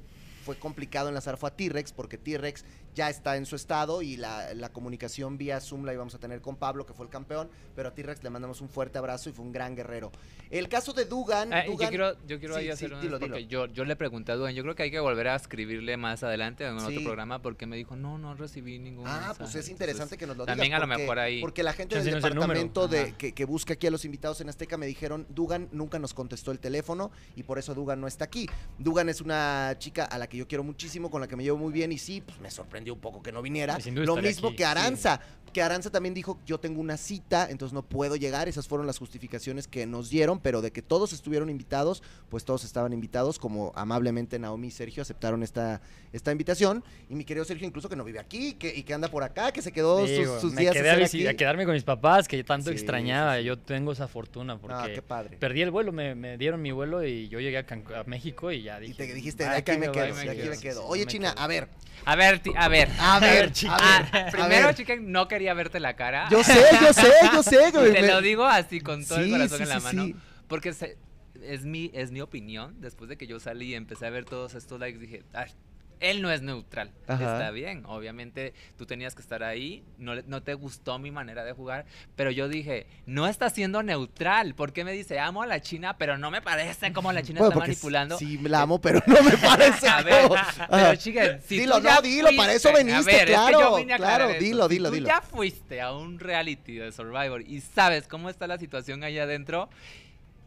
fue 0.46 0.56
complicado 0.58 1.10
enlazar 1.10 1.38
fue 1.38 1.50
a 1.50 1.56
T-Rex, 1.56 1.92
porque 1.92 2.18
T-Rex 2.18 2.64
ya 2.94 3.10
está 3.10 3.36
en 3.36 3.46
su 3.46 3.56
estado 3.56 4.02
y 4.02 4.16
la, 4.16 4.54
la 4.54 4.70
comunicación 4.70 5.38
vía 5.38 5.60
Zoom 5.60 5.84
la 5.86 5.94
íbamos 5.94 6.14
a 6.16 6.20
tener 6.20 6.40
con 6.40 6.56
Pablo, 6.56 6.86
que 6.86 6.94
fue 6.94 7.06
el 7.06 7.12
campeón, 7.12 7.50
pero 7.76 7.90
a 7.90 7.94
T-Rex 7.96 8.24
le 8.24 8.30
mandamos 8.30 8.62
un 8.62 8.70
fuerte 8.70 8.98
abrazo 8.98 9.30
y 9.30 9.34
fue 9.34 9.44
un 9.44 9.52
gran 9.52 9.76
guerrero. 9.76 10.12
El 10.52 10.70
caso 10.70 10.94
de 10.94 11.06
Dugan... 11.06 11.52
Ah, 11.52 11.66
yo 11.66 11.72
Dugan- 11.74 11.90
quiero, 11.90 12.14
yo 12.28 12.40
quiero 12.40 12.54
Sí, 12.54 12.60
ahí 12.62 12.66
sí, 12.68 12.72
hacer 12.72 12.94
un 12.94 13.02
dilo, 13.02 13.20
porque 13.20 13.38
dilo. 13.40 13.50
Yo, 13.50 13.66
yo 13.66 13.84
le 13.86 13.96
pregunté 13.96 14.32
a 14.32 14.36
Duan, 14.36 14.54
yo 14.54 14.62
creo 14.64 14.76
que 14.76 14.84
hay 14.84 14.92
que 14.92 15.00
volver 15.00 15.28
a 15.28 15.36
escribirle 15.36 15.98
más 15.98 16.24
adelante 16.24 16.66
en 16.66 16.80
Sí. 16.80 16.86
otro 16.86 17.04
programa 17.04 17.42
porque 17.42 17.66
me 17.66 17.76
dijo, 17.76 17.96
no, 17.96 18.18
no 18.18 18.36
recibí 18.36 18.78
ningún 18.80 19.08
Ah, 19.08 19.14
mensaje". 19.16 19.40
pues 19.40 19.56
es 19.56 19.68
interesante 19.70 20.16
Entonces, 20.16 20.18
que 20.20 20.28
nos 20.28 20.38
lo 20.38 20.46
también 20.46 20.68
digas. 20.68 20.78
a 20.78 20.86
lo 20.86 20.88
mejor 20.88 21.20
ahí- 21.20 21.42
Porque 21.42 21.64
la 21.64 21.74
gente 21.74 21.96
del 22.02 22.14
departamento 22.22 22.88
de, 22.88 23.14
que 23.16 23.46
busca 23.46 23.74
aquí 23.74 23.88
a 23.88 23.92
los 23.92 24.06
invitados 24.06 24.40
en 24.42 24.50
Azteca 24.50 24.78
me 24.78 24.86
dijeron, 24.86 25.26
Dugan 25.30 25.68
nunca 25.72 25.98
nos 26.00 26.14
contestó 26.14 26.52
el 26.52 26.60
teléfono 26.60 27.12
y 27.36 27.44
por 27.44 27.58
eso 27.60 27.74
Dugan 27.74 28.00
no 28.00 28.08
está 28.08 28.26
aquí. 28.26 28.48
Dugan 28.78 29.10
es 29.10 29.22
una 29.22 29.76
chica 29.80 30.06
a 30.06 30.18
la 30.18 30.28
que 30.28 30.35
que 30.36 30.40
yo 30.40 30.48
quiero 30.48 30.64
muchísimo, 30.64 31.10
con 31.10 31.22
la 31.22 31.28
que 31.28 31.36
me 31.36 31.44
llevo 31.44 31.58
muy 31.58 31.72
bien 31.72 31.92
y 31.92 31.98
sí, 31.98 32.22
pues 32.22 32.40
me 32.40 32.52
sorprendió 32.52 32.94
un 32.94 33.00
poco 33.00 33.22
que 33.24 33.32
no 33.32 33.42
viniera. 33.42 33.78
Y 33.86 33.92
Lo 33.92 34.18
mismo 34.18 34.50
aquí, 34.50 34.58
que 34.58 34.66
Aranza, 34.66 35.22
que 35.54 35.62
Aranza 35.62 35.90
también 35.90 36.14
dijo, 36.14 36.40
yo 36.46 36.60
tengo 36.60 36.82
una 36.82 36.98
cita, 36.98 37.48
entonces 37.50 37.74
no 37.74 37.82
puedo 37.84 38.16
llegar. 38.18 38.50
Esas 38.50 38.68
fueron 38.68 38.86
las 38.88 38.98
justificaciones 38.98 39.68
que 39.68 39.86
nos 39.86 40.10
dieron, 40.10 40.40
pero 40.42 40.62
de 40.62 40.72
que 40.72 40.82
todos 40.82 41.14
estuvieron 41.14 41.50
invitados, 41.50 42.04
pues 42.30 42.44
todos 42.44 42.66
estaban 42.66 42.92
invitados, 42.92 43.40
como 43.40 43.72
amablemente 43.76 44.38
Naomi 44.38 44.68
y 44.68 44.72
Sergio 44.72 45.02
aceptaron 45.02 45.44
esta, 45.44 45.82
esta 46.12 46.32
invitación. 46.32 46.84
Y 47.10 47.16
mi 47.16 47.24
querido 47.24 47.46
Sergio, 47.46 47.66
incluso 47.66 47.88
que 47.88 47.96
no 47.96 48.04
vive 48.04 48.20
aquí 48.20 48.54
que, 48.56 48.76
y 48.76 48.84
que 48.84 48.94
anda 48.94 49.08
por 49.08 49.24
acá, 49.24 49.54
que 49.54 49.62
se 49.62 49.72
quedó 49.72 50.06
Digo, 50.06 50.34
sus, 50.34 50.42
sus 50.42 50.54
me 50.54 50.62
días 50.64 50.74
quedé 50.76 50.90
a, 50.90 50.96
aquí. 51.06 51.26
a 51.28 51.34
quedarme 51.36 51.64
con 51.66 51.74
mis 51.74 51.84
papás, 51.86 52.28
que 52.28 52.36
yo 52.38 52.44
tanto 52.44 52.70
Sí, 52.72 52.76
extrañaba. 52.76 53.38
sí. 53.38 53.46
Yo 53.46 53.58
tengo 53.58 53.94
esa 53.94 54.08
fortuna 54.10 54.58
porque 54.58 54.76
Ah, 54.78 54.88
qué 54.94 55.02
padre. 55.02 55.38
perdí 55.38 55.62
el 55.62 55.72
vuelo, 55.72 55.94
me, 55.94 56.16
me 56.16 56.38
dieron 56.38 56.62
mi 56.62 56.72
vuelo 56.74 57.06
y 57.06 57.30
yo 57.30 57.40
llegué 57.40 57.60
a, 57.60 57.66
México 58.06 58.52
y 58.52 58.64
ya 58.64 58.78
Y 58.80 58.88
dije. 58.88 59.06
te 59.08 59.14
dijiste, 59.14 59.44
"Bye, 59.46 59.52
de 59.54 59.58
aquí 59.60 59.72
me 59.78 59.92
quedo, 59.92 60.06
me 60.34 60.58
quedo. 60.60 60.86
Oye, 60.88 61.06
me 61.06 61.12
China, 61.12 61.32
quedo". 61.34 61.44
a 61.44 61.48
ver, 61.48 61.68
A 62.06 62.16
ver, 62.16 62.42
a 62.56 62.68
ver. 62.68 62.90
a 63.00 63.20
ver, 63.20 63.52
chica. 63.52 63.76
a 63.76 63.98
Ah, 63.98 64.28
primero, 64.32 64.68
ver. 64.68 64.76
chica, 64.76 64.96
no 65.00 65.28
quería 65.28 65.54
verte 65.54 65.80
la 65.80 65.96
cara. 65.96 66.28
Yo 66.30 66.44
sé, 66.44 66.60
yo 66.82 66.94
sé, 66.94 67.12
yo 67.34 67.44
sé. 67.44 67.60
Y 67.90 67.94
te 67.94 68.02
me- 68.02 68.08
lo 68.08 68.22
digo 68.22 68.46
así 68.46 68.80
con 68.82 69.04
todo 69.06 69.18
Sí, 69.20 69.26
el 69.26 69.32
corazón 69.32 69.58
sí, 69.58 69.64
en 69.64 69.70
la 69.70 69.80
sí, 69.80 69.84
mano. 69.84 70.06
sí. 70.06 70.16
Porque 70.48 70.74
se- 70.74 70.98
es, 71.42 71.66
mi, 71.66 71.90
es 71.94 72.12
mi 72.12 72.22
opinión. 72.22 72.76
Después 72.80 73.10
de 73.10 73.18
que 73.18 73.26
yo 73.28 73.40
salí 73.40 73.72
y 73.72 73.76
empecé 73.76 74.06
a 74.06 74.10
ver 74.10 74.26
todos 74.26 74.54
estos 74.56 74.80
likes, 74.80 75.00
dije, 75.00 75.24
"Ay, 75.34 75.52
él 76.00 76.22
no 76.22 76.32
es 76.32 76.42
neutral. 76.42 76.92
Ajá. 77.08 77.34
Está 77.34 77.52
bien. 77.52 77.84
Obviamente 77.86 78.54
tú 78.78 78.86
tenías 78.86 79.16
que 79.16 79.22
estar 79.22 79.44
ahí. 79.44 79.84
No, 79.98 80.16
no 80.24 80.44
te 80.44 80.54
gustó 80.54 80.98
mi 81.00 81.12
manera 81.12 81.44
de 81.44 81.54
jugar. 81.54 81.86
Pero 82.16 82.32
yo 82.32 82.48
dije, 82.50 82.88
no 83.06 83.28
está 83.28 83.50
siendo 83.50 83.84
neutral. 83.84 84.56
¿Por 84.56 84.74
qué 84.74 84.84
me 84.84 84.92
dice, 84.92 85.20
amo 85.20 85.44
a 85.44 85.48
la 85.48 85.62
China, 85.62 85.98
pero 85.98 86.18
no 86.18 86.32
me 86.32 86.42
parece 86.42 86.92
como 86.94 87.12
la 87.14 87.22
China 87.24 87.40
Bueno, 87.40 87.54
está 87.54 87.60
manipulando? 87.60 88.18
Sí, 88.18 88.38
la 88.40 88.62
amo, 88.62 88.80
pero 88.82 89.02
no 89.08 89.22
me 89.24 89.38
parece. 89.38 89.88
A 89.88 90.02
ver, 90.02 90.28
pero 90.70 90.96
chica, 90.96 91.40
si 91.40 91.60
Dilo, 91.60 91.80
no, 91.80 92.02
dilo, 92.02 92.30
para 92.38 92.54
eso 92.54 92.70
fuiste- 92.70 92.84
veniste, 92.86 93.12
a 93.12 93.14
ver, 93.14 93.16
es 93.16 93.26
que 93.26 93.32
claro, 93.34 93.60
yo 93.60 93.76
vine 93.78 93.94
a 93.94 93.98
claro, 93.98 94.30
esto. 94.30 94.44
dilo, 94.44 94.68
Si 94.68 94.74
dilo, 94.76 94.90
tú 94.90 94.96
dilo. 94.96 95.08
ya 95.08 95.22
fuiste 95.22 95.82
a 95.82 95.94
un 95.94 96.20
reality 96.20 96.76
de 96.76 96.92
Survivor 96.92 97.42
y 97.42 97.62
sabes 97.62 98.08
cómo 98.08 98.30
está 98.30 98.48
la 98.48 98.58
situación 98.58 99.04
allá 99.04 99.24
adentro 99.24 99.70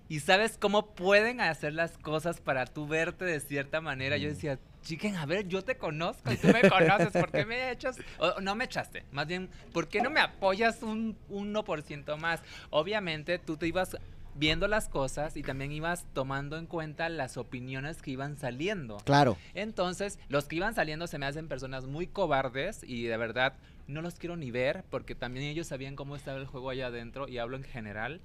y 0.08 0.20
sabes 0.20 0.56
cómo 0.58 0.94
pueden 0.94 1.40
hacer 1.40 1.74
las 1.74 1.98
cosas 1.98 2.40
para 2.40 2.64
tú 2.66 2.86
verte 2.86 3.24
de 3.26 3.40
cierta 3.40 3.80
manera, 3.80 4.16
Mm. 4.16 4.20
yo 4.20 4.28
decía, 4.28 4.58
chiquen, 4.82 5.16
a 5.16 5.26
ver, 5.26 5.48
yo 5.48 5.62
te 5.62 5.76
conozco 5.76 6.32
y 6.32 6.36
tú 6.36 6.48
me 6.48 6.62
conoces, 6.68 7.10
¿por 7.12 7.30
qué 7.30 7.44
me 7.44 7.70
echas? 7.70 7.98
O, 8.18 8.40
no 8.40 8.54
me 8.54 8.64
echaste, 8.64 9.04
más 9.12 9.26
bien, 9.26 9.48
¿por 9.72 9.88
qué 9.88 10.00
no 10.00 10.10
me 10.10 10.20
apoyas 10.20 10.82
un 10.82 11.16
1% 11.30 12.16
más? 12.18 12.42
Obviamente 12.70 13.38
tú 13.38 13.56
te 13.56 13.66
ibas 13.66 13.96
viendo 14.38 14.68
las 14.68 14.88
cosas 14.88 15.36
y 15.36 15.42
también 15.42 15.72
ibas 15.72 16.06
tomando 16.12 16.56
en 16.58 16.66
cuenta 16.66 17.08
las 17.08 17.36
opiniones 17.36 18.00
que 18.00 18.12
iban 18.12 18.36
saliendo. 18.36 18.98
Claro. 18.98 19.36
Entonces, 19.54 20.18
los 20.28 20.44
que 20.44 20.56
iban 20.56 20.74
saliendo 20.74 21.06
se 21.06 21.18
me 21.18 21.26
hacen 21.26 21.48
personas 21.48 21.86
muy 21.86 22.06
cobardes 22.06 22.84
y 22.84 23.04
de 23.04 23.16
verdad 23.16 23.54
no 23.88 24.02
los 24.02 24.14
quiero 24.14 24.36
ni 24.36 24.50
ver 24.50 24.84
porque 24.90 25.14
también 25.14 25.46
ellos 25.46 25.66
sabían 25.66 25.96
cómo 25.96 26.14
estaba 26.14 26.38
el 26.38 26.46
juego 26.46 26.70
allá 26.70 26.86
adentro 26.86 27.26
y 27.26 27.38
hablo 27.38 27.56
en 27.56 27.64
general. 27.64 28.20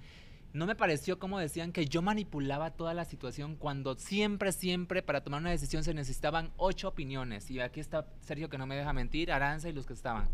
No 0.54 0.68
me 0.68 0.76
pareció 0.76 1.18
como 1.18 1.40
decían 1.40 1.72
que 1.72 1.88
yo 1.88 2.02
manipulaba 2.04 2.70
toda 2.72 2.94
la 2.94 3.06
situación 3.06 3.56
cuando 3.56 3.96
siempre, 3.96 4.52
siempre 4.52 5.02
para 5.02 5.22
tomar 5.22 5.42
una 5.42 5.50
decisión 5.50 5.84
se 5.84 5.94
necesitaban 5.96 6.52
ocho 6.58 6.88
opiniones. 6.90 7.50
Y 7.50 7.60
aquí 7.60 7.80
está 7.80 8.06
Sergio 8.22 8.50
que 8.50 8.60
no 8.60 8.68
me 8.68 8.76
deja 8.76 8.94
mentir, 8.94 9.32
Aranza 9.32 9.68
y 9.70 9.74
los 9.74 9.88
que 9.88 9.94
estaban. 9.94 10.30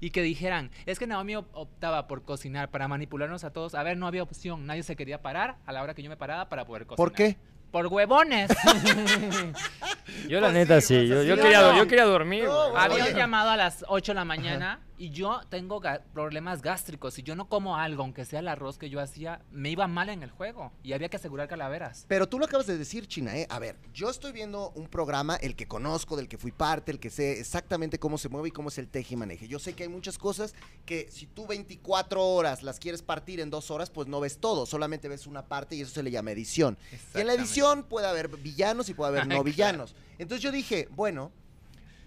Y 0.00 0.10
que 0.10 0.22
dijeran, 0.22 0.70
es 0.86 0.98
que 1.00 1.06
Naomi 1.08 1.34
op- 1.36 1.48
optaba 1.52 2.06
por 2.06 2.22
cocinar 2.22 2.70
para 2.70 2.86
manipularnos 2.86 3.42
a 3.42 3.50
todos. 3.52 3.74
A 3.74 3.82
ver, 3.82 3.96
no 3.96 4.06
había 4.06 4.22
opción, 4.22 4.64
nadie 4.64 4.84
se 4.84 4.94
quería 4.94 5.22
parar 5.22 5.56
a 5.66 5.72
la 5.72 5.82
hora 5.82 5.94
que 5.94 6.02
yo 6.04 6.08
me 6.10 6.16
paraba 6.16 6.48
para 6.48 6.64
poder 6.64 6.86
cocinar. 6.86 6.96
¿Por 7.08 7.12
qué? 7.12 7.36
Por 7.72 7.88
huevones. 7.88 8.50
Yo 10.28 10.40
la 10.40 10.48
Pues 10.48 10.52
neta 10.54 10.80
sí, 10.80 11.00
sí, 11.00 11.06
yo, 11.08 11.18
así 11.18 11.26
yo 11.28 11.34
o 11.34 11.36
quería, 11.38 11.60
no. 11.60 11.76
yo 11.76 11.86
quería 11.88 12.04
dormir. 12.04 12.44
No, 12.44 12.70
güey. 12.70 12.82
Había 12.84 13.04
Oye. 13.04 13.12
un 13.12 13.18
llamado 13.18 13.50
a 13.50 13.56
las 13.56 13.84
8 13.88 14.12
de 14.12 14.14
la 14.14 14.24
mañana 14.24 14.80
y 14.96 15.10
yo 15.10 15.40
tengo 15.48 15.80
ga- 15.80 16.02
problemas 16.12 16.62
gástricos. 16.62 17.14
Si 17.14 17.22
yo 17.22 17.34
no 17.36 17.48
como 17.48 17.76
algo, 17.76 18.02
aunque 18.02 18.24
sea 18.24 18.40
el 18.40 18.48
arroz 18.48 18.78
que 18.78 18.90
yo 18.90 19.00
hacía, 19.00 19.42
me 19.50 19.70
iba 19.70 19.86
mal 19.86 20.08
en 20.08 20.22
el 20.22 20.30
juego 20.30 20.72
y 20.82 20.92
había 20.92 21.08
que 21.08 21.16
asegurar 21.16 21.48
calaveras. 21.48 22.04
Pero 22.08 22.28
tú 22.28 22.38
lo 22.38 22.44
acabas 22.44 22.66
de 22.66 22.78
decir, 22.78 23.06
China, 23.08 23.36
¿eh? 23.36 23.46
A 23.50 23.58
ver, 23.58 23.76
yo 23.92 24.10
estoy 24.10 24.32
viendo 24.32 24.70
un 24.76 24.86
programa, 24.88 25.36
el 25.36 25.56
que 25.56 25.66
conozco, 25.66 26.16
del 26.16 26.28
que 26.28 26.38
fui 26.38 26.52
parte, 26.52 26.92
el 26.92 27.00
que 27.00 27.10
sé 27.10 27.40
exactamente 27.40 27.98
cómo 27.98 28.18
se 28.18 28.28
mueve 28.28 28.48
y 28.48 28.52
cómo 28.52 28.68
es 28.68 28.78
el 28.78 28.88
teje 28.88 29.14
y 29.14 29.16
maneje. 29.16 29.48
Yo 29.48 29.58
sé 29.58 29.72
que 29.74 29.82
hay 29.84 29.88
muchas 29.88 30.16
cosas 30.18 30.54
que 30.86 31.08
si 31.10 31.26
tú 31.26 31.46
24 31.46 32.24
horas 32.24 32.62
las 32.62 32.78
quieres 32.78 33.02
partir 33.02 33.40
en 33.40 33.50
dos 33.50 33.70
horas, 33.70 33.90
pues 33.90 34.06
no 34.08 34.20
ves 34.20 34.38
todo, 34.38 34.66
solamente 34.66 35.08
ves 35.08 35.26
una 35.26 35.46
parte 35.46 35.76
y 35.76 35.80
eso 35.80 35.92
se 35.92 36.02
le 36.02 36.10
llama 36.10 36.30
edición. 36.30 36.78
Y 37.14 37.20
en 37.20 37.26
la 37.26 37.34
edición 37.34 37.82
puede 37.84 38.06
haber 38.06 38.28
villanos 38.28 38.88
y 38.88 38.94
puede 38.94 39.08
haber 39.10 39.26
no 39.28 39.42
villanos. 39.42 39.94
Entonces 40.18 40.42
yo 40.42 40.52
dije, 40.52 40.88
bueno, 40.92 41.32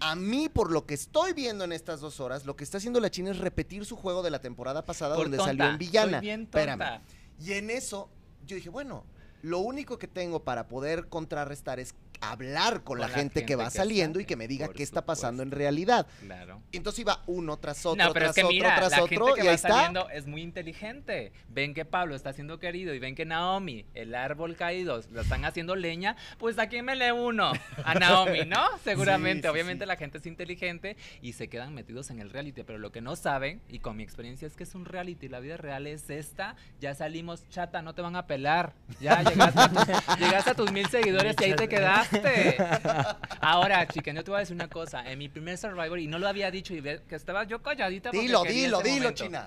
a 0.00 0.14
mí 0.14 0.48
por 0.48 0.70
lo 0.70 0.86
que 0.86 0.94
estoy 0.94 1.32
viendo 1.32 1.64
en 1.64 1.72
estas 1.72 2.00
dos 2.00 2.20
horas, 2.20 2.44
lo 2.46 2.56
que 2.56 2.64
está 2.64 2.78
haciendo 2.78 3.00
la 3.00 3.10
China 3.10 3.30
es 3.30 3.38
repetir 3.38 3.84
su 3.84 3.96
juego 3.96 4.22
de 4.22 4.30
la 4.30 4.40
temporada 4.40 4.84
pasada 4.84 5.14
Por 5.16 5.24
donde 5.24 5.38
tonta, 5.38 5.50
salió 5.50 5.64
en 5.66 5.78
villana. 5.78 6.18
soy 6.18 6.20
bien 6.20 6.42
Espérame. 6.42 7.00
Y 7.40 7.52
en 7.52 7.70
eso 7.70 8.08
yo 8.46 8.56
dije, 8.56 8.70
bueno, 8.70 9.04
lo 9.42 9.58
único 9.60 9.98
que 9.98 10.08
tengo 10.08 10.42
para 10.44 10.68
poder 10.68 11.08
contrarrestar 11.08 11.80
es 11.80 11.94
hablar 12.20 12.82
con, 12.82 13.00
la, 13.00 13.08
gente 13.08 13.46
que 13.46 13.56
va 13.56 13.70
saliendo 13.70 14.20
y 14.20 14.24
que 14.24 14.36
me 14.36 14.48
diga 14.48 14.66
por 14.66 14.74
qué 14.74 14.82
está 14.82 15.04
pasando 15.04 15.42
en 15.42 15.50
realidad. 15.50 16.06
Claro. 16.20 16.62
Entonces 16.72 17.00
iba 17.00 17.22
uno 17.26 17.58
tras 17.58 17.84
otro, 17.86 18.04
no, 18.04 18.12
pero 18.12 18.26
tras 18.26 18.36
es 18.36 18.42
que 18.42 18.44
otro, 18.44 18.54
mira, 18.54 18.76
tras 18.76 18.92
la 18.92 19.02
otro, 19.04 19.26
gente 19.26 19.34
que 19.34 19.40
y 19.40 19.44
va 19.44 19.50
ahí 19.50 19.54
está. 19.54 19.92
es 20.12 20.26
muy 20.26 20.42
inteligente. 20.42 21.32
Ven 21.48 21.74
que 21.74 21.84
Pablo 21.84 22.14
está 22.14 22.32
siendo 22.32 22.58
querido 22.58 22.94
y 22.94 22.98
ven 22.98 23.14
que 23.14 23.24
Naomi, 23.24 23.86
el 23.94 24.14
árbol 24.14 24.56
caído, 24.56 25.00
lo 25.10 25.20
están 25.20 25.44
haciendo 25.44 25.76
leña, 25.76 26.16
pues 26.38 26.58
a 26.58 26.68
quién 26.68 26.84
me 26.84 26.96
lee 26.96 27.12
uno? 27.12 27.52
A 27.84 27.94
Naomi, 27.94 28.44
¿no? 28.46 28.66
Seguramente, 28.84 29.42
sí, 29.42 29.52
obviamente 29.52 29.84
sí. 29.84 29.88
la 29.88 29.96
gente 29.96 30.18
es 30.18 30.26
inteligente 30.26 30.96
y 31.22 31.34
se 31.34 31.48
quedan 31.48 31.74
metidos 31.74 32.10
en 32.10 32.20
el 32.20 32.30
reality, 32.30 32.62
pero 32.62 32.78
lo 32.78 32.92
que 32.92 33.00
no 33.00 33.16
saben, 33.16 33.60
y 33.68 33.78
con 33.78 33.96
mi 33.96 34.02
experiencia 34.02 34.46
es 34.46 34.56
que 34.56 34.64
es 34.64 34.74
un 34.74 34.84
reality, 34.84 35.28
la 35.28 35.40
vida 35.40 35.56
real 35.56 35.86
es 35.86 36.10
esta, 36.10 36.56
ya 36.80 36.94
salimos 36.94 37.48
chata, 37.48 37.82
no 37.82 37.94
te 37.94 38.02
van 38.02 38.16
a 38.16 38.26
pelar, 38.26 38.74
ya 39.00 39.22
llegaste 39.28 39.60
a 39.60 39.68
tus, 40.06 40.18
llegaste 40.18 40.50
a 40.50 40.54
tus 40.54 40.72
mil 40.72 40.86
seguidores 40.88 41.36
y 41.40 41.44
ahí 41.44 41.54
te 41.54 41.68
quedaste. 41.68 42.56
Ahora, 43.40 43.86
chica, 43.86 44.12
yo 44.12 44.24
te 44.24 44.30
voy 44.30 44.38
a 44.38 44.40
decir 44.40 44.54
una 44.54 44.68
cosa, 44.68 45.10
en 45.10 45.18
mi 45.18 45.28
primer 45.28 45.58
Survivor, 45.58 45.98
y 45.98 46.06
no 46.06 46.18
lo 46.18 46.28
había 46.28 46.50
dicho, 46.50 46.74
y 46.74 46.80
ve 46.80 47.02
que 47.08 47.14
estaba 47.14 47.44
yo 47.44 47.62
calladita. 47.62 48.10
Dilo, 48.10 48.42
dilo, 48.44 48.80
dilo, 48.80 48.98
momento. 48.98 49.24
China. 49.24 49.46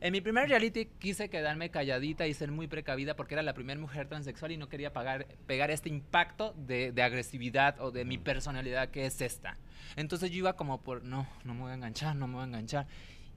En 0.00 0.12
mi 0.12 0.20
primer 0.20 0.48
reality 0.48 0.86
quise 1.00 1.28
quedarme 1.28 1.70
calladita 1.70 2.28
y 2.28 2.32
ser 2.34 2.52
muy 2.52 2.68
precavida 2.68 3.16
porque 3.16 3.34
era 3.34 3.42
la 3.42 3.52
primera 3.52 3.80
mujer 3.80 4.06
transexual 4.06 4.52
y 4.52 4.56
no 4.56 4.68
quería 4.68 4.92
pagar, 4.92 5.26
pegar 5.48 5.72
este 5.72 5.88
impacto 5.88 6.54
de, 6.56 6.92
de 6.92 7.02
agresividad 7.02 7.80
o 7.80 7.90
de 7.90 8.04
mi 8.04 8.16
personalidad 8.16 8.90
que 8.90 9.06
es 9.06 9.20
esta. 9.20 9.56
Entonces 9.96 10.30
yo 10.30 10.36
iba 10.38 10.52
como 10.54 10.80
por, 10.82 11.02
no, 11.02 11.26
no 11.42 11.54
me 11.54 11.62
voy 11.62 11.70
a 11.72 11.74
enganchar, 11.74 12.14
no 12.14 12.28
me 12.28 12.34
voy 12.34 12.42
a 12.42 12.46
enganchar. 12.46 12.86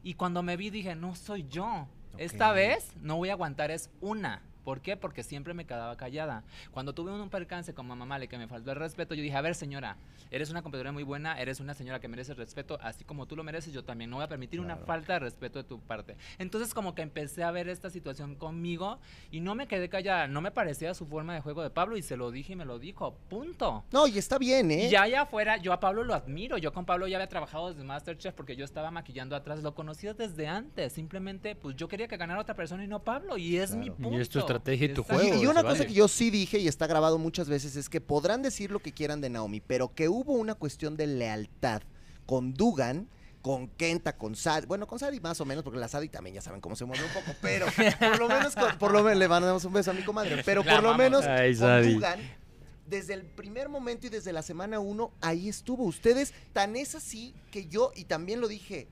Y 0.04 0.14
cuando 0.14 0.44
me 0.44 0.56
vi 0.56 0.70
dije, 0.70 0.94
no 0.94 1.16
soy 1.16 1.48
yo. 1.50 1.88
Esta 2.20 2.50
Ok. 2.50 2.56
vez 2.58 2.92
no 3.02 3.16
voy 3.18 3.30
a 3.30 3.34
aguantar, 3.34 3.72
es 3.72 3.90
una. 4.00 4.44
¿Por 4.64 4.82
qué? 4.82 4.98
Porque 4.98 5.24
siempre 5.24 5.54
me 5.54 5.66
quedaba 5.66 5.96
callada. 5.98 6.44
Cuando 6.72 6.94
tuve 6.94 7.12
un 7.12 7.30
percance 7.30 7.74
con 7.74 7.88
mamá 7.88 8.06
Male 8.06 8.28
que 8.28 8.38
me 8.38 8.48
faltó 8.48 8.72
el 8.72 8.78
respeto, 8.78 9.16
yo 9.16 9.24
dije, 9.24 9.36
a 9.36 9.42
ver 9.42 9.56
señora, 9.56 9.98
eres 10.30 10.50
una 10.50 10.62
competidora 10.62 10.92
muy 10.92 11.04
buena, 11.04 11.40
eres 11.42 11.60
una 11.60 11.74
señora 11.74 12.00
que 12.00 12.08
merece 12.08 12.34
respeto, 12.34 12.78
así 12.82 13.04
como 13.04 13.26
tú 13.26 13.36
lo 13.36 13.44
mereces, 13.44 13.74
yo 13.74 13.84
también 13.84 14.10
no 14.10 14.18
voy 14.18 14.26
a 14.26 14.28
permitir 14.28 14.60
una 14.60 14.78
falta 14.78 15.14
de 15.14 15.20
respeto 15.20 15.60
de 15.60 15.64
tu 15.68 15.80
parte. 15.80 16.16
Entonces 16.38 16.74
como 16.74 16.96
que 16.96 17.02
empecé 17.02 17.44
a 17.44 17.52
ver 17.52 17.70
esta 17.70 17.90
situación 17.90 18.36
conmigo 18.36 19.00
y 19.32 19.40
no 19.42 19.56
me 19.56 19.68
quedé 19.68 19.90
callada, 19.90 20.28
no 20.28 20.42
me 20.42 20.52
parecía 20.52 20.94
su 20.94 21.06
forma 21.06 21.34
de 21.34 21.42
juego 21.42 21.64
de 21.64 21.70
Pablo 21.70 21.98
y 21.98 22.02
se 22.02 22.18
lo 22.18 22.32
dije 22.32 22.54
y 22.54 22.56
me 22.56 22.66
lo 22.66 22.80
dijo, 22.80 23.16
punto. 23.30 23.84
No, 23.92 24.08
y 24.08 24.18
está 24.18 24.38
bien, 24.38 24.72
¿eh? 24.72 24.86
Y 24.86 24.90
ya 24.90 25.04
allá 25.04 25.22
afuera, 25.22 25.58
yo 25.58 25.74
a 25.74 25.80
Pablo 25.80 26.04
lo 26.04 26.14
admiro. 26.14 26.58
Yo 26.58 26.72
con 26.74 26.86
Pablo 26.86 27.08
ya 27.08 27.18
había 27.18 27.28
trabajado 27.28 27.70
desde 27.70 27.84
Masterchef 27.84 28.34
porque 28.34 28.56
yo 28.56 28.66
estaba 28.66 28.92
maquillando 28.92 29.36
atrás. 29.36 29.62
Lo 29.64 29.74
conocía 29.76 30.14
desde 30.14 30.48
antes. 30.48 30.94
Simplemente, 30.94 31.56
pues 31.56 31.76
yo 31.76 31.88
quería 31.88 32.08
que 32.08 32.18
ganara 32.18 32.40
otra 32.42 32.56
persona 32.56 32.84
y 32.84 32.88
no 32.88 33.04
Pablo. 33.04 33.38
Y 33.38 33.58
es 33.58 33.76
mi 33.76 33.88
Claro. 33.88 33.96
Y 34.00 34.04
punto. 34.04 34.20
es 34.22 34.30
tu 34.30 34.40
estrategia 34.52 34.86
y 34.88 34.94
tu 34.94 35.04
juego. 35.04 35.36
Y, 35.36 35.42
y 35.44 35.46
una 35.48 35.62
cosa 35.62 35.74
vale. 35.74 35.88
que 35.88 35.94
yo 35.94 36.08
sí 36.08 36.30
dije 36.30 36.60
y 36.60 36.68
está 36.68 36.88
grabado 36.88 37.18
muchas 37.18 37.48
veces 37.50 37.76
es 37.76 37.90
que 37.90 38.02
podrán 38.02 38.42
decir 38.42 38.72
lo 38.72 38.80
que 38.80 38.92
quieran 38.94 39.22
de 39.22 39.30
Naomi, 39.30 39.60
pero 39.62 39.94
que 39.94 40.10
hubo 40.10 40.34
una 40.34 40.56
cuestión 40.56 40.96
de 40.98 41.08
lealtad 41.08 41.82
con 42.26 42.54
Dugan, 42.54 43.08
con 43.42 43.68
Kenta, 43.70 44.18
con 44.18 44.36
Sadie. 44.36 44.68
Bueno, 44.68 44.86
con 44.88 45.00
Sadie 45.00 45.20
más 45.20 45.42
o 45.42 45.46
menos, 45.46 45.64
porque 45.64 45.80
la 45.80 45.88
Sadie 45.88 46.10
también 46.10 46.36
ya 46.36 46.42
saben 46.42 46.62
cómo 46.62 46.76
se 46.76 46.86
mueve 46.86 47.04
un 47.04 47.12
poco, 47.12 47.36
pero 47.42 47.66
por 48.00 48.20
lo 48.20 48.28
menos, 48.28 48.56
con- 48.56 48.78
por 48.78 48.92
lo 48.92 49.04
menos 49.04 49.18
le 49.20 49.28
mandamos 49.28 49.66
un 49.66 49.74
beso 49.74 49.92
a 49.92 49.94
mi 49.94 50.04
comadre, 50.04 50.42
pero 50.46 50.64
por 50.64 50.84
lo 50.84 50.96
menos 50.96 51.26
Ay, 51.26 51.56
con. 51.56 51.94
Dugan. 51.94 52.20
Desde 52.88 53.14
el 53.14 53.24
primer 53.24 53.70
momento 53.70 54.08
y 54.08 54.10
desde 54.10 54.34
la 54.34 54.42
semana 54.42 54.80
uno, 54.80 55.12
ahí 55.22 55.48
estuvo. 55.48 55.84
Ustedes, 55.86 56.34
tan 56.52 56.76
es 56.76 56.94
así 56.94 57.34
que 57.50 57.66
yo, 57.68 57.92
y 57.96 58.04
también 58.04 58.42
lo 58.42 58.48
dije, 58.50 58.88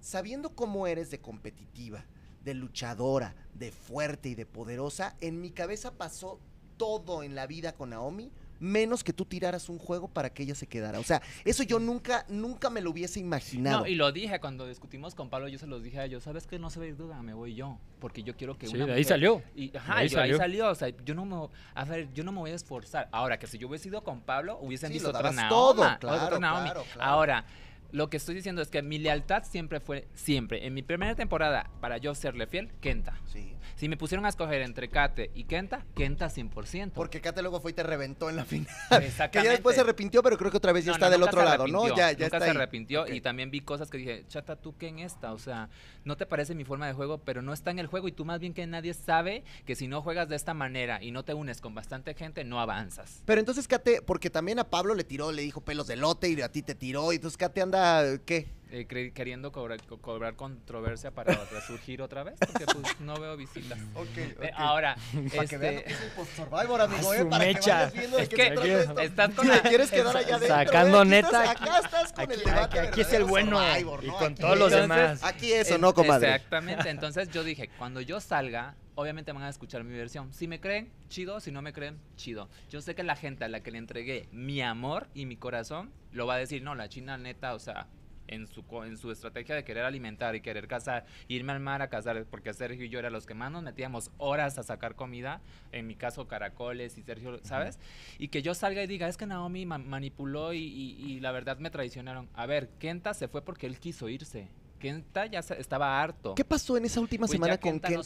sabiendo 0.00 0.50
cómo 0.50 0.86
eres 0.86 1.10
de 1.10 1.18
competitiva, 1.18 2.04
de 2.44 2.54
luchadora, 2.54 3.34
de 3.54 3.70
fuerte 3.72 4.28
y 4.30 4.34
de 4.34 4.46
poderosa, 4.46 5.14
en 5.20 5.40
mi 5.40 5.50
cabeza 5.50 5.92
pasó 5.92 6.38
todo 6.76 7.22
en 7.22 7.34
la 7.34 7.46
vida 7.46 7.72
con 7.72 7.90
Naomi 7.90 8.30
menos 8.58 9.02
que 9.02 9.14
tú 9.14 9.24
tiraras 9.24 9.70
un 9.70 9.78
juego 9.78 10.06
para 10.08 10.28
que 10.34 10.42
ella 10.42 10.54
se 10.54 10.66
quedara. 10.66 10.98
O 11.00 11.02
sea, 11.02 11.22
eso 11.46 11.62
yo 11.62 11.78
nunca, 11.78 12.26
nunca 12.28 12.68
me 12.68 12.82
lo 12.82 12.90
hubiese 12.90 13.18
imaginado. 13.18 13.80
No, 13.80 13.86
y 13.86 13.94
lo 13.94 14.12
dije 14.12 14.38
cuando 14.38 14.66
discutimos 14.66 15.14
con 15.14 15.30
Pablo, 15.30 15.48
yo 15.48 15.58
se 15.58 15.66
los 15.66 15.82
dije 15.82 15.98
a 15.98 16.04
ellos, 16.04 16.24
¿sabes 16.24 16.46
qué? 16.46 16.58
No 16.58 16.68
se 16.68 16.78
ve 16.78 16.92
duda, 16.92 17.22
me 17.22 17.32
voy 17.32 17.54
yo, 17.54 17.78
porque 18.00 18.22
yo 18.22 18.36
quiero 18.36 18.58
que 18.58 18.66
Sí, 18.66 18.76
una 18.76 18.84
de 18.84 18.92
ahí 18.92 18.98
mujer- 18.98 19.06
salió. 19.08 19.42
Y, 19.56 19.74
ajá, 19.74 19.94
De 19.94 20.00
ahí 20.00 20.08
yo- 20.10 20.20
ahí 20.20 20.34
salió. 20.36 20.68
o 20.68 20.74
sea, 20.74 20.90
yo 20.90 21.14
no 21.14 21.24
me, 21.24 21.48
a 21.74 21.84
ver, 21.86 22.12
yo 22.12 22.22
no 22.22 22.32
me 22.32 22.38
voy 22.40 22.50
a 22.50 22.54
esforzar. 22.54 23.08
Ahora, 23.12 23.38
que 23.38 23.46
si 23.46 23.56
yo 23.56 23.66
hubiese 23.66 23.88
ido 23.88 24.04
con 24.04 24.20
Pablo, 24.20 24.58
hubiesen 24.60 24.88
Sí, 24.88 24.94
visto 24.94 25.10
lo 25.10 25.16
otra 25.18 25.32
Naoma, 25.32 25.98
todo, 25.98 26.14
otra 26.26 26.38
Naomi. 26.38 26.64
claro, 26.64 26.84
claro. 26.92 27.10
Ahora, 27.10 27.44
lo 27.92 28.10
que 28.10 28.16
estoy 28.16 28.34
diciendo 28.34 28.62
es 28.62 28.68
que 28.68 28.82
mi 28.82 28.98
lealtad 28.98 29.44
siempre 29.44 29.80
fue, 29.80 30.06
siempre, 30.14 30.66
en 30.66 30.74
mi 30.74 30.82
primera 30.82 31.14
temporada, 31.14 31.70
para 31.80 31.98
yo 31.98 32.14
serle 32.14 32.46
fiel, 32.46 32.70
Kenta. 32.80 33.18
Sí. 33.26 33.54
Si 33.80 33.88
me 33.88 33.96
pusieron 33.96 34.26
a 34.26 34.28
escoger 34.28 34.60
entre 34.60 34.90
Kate 34.90 35.30
y 35.34 35.44
Kenta, 35.44 35.86
Kenta 35.94 36.28
100%. 36.28 36.90
Porque 36.92 37.22
Kate 37.22 37.40
luego 37.40 37.62
fue 37.62 37.70
y 37.70 37.74
te 37.74 37.82
reventó 37.82 38.28
en 38.28 38.36
la 38.36 38.44
final. 38.44 38.66
Que 38.90 39.06
Exactamente. 39.06 39.46
ya 39.46 39.52
después 39.52 39.74
se 39.74 39.80
arrepintió, 39.80 40.22
pero 40.22 40.36
creo 40.36 40.50
que 40.50 40.58
otra 40.58 40.72
vez 40.72 40.84
ya 40.84 40.90
No, 40.90 40.96
está 40.96 41.06
no, 41.06 41.12
del 41.12 41.22
otro 41.22 41.42
lado, 41.42 41.66
¿no? 41.66 41.88
Ya, 41.88 42.12
ya 42.12 42.12
nunca 42.12 42.24
está 42.24 42.40
se 42.40 42.50
arrepintió 42.50 43.08
y 43.08 43.22
también 43.22 43.50
vi 43.50 43.62
cosas 43.62 43.88
que 43.88 43.96
dije, 43.96 44.26
chata, 44.28 44.56
¿tú 44.56 44.76
qué 44.76 44.88
en 44.88 44.98
esta? 44.98 45.32
O 45.32 45.38
sea, 45.38 45.70
no 46.04 46.18
te 46.18 46.26
parece 46.26 46.54
mi 46.54 46.64
forma 46.64 46.86
de 46.88 46.92
juego, 46.92 47.22
pero 47.24 47.40
no 47.40 47.54
está 47.54 47.70
en 47.70 47.78
el 47.78 47.86
juego 47.86 48.06
y 48.06 48.12
tú 48.12 48.26
más 48.26 48.38
bien 48.38 48.52
que 48.52 48.66
nadie 48.66 48.92
sabe 48.92 49.44
que 49.64 49.74
si 49.74 49.88
no 49.88 50.02
juegas 50.02 50.28
de 50.28 50.36
esta 50.36 50.52
manera 50.52 51.02
y 51.02 51.10
no 51.10 51.24
te 51.24 51.32
unes 51.32 51.62
con 51.62 51.74
bastante 51.74 52.12
gente, 52.12 52.44
no 52.44 52.60
avanzas. 52.60 53.22
Pero 53.24 53.40
entonces 53.40 53.66
Kate, 53.66 54.02
porque 54.02 54.28
también 54.28 54.58
a 54.58 54.64
Pablo 54.64 54.94
le 54.94 55.04
tiró, 55.04 55.32
le 55.32 55.40
dijo 55.40 55.62
pelos 55.62 55.86
de 55.86 55.96
lote 55.96 56.28
y 56.28 56.38
a 56.42 56.52
ti 56.52 56.60
te 56.60 56.74
tiró, 56.74 57.14
y 57.14 57.16
entonces 57.16 57.38
Kate 57.38 57.62
anda, 57.62 58.18
¿qué? 58.26 58.59
Eh, 58.72 58.86
cre- 58.88 59.12
queriendo 59.12 59.50
cobrar, 59.50 59.82
co- 59.82 59.98
cobrar 59.98 60.36
controversia 60.36 61.10
para 61.10 61.34
resurgir 61.52 62.02
otra 62.02 62.22
vez, 62.22 62.34
porque 62.38 62.66
pues 62.66 63.00
no 63.00 63.18
veo 63.18 63.36
visitas. 63.36 63.76
Eh, 64.16 64.50
ahora, 64.54 64.96
Para 65.34 65.46
que 65.48 65.58
vean 65.58 65.74
este, 65.74 65.84
que 65.84 66.04
el 66.04 66.10
post-survivor, 66.12 66.80
amigo, 66.80 67.10
A 67.10 67.16
¿eh? 67.16 67.18
su 67.20 67.28
Para 67.28 67.44
que 67.44 67.54
mecha. 67.54 67.74
vayas 67.74 67.92
viendo 67.92 68.16
de 68.16 68.22
Es 68.22 68.28
qué 68.28 68.36
que 68.36 68.42
se 68.44 68.50
trata 68.54 68.80
esto. 68.80 69.00
estás 69.00 69.30
con 69.34 69.44
Si 69.44 69.50
la- 69.50 69.62
quieres 69.62 69.90
quedar 69.90 70.16
allá 70.16 70.36
adentro, 70.36 70.56
Sacando 70.56 71.02
¿eh? 71.02 71.18
Estás- 71.18 71.32
neta, 71.32 71.50
acá 71.50 71.78
estás 71.84 72.12
con 72.12 72.24
Aquí, 72.24 72.32
el 72.34 72.44
debate 72.44 72.78
aquí- 72.78 72.88
aquí 72.88 73.00
es 73.00 73.12
el 73.12 73.24
bueno 73.24 73.58
Survivor, 73.58 74.04
y 74.04 74.06
¿no? 74.06 74.16
con 74.18 74.32
Aquí 74.32 74.40
todos 74.40 74.58
los 74.58 74.70
demás. 74.72 75.24
Aquí 75.24 75.52
eso, 75.52 75.74
En- 75.74 75.80
¿no, 75.80 75.92
comadre? 75.92 76.34
Exactamente. 76.34 76.88
Entonces 76.90 77.28
yo 77.30 77.42
dije, 77.42 77.68
cuando 77.76 78.00
yo 78.00 78.20
salga, 78.20 78.76
obviamente 78.94 79.32
van 79.32 79.42
a 79.42 79.48
escuchar 79.48 79.82
mi 79.82 79.96
versión. 79.96 80.32
Si 80.32 80.46
me 80.46 80.60
creen, 80.60 80.92
chido. 81.08 81.40
Si 81.40 81.50
no 81.50 81.60
me 81.60 81.72
creen, 81.72 81.98
chido. 82.16 82.48
Yo 82.70 82.80
sé 82.82 82.94
que 82.94 83.02
la 83.02 83.16
gente 83.16 83.44
a 83.44 83.48
la 83.48 83.64
que 83.64 83.72
le 83.72 83.78
entregué 83.78 84.28
mi 84.30 84.62
amor 84.62 85.08
y 85.12 85.26
mi 85.26 85.36
corazón 85.36 85.90
lo 86.12 86.26
va 86.28 86.34
a 86.34 86.38
decir, 86.38 86.62
no, 86.62 86.74
la 86.76 86.88
China 86.88 87.16
neta, 87.18 87.54
o 87.54 87.58
sea, 87.58 87.88
en 88.30 88.46
su, 88.46 88.64
en 88.84 88.96
su 88.96 89.10
estrategia 89.10 89.54
de 89.54 89.64
querer 89.64 89.84
alimentar 89.84 90.34
y 90.34 90.40
querer 90.40 90.66
cazar, 90.68 91.04
irme 91.28 91.52
al 91.52 91.60
mar 91.60 91.82
a 91.82 91.88
cazar, 91.88 92.24
porque 92.30 92.54
Sergio 92.54 92.84
y 92.84 92.88
yo 92.88 92.98
era 92.98 93.10
los 93.10 93.26
que 93.26 93.34
más 93.34 93.50
nos 93.50 93.62
metíamos 93.62 94.10
horas 94.18 94.56
a 94.58 94.62
sacar 94.62 94.94
comida, 94.94 95.40
en 95.72 95.86
mi 95.86 95.96
caso 95.96 96.26
caracoles 96.28 96.96
y 96.96 97.02
Sergio, 97.02 97.40
¿sabes? 97.42 97.78
Y 98.18 98.28
que 98.28 98.40
yo 98.42 98.54
salga 98.54 98.82
y 98.82 98.86
diga, 98.86 99.08
es 99.08 99.16
que 99.16 99.26
Naomi 99.26 99.66
ma- 99.66 99.78
manipuló 99.78 100.52
y, 100.52 100.58
y- 100.60 100.96
y 101.12 101.20
la 101.20 101.32
verdad 101.32 101.58
me 101.58 101.70
traicionaron. 101.70 102.28
A 102.34 102.46
ver, 102.46 102.68
Kenta 102.78 103.14
se 103.14 103.28
fue 103.28 103.42
porque 103.42 103.66
él 103.66 103.78
quiso 103.78 104.08
irse. 104.08 104.48
Kenta 104.78 105.26
ya 105.26 105.40
estaba 105.40 106.00
harto. 106.00 106.34
¿Qué 106.34 106.44
pasó 106.44 106.76
en 106.78 106.86
esa 106.86 107.00
última 107.00 107.22
Pues 107.26 107.32
semana 107.32 107.58
con 107.58 107.72
Kenta 107.72 107.88
no 107.90 108.00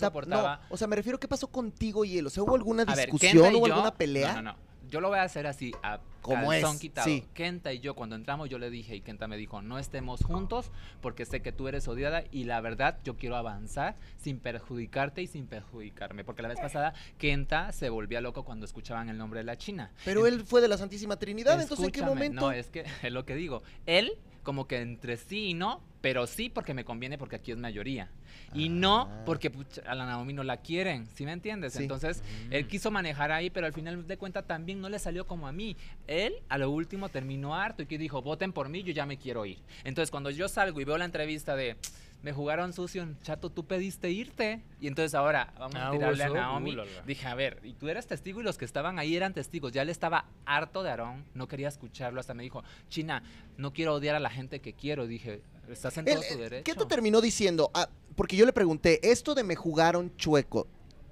o 0.71 0.77
sea, 0.77 0.89
me 0.89 0.97
refiero, 0.97 1.21
¿qué 1.21 1.29
pasó 1.29 1.47
contigo 1.47 2.05
y 2.05 2.19
él? 2.19 2.27
O 2.27 2.31
sea, 2.31 2.43
¿hubo 2.43 2.57
alguna 2.57 2.83
A 2.83 2.97
discusión, 2.97 3.33
yo- 3.53 3.67
alguna 3.67 3.95
pelea? 3.95 4.33
No, 4.33 4.43
no, 4.43 4.53
no. 4.53 4.74
Yo 4.89 5.01
lo 5.01 5.09
voy 5.09 5.19
a 5.19 5.23
hacer 5.23 5.47
así, 5.47 5.73
a 5.83 6.01
Como 6.21 6.49
calzón 6.49 6.75
es, 6.77 6.81
quitado. 6.81 7.07
sí. 7.07 7.25
Kenta 7.35 7.73
y 7.73 7.81
yo, 7.81 7.95
cuando 7.95 8.17
entramos, 8.17 8.49
yo 8.49 8.59
le 8.59 8.71
dije, 8.71 8.97
y 8.97 9.01
Kenta 9.01 9.29
me 9.29 9.37
dijo, 9.37 9.63
no 9.63 9.79
estemos 9.79 10.23
juntos 10.25 10.71
porque 11.01 11.25
sé 11.25 11.43
que 11.43 11.53
tú 11.53 11.69
eres 11.69 11.87
odiada 11.89 12.25
y 12.31 12.45
la 12.45 12.61
verdad, 12.61 12.99
yo 13.05 13.17
quiero 13.17 13.37
avanzar 13.37 13.97
sin 14.17 14.39
perjudicarte 14.39 15.23
y 15.23 15.27
sin 15.27 15.47
perjudicarme. 15.47 16.25
Porque 16.25 16.43
la 16.43 16.49
vez 16.49 16.61
pasada, 16.61 16.95
Kenta 17.19 17.73
se 17.73 17.89
volvía 17.91 18.21
loco 18.21 18.45
cuando 18.45 18.65
escuchaban 18.65 19.09
el 19.09 19.19
nombre 19.19 19.41
de 19.41 19.45
la 19.45 19.57
China. 19.57 19.93
Pero 20.05 20.27
él 20.27 20.45
fue 20.45 20.61
de 20.61 20.69
la 20.69 20.79
Santísima 20.79 21.17
Trinidad, 21.19 21.61
entonces 21.61 21.87
¿en 21.87 21.93
qué 21.93 22.03
momento? 22.03 22.41
No, 22.41 22.53
es 22.53 22.71
que 22.71 22.85
es 23.03 23.13
lo 23.13 23.25
que 23.25 23.35
digo. 23.35 23.63
Él, 23.87 24.13
como 24.45 24.69
que 24.69 24.81
entre 24.81 25.17
sí 25.17 25.49
y 25.49 25.55
no, 25.55 25.83
pero 26.01 26.27
sí 26.29 26.49
porque 26.51 26.75
me 26.75 26.85
conviene 26.85 27.19
porque 27.19 27.37
aquí 27.37 27.51
es 27.51 27.59
mayoría. 27.59 28.11
Y 28.53 28.69
no 28.69 29.09
Ah. 29.11 29.23
porque 29.27 29.51
pucha, 29.51 29.83
a 29.87 29.95
la 29.97 30.07
Naomi 30.07 30.33
no 30.33 30.45
la 30.45 30.59
quieren, 30.59 31.09
¿sí 31.15 31.25
me 31.25 31.33
entiendes? 31.33 31.73
Sí. 31.73 31.83
Entonces, 31.83 32.23
él 32.51 32.67
quiso 32.69 32.91
manejar 32.91 33.33
ahí, 33.33 33.51
pero 33.51 33.67
al 33.67 33.73
final 33.73 34.07
de 34.07 34.17
cuentas 34.17 34.47
también 34.47 34.81
no 34.81 34.89
le 34.89 34.99
salió 35.01 35.27
como 35.27 35.49
a 35.49 35.53
mí. 35.53 35.77
Él, 36.07 36.35
a 36.49 36.59
lo 36.59 36.71
último, 36.71 37.09
terminó 37.09 37.55
harto 37.57 37.83
y 37.83 37.87
que 37.87 37.99
dijo, 37.99 38.23
voten 38.23 38.53
por 38.53 38.69
mí, 38.69 38.83
yo 38.85 38.93
ya 38.93 39.07
me 39.07 39.17
quiero 39.17 39.45
ir. 39.47 39.59
Entonces, 39.83 40.11
cuando 40.11 40.31
yo 40.31 40.47
salgo 40.49 40.81
y 40.81 40.85
veo 40.85 40.99
la 40.99 41.05
entrevista 41.07 41.57
de... 41.57 41.77
Me 42.25 42.33
jugaron 42.33 42.73
sucio, 42.73 43.07
chato, 43.23 43.51
tú 43.51 43.67
pediste 43.67 44.11
irte. 44.11 44.63
Y 44.81 44.87
entonces 44.87 45.15
ahora 45.15 45.53
vamos 45.59 45.75
Ah, 45.77 45.89
a 45.89 45.91
¿hubo 45.91 45.99
tirarle 45.99 46.25
a? 46.25 46.29
Naomi. 46.31 46.75
Uh. 46.75 46.83
Dije, 47.07 47.27
a 47.29 47.35
ver, 47.35 47.61
y 47.63 47.75
tú 47.75 47.89
eras 47.91 48.07
testigo 48.07 48.41
y 48.41 48.45
los 48.45 48.57
que 48.57 48.65
estaban 48.65 48.99
ahí 48.99 49.15
eran 49.15 49.35
testigos. 49.35 49.73
Ya 49.73 49.83
él 49.83 49.91
estaba 49.91 50.25
harto 50.47 50.83
de 50.83 50.89
Aarón, 50.89 51.27
no 51.35 51.47
quería 51.49 51.69
escucharlo. 51.69 52.19
Hasta 52.21 52.33
me 52.33 52.43
dijo, 52.43 52.65
China, 52.89 53.23
no 53.59 53.75
quiero 53.75 53.93
odiar 53.93 54.17
a 54.17 54.21
la 54.21 54.31
gente 54.31 54.61
que 54.61 54.73
quiero. 54.73 55.07
Dije, 55.07 55.43
estás 55.69 55.99
en 55.99 56.07
todo 56.07 56.23
tu 56.27 56.39
derecho. 56.39 56.65
¿Qué 56.65 56.75
te 56.75 56.87
terminó 56.87 57.21
diciendo? 57.21 57.71
Ah, 57.75 57.91
porque 58.17 58.37
yo 58.37 58.47
le 58.47 58.55
pregunté, 58.55 59.01
esto 59.07 59.35
de 59.35 59.45
me 59.45 59.55
jugaron 59.55 60.17
chueco, 60.17 60.67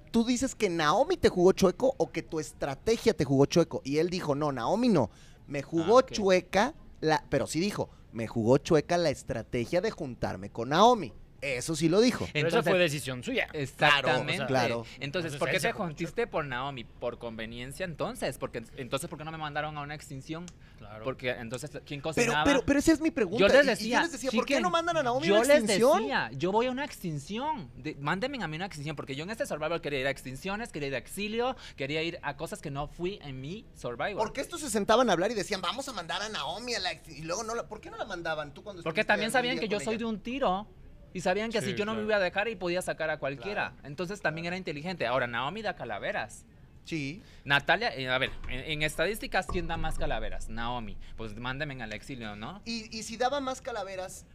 ¿tú 0.09 0.25
dices 0.25 0.55
que 0.55 0.67
Naomi 0.71 1.15
te 1.17 1.29
jugó 1.29 1.51
chueco 1.51 1.93
o 1.99 2.11
que 2.11 2.23
tu 2.23 2.39
estrategia 2.39 3.13
te 3.13 3.23
jugó 3.23 3.45
chueco? 3.45 3.81
Y 3.85 3.99
él 3.99 4.09
dijo, 4.09 4.33
no, 4.33 4.51
Naomi 4.51 4.89
no, 4.89 5.11
me 5.45 5.61
jugó 5.61 5.99
Ah, 5.99 6.05
chueca, 6.07 6.73
la, 7.01 7.23
pero 7.29 7.45
sí 7.45 7.59
dijo, 7.59 7.91
me 8.13 8.27
jugó 8.27 8.57
chueca 8.57 8.97
la 8.97 9.09
estrategia 9.09 9.81
de 9.81 9.91
juntarme 9.91 10.51
con 10.51 10.69
Naomi. 10.69 11.13
Eso 11.43 11.75
sí 11.75 11.89
lo 11.89 11.99
dijo. 12.01 12.27
Pero 12.31 12.47
esa 12.47 12.57
Entonces- 12.59 12.71
fue 12.71 12.79
decisión 12.79 13.23
suya. 13.23 13.47
Exactamente. 13.53 14.45
Claro. 14.45 14.85
Entonces, 14.99 15.33
Entonces, 15.33 15.39
¿por 15.39 15.49
qué 15.51 15.59
te 15.59 15.71
juntiste 15.73 16.27
por 16.27 16.45
Naomi? 16.45 16.83
Por 16.85 17.17
conveniencia, 17.17 17.83
entonces. 17.85 18.37
Porque 18.37 18.63
entonces, 18.77 19.09
¿por 19.09 19.17
qué 19.19 19.25
no 19.25 19.31
me 19.31 19.37
mandaron 19.37 19.77
a 19.77 19.81
una 19.81 19.93
extinción? 19.95 20.45
Claro. 20.77 21.03
Porque 21.03 21.31
entonces, 21.31 21.71
¿quién 21.85 22.01
cocinaba? 22.01 22.43
pero, 22.43 22.63
pero 22.65 22.79
esa 22.79 22.91
es 22.93 23.01
mi 23.01 23.11
pregunta. 23.11 23.39
yo 23.39 23.47
les 23.47 23.55
Y- 23.55 23.59
y 23.59 23.69
decía, 23.69 23.97
yo 23.97 24.03
les 24.03 24.11
decía, 24.11 24.31
¿por 24.31 24.45
qué 24.45 24.53
"Chiquen, 24.53 24.63
no 24.63 24.69
mandan 24.69 24.97
a 24.97 25.03
Naomi 25.03 25.25
a 25.25 25.29
yo 25.29 25.35
una 25.35 25.43
les 25.47 25.57
extinción? 25.59 25.97
decía, 26.01 26.29
yo 26.33 26.51
voy 26.51 26.67
a 26.67 26.71
una 26.71 26.85
extinción. 26.85 27.69
De- 27.77 27.95
mándenme 27.99 28.41
a 28.43 28.47
mí 28.47 28.55
una 28.55 28.65
extinción, 28.65 28.95
porque 28.95 29.15
yo 29.15 29.23
en 29.23 29.29
este 29.29 29.45
Survivor 29.45 29.81
quería 29.81 29.99
ir 29.99 30.07
a 30.07 30.09
extinciones, 30.09 30.71
quería 30.71 30.87
ir 30.89 30.95
a 30.95 30.97
exilio, 30.99 31.55
quería 31.75 32.03
ir 32.03 32.19
a 32.21 32.35
cosas 32.37 32.61
que 32.61 32.71
no 32.71 32.87
fui 32.87 33.19
en 33.21 33.39
mi 33.41 33.65
Survivor. 33.75 34.17
¿Por 34.17 34.33
qué 34.33 34.41
estos 34.41 34.61
se 34.61 34.69
sentaban 34.69 35.09
a 35.09 35.13
hablar 35.13 35.31
y 35.31 35.33
decían, 35.35 35.61
vamos 35.61 35.87
a 35.89 35.93
mandar 35.93 36.21
a 36.21 36.29
Naomi 36.29 36.73
a 36.75 36.79
la 36.79 36.91
ex-" 36.91 37.09
Y 37.17 37.21
luego 37.23 37.43
no 37.43 37.55
la... 37.55 37.67
¿Por 37.67 37.81
qué 37.81 37.89
no 37.89 37.97
la 37.97 38.05
mandaban 38.05 38.53
tú 38.53 38.63
cuando 38.63 38.83
Porque 38.83 39.03
también 39.03 39.31
sabían 39.31 39.59
que 39.59 39.67
yo 39.67 39.79
soy 39.79 39.97
de 39.97 40.05
un 40.05 40.19
tiro. 40.19 40.67
Y 41.13 41.21
sabían 41.21 41.51
que 41.51 41.61
Sí, 41.61 41.67
si 41.71 41.75
yo 41.75 41.85
no 41.85 41.93
me 41.93 42.01
iba 42.01 42.15
a 42.15 42.19
dejar 42.19 42.47
y 42.47 42.55
podía 42.55 42.81
sacar 42.81 43.09
a 43.09 43.17
cualquiera. 43.17 43.73
Entonces 43.83 44.21
también 44.21 44.45
era 44.47 44.57
inteligente. 44.57 45.05
Ahora, 45.05 45.27
Naomi 45.27 45.61
da 45.61 45.75
calaveras. 45.75 46.45
Sí. 46.85 47.21
Natalia, 47.45 47.95
eh, 47.95 48.09
a 48.09 48.17
ver, 48.17 48.31
en, 48.49 48.59
en 48.59 48.81
estadísticas, 48.81 49.47
¿quién 49.47 49.67
da 49.67 49.77
más 49.77 49.97
calaveras? 49.97 50.49
Naomi. 50.49 50.97
Pues 51.15 51.35
mándenme 51.37 51.81
al 51.81 51.93
exilio, 51.93 52.35
¿no? 52.35 52.61
Y, 52.65 52.95
y 52.97 53.03
si 53.03 53.15
daba 53.15 53.39
más 53.39 53.61
calaveras, 53.61 54.25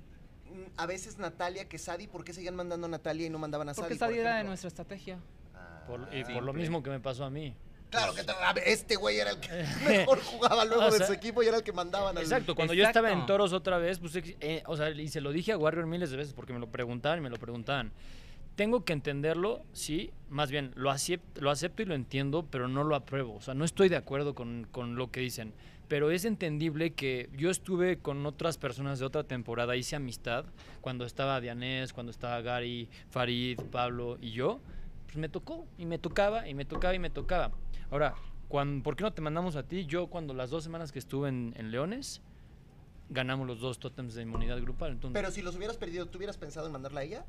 mm, 0.46 0.78
a 0.78 0.86
veces 0.86 1.18
Natalia 1.18 1.68
que 1.68 1.78
Sadi, 1.78 2.06
¿por 2.06 2.24
qué 2.24 2.32
seguían 2.32 2.54
mandando 2.56 2.86
a 2.86 2.90
Natalia 2.90 3.26
y 3.26 3.30
no 3.30 3.38
mandaban 3.38 3.68
a 3.68 3.74
Sadi? 3.74 3.82
Porque 3.88 3.96
por 3.98 4.10
esa 4.12 4.20
era 4.20 4.36
de 4.38 4.44
nuestra 4.44 4.68
estrategia. 4.68 5.18
Ah, 5.54 5.82
Por- 5.86 6.08
y 6.12 6.22
por 6.22 6.32
lo 6.34 6.40
Siempre. 6.40 6.52
mismo 6.62 6.82
que 6.82 6.90
me 6.90 7.00
pasó 7.00 7.24
a 7.24 7.30
mí. 7.30 7.54
Claro 7.90 8.12
que 8.14 8.22
este 8.66 8.96
güey 8.96 9.18
era 9.18 9.30
el 9.30 9.40
que 9.40 9.48
mejor 9.86 10.20
jugaba 10.20 10.64
luego 10.64 10.84
O 10.84 10.90
de 10.90 10.98
sea, 10.98 11.06
su 11.06 11.12
equipo 11.12 11.42
y 11.42 11.46
era 11.46 11.56
el 11.56 11.62
que 11.62 11.72
mandaban 11.72 12.16
al... 12.16 12.22
Exacto, 12.22 12.54
cuando 12.54 12.74
yo 12.74 12.84
estaba 12.84 13.08
en 13.08 13.14
Exacto. 13.14 13.32
Toros 13.32 13.52
otra 13.52 13.78
vez, 13.78 13.98
pues, 13.98 14.12
eh, 14.16 14.62
o 14.66 14.76
sea, 14.76 14.90
y 14.90 15.08
se 15.08 15.20
lo 15.20 15.32
dije 15.32 15.52
a 15.52 15.58
Warrior 15.58 15.86
miles 15.86 16.10
de 16.10 16.16
veces 16.16 16.34
porque 16.34 16.52
me 16.52 16.58
lo 16.58 16.68
preguntaban 16.68 17.18
y 17.18 17.22
me 17.22 17.30
lo 17.30 17.36
preguntaban. 17.36 17.92
Tengo 18.56 18.84
que 18.84 18.92
entenderlo, 18.92 19.62
sí, 19.72 20.10
más 20.28 20.50
bien, 20.50 20.72
lo 20.74 20.90
acepto, 20.90 21.40
lo 21.40 21.50
acepto 21.50 21.82
y 21.82 21.86
lo 21.86 21.94
entiendo, 21.94 22.44
pero 22.50 22.66
no 22.68 22.82
lo 22.84 22.96
apruebo. 22.96 23.36
O 23.36 23.40
sea, 23.40 23.54
no 23.54 23.64
estoy 23.64 23.88
de 23.88 23.96
acuerdo 23.96 24.34
con, 24.34 24.66
con 24.70 24.96
lo 24.96 25.10
que 25.10 25.20
dicen. 25.20 25.54
Pero 25.86 26.10
es 26.10 26.26
entendible 26.26 26.90
que 26.92 27.30
yo 27.34 27.50
estuve 27.50 27.98
con 27.98 28.26
otras 28.26 28.58
personas 28.58 28.98
de 28.98 29.06
otra 29.06 29.24
temporada, 29.24 29.76
hice 29.76 29.96
amistad, 29.96 30.44
cuando 30.82 31.06
estaba 31.06 31.40
Dianés, 31.40 31.94
cuando 31.94 32.10
estaba 32.10 32.42
Gary, 32.42 32.88
Farid, 33.08 33.58
Pablo 33.70 34.18
y 34.20 34.32
yo, 34.32 34.60
pues 35.08 35.16
me 35.16 35.28
tocó, 35.30 35.66
y 35.78 35.86
me 35.86 35.98
tocaba, 35.98 36.46
y 36.46 36.52
me 36.54 36.64
tocaba, 36.66 36.94
y 36.94 36.98
me 36.98 37.08
tocaba. 37.10 37.50
Ahora, 37.90 38.14
cuan- 38.48 38.82
¿por 38.82 38.94
qué 38.94 39.04
no 39.04 39.12
te 39.12 39.22
mandamos 39.22 39.56
a 39.56 39.62
ti? 39.62 39.86
Yo 39.86 40.08
cuando 40.08 40.34
las 40.34 40.50
dos 40.50 40.62
semanas 40.62 40.92
que 40.92 40.98
estuve 40.98 41.30
en, 41.30 41.54
en 41.56 41.70
Leones, 41.70 42.20
ganamos 43.08 43.46
los 43.46 43.58
dos 43.58 43.78
tótems 43.78 44.14
de 44.14 44.22
inmunidad 44.22 44.60
grupal. 44.60 44.92
Entonces, 44.92 45.14
Pero 45.14 45.30
si 45.32 45.40
los 45.40 45.56
hubieras 45.56 45.78
perdido, 45.78 46.06
¿tú 46.06 46.18
hubieras 46.18 46.36
pensado 46.36 46.66
en 46.66 46.72
mandarla 46.72 47.00
a 47.00 47.04
ella? 47.04 47.24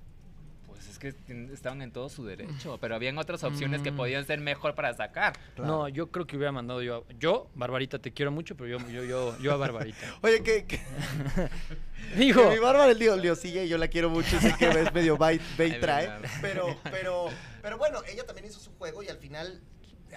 Pues 0.70 0.88
es 0.88 0.98
que 1.00 1.14
estaban 1.54 1.82
en 1.82 1.92
todo 1.92 2.10
su 2.10 2.24
derecho. 2.26 2.78
Pero 2.80 2.96
habían 2.96 3.18
otras 3.18 3.44
opciones 3.44 3.82
que 3.82 3.92
Mm. 3.92 3.98
podían 3.98 4.26
ser 4.26 4.40
mejor 4.40 4.76
para 4.76 4.94
sacar. 4.94 5.34
No, 5.58 5.88
yo 5.90 6.08
creo 6.12 6.26
que 6.26 6.38
hubiera 6.38 6.52
mandado 6.52 6.82
yo. 6.82 7.06
a- 7.10 7.14
Yo, 7.20 7.50
Barbarita, 7.56 8.00
te 8.00 8.12
quiero 8.14 8.32
mucho, 8.32 8.56
pero 8.56 8.78
yo, 8.80 8.90
yo, 8.90 9.04
yo, 9.04 9.38
yo 9.40 9.52
a 9.54 9.58
Barbarita. 9.58 9.98
Oye, 10.22 10.42
que, 10.44 10.66
que, 10.66 10.80
Dijo. 12.16 12.42
que 12.44 12.50
mi 12.56 12.60
Bárbara 12.60 12.92
el 12.92 13.00
Dios, 13.22 13.40
sigue, 13.40 13.68
yo 13.68 13.78
la 13.78 13.88
quiero 13.88 14.10
mucho, 14.10 14.40
sé 14.40 14.56
que 14.58 14.68
es 14.70 14.94
medio 14.94 15.18
bait, 15.18 15.42
bait 15.58 15.74
Ay, 15.74 15.80
trae, 15.80 16.10
pero, 16.42 16.76
pero, 16.92 17.26
pero 17.62 17.78
bueno, 17.78 18.00
ella 18.12 18.26
también 18.26 18.48
hizo 18.48 18.60
su 18.60 18.72
juego 18.78 19.04
y 19.04 19.10
al 19.10 19.18
final 19.18 19.62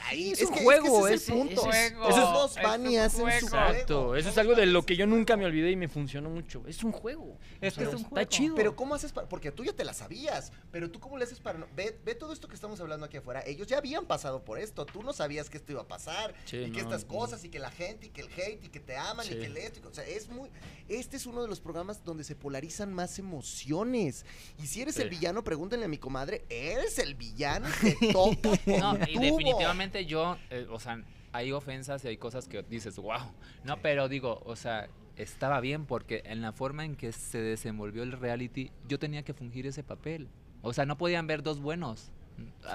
Ahí 0.04 0.30
es 0.32 0.40
es, 0.40 0.48
un 0.48 0.54
que, 0.54 0.62
juego, 0.62 1.06
es, 1.06 1.10
que 1.10 1.14
ese 1.14 1.24
es 1.24 1.28
el 1.28 1.34
punto. 1.54 1.70
Esos 2.08 2.54
van 2.62 2.90
y 2.90 2.96
hacen 2.96 3.10
su 3.20 3.22
juego. 3.26 3.48
juego. 3.48 3.66
Exacto, 3.68 4.16
eso 4.16 4.28
es 4.30 4.38
algo 4.38 4.54
de 4.54 4.66
lo 4.66 4.84
que 4.86 4.96
yo 4.96 5.06
nunca 5.06 5.36
me 5.36 5.44
olvidé 5.44 5.70
y 5.70 5.76
me 5.76 5.88
funcionó 5.88 6.30
mucho. 6.30 6.62
Es 6.66 6.82
un 6.82 6.92
juego. 6.92 7.38
Es 7.60 7.74
que 7.74 7.86
un 7.86 7.96
Está 7.96 8.08
juego. 8.08 8.28
chido. 8.30 8.54
Pero 8.54 8.74
¿cómo 8.76 8.94
haces 8.94 9.12
para...? 9.12 9.28
Porque 9.28 9.50
tú 9.52 9.64
ya 9.64 9.72
te 9.72 9.84
la 9.84 9.92
sabías, 9.94 10.52
pero 10.70 10.90
tú 10.90 10.98
cómo 10.98 11.18
le 11.18 11.24
haces 11.24 11.40
para... 11.40 11.58
no- 11.58 11.66
Ve, 11.76 11.98
ve 12.04 12.14
todo 12.14 12.32
esto 12.32 12.48
que 12.48 12.54
estamos 12.54 12.80
hablando 12.80 13.06
aquí 13.06 13.18
afuera. 13.18 13.42
Ellos 13.46 13.66
ya 13.66 13.78
habían 13.78 14.06
pasado 14.06 14.44
por 14.44 14.58
esto. 14.58 14.86
Tú 14.86 15.02
no 15.02 15.12
sabías 15.12 15.50
que 15.50 15.58
esto 15.58 15.72
iba 15.72 15.82
a 15.82 15.88
pasar. 15.88 16.34
Sí, 16.46 16.56
y 16.56 16.64
que 16.72 16.78
no, 16.82 16.88
estas 16.88 17.02
no. 17.02 17.08
cosas, 17.08 17.44
y 17.44 17.48
que 17.50 17.58
la 17.58 17.70
gente, 17.70 18.06
y 18.06 18.10
que 18.10 18.22
el 18.22 18.28
hate, 18.32 18.64
y 18.64 18.68
que 18.68 18.80
te 18.80 18.96
aman, 18.96 19.26
y 19.26 19.30
que 19.30 19.46
el 19.46 19.56
esto. 19.56 19.88
o 19.88 19.94
sea, 19.94 20.04
es 20.04 20.28
muy... 20.28 20.48
Este 20.88 21.16
es 21.16 21.26
uno 21.26 21.42
de 21.42 21.48
los 21.48 21.60
programas 21.60 22.02
donde 22.04 22.24
se 22.24 22.34
polarizan 22.34 22.92
más 22.92 23.18
emociones. 23.18 24.24
Y 24.62 24.66
si 24.66 24.82
eres 24.82 24.98
el 24.98 25.08
villano, 25.10 25.44
pregúntenle 25.44 25.86
a 25.86 25.88
mi 25.88 25.98
comadre, 25.98 26.44
eres 26.48 26.98
el 26.98 27.14
villano 27.14 27.68
que 27.80 27.92
toca 28.12 28.58
No, 28.66 28.98
y 29.06 29.14
tubo. 29.14 29.36
Definitivamente 29.82 30.06
yo, 30.06 30.36
eh, 30.50 30.66
o 30.70 30.78
sea, 30.78 31.02
hay 31.32 31.52
ofensas 31.52 32.04
y 32.04 32.08
hay 32.08 32.16
cosas 32.16 32.48
que 32.48 32.62
dices, 32.62 32.96
wow. 32.96 33.32
No, 33.64 33.78
pero 33.78 34.08
digo, 34.08 34.42
o 34.44 34.56
sea, 34.56 34.88
estaba 35.16 35.60
bien 35.60 35.86
porque 35.86 36.22
en 36.24 36.42
la 36.42 36.52
forma 36.52 36.84
en 36.84 36.96
que 36.96 37.12
se 37.12 37.38
desenvolvió 37.38 38.02
el 38.02 38.12
reality, 38.12 38.70
yo 38.88 38.98
tenía 38.98 39.22
que 39.22 39.34
fungir 39.34 39.66
ese 39.66 39.82
papel. 39.82 40.28
O 40.62 40.72
sea, 40.72 40.86
no 40.86 40.96
podían 40.96 41.26
ver 41.26 41.42
dos 41.42 41.60
buenos. 41.60 42.12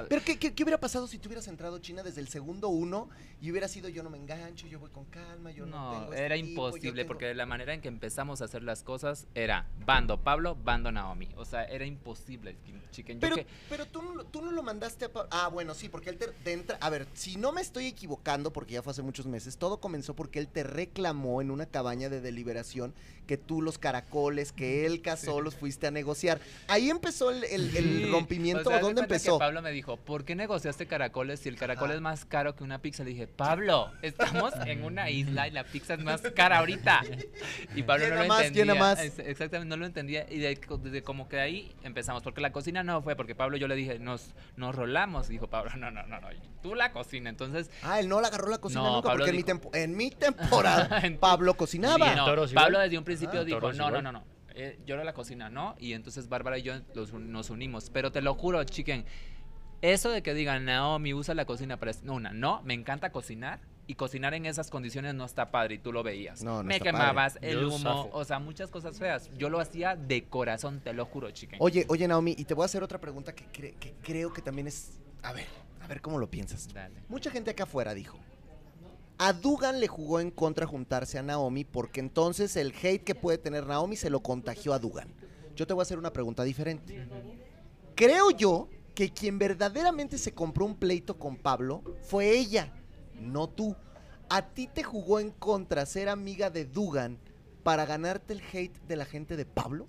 Pero 0.10 0.22
¿qué, 0.24 0.38
qué, 0.38 0.54
qué 0.54 0.64
hubiera 0.64 0.80
pasado 0.80 1.08
si 1.08 1.18
tú 1.18 1.28
hubieras 1.30 1.48
entrado 1.48 1.80
China 1.80 2.04
desde 2.04 2.22
el 2.22 2.28
segundo 2.28 2.70
uno 2.70 3.10
y 3.42 3.52
hubiera 3.52 3.68
sido 3.68 3.88
yo 3.90 4.04
no 4.04 4.10
me 4.10 4.18
engancho, 4.18 4.68
yo 4.68 4.80
voy 4.80 4.90
con 4.90 5.06
calma, 5.06 5.52
yo 5.52 5.66
no, 5.66 5.78
No, 5.78 5.92
tengo 6.00 6.14
este 6.14 6.26
era 6.26 6.36
tipo, 6.36 6.46
yo 6.48 6.52
imposible 6.68 7.04
tengo-". 7.04 7.08
porque 7.08 7.34
la 7.34 7.46
manera 7.46 7.74
en 7.74 7.82
que 7.82 7.88
empezamos 7.88 8.42
a 8.42 8.46
hacer 8.46 8.64
las 8.64 8.84
cosas 8.84 9.28
era 9.36 9.68
bando 9.86 10.22
Pablo, 10.24 10.56
bando 10.64 10.92
Naomi. 10.92 11.30
O 11.36 11.46
sea, 11.46 11.64
era 11.66 11.86
imposible, 11.86 12.56
chiquen. 12.92 13.18
Yo 13.20 13.22
Pero, 13.22 13.36
que- 13.36 13.48
pero 13.70 13.86
tú, 13.86 14.02
no, 14.02 14.16
lo- 14.16 14.24
tú 14.26 14.42
no 14.42 14.52
lo 14.52 14.64
mandaste 14.64 15.06
a 15.06 15.12
Pablo. 15.14 15.30
Ah, 15.32 15.48
bueno, 15.50 15.74
sí, 15.74 15.88
porque 15.90 16.10
él 16.10 16.18
te, 16.18 16.28
de 16.44 16.54
entra- 16.54 16.78
A 16.82 16.90
ver, 16.90 17.08
si 17.14 17.38
no 17.38 17.52
me 17.52 17.62
estoy 17.62 17.86
equivocando, 17.88 18.52
porque 18.52 18.74
ya 18.74 18.82
fue 18.82 18.92
hace 18.92 19.02
muchos 19.02 19.26
meses, 19.26 19.58
todo 19.58 19.80
comenzó 19.80 20.16
porque 20.16 20.40
él 20.40 20.48
te 20.48 20.64
reclamó 20.64 21.42
en 21.42 21.52
una 21.52 21.66
cabaña 21.66 22.10
de 22.10 22.22
deliberación 22.22 22.94
que 23.28 23.38
tú 23.38 23.62
los 23.62 23.78
caracoles 23.78 24.52
que 24.54 24.86
él 24.86 25.02
cazó 25.02 25.42
los 25.42 25.56
fuiste 25.56 25.86
a 25.88 25.92
negociar. 25.92 26.40
Ahí 26.68 26.90
empezó 26.90 27.30
el, 27.30 27.44
el- 27.44 27.76
el 27.76 27.98
Sí, 28.04 28.06
rompimiento. 28.12 28.62
o 28.62 28.72
sea, 28.72 28.78
de 28.78 28.82
¿Dónde 28.84 29.02
empezó? 29.02 29.38
Pablo 29.38 29.57
me 29.62 29.72
dijo, 29.72 29.98
¿por 29.98 30.26
qué 30.26 30.36
negociaste 30.36 30.88
caracoles 30.88 31.40
si 31.40 31.50
el 31.50 31.56
caracol 31.58 31.90
Ajá. 31.90 31.96
es 31.96 32.02
más 32.02 32.26
caro 32.26 32.56
que 32.56 32.64
una 32.64 32.80
pizza? 32.82 33.04
Le 33.04 33.12
dije, 33.12 33.28
Pablo, 33.28 33.92
estamos 34.02 34.54
en 34.66 34.84
una 34.84 35.10
isla 35.10 35.48
y 35.48 35.52
la 35.52 35.64
pizza 35.64 35.94
es 35.96 36.00
más 36.04 36.22
cara 36.36 36.60
ahorita. 36.60 37.02
Y 37.76 37.84
Pablo 37.84 38.08
no 38.10 38.16
lo 38.24 38.28
más, 38.28 38.46
entendía. 38.46 38.76
más. 38.76 39.00
Ex- 39.02 39.20
Exactamente, 39.20 39.70
no 39.70 39.78
lo 39.80 39.86
entendía. 39.86 40.26
Y 40.30 40.40
de- 40.40 40.60
desde 40.84 41.02
como 41.04 41.28
que 41.28 41.40
ahí 41.40 41.76
empezamos. 41.84 42.24
Porque 42.24 42.42
la 42.42 42.52
cocina 42.52 42.84
no 42.84 43.02
fue, 43.02 43.16
porque 43.16 43.36
Pablo 43.36 43.58
yo 43.58 43.68
le 43.68 43.76
dije, 43.76 44.00
nos, 44.00 44.34
nos 44.56 44.76
rolamos. 44.76 45.30
Y 45.30 45.34
dijo 45.34 45.48
Pablo, 45.48 45.72
no, 45.78 45.92
no, 45.92 46.04
no, 46.08 46.20
no, 46.20 46.28
tú 46.62 46.76
la 46.76 46.92
cocina. 46.92 47.30
Entonces, 47.30 47.70
Ah, 47.84 48.00
él 48.00 48.10
no 48.10 48.22
le 48.22 48.28
agarró 48.28 48.50
la 48.50 48.58
cocina 48.60 48.82
No, 48.84 48.96
nunca, 48.96 49.10
Pablo 49.10 49.24
porque 49.26 49.32
en 49.32 49.36
mi, 49.38 49.44
tempo- 49.44 49.72
en 49.74 49.96
mi 49.98 50.10
temporada 50.48 51.00
En 51.04 51.18
Pablo 51.18 51.52
Sí, 51.54 51.58
cocinaba. 51.58 52.16
no, 52.16 52.26
¿Toros 52.26 52.54
Pablo 52.54 52.70
igual? 52.78 52.84
desde 52.90 52.98
un 52.98 53.04
principio 53.04 53.42
Ah, 53.42 53.44
dijo, 53.44 53.60
¿toros 53.60 53.78
no, 53.78 53.90
no, 53.92 54.02
no, 54.02 54.12
no. 54.12 54.24
eh, 54.56 54.80
yo 54.86 54.96
era 54.96 55.04
la 55.04 55.14
cocina, 55.14 55.50
¿no? 55.50 55.76
Y 55.80 55.94
entonces 55.94 56.30
Bárbara 56.30 56.58
y 56.58 56.64
yo 56.64 56.74
los 56.96 57.14
nos 57.14 57.50
unimos. 57.50 57.90
Pero 57.92 58.12
te 58.12 58.22
lo 58.22 58.34
juro, 58.36 58.64
chiquen, 58.64 59.06
eso 59.82 60.10
de 60.10 60.24
que 60.24 60.34
digan, 60.34 60.66
Naomi 60.66 61.14
usa 61.14 61.34
la 61.34 61.46
cocina 61.46 61.78
para... 61.78 61.92
No, 62.04 62.16
una, 62.16 62.32
no, 62.32 62.62
me 62.64 62.74
encanta 62.74 63.12
cocinar. 63.12 63.60
Y 63.90 63.96
cocinar 63.96 64.34
en 64.34 64.46
esas 64.46 64.70
condiciones 64.70 65.16
no 65.16 65.24
está 65.24 65.50
padre 65.50 65.76
y 65.76 65.78
tú 65.78 65.94
lo 65.94 66.04
veías. 66.04 66.44
No, 66.44 66.58
no 66.58 66.64
me 66.66 66.74
está 66.74 66.84
quemabas 66.84 67.40
el 67.42 67.64
humo, 67.64 68.10
o 68.12 68.26
sea, 68.26 68.38
muchas 68.38 68.70
cosas 68.70 69.00
feas. 69.00 69.30
Yo 69.38 69.48
lo 69.48 69.62
hacía 69.62 69.96
de 69.96 70.26
corazón, 70.26 70.82
te 70.82 70.92
lo 70.92 71.06
juro, 71.06 71.32
chiquen. 71.32 71.58
Oye, 71.62 71.86
oye, 71.88 72.06
Naomi, 72.06 72.36
y 72.38 72.44
te 72.44 72.54
voy 72.54 72.64
a 72.64 72.66
hacer 72.66 72.84
otra 72.84 73.00
pregunta 73.00 73.34
que, 73.34 73.46
cre- 73.46 73.76
que 73.80 73.94
creo 74.04 74.34
que 74.34 74.42
también 74.42 74.68
es. 74.68 75.00
A 75.24 75.32
ver, 75.32 75.46
a 75.80 75.88
ver 75.88 76.02
cómo 76.02 76.18
lo 76.20 76.30
piensas. 76.30 76.68
Dale. 76.74 76.96
Mucha 77.08 77.32
gente 77.32 77.52
acá 77.52 77.64
afuera 77.64 77.94
dijo. 77.94 78.20
A 79.20 79.32
Dugan 79.32 79.80
le 79.80 79.88
jugó 79.88 80.20
en 80.20 80.32
contra 80.32 80.68
juntarse 80.68 81.18
a 81.18 81.24
Naomi 81.24 81.64
porque 81.64 82.02
entonces 82.02 82.58
el 82.58 82.74
hate 82.84 83.06
que 83.06 83.16
puede 83.16 83.38
tener 83.38 83.66
Naomi 83.66 83.96
se 83.96 84.10
lo 84.10 84.20
contagió 84.20 84.74
a 84.74 84.80
Dugan. 84.80 85.08
Yo 85.56 85.66
te 85.66 85.74
voy 85.74 85.82
a 85.82 85.84
hacer 85.84 85.98
una 85.98 86.12
pregunta 86.12 86.44
diferente. 86.44 87.08
Creo 87.96 88.32
yo 88.32 88.68
que 88.98 89.12
quien 89.12 89.38
verdaderamente 89.38 90.18
se 90.18 90.34
compró 90.34 90.66
un 90.66 90.74
pleito 90.74 91.20
con 91.20 91.38
Pablo 91.38 91.84
fue 92.02 92.32
ella, 92.32 92.74
no 93.14 93.48
tú. 93.48 93.76
A 94.28 94.42
ti 94.42 94.66
te 94.66 94.82
jugó 94.82 95.20
en 95.20 95.30
contra 95.30 95.86
ser 95.86 96.10
amiga 96.10 96.50
de 96.50 96.66
Dugan 96.66 97.20
para 97.62 97.86
ganarte 97.86 98.34
el 98.34 98.42
hate 98.52 98.76
de 98.88 98.96
la 98.96 99.06
gente 99.06 99.38
de 99.38 99.46
Pablo. 99.46 99.86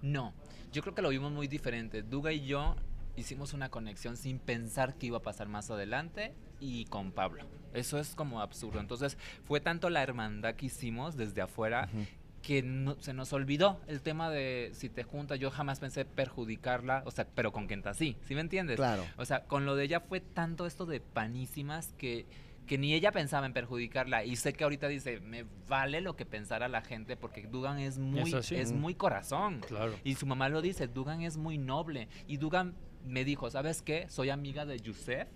No, 0.00 0.32
yo 0.72 0.80
creo 0.80 0.94
que 0.94 1.02
lo 1.02 1.10
vimos 1.10 1.30
muy 1.30 1.46
diferente. 1.46 2.00
Duga 2.00 2.32
y 2.32 2.46
yo 2.46 2.74
hicimos 3.16 3.52
una 3.52 3.68
conexión 3.68 4.16
sin 4.16 4.38
pensar 4.38 4.94
que 4.94 5.08
iba 5.08 5.18
a 5.18 5.22
pasar 5.22 5.48
más 5.48 5.70
adelante 5.70 6.32
y 6.58 6.86
con 6.86 7.12
Pablo. 7.12 7.44
Eso 7.74 7.98
es 7.98 8.14
como 8.14 8.40
absurdo. 8.40 8.80
Entonces 8.80 9.18
fue 9.44 9.60
tanto 9.60 9.90
la 9.90 10.02
hermandad 10.02 10.54
que 10.54 10.66
hicimos 10.66 11.18
desde 11.18 11.42
afuera 11.42 11.90
que 12.42 12.62
no- 12.62 12.96
se 13.00 13.12
nos 13.12 13.32
olvidó 13.32 13.80
el 13.88 14.00
tema 14.00 14.30
de 14.30 14.70
si 14.72 14.88
te 14.88 15.02
juntas. 15.02 15.38
Yo 15.38 15.50
jamás 15.50 15.80
pensé 15.80 16.04
perjudicarla, 16.04 17.02
o 17.04 17.10
sea, 17.10 17.26
pero 17.34 17.52
con 17.52 17.66
Kenta 17.66 17.94
sí, 17.94 18.16
¿sí 18.26 18.34
me 18.34 18.40
entiendes? 18.40 18.76
Claro. 18.76 19.04
O 19.16 19.24
sea, 19.24 19.44
con 19.44 19.66
lo 19.66 19.74
de 19.76 19.84
ella 19.84 20.00
fue 20.00 20.20
tanto 20.20 20.66
esto 20.66 20.86
de 20.86 21.00
panísimas 21.00 21.92
que, 21.98 22.26
que 22.66 22.78
ni 22.78 22.94
ella 22.94 23.12
pensaba 23.12 23.46
en 23.46 23.52
perjudicarla. 23.52 24.24
Y 24.24 24.36
sé 24.36 24.52
que 24.52 24.64
ahorita 24.64 24.88
dice, 24.88 25.20
me 25.20 25.46
vale 25.68 26.00
lo 26.00 26.16
que 26.16 26.26
pensara 26.26 26.68
la 26.68 26.82
gente 26.82 27.16
porque 27.16 27.42
Dugan 27.46 27.78
es 27.78 27.98
muy, 27.98 28.30
sí. 28.42 28.54
es 28.56 28.72
muy 28.72 28.94
corazón. 28.94 29.60
Claro. 29.66 29.94
Y 30.04 30.14
su 30.14 30.26
mamá 30.26 30.48
lo 30.48 30.62
dice, 30.62 30.86
Dugan 30.86 31.22
es 31.22 31.36
muy 31.36 31.58
noble. 31.58 32.08
Y 32.26 32.36
Dugan 32.36 32.74
me 33.06 33.24
dijo, 33.24 33.50
¿sabes 33.50 33.80
qué? 33.82 34.06
Soy 34.08 34.28
amiga 34.30 34.66
de 34.66 34.78
Yusef, 34.80 35.28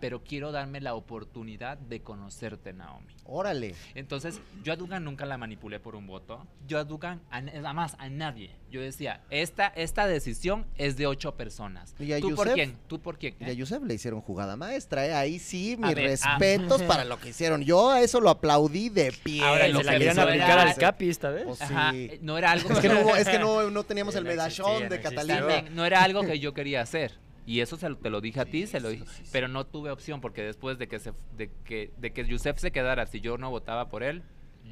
pero 0.00 0.22
quiero 0.22 0.52
darme 0.52 0.80
la 0.80 0.94
oportunidad 0.94 1.78
de 1.78 2.00
conocerte, 2.00 2.72
Naomi. 2.72 3.14
Órale. 3.24 3.74
Entonces, 3.94 4.40
yo 4.62 4.72
a 4.72 4.76
Dugan 4.76 5.04
nunca 5.04 5.26
la 5.26 5.36
manipulé 5.38 5.80
por 5.80 5.96
un 5.96 6.06
voto. 6.06 6.46
Yo 6.66 6.78
a 6.78 6.84
Dugan, 6.84 7.20
a, 7.30 7.40
nada 7.40 7.72
más, 7.72 7.96
a 7.98 8.08
nadie. 8.08 8.50
Yo 8.70 8.80
decía, 8.80 9.22
esta, 9.30 9.68
esta 9.68 10.06
decisión 10.06 10.66
es 10.76 10.96
de 10.96 11.06
ocho 11.06 11.34
personas. 11.34 11.94
¿Y 11.98 12.12
a 12.12 12.20
¿Tú 12.20 12.28
por 12.34 12.46
Yusef? 12.46 12.54
quién? 12.54 12.76
¿Tú 12.86 13.00
por 13.00 13.18
quién? 13.18 13.34
Y 13.40 13.44
a 13.44 13.48
¿Eh? 13.50 13.56
Yusef 13.56 13.82
le 13.82 13.94
hicieron 13.94 14.20
jugada 14.20 14.56
maestra, 14.56 15.06
¿eh? 15.06 15.14
Ahí 15.14 15.38
sí, 15.38 15.76
mis 15.78 15.94
ver, 15.94 16.18
ah. 16.22 16.36
respetos 16.38 16.82
para 16.82 17.04
lo 17.04 17.18
que 17.18 17.30
hicieron. 17.30 17.62
Yo 17.62 17.90
a 17.90 18.00
eso 18.02 18.20
lo 18.20 18.30
aplaudí 18.30 18.90
de 18.90 19.12
pie. 19.24 19.42
Ahora, 19.42 19.66
lo 19.68 19.78
Se 19.78 19.84
la 19.84 19.92
que 19.92 19.98
querían 19.98 20.18
aplicar 20.18 20.50
era- 20.50 20.62
al 20.70 20.76
Capi 20.76 21.08
esta 21.08 21.30
vez. 21.30 21.44
Pues 21.44 21.58
sí. 21.58 21.74
eh, 21.94 22.18
no 22.22 22.36
era 22.38 22.52
algo 22.52 22.70
Es 22.70 22.78
que 22.80 22.88
no, 22.88 23.16
es 23.16 23.28
que 23.28 23.38
no, 23.38 23.70
no 23.70 23.82
teníamos 23.84 24.14
el 24.14 24.24
No 24.24 24.30
medallón 24.30 24.82
existía, 24.82 24.88
de. 24.88 25.00
Catalina. 25.00 25.62
No 25.70 25.84
era 25.84 26.02
algo 26.02 26.22
que 26.22 26.38
yo 26.38 26.52
quería 26.52 26.82
hacer. 26.82 27.18
Y 27.46 27.60
eso 27.60 27.76
se 27.76 27.88
lo- 27.88 27.96
te 27.96 28.10
lo 28.10 28.20
dije 28.20 28.40
a 28.40 28.44
ti, 28.44 28.66
se 28.66 28.80
lo 28.80 28.90
sí, 28.90 28.96
dije. 28.96 29.06
sí, 29.08 29.24
sí. 29.24 29.30
Pero 29.32 29.48
no 29.48 29.64
tuve 29.66 29.90
opción 29.90 30.20
porque 30.20 30.42
después 30.42 30.78
de 30.78 30.88
que 30.88 30.98
se, 30.98 31.12
de 31.36 31.50
que, 31.64 31.92
de 31.96 32.12
que 32.12 32.24
Yusef 32.26 32.58
se 32.58 32.72
quedara, 32.72 33.06
si 33.06 33.20
yo 33.20 33.38
no 33.38 33.50
votaba 33.50 33.88
por 33.88 34.02
él, 34.02 34.22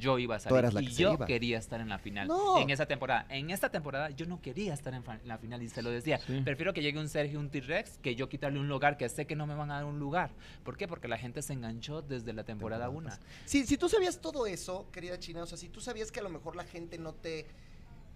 yo 0.00 0.18
iba 0.18 0.34
a 0.34 0.40
salir. 0.40 0.58
eras 0.58 0.74
la 0.74 0.82
y 0.82 0.86
que 0.86 0.92
se 0.92 1.02
yo 1.02 1.12
iba. 1.12 1.24
quería 1.24 1.56
estar 1.56 1.80
en 1.80 1.88
la 1.88 1.98
final. 1.98 2.26
No. 2.26 2.58
En 2.58 2.68
esa 2.70 2.84
temporada. 2.86 3.26
En 3.28 3.50
esta 3.50 3.70
temporada 3.70 4.10
yo 4.10 4.26
no 4.26 4.42
quería 4.42 4.74
estar 4.74 4.92
en, 4.92 5.04
la 5.24 5.38
final 5.38 5.62
y 5.62 5.68
se 5.68 5.82
lo 5.82 5.90
decía. 5.90 6.18
Sí. 6.18 6.40
Prefiero 6.44 6.72
que 6.74 6.82
llegue 6.82 6.98
un 6.98 7.08
Sergio, 7.08 7.38
un 7.38 7.48
T-Rex, 7.48 7.98
que 7.98 8.16
yo 8.16 8.28
quitarle 8.28 8.58
un 8.58 8.66
lugar 8.68 8.96
que 8.96 9.08
sé 9.08 9.24
que 9.24 9.36
no 9.36 9.46
me 9.46 9.54
van 9.54 9.70
a 9.70 9.74
dar 9.76 9.84
un 9.84 10.00
lugar. 10.00 10.32
¿Por 10.64 10.76
qué? 10.76 10.88
Porque 10.88 11.06
la 11.06 11.16
gente 11.16 11.42
se 11.42 11.52
enganchó 11.52 12.02
desde 12.02 12.32
la 12.32 12.42
temporada 12.42 12.88
1. 12.88 13.08
Si, 13.44 13.64
si 13.66 13.78
tú 13.78 13.88
sabías 13.88 14.20
todo 14.20 14.46
eso, 14.48 14.88
querida 14.90 15.16
China, 15.20 15.44
o 15.44 15.46
sea, 15.46 15.56
si 15.58 15.68
tú 15.68 15.80
sabías 15.80 16.10
que 16.10 16.18
a 16.18 16.24
lo 16.24 16.30
mejor 16.30 16.56
la 16.56 16.64
gente 16.64 16.98
no 16.98 17.12
te... 17.14 17.46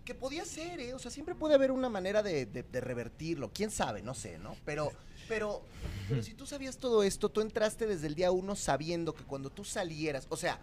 Que 0.09 0.15
podía 0.15 0.47
ser, 0.47 0.81
¿eh? 0.81 0.95
O 0.95 0.99
sea, 0.99 1.11
siempre 1.11 1.35
puede 1.35 1.55
haber 1.55 1.71
una 1.71 1.91
manera 1.91 2.23
de, 2.23 2.65
revertirlo. 2.73 3.51
¿Quién 3.53 3.71
sabe? 3.71 4.01
No 4.01 4.15
sé, 4.15 4.39
¿no? 4.39 4.57
Pero, 4.65 4.91
pero, 5.29 5.61
pero 6.09 6.23
si 6.23 6.33
tú 6.33 6.47
sabías 6.47 6.79
todo 6.79 7.03
esto, 7.03 7.29
tú 7.29 7.43
entraste 7.43 7.87
desde 7.87 8.07
el 8.07 8.15
día 8.15 8.31
uno 8.31 8.57
sabiendo 8.57 9.15
que 9.15 9.25
cuando 9.25 9.51
tú 9.51 9.65
salieras, 9.65 10.27
o 10.31 10.37
sea, 10.39 10.61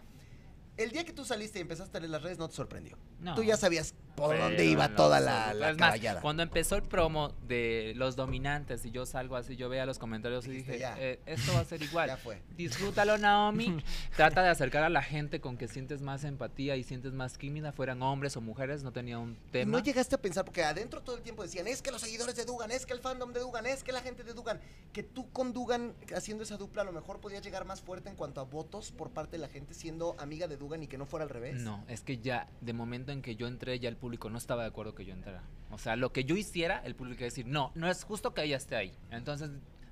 el 0.78 0.92
día 0.92 1.06
que 1.06 1.14
tú 1.14 1.24
saliste 1.26 1.60
y 1.60 1.62
empezaste 1.62 1.98
a 1.98 2.02
leer 2.02 2.12
las 2.12 2.22
redes 2.24 2.38
no 2.38 2.48
te 2.50 2.56
sorprendió. 2.56 2.98
No. 3.22 3.34
Tú 3.36 3.44
ya 3.44 3.58
sabías 3.58 3.94
por 4.16 4.32
Pero 4.32 4.44
dónde 4.44 4.66
iba 4.66 4.88
no, 4.90 4.96
toda 4.96 5.20
la, 5.20 5.54
la 5.54 5.72
Es 5.72 5.78
más, 5.78 5.90
caballada. 5.90 6.22
cuando 6.22 6.44
empezó 6.44 6.76
el 6.76 6.84
promo 6.84 7.34
de 7.48 7.94
los 7.96 8.16
dominantes 8.16 8.86
y 8.86 8.92
yo 8.92 9.06
salgo 9.06 9.36
así, 9.36 9.56
yo 9.56 9.68
veía 9.70 9.86
los 9.86 9.98
comentarios 10.00 10.46
y 10.48 10.52
dije, 10.52 10.78
ya. 10.80 10.96
eh, 11.00 11.20
esto 11.26 11.54
va 11.54 11.62
a 11.62 11.66
ser 11.66 11.82
igual. 11.82 12.08
Ya 12.16 12.18
fue. 12.18 12.42
Disfrútalo, 12.56 13.18
Naomi. 13.18 13.84
Trata 14.16 14.44
de 14.44 14.50
acercar 14.50 14.84
a 14.84 14.90
la 14.90 15.02
gente 15.02 15.40
con 15.42 15.58
que 15.58 15.68
sientes 15.68 16.02
más 16.02 16.24
empatía 16.24 16.76
y 16.76 16.84
sientes 16.84 17.14
más 17.14 17.38
química, 17.38 17.72
fueran 17.72 18.02
hombres 18.04 18.36
o 18.38 18.42
mujeres, 18.42 18.84
no 18.84 18.92
tenía 18.92 19.18
un 19.18 19.38
Y 19.48 19.52
tema. 19.52 19.72
no 19.72 19.84
llegaste 19.84 20.16
a 20.16 20.22
pensar, 20.22 20.46
porque 20.46 20.64
adentro 20.64 21.02
todo 21.02 21.16
el 21.18 21.24
tiempo 21.24 21.42
decían, 21.44 21.68
es 21.68 21.82
que 21.82 21.92
los 21.92 22.02
seguidores 22.02 22.36
de 22.36 22.46
Dugan, 22.46 22.72
es 22.72 22.86
que 22.86 22.94
el 22.94 23.00
fandom 23.00 23.34
de 23.34 23.40
Dugan, 23.40 23.66
es 23.66 23.84
que 23.84 23.92
la 23.92 24.02
gente 24.02 24.24
de 24.24 24.34
Dugan, 24.34 24.60
que 24.94 25.04
tú 25.04 25.32
con 25.32 25.54
Dugan 25.54 25.94
haciendo 26.16 26.44
esa 26.44 26.58
dupla 26.58 26.82
a 26.84 26.86
lo 26.86 26.92
mejor 26.92 27.20
podías 27.22 27.44
llegar 27.44 27.66
más 27.66 27.82
fuerte 27.82 28.10
en 28.10 28.16
cuanto 28.16 28.40
a 28.42 28.44
votos 28.44 28.92
por 28.92 29.10
parte 29.12 29.34
de 29.34 29.40
la 29.40 29.48
gente 29.50 29.74
siendo 29.74 30.16
amiga 30.20 30.48
de 30.48 30.58
Dugan 30.58 30.65
y 30.84 30.88
que 30.88 30.98
no 30.98 31.06
fuera 31.06 31.24
al 31.24 31.30
revés. 31.30 31.62
No, 31.62 31.84
es 31.88 32.02
que 32.02 32.18
ya, 32.18 32.48
de 32.62 32.74
momento 32.74 33.12
en 33.12 33.22
que 33.22 33.36
yo 33.36 33.48
entré, 33.48 33.80
ya 33.80 33.90
el 33.90 33.98
público 33.98 34.30
no 34.30 34.38
estaba 34.38 34.64
de 34.64 34.70
acuerdo 34.70 34.96
que 34.96 35.06
yo 35.06 35.14
entrara. 35.14 35.44
O 35.72 35.78
sea, 35.78 35.96
lo 35.96 36.12
que 36.12 36.24
yo 36.26 36.36
hiciera, 36.36 36.82
el 36.86 36.96
público 36.96 37.20
iba 37.20 37.26
a 37.26 37.32
decir, 37.32 37.46
no, 37.48 37.72
no 37.76 37.90
es 37.90 38.04
justo 38.04 38.34
que 38.34 38.44
ella 38.44 38.58
esté 38.58 38.76
ahí. 38.76 38.94
Entonces, 39.12 39.50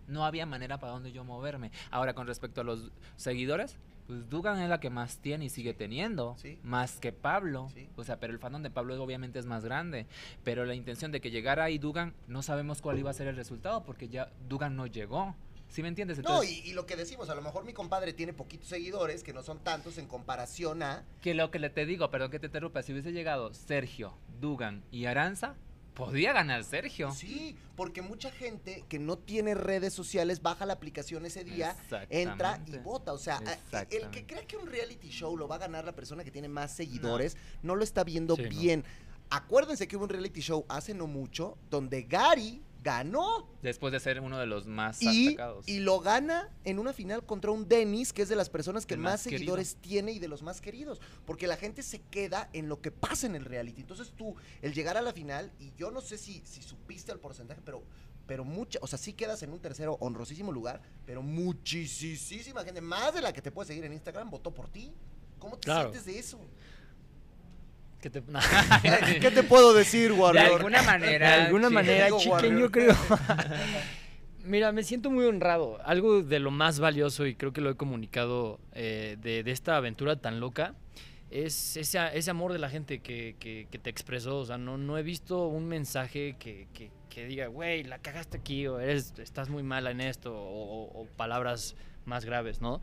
no 0.07 0.25
había 0.25 0.45
manera 0.45 0.79
para 0.79 0.93
donde 0.93 1.11
yo 1.11 1.23
moverme. 1.23 1.71
Ahora, 1.91 2.13
con 2.13 2.27
respecto 2.27 2.61
a 2.61 2.63
los 2.63 2.91
seguidores, 3.15 3.77
pues 4.07 4.29
Dugan 4.29 4.59
es 4.59 4.67
la 4.69 4.81
que 4.81 4.89
más 4.89 5.19
tiene 5.19 5.45
y 5.45 5.49
sigue 5.49 5.73
teniendo, 5.73 6.35
Sí. 6.37 6.59
más 6.61 6.99
que 6.99 7.13
Pablo. 7.13 7.69
Sí. 7.73 7.87
O 7.95 8.03
sea, 8.03 8.19
pero 8.19 8.33
el 8.33 8.39
fandom 8.39 8.61
de 8.61 8.69
Pablo 8.69 9.01
obviamente 9.01 9.39
es 9.39 9.45
más 9.45 9.63
grande. 9.63 10.07
Pero 10.43 10.65
la 10.65 10.75
intención 10.75 11.11
de 11.11 11.21
que 11.21 11.31
llegara 11.31 11.63
ahí 11.63 11.77
Dugan, 11.77 12.13
no 12.27 12.41
sabemos 12.43 12.81
cuál 12.81 12.99
iba 12.99 13.09
a 13.09 13.13
ser 13.13 13.27
el 13.27 13.37
resultado, 13.37 13.83
porque 13.85 14.09
ya 14.09 14.29
Dugan 14.49 14.75
no 14.75 14.87
llegó. 14.87 15.35
¿Sí 15.73 15.81
me 15.81 15.87
entiendes? 15.87 16.19
No, 16.19 16.29
Entonces, 16.43 16.51
y, 16.51 16.69
y 16.69 16.73
lo 16.73 16.85
que 16.85 16.95
decimos, 16.95 17.29
a 17.29 17.35
lo 17.35 17.41
mejor 17.41 17.65
mi 17.65 17.73
compadre 17.73 18.13
tiene 18.13 18.31
poquitos 18.31 18.67
seguidores, 18.67 19.23
que 19.23 19.33
no 19.33 19.41
son 19.41 19.57
tantos 19.63 19.97
en 19.97 20.05
comparación 20.07 20.83
a... 20.83 21.03
que 21.19 21.33
lo 21.33 21.49
que 21.49 21.57
le 21.57 21.71
te 21.71 21.87
digo, 21.87 22.11
perdón 22.11 22.29
que 22.29 22.37
te 22.37 22.45
interrumpa, 22.45 22.83
si 22.83 22.91
hubiese 22.91 23.11
llegado 23.11 23.51
Sergio, 23.55 24.15
Dugan 24.39 24.83
y 24.91 25.05
Aranza, 25.05 25.55
podía 25.95 26.31
ganar 26.31 26.63
Sergio. 26.63 27.11
Sí, 27.11 27.57
porque 27.75 28.03
mucha 28.03 28.29
gente 28.29 28.83
que 28.87 28.99
no 28.99 29.17
tiene 29.17 29.55
redes 29.55 29.93
sociales 29.93 30.43
baja 30.43 30.67
la 30.67 30.73
aplicación 30.73 31.25
ese 31.25 31.43
día, 31.43 31.75
entra 32.11 32.61
y 32.67 32.77
vota. 32.77 33.11
O 33.11 33.17
sea, 33.17 33.41
el 33.89 34.11
que 34.11 34.27
crea 34.27 34.45
que 34.45 34.57
un 34.57 34.67
reality 34.67 35.09
show 35.09 35.35
lo 35.35 35.47
va 35.47 35.55
a 35.55 35.59
ganar 35.59 35.85
la 35.85 35.93
persona 35.93 36.23
que 36.23 36.29
tiene 36.29 36.49
más 36.49 36.75
seguidores, 36.75 37.35
no, 37.63 37.75
lo 37.75 37.83
está 37.83 38.03
viendo 38.03 38.35
Sí, 38.35 38.43
no. 38.43 38.49
bien. 38.49 38.83
Acuérdense 39.31 39.87
que 39.87 39.97
hubo 39.97 40.03
un 40.03 40.09
reality 40.09 40.41
show 40.41 40.65
hace 40.69 40.93
no 40.93 41.07
mucho 41.07 41.57
donde 41.71 42.03
Gary 42.03 42.61
ganó 42.83 43.47
Después 43.61 43.93
de 43.93 43.99
ser 43.99 44.19
uno 44.19 44.37
de 44.37 44.45
los 44.45 44.67
más 44.67 45.01
y, 45.01 45.29
atacados. 45.29 45.67
y 45.67 45.79
lo 45.79 45.99
gana 46.01 46.49
en 46.65 46.77
una 46.79 46.91
final 46.93 47.25
contra 47.25 47.49
un 47.51 47.67
Dennis, 47.67 48.11
que 48.13 48.21
es 48.23 48.29
de 48.29 48.35
las 48.35 48.49
personas 48.49 48.85
que 48.85 48.95
El 48.95 48.99
más, 48.99 49.21
seguidores 49.21 49.77
tiene 49.77 50.11
y 50.11 50.19
de 50.19 50.27
los 50.27 50.43
más 50.43 50.59
queridos. 50.61 50.99
Porque 51.25 51.47
la 51.47 51.55
gente 51.57 51.81
se 51.81 51.99
queda 52.01 52.49
en 52.53 52.67
lo 52.69 52.81
que 52.81 52.91
pasa 52.91 53.25
en 53.25 53.35
el 53.35 53.45
reality. 53.45 53.81
Entonces 53.81 54.11
tú, 54.15 54.35
el 54.61 54.73
llegar 54.73 54.97
a 54.97 55.01
la 55.01 55.13
final, 55.13 55.51
y 55.59 55.71
yo 55.77 55.89
no 55.91 56.01
sé 56.01 56.17
si, 56.17 56.41
si 56.45 56.61
supiste 56.61 57.11
el 57.11 57.19
porcentaje, 57.19 57.61
pero, 57.63 57.81
pero 58.27 58.43
mucha, 58.43 58.79
o 58.81 58.87
sea, 58.87 58.99
sí 58.99 59.13
quedas 59.13 59.41
en 59.43 59.51
un 59.53 59.59
tercero 59.59 59.97
honrosísimo 60.01 60.51
lugar, 60.51 60.81
pero 61.05 61.21
muchísima 61.23 62.63
gente, 62.63 62.81
más 62.81 63.13
de 63.13 63.21
la 63.21 63.33
que 63.33 63.41
te 63.41 63.51
puede 63.51 63.67
seguir 63.67 63.85
en 63.85 63.93
Instagram, 63.93 64.29
votó 64.29 64.53
por 64.53 64.67
ti. 64.69 64.91
¿Cómo 65.39 65.57
te 65.57 65.65
Claro. 65.65 65.91
sientes 65.91 66.05
de 66.05 66.19
eso? 66.19 66.39
Te- 68.09 68.21
¿Qué 69.21 69.31
te 69.31 69.43
puedo 69.43 69.73
decir, 69.73 70.13
de 70.13 70.19
Warrior? 70.19 70.45
alguna 70.57 70.79
De 70.81 70.85
manera. 70.85 71.43
alguna 71.45 71.67
sí. 71.69 71.73
manera, 71.73 72.05
Digo, 72.05 72.17
chicken, 72.19 72.31
Warrior. 72.33 72.59
yo 72.59 72.71
creo. 72.71 72.95
Mira, 74.45 74.71
me 74.73 74.83
siento 74.83 75.09
muy 75.09 75.25
honrado. 75.25 75.79
Algo 75.85 76.21
de 76.21 76.39
lo 76.39 76.51
más 76.51 76.79
valioso, 76.79 77.25
y 77.25 77.35
creo 77.35 77.53
que 77.53 77.61
lo 77.61 77.69
he 77.69 77.75
comunicado 77.75 78.59
eh, 78.73 79.17
de, 79.21 79.43
de 79.43 79.51
esta 79.51 79.77
aventura 79.77 80.17
tan 80.17 80.39
loca, 80.41 80.75
es 81.31 81.77
ese, 81.77 81.99
ese 82.13 82.29
amor 82.29 82.51
de 82.53 82.59
la 82.59 82.69
gente 82.69 82.99
que, 82.99 83.35
que- 83.39 83.67
que 83.71 83.79
te 83.79 83.89
expresó. 83.89 84.37
O 84.39 84.45
sea, 84.45 84.57
no, 84.57 84.77
no 84.77 84.97
he 84.97 85.03
visto 85.03 85.47
un 85.47 85.65
mensaje 85.67 86.35
que, 86.39 86.67
que- 86.73 86.91
que 87.09 87.25
diga, 87.25 87.47
güey, 87.47 87.83
la 87.83 87.99
cagaste 87.99 88.37
aquí, 88.37 88.67
o 88.67 88.79
eres, 88.79 89.13
estás 89.19 89.47
muy 89.49 89.63
mala 89.63 89.91
en 89.91 90.01
esto, 90.01 90.33
o, 90.33 90.89
o- 90.89 91.01
o 91.03 91.05
palabras 91.15 91.75
más 92.05 92.25
graves, 92.25 92.59
¿no? 92.59 92.81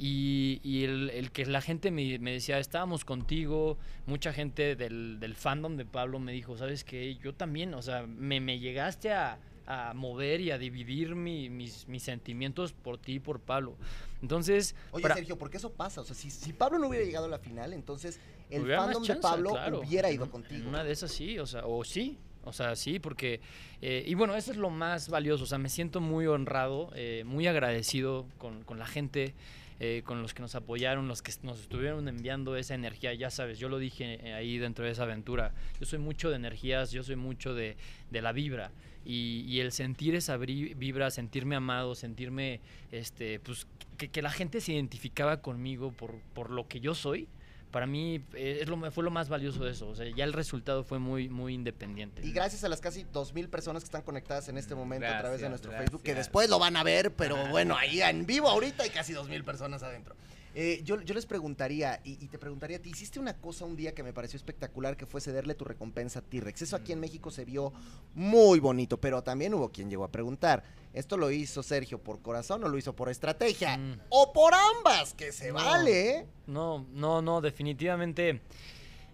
Y, 0.00 0.60
y 0.62 0.84
el, 0.84 1.10
el 1.10 1.32
que 1.32 1.44
la 1.46 1.60
gente 1.60 1.90
me, 1.90 2.18
me 2.20 2.32
decía, 2.32 2.58
estábamos 2.60 3.04
contigo, 3.04 3.76
mucha 4.06 4.32
gente 4.32 4.76
del, 4.76 5.18
del 5.18 5.34
fandom 5.34 5.76
de 5.76 5.84
Pablo 5.84 6.20
me 6.20 6.32
dijo, 6.32 6.56
¿sabes 6.56 6.84
qué? 6.84 7.16
Yo 7.16 7.34
también, 7.34 7.74
o 7.74 7.82
sea, 7.82 8.06
me, 8.06 8.40
me 8.40 8.60
llegaste 8.60 9.12
a, 9.12 9.38
a 9.66 9.94
mover 9.94 10.40
y 10.40 10.52
a 10.52 10.58
dividir 10.58 11.16
mi- 11.16 11.50
mis, 11.50 11.88
mis 11.88 12.04
sentimientos 12.04 12.72
por 12.72 12.98
ti 12.98 13.14
y 13.14 13.18
por 13.18 13.40
Pablo. 13.40 13.76
Entonces, 14.22 14.76
Oye, 14.92 15.02
para- 15.02 15.16
Sergio, 15.16 15.36
¿por 15.36 15.50
qué 15.50 15.56
eso 15.56 15.72
pasa? 15.72 16.00
O 16.00 16.04
sea, 16.04 16.14
si, 16.14 16.30
si 16.30 16.52
Pablo 16.52 16.78
no 16.78 16.86
hubiera 16.88 17.04
llegado 17.04 17.26
a 17.26 17.28
la 17.28 17.38
final, 17.40 17.72
entonces 17.72 18.20
el 18.50 18.62
hubiera 18.62 18.84
fandom 18.84 19.02
de 19.02 19.16
Pablo 19.16 19.50
claro. 19.50 19.80
hubiera 19.80 20.10
ido 20.12 20.30
contigo. 20.30 20.68
Una 20.68 20.84
de 20.84 20.92
esas 20.92 21.10
sí, 21.10 21.40
o 21.40 21.46
sea, 21.46 21.66
o 21.66 21.82
sí. 21.84 22.18
O 22.44 22.52
sea, 22.52 22.76
sí, 22.76 22.98
porque... 22.98 23.40
eh, 23.82 24.04
y 24.06 24.14
bueno, 24.14 24.34
eso 24.34 24.52
es 24.52 24.56
lo 24.56 24.70
más 24.70 25.10
valioso. 25.10 25.42
O 25.44 25.46
sea, 25.46 25.58
me 25.58 25.68
siento 25.68 26.00
muy 26.00 26.26
honrado, 26.26 26.90
eh, 26.94 27.24
muy 27.26 27.46
agradecido 27.46 28.26
con, 28.38 28.62
con 28.62 28.78
la 28.78 28.86
gente, 28.86 29.34
eh, 29.80 30.02
con 30.04 30.22
los 30.22 30.34
que 30.34 30.42
nos 30.42 30.54
apoyaron, 30.54 31.06
los 31.06 31.22
que 31.22 31.32
nos 31.42 31.60
estuvieron 31.60 32.08
enviando 32.08 32.56
esa 32.56 32.74
energía. 32.74 33.14
Ya 33.14 33.30
sabes, 33.30 33.58
yo 33.58 33.68
lo 33.68 33.78
dije 33.78 34.18
eh, 34.22 34.34
ahí 34.34 34.58
dentro 34.58 34.84
de 34.84 34.90
esa 34.90 35.04
aventura. 35.04 35.52
Yo 35.78 35.86
soy 35.86 35.98
mucho 35.98 36.30
de 36.30 36.36
energías, 36.36 36.90
yo 36.90 37.02
soy 37.02 37.16
mucho 37.16 37.54
de, 37.54 37.76
de 38.10 38.22
la 38.22 38.32
vibra. 38.32 38.72
Y, 39.04 39.60
el 39.60 39.72
sentir 39.72 40.14
esa 40.14 40.36
vibra, 40.36 41.10
sentirme 41.10 41.56
amado, 41.56 41.94
sentirme, 41.94 42.60
este, 42.92 43.40
pues, 43.40 43.66
que, 43.96 44.08
que 44.08 44.20
la 44.20 44.30
gente 44.30 44.60
se 44.60 44.72
identificaba 44.72 45.40
conmigo 45.40 45.92
por, 45.92 46.20
por 46.34 46.50
lo 46.50 46.68
que 46.68 46.80
yo 46.80 46.94
soy, 46.94 47.26
para 47.70 47.86
mí 47.86 48.22
eh, 48.34 48.58
es 48.62 48.68
lo, 48.68 48.90
fue 48.90 49.04
lo 49.04 49.10
más 49.10 49.28
valioso 49.28 49.64
de 49.64 49.72
eso. 49.72 49.88
O 49.88 49.94
sea, 49.94 50.06
ya 50.14 50.24
el 50.24 50.32
resultado 50.32 50.84
fue 50.84 50.98
muy, 50.98 51.28
muy 51.28 51.54
independiente. 51.54 52.26
Y 52.26 52.32
gracias 52.32 52.64
a 52.64 52.68
las 52.68 52.80
casi 52.80 53.04
2.000 53.04 53.48
personas 53.48 53.82
que 53.82 53.86
están 53.86 54.02
conectadas 54.02 54.48
en 54.48 54.58
este 54.58 54.74
momento 54.74 55.06
a 55.06 55.18
través 55.18 55.40
de 55.40 55.48
nuestro 55.48 55.70
gracias. 55.70 55.90
Facebook, 55.90 56.02
que 56.02 56.14
después 56.14 56.48
lo 56.48 56.58
van 56.58 56.76
a 56.76 56.82
ver, 56.82 57.12
pero 57.12 57.48
bueno, 57.48 57.76
ahí 57.76 58.00
en 58.00 58.26
vivo 58.26 58.48
ahorita 58.48 58.84
hay 58.84 58.90
casi 58.90 59.12
2.000 59.12 59.44
personas 59.44 59.82
adentro. 59.82 60.16
Eh, 60.54 60.80
yo, 60.84 61.00
yo 61.02 61.14
les 61.14 61.26
preguntaría, 61.26 62.00
y, 62.04 62.12
y 62.24 62.28
te 62.28 62.38
preguntaría, 62.38 62.80
te 62.80 62.88
hiciste 62.88 63.20
una 63.20 63.34
cosa 63.34 63.64
un 63.64 63.76
día 63.76 63.94
que 63.94 64.02
me 64.02 64.12
pareció 64.12 64.36
espectacular, 64.36 64.96
que 64.96 65.06
fue 65.06 65.20
cederle 65.20 65.54
tu 65.54 65.64
recompensa 65.64 66.18
a 66.20 66.22
T-Rex. 66.22 66.62
Eso 66.62 66.76
aquí 66.76 66.92
en 66.92 67.00
México 67.00 67.30
se 67.30 67.44
vio 67.44 67.72
muy 68.14 68.58
bonito, 68.58 68.98
pero 69.00 69.22
también 69.22 69.54
hubo 69.54 69.70
quien 69.70 69.88
llegó 69.90 70.04
a 70.04 70.10
preguntar, 70.10 70.64
¿esto 70.94 71.16
lo 71.16 71.30
hizo 71.30 71.62
Sergio 71.62 71.98
por 72.02 72.20
corazón 72.22 72.64
o 72.64 72.68
lo 72.68 72.78
hizo 72.78 72.94
por 72.96 73.08
estrategia? 73.08 73.76
Mm. 73.76 74.00
O 74.08 74.32
por 74.32 74.52
ambas, 74.54 75.14
que 75.14 75.32
se 75.32 75.48
No. 75.48 75.54
vale, 75.54 76.10
¿eh? 76.10 76.26
No, 76.46 76.86
no, 76.92 77.22
no, 77.22 77.40
definitivamente. 77.40 78.40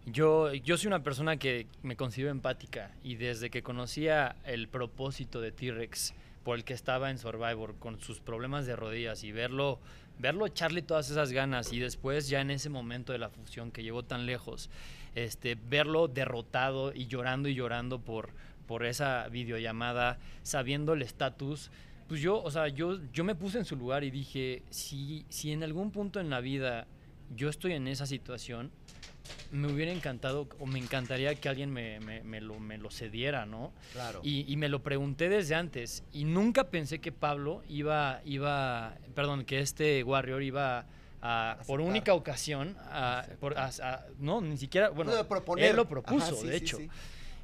Yo, 0.06 0.52
yo 0.52 0.76
soy 0.76 0.88
una 0.88 1.02
persona 1.02 1.38
que 1.38 1.66
me 1.82 1.96
considero 1.96 2.30
empática 2.30 2.90
y 3.02 3.16
desde 3.16 3.48
que 3.50 3.62
conocía 3.62 4.36
el 4.44 4.68
propósito 4.68 5.40
de 5.40 5.50
T-Rex 5.50 6.12
por 6.42 6.58
el 6.58 6.64
que 6.64 6.74
estaba 6.74 7.10
en 7.10 7.16
Survivor 7.16 7.76
con 7.78 7.98
sus 8.00 8.20
problemas 8.20 8.66
de 8.66 8.76
rodillas 8.76 9.24
y 9.24 9.32
verlo, 9.32 9.80
verlo 10.18 10.46
echarle 10.46 10.82
todas 10.82 11.10
esas 11.10 11.32
ganas 11.32 11.72
y 11.72 11.80
después 11.80 12.28
ya 12.28 12.40
en 12.40 12.50
ese 12.50 12.70
momento 12.70 13.12
de 13.12 13.18
la 13.18 13.30
fusión 13.30 13.70
que 13.70 13.82
llegó 13.82 14.02
tan 14.02 14.26
lejos, 14.26 14.70
este, 15.14 15.56
verlo 15.56 16.08
derrotado 16.08 16.92
y 16.94 17.06
llorando 17.06 17.48
y 17.48 17.54
llorando 17.54 18.00
por, 18.00 18.30
por 18.66 18.84
esa 18.84 19.28
videollamada, 19.28 20.18
sabiendo 20.42 20.92
el 20.92 21.02
estatus, 21.02 21.70
pues 22.08 22.20
yo, 22.20 22.42
o 22.42 22.50
sea, 22.50 22.68
yo, 22.68 22.98
yo 23.12 23.24
me 23.24 23.34
puse 23.34 23.58
en 23.58 23.64
su 23.64 23.76
lugar 23.76 24.04
y 24.04 24.10
dije, 24.10 24.62
si, 24.70 25.24
si 25.28 25.52
en 25.52 25.62
algún 25.62 25.90
punto 25.90 26.20
en 26.20 26.30
la 26.30 26.40
vida 26.40 26.86
yo 27.34 27.48
estoy 27.48 27.72
en 27.72 27.88
esa 27.88 28.06
situación, 28.06 28.70
me 29.52 29.72
hubiera 29.72 29.92
encantado 29.92 30.48
o 30.58 30.66
me 30.66 30.78
encantaría 30.78 31.34
que 31.34 31.48
alguien 31.48 31.70
me, 31.70 32.00
me- 32.00 32.22
me 32.22 32.40
lo, 32.40 32.58
me 32.58 32.76
lo 32.78 32.90
cediera, 32.90 33.46
¿no? 33.46 33.72
Claro. 33.92 34.20
Y, 34.22 34.50
y 34.52 34.56
me 34.56 34.68
lo 34.68 34.82
pregunté 34.82 35.28
desde 35.28 35.54
antes 35.54 36.02
y 36.12 36.24
nunca 36.24 36.64
pensé 36.64 36.98
que 37.00 37.12
Pablo 37.12 37.62
iba, 37.68 38.20
iba 38.24 38.96
perdón, 39.14 39.44
que 39.44 39.60
este 39.60 40.02
Warrior 40.02 40.42
iba 40.42 40.86
a, 41.22 41.58
por 41.66 41.80
única 41.80 42.12
ocasión, 42.14 42.76
a, 42.90 43.24
por- 43.40 43.56
a- 43.58 43.70
a- 43.82 44.04
no, 44.18 44.40
ni 44.40 44.56
siquiera, 44.58 44.90
bueno, 44.90 45.12
él 45.70 45.76
lo 45.76 45.88
propuso, 45.88 46.26
Ajá, 46.26 46.34
sí, 46.36 46.46
de 46.48 46.56
hecho. 46.56 46.76
sí. 46.78 46.88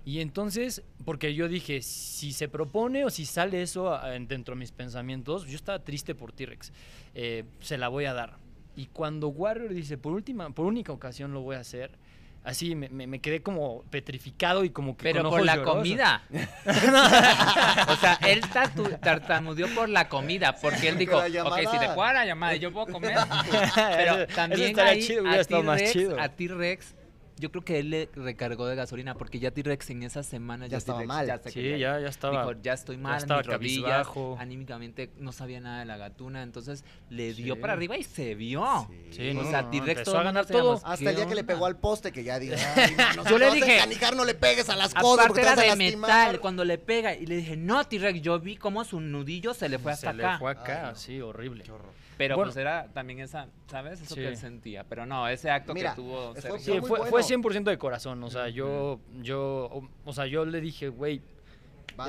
Y 0.04 0.20
entonces, 0.20 0.82
porque 1.04 1.34
yo 1.34 1.46
dije, 1.46 1.82
si 1.82 2.32
se 2.32 2.48
propone 2.48 3.04
o 3.04 3.10
si 3.10 3.26
sale 3.26 3.60
eso 3.62 3.98
dentro 4.28 4.54
de 4.54 4.58
mis 4.58 4.72
pensamientos, 4.72 5.46
yo 5.46 5.56
estaba 5.56 5.78
triste 5.78 6.14
por 6.14 6.32
T-Rex, 6.32 6.72
eh, 7.14 7.44
se 7.60 7.76
la 7.78 7.88
voy 7.88 8.06
a 8.06 8.14
dar. 8.14 8.36
Y 8.80 8.86
cuando 8.86 9.28
Warrior 9.28 9.74
dice, 9.74 9.98
por 9.98 10.12
última, 10.14 10.48
por 10.50 10.64
única 10.64 10.90
ocasión 10.92 11.34
lo 11.34 11.42
voy 11.42 11.56
a 11.56 11.60
hacer, 11.60 11.90
así 12.44 12.74
me, 12.74 12.88
me- 12.88 13.06
me 13.06 13.18
quedé 13.18 13.42
como 13.42 13.82
petrificado 13.90 14.64
y 14.64 14.70
como 14.70 14.96
que 14.96 15.02
Pero 15.02 15.22
con 15.24 15.30
por 15.32 15.44
la 15.44 15.56
llorosos. 15.56 15.74
comida. 15.76 16.22
o 17.88 17.96
sea, 17.96 18.18
él 18.26 18.40
tartamudeó 19.02 19.68
por 19.74 19.90
la 19.90 20.08
comida, 20.08 20.56
porque 20.56 20.88
él 20.88 20.96
dijo, 20.96 21.18
ok, 21.18 21.58
si 21.70 21.78
te 21.78 21.88
cuadra 21.94 22.20
la 22.20 22.26
llamada 22.26 22.56
yo 22.56 22.72
puedo 22.72 22.86
comer. 22.86 23.14
Pero 23.74 24.26
también 24.28 24.70
estaría 24.70 24.92
ahí 24.92 25.02
chido, 25.06 25.22
hubiera 25.22 25.38
a 25.38 25.40
estado 25.42 25.62
más 25.62 25.76
T-Rex, 25.78 25.92
chido. 25.92 26.18
a 26.20 26.28
T-Rex, 26.30 26.94
yo 27.40 27.50
creo 27.50 27.64
que 27.64 27.78
él 27.80 27.90
le 27.90 28.08
recargó 28.14 28.66
de 28.66 28.76
gasolina, 28.76 29.14
porque 29.14 29.38
ya 29.40 29.50
T-Rex 29.50 29.90
en 29.90 30.02
esa 30.04 30.22
semana 30.22 30.66
Ya 30.68 30.78
estaba 30.78 30.98
T-Rex 31.00 31.08
mal. 31.08 31.26
se 31.42 31.50
Sí, 31.50 31.78
ya, 31.78 31.98
ya 31.98 32.08
estaba. 32.08 32.44
Dijo, 32.46 32.60
ya 32.62 32.74
estoy 32.74 32.96
mal, 32.98 33.16
estaba 33.18 33.40
mis 33.40 33.46
rodillas, 33.48 34.06
anímicamente 34.38 35.10
no 35.18 35.32
sabía 35.32 35.60
nada 35.60 35.80
de 35.80 35.84
la 35.86 35.96
gatuna, 35.96 36.42
entonces 36.42 36.84
le 37.08 37.32
dio 37.34 37.54
Sí. 37.54 37.60
para 37.60 37.72
arriba 37.72 37.96
y 37.96 38.04
se 38.04 38.34
vio. 38.34 38.88
Sí, 39.10 39.30
o 39.30 39.34
no, 39.34 39.50
sea, 39.50 39.62
no, 39.62 39.70
T-Rex 39.70 40.02
todo 40.04 40.18
a 40.18 40.22
ganar 40.22 40.44
se 40.46 40.52
todo. 40.52 40.80
Hasta 40.84 41.10
el 41.10 41.16
día 41.16 41.24
¿qué 41.24 41.30
que 41.30 41.34
le 41.34 41.44
pegó 41.44 41.66
al 41.66 41.76
poste, 41.78 42.12
que 42.12 42.22
ya 42.24 42.38
mano, 42.38 42.56
si 43.24 43.30
Yo 43.30 43.38
le 43.38 43.46
a 43.46 43.50
dije- 43.54 43.76
encanijar, 43.76 44.14
no 44.16 44.24
le 44.24 44.34
pegues 44.34 44.68
a 44.68 44.76
las 44.76 44.94
cosas 44.94 45.26
porque 45.26 45.40
te 45.42 45.46
era 45.48 45.56
vas 45.56 45.58
a 45.58 45.62
de 45.62 45.76
lastimar. 45.76 46.10
metal 46.28 46.40
cuando 46.40 46.64
le 46.64 46.78
pega 46.78 47.14
y 47.14 47.26
le 47.26 47.36
dije, 47.36 47.56
no, 47.56 47.84
T-Rex, 47.84 48.20
yo 48.20 48.38
vi 48.38 48.56
cómo 48.56 48.84
su 48.84 49.00
nudillo 49.00 49.54
se 49.54 49.68
le 49.68 49.78
fue 49.78 49.92
hasta 49.92 50.12
se 50.12 50.18
acá. 50.18 50.32
le 50.34 50.38
fue 50.38 50.50
acá, 50.50 50.90
no. 50.90 50.94
sí, 50.96 51.20
horrible. 51.20 51.64
Qué 51.64 51.72
horror. 51.72 51.90
Pero 52.20 52.36
Bueno. 52.36 52.50
pues 52.50 52.56
era 52.58 52.86
también 52.92 53.20
esa, 53.20 53.48
¿sabes? 53.66 53.98
Eso 54.02 54.14
Sí. 54.14 54.20
que 54.20 54.28
él 54.28 54.36
sentía. 54.36 54.84
Pero 54.84 55.06
no, 55.06 55.26
ese 55.26 55.50
acto 55.50 55.72
Mira, 55.72 55.90
que 55.94 56.02
tuvo 56.02 56.32
fue- 56.32 56.40
Sergio. 56.42 56.58
Sí, 56.58 56.80
fue, 56.80 56.88
bueno. 56.98 57.06
fue 57.06 57.22
100% 57.22 57.70
de 57.70 57.78
corazón, 57.78 58.22
o 58.22 58.28
sea, 58.28 58.50
yo, 58.50 59.00
yo, 59.22 59.70
o- 59.72 59.88
o 60.04 60.12
sea, 60.12 60.26
yo 60.26 60.44
le 60.44 60.60
dije, 60.60 60.88
güey, 60.90 61.22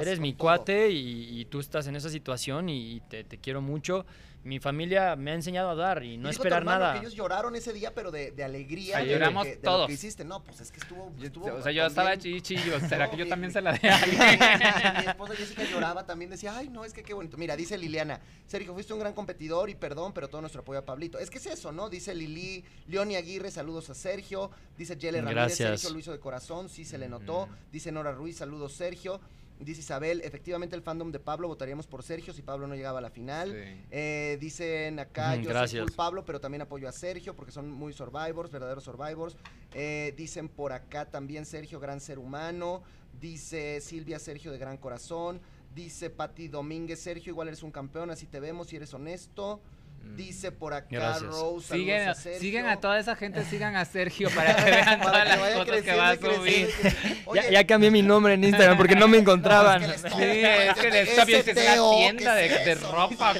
eres 0.01 0.19
mi 0.19 0.33
todo. 0.33 0.39
cuate 0.41 0.89
y, 0.91 1.39
y 1.39 1.45
tú 1.45 1.61
estás 1.61 1.87
en 1.87 1.95
esa 1.95 2.09
situación 2.09 2.67
y, 2.67 2.95
y 2.95 2.99
te, 2.99 3.23
te 3.23 3.37
quiero 3.37 3.61
mucho. 3.61 4.05
Mi 4.43 4.59
familia 4.59 5.15
me 5.15 5.29
ha 5.29 5.33
enseñado 5.35 5.69
a 5.69 5.75
dar 5.75 6.01
y 6.03 6.17
no 6.17 6.27
Y 6.27 6.31
esperar 6.31 6.59
hermano 6.59 6.79
nada. 6.79 6.97
ellos 6.99 7.13
lloraron 7.13 7.55
ese 7.55 7.73
día, 7.73 7.93
pero 7.93 8.09
de, 8.09 8.31
de 8.31 8.43
alegría. 8.43 8.97
Ahí 8.97 9.05
de 9.05 9.11
lo 9.13 9.19
lloramos 9.19 9.43
que- 9.43 9.49
de 9.51 9.55
lo 9.57 9.61
todos. 9.61 9.87
que 9.87 9.93
hiciste. 9.93 10.25
No, 10.25 10.43
pues 10.43 10.61
es 10.61 10.71
que 10.71 10.79
estuvo. 10.79 11.13
Yo- 11.17 11.25
estuvo 11.27 11.45
o 11.53 11.61
sea, 11.61 11.71
yo 11.71 11.85
estaba 11.85 12.17
chichillo. 12.17 12.79
¿Será 12.79 13.05
No, 13.05 13.11
que 13.11 13.17
yo 13.17 13.25
mi- 13.25 13.29
también 13.29 13.51
se 13.51 13.61
la 13.61 13.69
a 13.75 13.79
Mi 13.81 13.87
alguien? 13.87 15.07
esposa 15.09 15.35
Jessica 15.35 15.63
lloraba 15.65 16.07
también, 16.07 16.31
decía, 16.31 16.57
ay, 16.57 16.69
no, 16.69 16.83
es 16.85 16.91
que 16.93 17.03
qué 17.03 17.13
bonito. 17.13 17.37
Mira, 17.37 17.55
dice 17.55 17.77
Liliana, 17.77 18.19
Sergio, 18.47 18.73
fuiste 18.73 18.93
un 18.93 18.99
gran 18.99 19.13
competidor 19.13 19.69
y 19.69 19.75
perdón, 19.75 20.11
pero 20.11 20.27
todo 20.27 20.41
nuestro 20.41 20.61
apoyo 20.61 20.79
a 20.79 20.85
Pablito. 20.85 21.19
Es 21.19 21.29
que 21.29 21.37
es 21.37 21.45
eso, 21.45 21.71
¿no? 21.71 21.87
Dice 21.89 22.15
Lili, 22.15 22.63
Leoni 22.87 23.15
Aguirre, 23.17 23.51
saludos 23.51 23.91
a 23.91 23.93
Sergio. 23.93 24.49
Dice 24.75 24.97
Yele 24.97 25.19
Ramírez, 25.21 25.35
Gracias. 25.59 25.81
Sergio 25.81 25.93
lo 25.93 25.99
hizo 25.99 26.11
de 26.11 26.19
corazón, 26.19 26.67
sí 26.67 26.83
se 26.83 26.97
le 26.97 27.07
notó. 27.07 27.43
Ujú. 27.43 27.51
Dice 27.71 27.91
Nora 27.91 28.11
Ruiz, 28.11 28.37
saludos 28.37 28.73
Sergio. 28.73 29.21
Dice 29.61 29.81
Isabel, 29.81 30.21
efectivamente 30.23 30.75
el 30.75 30.81
fandom 30.81 31.11
de 31.11 31.19
Pablo 31.19 31.47
votaríamos 31.47 31.85
por 31.85 32.01
Sergio 32.01 32.33
si 32.33 32.41
Pablo 32.41 32.65
no 32.67 32.73
llegaba 32.73 32.97
a 32.97 33.01
la 33.01 33.11
final. 33.11 33.51
Sí. 33.51 33.85
Eh, 33.91 34.37
dicen 34.41 34.99
acá, 34.99 35.33
Ujú, 35.35 35.43
yo 35.43 35.49
gracias. 35.49 35.85
soy 35.85 35.95
Pablo, 35.95 36.25
pero 36.25 36.41
también 36.41 36.63
apoyo 36.63 36.89
a 36.89 36.91
Sergio 36.91 37.35
porque 37.35 37.51
son 37.51 37.69
muy 37.69 37.93
survivors, 37.93 38.49
verdaderos 38.51 38.83
survivors. 38.83 39.37
Eh, 39.75 40.13
dicen 40.17 40.49
por 40.49 40.73
acá 40.73 41.05
también 41.05 41.45
Sergio, 41.45 41.79
gran 41.79 42.01
ser 42.01 42.17
humano. 42.17 42.81
Dice 43.19 43.81
Silvia, 43.81 44.17
Sergio 44.17 44.51
de 44.51 44.57
gran 44.57 44.77
corazón. 44.77 45.39
Dice 45.75 46.09
Pati 46.09 46.47
Domínguez, 46.47 46.99
Sergio, 46.99 47.31
igual 47.31 47.47
eres 47.47 47.61
un 47.61 47.71
campeón, 47.71 48.09
así 48.09 48.25
te 48.25 48.39
vemos 48.39 48.73
y 48.73 48.77
eres 48.77 48.93
honesto. 48.95 49.61
Mm. 50.03 50.15
Dice 50.15 50.51
por 50.51 50.73
acá 50.73 50.87
Gracias. 50.89 51.23
Rose, 51.23 51.73
Siguen, 51.73 52.09
a 52.09 52.13
siguen 52.15 52.65
a 52.67 52.79
toda 52.79 52.99
esa 52.99 53.15
gente, 53.15 53.43
sigan 53.49 53.75
a 53.75 53.85
Sergio 53.85 54.29
para 54.31 54.55
que 54.55 54.71
vean 54.71 54.99
Para 55.01 55.11
todas 55.11 55.23
que 55.23 55.29
las 55.29 55.39
vaya 55.39 55.65
cosas 55.65 55.81
que 55.83 55.93
va 55.95 56.09
a 56.09 56.15
subir. 56.15 56.69
creciendo. 56.81 57.15
Ya, 57.33 57.41
Oye, 57.41 57.51
ya 57.51 57.67
cambié 57.67 57.91
mi 57.91 58.01
nombre 58.01 58.33
en 58.33 58.43
Instagram 58.43 58.77
porque 58.77 58.95
no 58.95 59.07
me 59.07 59.17
encontraban. 59.19 59.83
es 59.83 60.01
que 60.03 60.91
les 60.91 61.09
Sí, 61.09 61.33
es 61.33 61.43
que 61.45 61.51
es 61.51 61.79
una 61.79 61.95
tienda 61.97 62.35
¿qué 62.35 62.41
de, 62.41 62.45
es 62.55 62.65
de 62.65 62.75
ropa. 62.75 63.33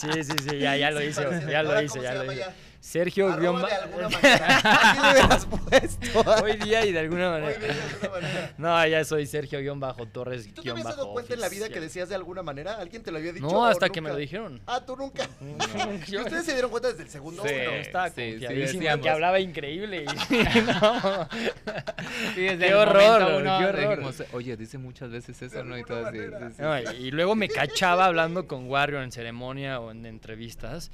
Sí, 0.00 0.08
sí, 0.24 0.32
sí, 0.48 0.58
ya, 0.58 0.76
ya 0.76 0.90
lo 0.90 1.02
hice, 1.02 1.22
ya 1.48 1.62
lo 1.62 1.70
¿Ahora 1.70 1.82
hice, 1.82 2.00
ya 2.02 2.14
lo 2.14 2.32
hice. 2.32 2.44
Sergio 2.80 3.36
guion 3.36 3.56
de 3.56 3.62
ba- 3.62 3.68
alguna 3.82 4.08
manera. 4.08 4.46
Así 4.64 5.00
le 5.02 5.10
hubieras 5.12 5.46
puesto. 5.68 6.42
Hoy 6.42 6.56
día 6.56 6.86
y 6.86 6.92
de 6.92 6.98
alguna 7.00 7.34
Hoy 7.34 7.40
manera. 7.42 7.58
día 7.60 7.74
de 7.74 7.82
alguna 7.82 8.10
manera. 8.10 8.54
No, 8.58 8.86
ya 8.86 9.04
soy 9.04 9.26
Sergio 9.26 9.60
guion 9.60 9.78
bajo 9.80 10.06
Torres 10.06 10.46
¿Y 10.46 10.52
tú 10.52 10.62
te 10.62 10.70
habías 10.70 10.84
dado 10.86 11.12
cuenta 11.12 11.34
en 11.34 11.40
la 11.40 11.48
vida 11.48 11.66
que 11.66 11.72
oficial. 11.72 11.84
decías 11.84 12.08
de 12.08 12.14
alguna 12.14 12.42
manera? 12.42 12.76
¿Alguien 12.78 13.02
te 13.02 13.10
lo 13.12 13.18
había 13.18 13.32
dicho? 13.32 13.46
No, 13.46 13.66
hasta 13.66 13.88
que 13.90 14.00
me 14.00 14.08
nunca? 14.08 14.14
lo 14.14 14.18
dijeron. 14.20 14.60
Ah, 14.66 14.80
tú 14.84 14.96
nunca. 14.96 15.28
¿Y 16.08 16.10
Yo- 16.10 16.20
ustedes 16.22 16.44
se 16.46 16.52
dieron 16.52 16.70
cuenta 16.70 16.88
desde 16.88 17.02
el 17.02 17.10
segundo 17.10 17.42
Sí. 17.46 17.54
uno? 17.54 17.70
estaba 17.76 18.08
sí, 18.10 18.38
sí, 18.40 18.78
que 18.78 19.08
hablaba 19.10 19.40
increíble. 19.40 20.04
no. 20.06 21.28
Sí, 22.34 22.40
desde 22.42 22.66
Qué 22.66 22.74
horror, 22.74 23.40
uno 23.40 23.58
qué 23.58 23.64
horror. 23.66 23.90
dijimos, 23.98 24.22
Oye, 24.32 24.56
dice 24.56 24.78
muchas 24.78 25.10
veces 25.10 25.40
eso, 25.42 25.58
De 25.58 25.64
¿no? 25.64 25.78
Y 25.78 25.84
todo 25.84 26.06
así. 26.06 26.18
manera. 26.18 26.48
sí, 26.48 26.54
sí. 26.56 26.62
No, 26.62 26.78
y 26.80 27.08
y 27.08 27.10
luego 27.10 27.34
me 27.34 27.48
cachaba 27.48 28.06
hablando 28.06 28.46
con 28.46 28.68
Warrior 28.70 29.02
en 29.02 29.12
ceremonia 29.12 29.80
o 29.80 29.90
en 29.90 30.06
entrevistas 30.06 30.90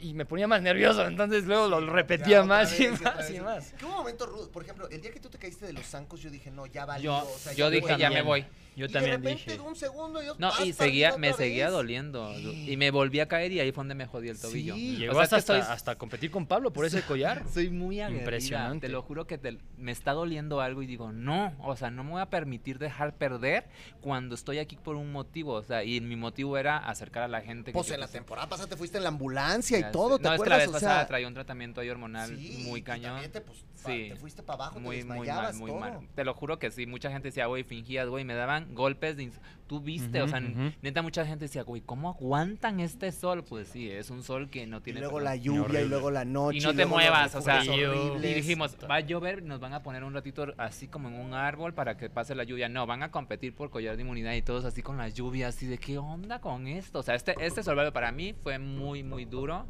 y, 0.00 0.14
me 0.14 0.24
ponía 0.24 0.46
más 0.46 0.62
nervioso, 0.62 1.06
entonces 1.06 1.44
luego 1.44 1.68
lo 1.68 1.80
repetía 1.92 2.38
Ya, 2.38 2.42
más 2.44 2.78
y 2.78 2.88
más 2.88 3.30
y 3.30 3.40
más. 3.40 3.72
¿Qué 3.78 3.84
hubo 3.84 3.92
un 3.92 3.98
momento 3.98 4.26
rudo? 4.26 4.50
Por 4.50 4.62
ejemplo, 4.62 4.88
el 4.88 5.00
día 5.00 5.10
que 5.10 5.20
tú 5.20 5.28
te 5.28 5.38
caíste 5.38 5.66
de 5.66 5.72
los 5.72 5.84
zancos, 5.86 6.20
yo 6.20 6.30
dije, 6.30 6.50
no, 6.50 6.66
ya 6.66 6.84
valió. 6.84 7.22
Yo, 7.22 7.28
o 7.28 7.38
sea, 7.38 7.52
yo 7.52 7.66
ya 7.66 7.70
dije, 7.70 7.96
ya 7.98 8.10
me 8.10 8.22
voy. 8.22 8.46
Yo 8.76 8.84
y 8.86 8.88
también 8.90 9.22
de 9.22 9.30
repente, 9.30 9.50
dije. 9.50 9.62
de 9.62 9.68
un 9.68 9.74
segundo, 9.74 10.22
yo 10.22 10.34
No, 10.38 10.50
y 10.62 10.72
seguía, 10.74 11.16
me 11.16 11.32
seguía 11.32 11.64
vez. 11.66 11.72
doliendo. 11.72 12.30
Y 12.38 12.76
me 12.76 12.90
volví 12.90 13.20
a 13.20 13.26
caer 13.26 13.50
y 13.52 13.60
ahí 13.60 13.72
fue 13.72 13.80
donde 13.80 13.94
me 13.94 14.06
jodí 14.06 14.28
el 14.28 14.38
tobillo. 14.38 14.74
Sí. 14.74 14.96
Llegó 14.98 15.12
O 15.12 15.14
sea, 15.14 15.22
es 15.24 15.28
que 15.30 15.36
hasta, 15.36 15.58
estoy- 15.58 15.72
hasta 15.74 15.96
competir 15.96 16.30
con 16.30 16.46
Pablo 16.46 16.72
por 16.72 16.84
ese 16.84 17.00
collar. 17.06 17.42
Soy 17.52 17.70
muy 17.70 18.00
aguerrida, 18.00 18.20
Impresionante. 18.22 18.86
Te 18.86 18.92
lo 18.92 19.00
juro 19.02 19.26
que 19.26 19.38
te- 19.38 19.58
me 19.78 19.92
está 19.92 20.12
doliendo 20.12 20.60
algo 20.60 20.82
y 20.82 20.86
digo, 20.86 21.10
no, 21.10 21.54
o 21.60 21.74
sea, 21.74 21.90
no 21.90 22.04
me 22.04 22.10
voy 22.12 22.20
a 22.20 22.26
permitir 22.30 22.78
dejar 22.78 23.14
perder 23.16 23.66
cuando 24.02 24.34
estoy 24.34 24.58
aquí 24.58 24.76
por 24.76 24.96
un 24.96 25.10
motivo. 25.10 25.54
O 25.54 25.62
sea, 25.62 25.82
y 25.82 26.00
mi 26.02 26.16
motivo 26.16 26.58
era 26.58 26.76
acercar 26.76 27.22
a 27.22 27.28
la 27.28 27.40
gente. 27.40 27.70
que 27.70 27.72
Pues 27.72 27.86
yo 27.88 27.94
en 27.94 28.00
la 28.00 28.08
temporada 28.08 28.46
pasada 28.48 28.68
te 28.68 28.76
fuiste 28.76 28.98
en 28.98 29.04
la 29.04 29.08
ambulancia 29.08 29.80
Ya 29.80 29.88
y 29.88 29.92
todo, 29.92 30.16
sé. 30.18 30.22
¿te 30.22 30.28
No, 30.28 30.34
es 30.34 30.42
que 30.42 30.48
la 30.50 30.56
acuerdas? 30.56 30.58
vez 30.58 30.68
O 30.68 30.72
pasada 30.72 30.98
sea, 31.00 31.06
traía 31.06 31.26
un 31.28 31.34
tratamiento 31.34 31.80
ahí 31.80 31.88
hormonal 31.88 32.36
sí, 32.36 32.64
muy 32.68 32.80
y 32.80 32.82
cañón. 32.82 33.12
también 33.12 33.32
te, 33.32 33.40
pues, 33.40 33.58
pa- 33.86 33.92
Sí. 33.92 34.08
te 34.10 34.16
fuiste 34.16 34.42
para 34.42 34.64
abajo, 34.64 34.80
Muy, 34.80 34.98
te 34.98 35.04
muy 35.04 35.26
mal, 35.26 35.54
muy 35.54 35.70
todo. 35.70 35.80
mal. 35.80 36.00
Te 36.14 36.24
lo 36.24 36.34
juro 36.34 36.58
que 36.58 36.70
sí. 36.70 36.86
Mucha 36.86 37.10
gente 37.10 37.28
decía, 37.28 37.46
güey, 37.46 37.64
fingías, 37.64 38.08
güey. 38.08 38.24
Me 38.24 38.34
daban 38.34 38.74
golpes 38.74 39.16
de... 39.16 39.30
Tú 39.66 39.80
viste, 39.80 40.22
o 40.22 40.28
sea, 40.28 40.38
ujú. 40.38 40.70
neta, 40.80 41.02
mucha 41.02 41.26
gente 41.26 41.46
decía, 41.46 41.62
güey, 41.64 41.82
¿cómo 41.82 42.08
aguantan 42.10 42.78
este 42.78 43.10
sol? 43.10 43.42
Pues 43.42 43.66
sí, 43.66 43.90
es 43.90 44.10
un 44.10 44.22
sol 44.22 44.48
que 44.48 44.64
no 44.64 44.76
Y 44.78 44.80
tiene... 44.80 45.00
luego 45.00 45.16
perdón. 45.16 45.24
la 45.24 45.36
lluvia 45.36 45.80
y 45.82 45.88
luego 45.88 46.10
la 46.12 46.24
noche. 46.24 46.58
Y 46.58 46.60
no 46.60 46.68
te 46.70 46.74
luego 46.76 46.90
muevas, 46.94 47.34
o 47.34 47.42
sea, 47.42 47.58
refugios 47.60 47.76
y- 47.96 47.98
Y 47.98 48.10
horribles. 48.10 48.36
dijimos, 48.36 48.76
va 48.88 48.94
a 48.96 49.00
llover, 49.00 49.42
nos 49.42 49.58
van 49.58 49.72
a 49.74 49.82
poner 49.82 50.04
un 50.04 50.14
ratito 50.14 50.46
así 50.56 50.86
como 50.86 51.08
en 51.08 51.14
un 51.14 51.34
árbol 51.34 51.74
para 51.74 51.96
que 51.96 52.08
pase 52.08 52.36
la 52.36 52.44
lluvia. 52.44 52.68
No, 52.68 52.86
van 52.86 53.02
a 53.02 53.10
competir 53.10 53.54
por 53.56 53.70
collar 53.70 53.96
de 53.96 54.02
inmunidad 54.02 54.34
y 54.34 54.42
todos 54.42 54.64
así 54.64 54.82
con 54.82 54.98
la 54.98 55.08
lluvia, 55.08 55.48
así 55.48 55.66
de 55.66 55.78
qué 55.78 55.98
onda 55.98 56.40
con 56.40 56.68
esto. 56.68 57.00
O 57.00 57.02
sea, 57.02 57.16
este, 57.16 57.34
este 57.40 57.62
para 57.92 58.12
mí 58.12 58.34
fue 58.42 58.58
muy, 58.60 59.02
muy 59.02 59.24
duro 59.24 59.66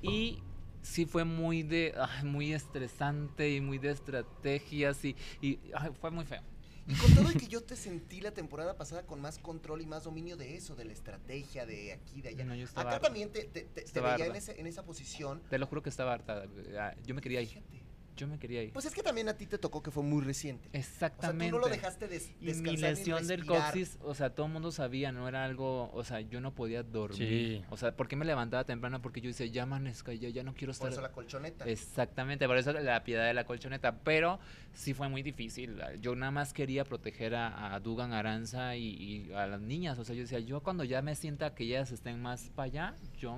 y 0.00 0.38
sí 0.82 1.06
fue 1.06 1.24
muy 1.24 1.62
de, 1.62 1.94
ay, 1.96 2.24
muy 2.24 2.52
estresante 2.52 3.50
y 3.54 3.60
muy 3.60 3.78
de 3.78 3.90
estrategias 3.90 5.04
y, 5.04 5.16
y 5.40 5.58
ay, 5.74 5.90
fue 6.00 6.10
muy 6.10 6.24
feo. 6.24 6.42
Y 6.86 6.94
con 6.94 7.14
todo 7.14 7.30
y 7.30 7.34
que 7.36 7.46
yo 7.46 7.62
te 7.62 7.76
sentí 7.76 8.20
la 8.20 8.32
temporada 8.32 8.76
pasada 8.76 9.06
con 9.06 9.20
más 9.20 9.38
control 9.38 9.80
y 9.82 9.86
más 9.86 10.04
dominio 10.04 10.36
de 10.36 10.56
eso, 10.56 10.74
de 10.74 10.84
la 10.86 10.92
estrategia, 10.92 11.64
de 11.66 11.92
aquí, 11.92 12.20
de 12.22 12.30
allá. 12.30 12.44
No, 12.44 12.54
yo 12.54 12.64
estaba 12.64 12.82
Acá 12.88 12.96
harta. 12.96 13.06
también 13.08 13.30
te, 13.30 13.44
te- 13.44 13.60
te- 13.62 13.68
te 13.68 13.80
Estaba 13.82 14.12
veía 14.16 14.26
en, 14.26 14.34
ese- 14.36 14.58
en 14.58 14.66
esa 14.66 14.82
posición. 14.84 15.40
Te 15.50 15.58
lo 15.58 15.66
juro 15.66 15.82
que 15.82 15.90
estaba 15.90 16.12
harta. 16.14 16.44
ah, 16.78 16.94
Yo 17.06 17.14
me 17.14 17.20
quería 17.20 17.42
ir. 17.42 17.48
Fíjate. 17.48 17.80
Yo 18.20 18.26
me 18.26 18.38
quería 18.38 18.62
ir. 18.62 18.70
Pues 18.74 18.84
es 18.84 18.92
que 18.92 19.02
también 19.02 19.30
a 19.30 19.34
ti 19.34 19.46
te 19.46 19.56
tocó 19.56 19.82
que 19.82 19.90
fue 19.90 20.02
muy 20.02 20.22
reciente. 20.22 20.68
O 20.68 20.72
sea, 20.72 20.80
Exactamente. 20.80 21.46
tú 21.50 21.56
no 21.56 21.62
lo 21.62 21.68
dejaste 21.70 22.06
des- 22.06 22.32
Y 22.38 22.44
descansar 22.46 22.74
mi 22.74 22.76
lesión 22.76 23.26
del 23.26 23.46
coxis, 23.46 23.96
o 24.02 24.14
sea, 24.14 24.28
todo 24.34 24.44
el 24.44 24.52
mundo 24.52 24.70
sabía, 24.72 25.10
no 25.10 25.26
era 25.26 25.42
algo, 25.46 25.90
o 25.94 26.04
sea, 26.04 26.20
yo 26.20 26.38
no 26.42 26.54
podía 26.54 26.82
dormir. 26.82 27.18
Sí. 27.18 27.64
O 27.70 27.78
sea, 27.78 27.96
¿por 27.96 28.08
qué 28.08 28.16
me 28.16 28.26
levantaba 28.26 28.64
temprano? 28.64 29.00
Porque 29.00 29.22
yo 29.22 29.28
decía, 29.28 29.46
ya 29.46 29.62
amanezca, 29.62 30.12
ya, 30.12 30.28
ya 30.28 30.42
no 30.42 30.52
quiero 30.52 30.72
Por 30.72 30.88
estar. 30.88 30.92
eso 30.92 31.00
la 31.00 31.12
colchoneta. 31.12 31.64
Exactamente, 31.64 32.46
por 32.46 32.58
eso 32.58 32.72
la 32.74 33.02
piedad 33.04 33.24
de 33.26 33.32
la 33.32 33.44
colchoneta. 33.44 34.00
Pero 34.04 34.38
sí 34.74 34.92
fue 34.92 35.08
muy 35.08 35.22
difícil. 35.22 35.80
Yo 36.02 36.14
nada 36.14 36.30
más 36.30 36.52
quería 36.52 36.84
proteger 36.84 37.34
a, 37.34 37.74
a 37.74 37.80
Dugan 37.80 38.12
Aranza 38.12 38.76
y, 38.76 38.84
y 39.28 39.32
a 39.32 39.46
las 39.46 39.62
niñas. 39.62 39.98
O 39.98 40.04
sea, 40.04 40.14
yo 40.14 40.20
decía, 40.20 40.40
yo 40.40 40.60
cuando 40.62 40.84
ya 40.84 41.00
me 41.00 41.14
sienta 41.16 41.54
que 41.54 41.64
ellas 41.64 41.90
estén 41.90 42.20
más 42.20 42.50
para 42.54 42.66
allá, 42.66 42.94
yo. 43.18 43.36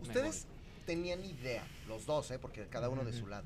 me 0.00 0.08
Ustedes 0.08 0.46
tenían 0.86 1.22
idea, 1.24 1.62
los 1.88 2.06
dos, 2.06 2.30
¿eh? 2.30 2.38
porque 2.38 2.66
cada 2.68 2.88
uno 2.88 3.04
de 3.04 3.12
su 3.12 3.26
lado, 3.26 3.44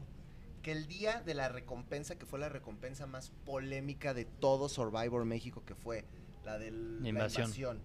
que 0.68 0.72
el 0.72 0.86
día 0.86 1.22
de 1.24 1.32
la 1.32 1.48
recompensa, 1.48 2.16
que 2.18 2.26
fue 2.26 2.38
la 2.38 2.50
recompensa 2.50 3.06
más 3.06 3.30
polémica 3.46 4.12
de 4.12 4.26
todo 4.26 4.68
Survivor 4.68 5.24
México, 5.24 5.64
que 5.64 5.74
fue 5.74 6.04
la 6.44 6.58
de 6.58 6.70
la 6.72 7.08
Invasión. 7.08 7.80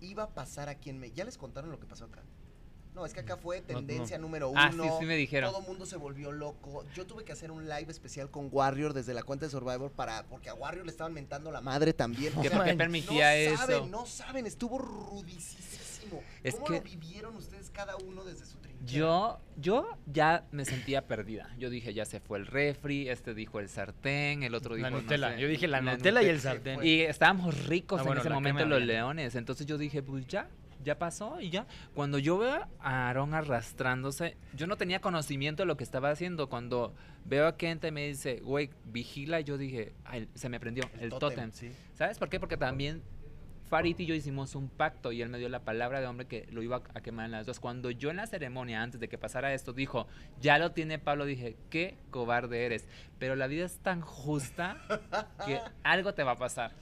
iba 0.00 0.22
a 0.22 0.28
pasar 0.30 0.70
aquí 0.70 0.88
en 0.88 0.98
México. 0.98 1.18
¿Ya 1.18 1.24
les 1.26 1.36
contaron 1.36 1.70
lo 1.70 1.78
que 1.78 1.84
pasó 1.84 2.06
acá? 2.06 2.22
No, 2.94 3.04
es 3.04 3.12
que 3.12 3.20
acá 3.20 3.36
fue 3.36 3.60
No, 3.60 3.66
no. 3.68 3.86
tendencia 3.86 4.16
número 4.16 4.48
uno. 4.48 4.58
Ah, 4.58 4.70
sí, 4.72 4.80
sí 4.98 5.04
me 5.04 5.14
dijeron. 5.14 5.50
Todo 5.50 5.60
el 5.60 5.66
mundo 5.68 5.84
se 5.84 5.96
volvió 5.98 6.32
loco. 6.32 6.86
Yo 6.94 7.06
tuve 7.06 7.22
que 7.22 7.32
hacer 7.32 7.50
un 7.50 7.68
live 7.68 7.90
especial 7.90 8.30
con 8.30 8.48
Warrior 8.50 8.94
desde 8.94 9.12
la 9.12 9.22
cuenta 9.22 9.44
de 9.44 9.50
Survivor 9.50 9.90
para 9.92 10.22
porque 10.24 10.48
a 10.48 10.54
Warrior 10.54 10.86
le 10.86 10.92
estaban 10.92 11.12
mentando 11.12 11.52
la 11.52 11.60
madre 11.60 11.92
también. 11.92 12.32
O 12.38 12.40
¿Qué, 12.40 12.48
sea, 12.48 12.56
por 12.56 12.66
qué 12.66 12.74
permitía 12.76 13.26
no 13.28 13.34
eso? 13.36 13.56
saben, 13.58 13.90
no 13.90 14.06
saben, 14.06 14.46
estuvo 14.46 14.78
rudicísimo. 14.78 15.82
Es 16.42 16.54
¿Cómo 16.54 16.66
que- 16.66 16.74
lo 16.76 16.82
vivieron 16.82 17.36
ustedes 17.36 17.70
cada 17.70 17.96
uno 17.96 18.24
desde 18.24 18.44
su 18.46 18.58
trinchera? 18.58 18.98
Yo, 18.98 19.40
yo 19.56 19.88
ya 20.06 20.44
me 20.52 20.64
sentía 20.64 21.06
perdida. 21.06 21.48
Yo 21.58 21.70
dije, 21.70 21.92
ya 21.94 22.04
se 22.04 22.20
fue 22.20 22.38
el 22.38 22.46
refri, 22.46 23.08
este 23.08 23.34
dijo 23.34 23.58
el 23.60 23.68
sartén, 23.68 24.42
el 24.42 24.54
otro 24.54 24.74
dijo 24.74 24.84
La 24.88 24.90
no 24.90 25.00
Nutella. 25.02 25.34
sé, 25.34 25.40
Yo 25.40 25.48
dije 25.48 25.66
la, 25.66 25.80
la 25.80 25.92
Nutella 25.96 26.22
y 26.22 26.26
el 26.26 26.40
sartén. 26.40 26.80
Y 26.84 27.00
estábamos 27.00 27.66
ricos 27.66 27.98
Ah, 27.98 28.02
en 28.02 28.06
bueno, 28.06 28.20
ese 28.20 28.30
momento 28.30 28.64
los 28.66 28.82
leones. 28.82 29.34
Entonces 29.34 29.66
yo 29.66 29.78
dije, 29.78 30.02
pues 30.02 30.26
ya, 30.26 30.48
ya 30.84 30.98
pasó 30.98 31.40
y 31.40 31.50
ya. 31.50 31.66
Cuando 31.94 32.18
yo 32.18 32.38
veo 32.38 32.66
a 32.80 33.06
Aarón 33.08 33.34
arrastrándose, 33.34 34.36
yo 34.54 34.66
no 34.66 34.76
tenía 34.76 35.00
conocimiento 35.00 35.62
de 35.62 35.66
lo 35.66 35.76
que 35.76 35.84
estaba 35.84 36.10
haciendo. 36.10 36.48
Cuando 36.48 36.94
veo 37.24 37.48
a 37.48 37.56
gente 37.58 37.90
me 37.90 38.06
dice, 38.08 38.40
güey, 38.40 38.70
vigila, 38.84 39.40
yo 39.40 39.58
dije, 39.58 39.94
"Ay, 40.04 40.28
se 40.34 40.48
me 40.48 40.60
prendió 40.60 40.84
el, 41.00 41.10
tótem. 41.10 41.50
sí. 41.50 41.72
¿Sabes 41.94 42.18
por 42.18 42.28
qué? 42.28 42.38
Porque 42.38 42.56
también 42.56 43.02
Farid 43.68 43.98
y 43.98 44.06
yo 44.06 44.14
hicimos 44.14 44.54
un 44.54 44.68
pacto 44.68 45.12
y 45.12 45.22
él 45.22 45.28
me 45.28 45.38
dio 45.38 45.48
la 45.48 45.64
palabra 45.64 46.00
de 46.00 46.06
hombre 46.06 46.26
que 46.26 46.46
lo 46.50 46.62
iba 46.62 46.82
a 46.94 47.00
quemar 47.00 47.26
en 47.26 47.32
las 47.32 47.46
dos. 47.46 47.60
Cuando 47.60 47.90
yo 47.90 48.10
en 48.10 48.16
la 48.16 48.26
ceremonia, 48.26 48.82
antes 48.82 49.00
de 49.00 49.08
que 49.08 49.18
pasara 49.18 49.52
esto, 49.54 49.72
dijo, 49.72 50.06
ya 50.40 50.58
lo 50.58 50.72
tiene 50.72 50.98
Pablo, 50.98 51.24
dije, 51.24 51.56
qué 51.70 51.96
cobarde 52.10 52.64
eres. 52.64 52.88
Pero 53.18 53.34
la 53.34 53.46
vida 53.46 53.64
es 53.64 53.78
tan 53.78 54.00
justa 54.00 54.76
que 55.46 55.60
algo 55.82 56.14
te 56.14 56.22
va 56.22 56.32
a 56.32 56.36
pasar. 56.36 56.72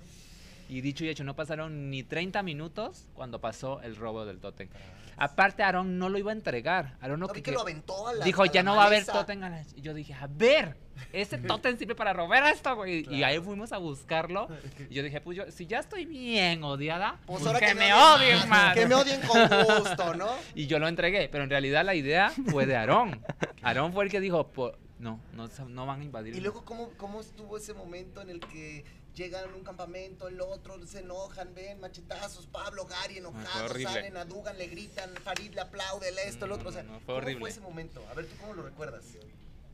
Y 0.69 0.81
dicho 0.81 1.05
y 1.05 1.09
hecho, 1.09 1.25
no 1.25 1.37
pasaron 1.37 1.91
ni 1.91 2.03
30 2.03 2.43
minutos 2.43 3.07
cuando 3.15 3.41
pasó 3.41 3.81
el 3.83 3.97
robo 3.97 4.25
del 4.25 4.39
tótem. 4.41 4.69
Aparte, 5.17 5.63
Aarón 5.63 5.99
no 5.99 6.09
lo 6.09 6.19
iba 6.19 6.33
a 6.33 6.35
entregar. 6.35 6.97
Aarón 7.01 7.21
no 7.21 7.27
No, 7.29 7.33
que- 7.33 7.43
que 7.43 7.53
lo 7.53 7.61
aventó 7.61 8.09
a 8.09 8.15
la 8.15 8.25
dijo, 8.25 8.43
a 8.43 8.47
ya 8.47 8.63
la 8.65 8.71
no 8.71 8.77
va 8.77 8.83
a 8.85 8.87
haber 8.87 9.01
maleza. 9.01 9.13
tótem. 9.13 9.43
a 9.45 9.51
la-". 9.51 9.63
Y 9.77 9.81
yo 9.81 9.95
dije, 9.95 10.13
a 10.15 10.27
ver, 10.27 10.77
ese 11.13 11.39
tótem 11.63 11.79
sirve 11.79 11.95
para 11.95 12.13
robar 12.13 12.43
esto, 12.53 12.75
güey. 12.75 13.07
Y 13.15 13.23
ahí 13.23 13.39
fuimos 13.39 13.73
a 13.73 13.79
buscarlo. 13.79 14.49
Y 14.91 14.95
yo 14.95 15.03
dije, 15.05 15.21
pues 15.21 15.37
yo, 15.37 15.51
si 15.53 15.67
ya 15.67 15.79
estoy 15.79 16.05
bien 16.05 16.65
odiada, 16.65 17.21
Pues 17.27 17.43
pues 17.43 17.47
ahora 17.47 17.61
que, 17.61 17.67
que 17.67 17.75
me 17.77 17.95
odien 17.95 18.37
odien 18.39 18.49
más. 18.49 18.75
Que 18.75 18.87
me 18.87 18.95
odien 18.97 19.21
con 19.21 19.49
gusto, 19.79 20.15
¿no? 20.15 20.31
Y 20.57 20.67
yo 20.67 20.81
lo 20.81 20.89
entregué, 20.89 21.29
pero 21.31 21.45
en 21.45 21.51
realidad 21.51 21.85
la 21.85 21.95
idea 21.95 22.33
fue 22.51 22.67
de 22.67 22.75
Aarón. 22.77 23.21
Aarón 23.63 23.93
fue 23.93 24.05
el 24.05 24.11
que 24.11 24.19
dijo, 24.21 24.49
"Po- 24.49 24.73
no, 24.99 25.21
no, 25.35 25.49
no 25.69 25.87
van 25.87 26.01
a 26.01 26.05
invadir. 26.05 26.35
Y 26.35 26.41
luego, 26.41 26.65
¿cómo, 26.65 26.91
¿cómo 26.97 27.21
estuvo 27.21 27.57
ese 27.57 27.73
momento 27.75 28.21
en 28.23 28.31
el 28.31 28.41
que 28.41 28.85
llegan 29.15 29.51
a 29.51 29.55
un 29.55 29.63
campamento, 29.65 30.29
el 30.29 30.41
otro 30.41 30.85
se 30.87 31.01
enojan, 31.01 31.55
ven, 31.55 31.81
machetazos, 31.81 32.47
Pablo, 32.47 32.87
Gary 32.87 33.19
enojados, 33.19 33.81
salen 33.83 34.17
a 34.17 34.25
Dugan, 34.25 34.59
le 34.59 34.67
gritan, 34.67 35.11
Farid 35.23 35.55
le 35.55 35.61
aplaude, 35.61 36.09
el 36.09 36.19
esto, 36.19 36.47
el 36.47 36.53
otro, 36.53 36.69
o 36.69 36.73
sea, 36.73 36.83
no, 36.83 36.95
fue 36.95 37.07
¿cómo 37.07 37.19
horrible. 37.19 37.41
fue 37.41 37.51
ese 37.51 37.61
momento? 37.61 38.05
A 38.11 38.15
ver, 38.15 38.27
¿tú 38.27 38.37
cómo 38.41 38.55
lo 38.55 38.63
recuerdas? 38.63 39.05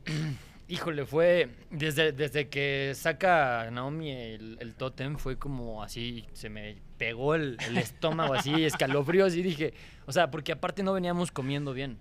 Híjole, 0.67 1.05
fue 1.05 1.49
desde, 1.69 2.13
desde 2.13 2.47
que 2.47 2.93
saca 2.95 3.69
Naomi 3.71 4.11
el, 4.11 4.57
el 4.61 4.75
tótem, 4.75 5.17
fue 5.17 5.37
como 5.37 5.83
así, 5.83 6.25
se 6.33 6.49
me 6.49 6.77
pegó 6.97 7.35
el, 7.35 7.57
el 7.67 7.77
estómago 7.77 8.33
así, 8.35 8.63
escalofríos 8.63 9.35
y 9.35 9.41
dije, 9.41 9.73
o 10.05 10.13
sea, 10.13 10.31
porque 10.31 10.53
aparte 10.53 10.81
no 10.83 10.93
veníamos 10.93 11.31
comiendo 11.31 11.73
bien. 11.73 11.97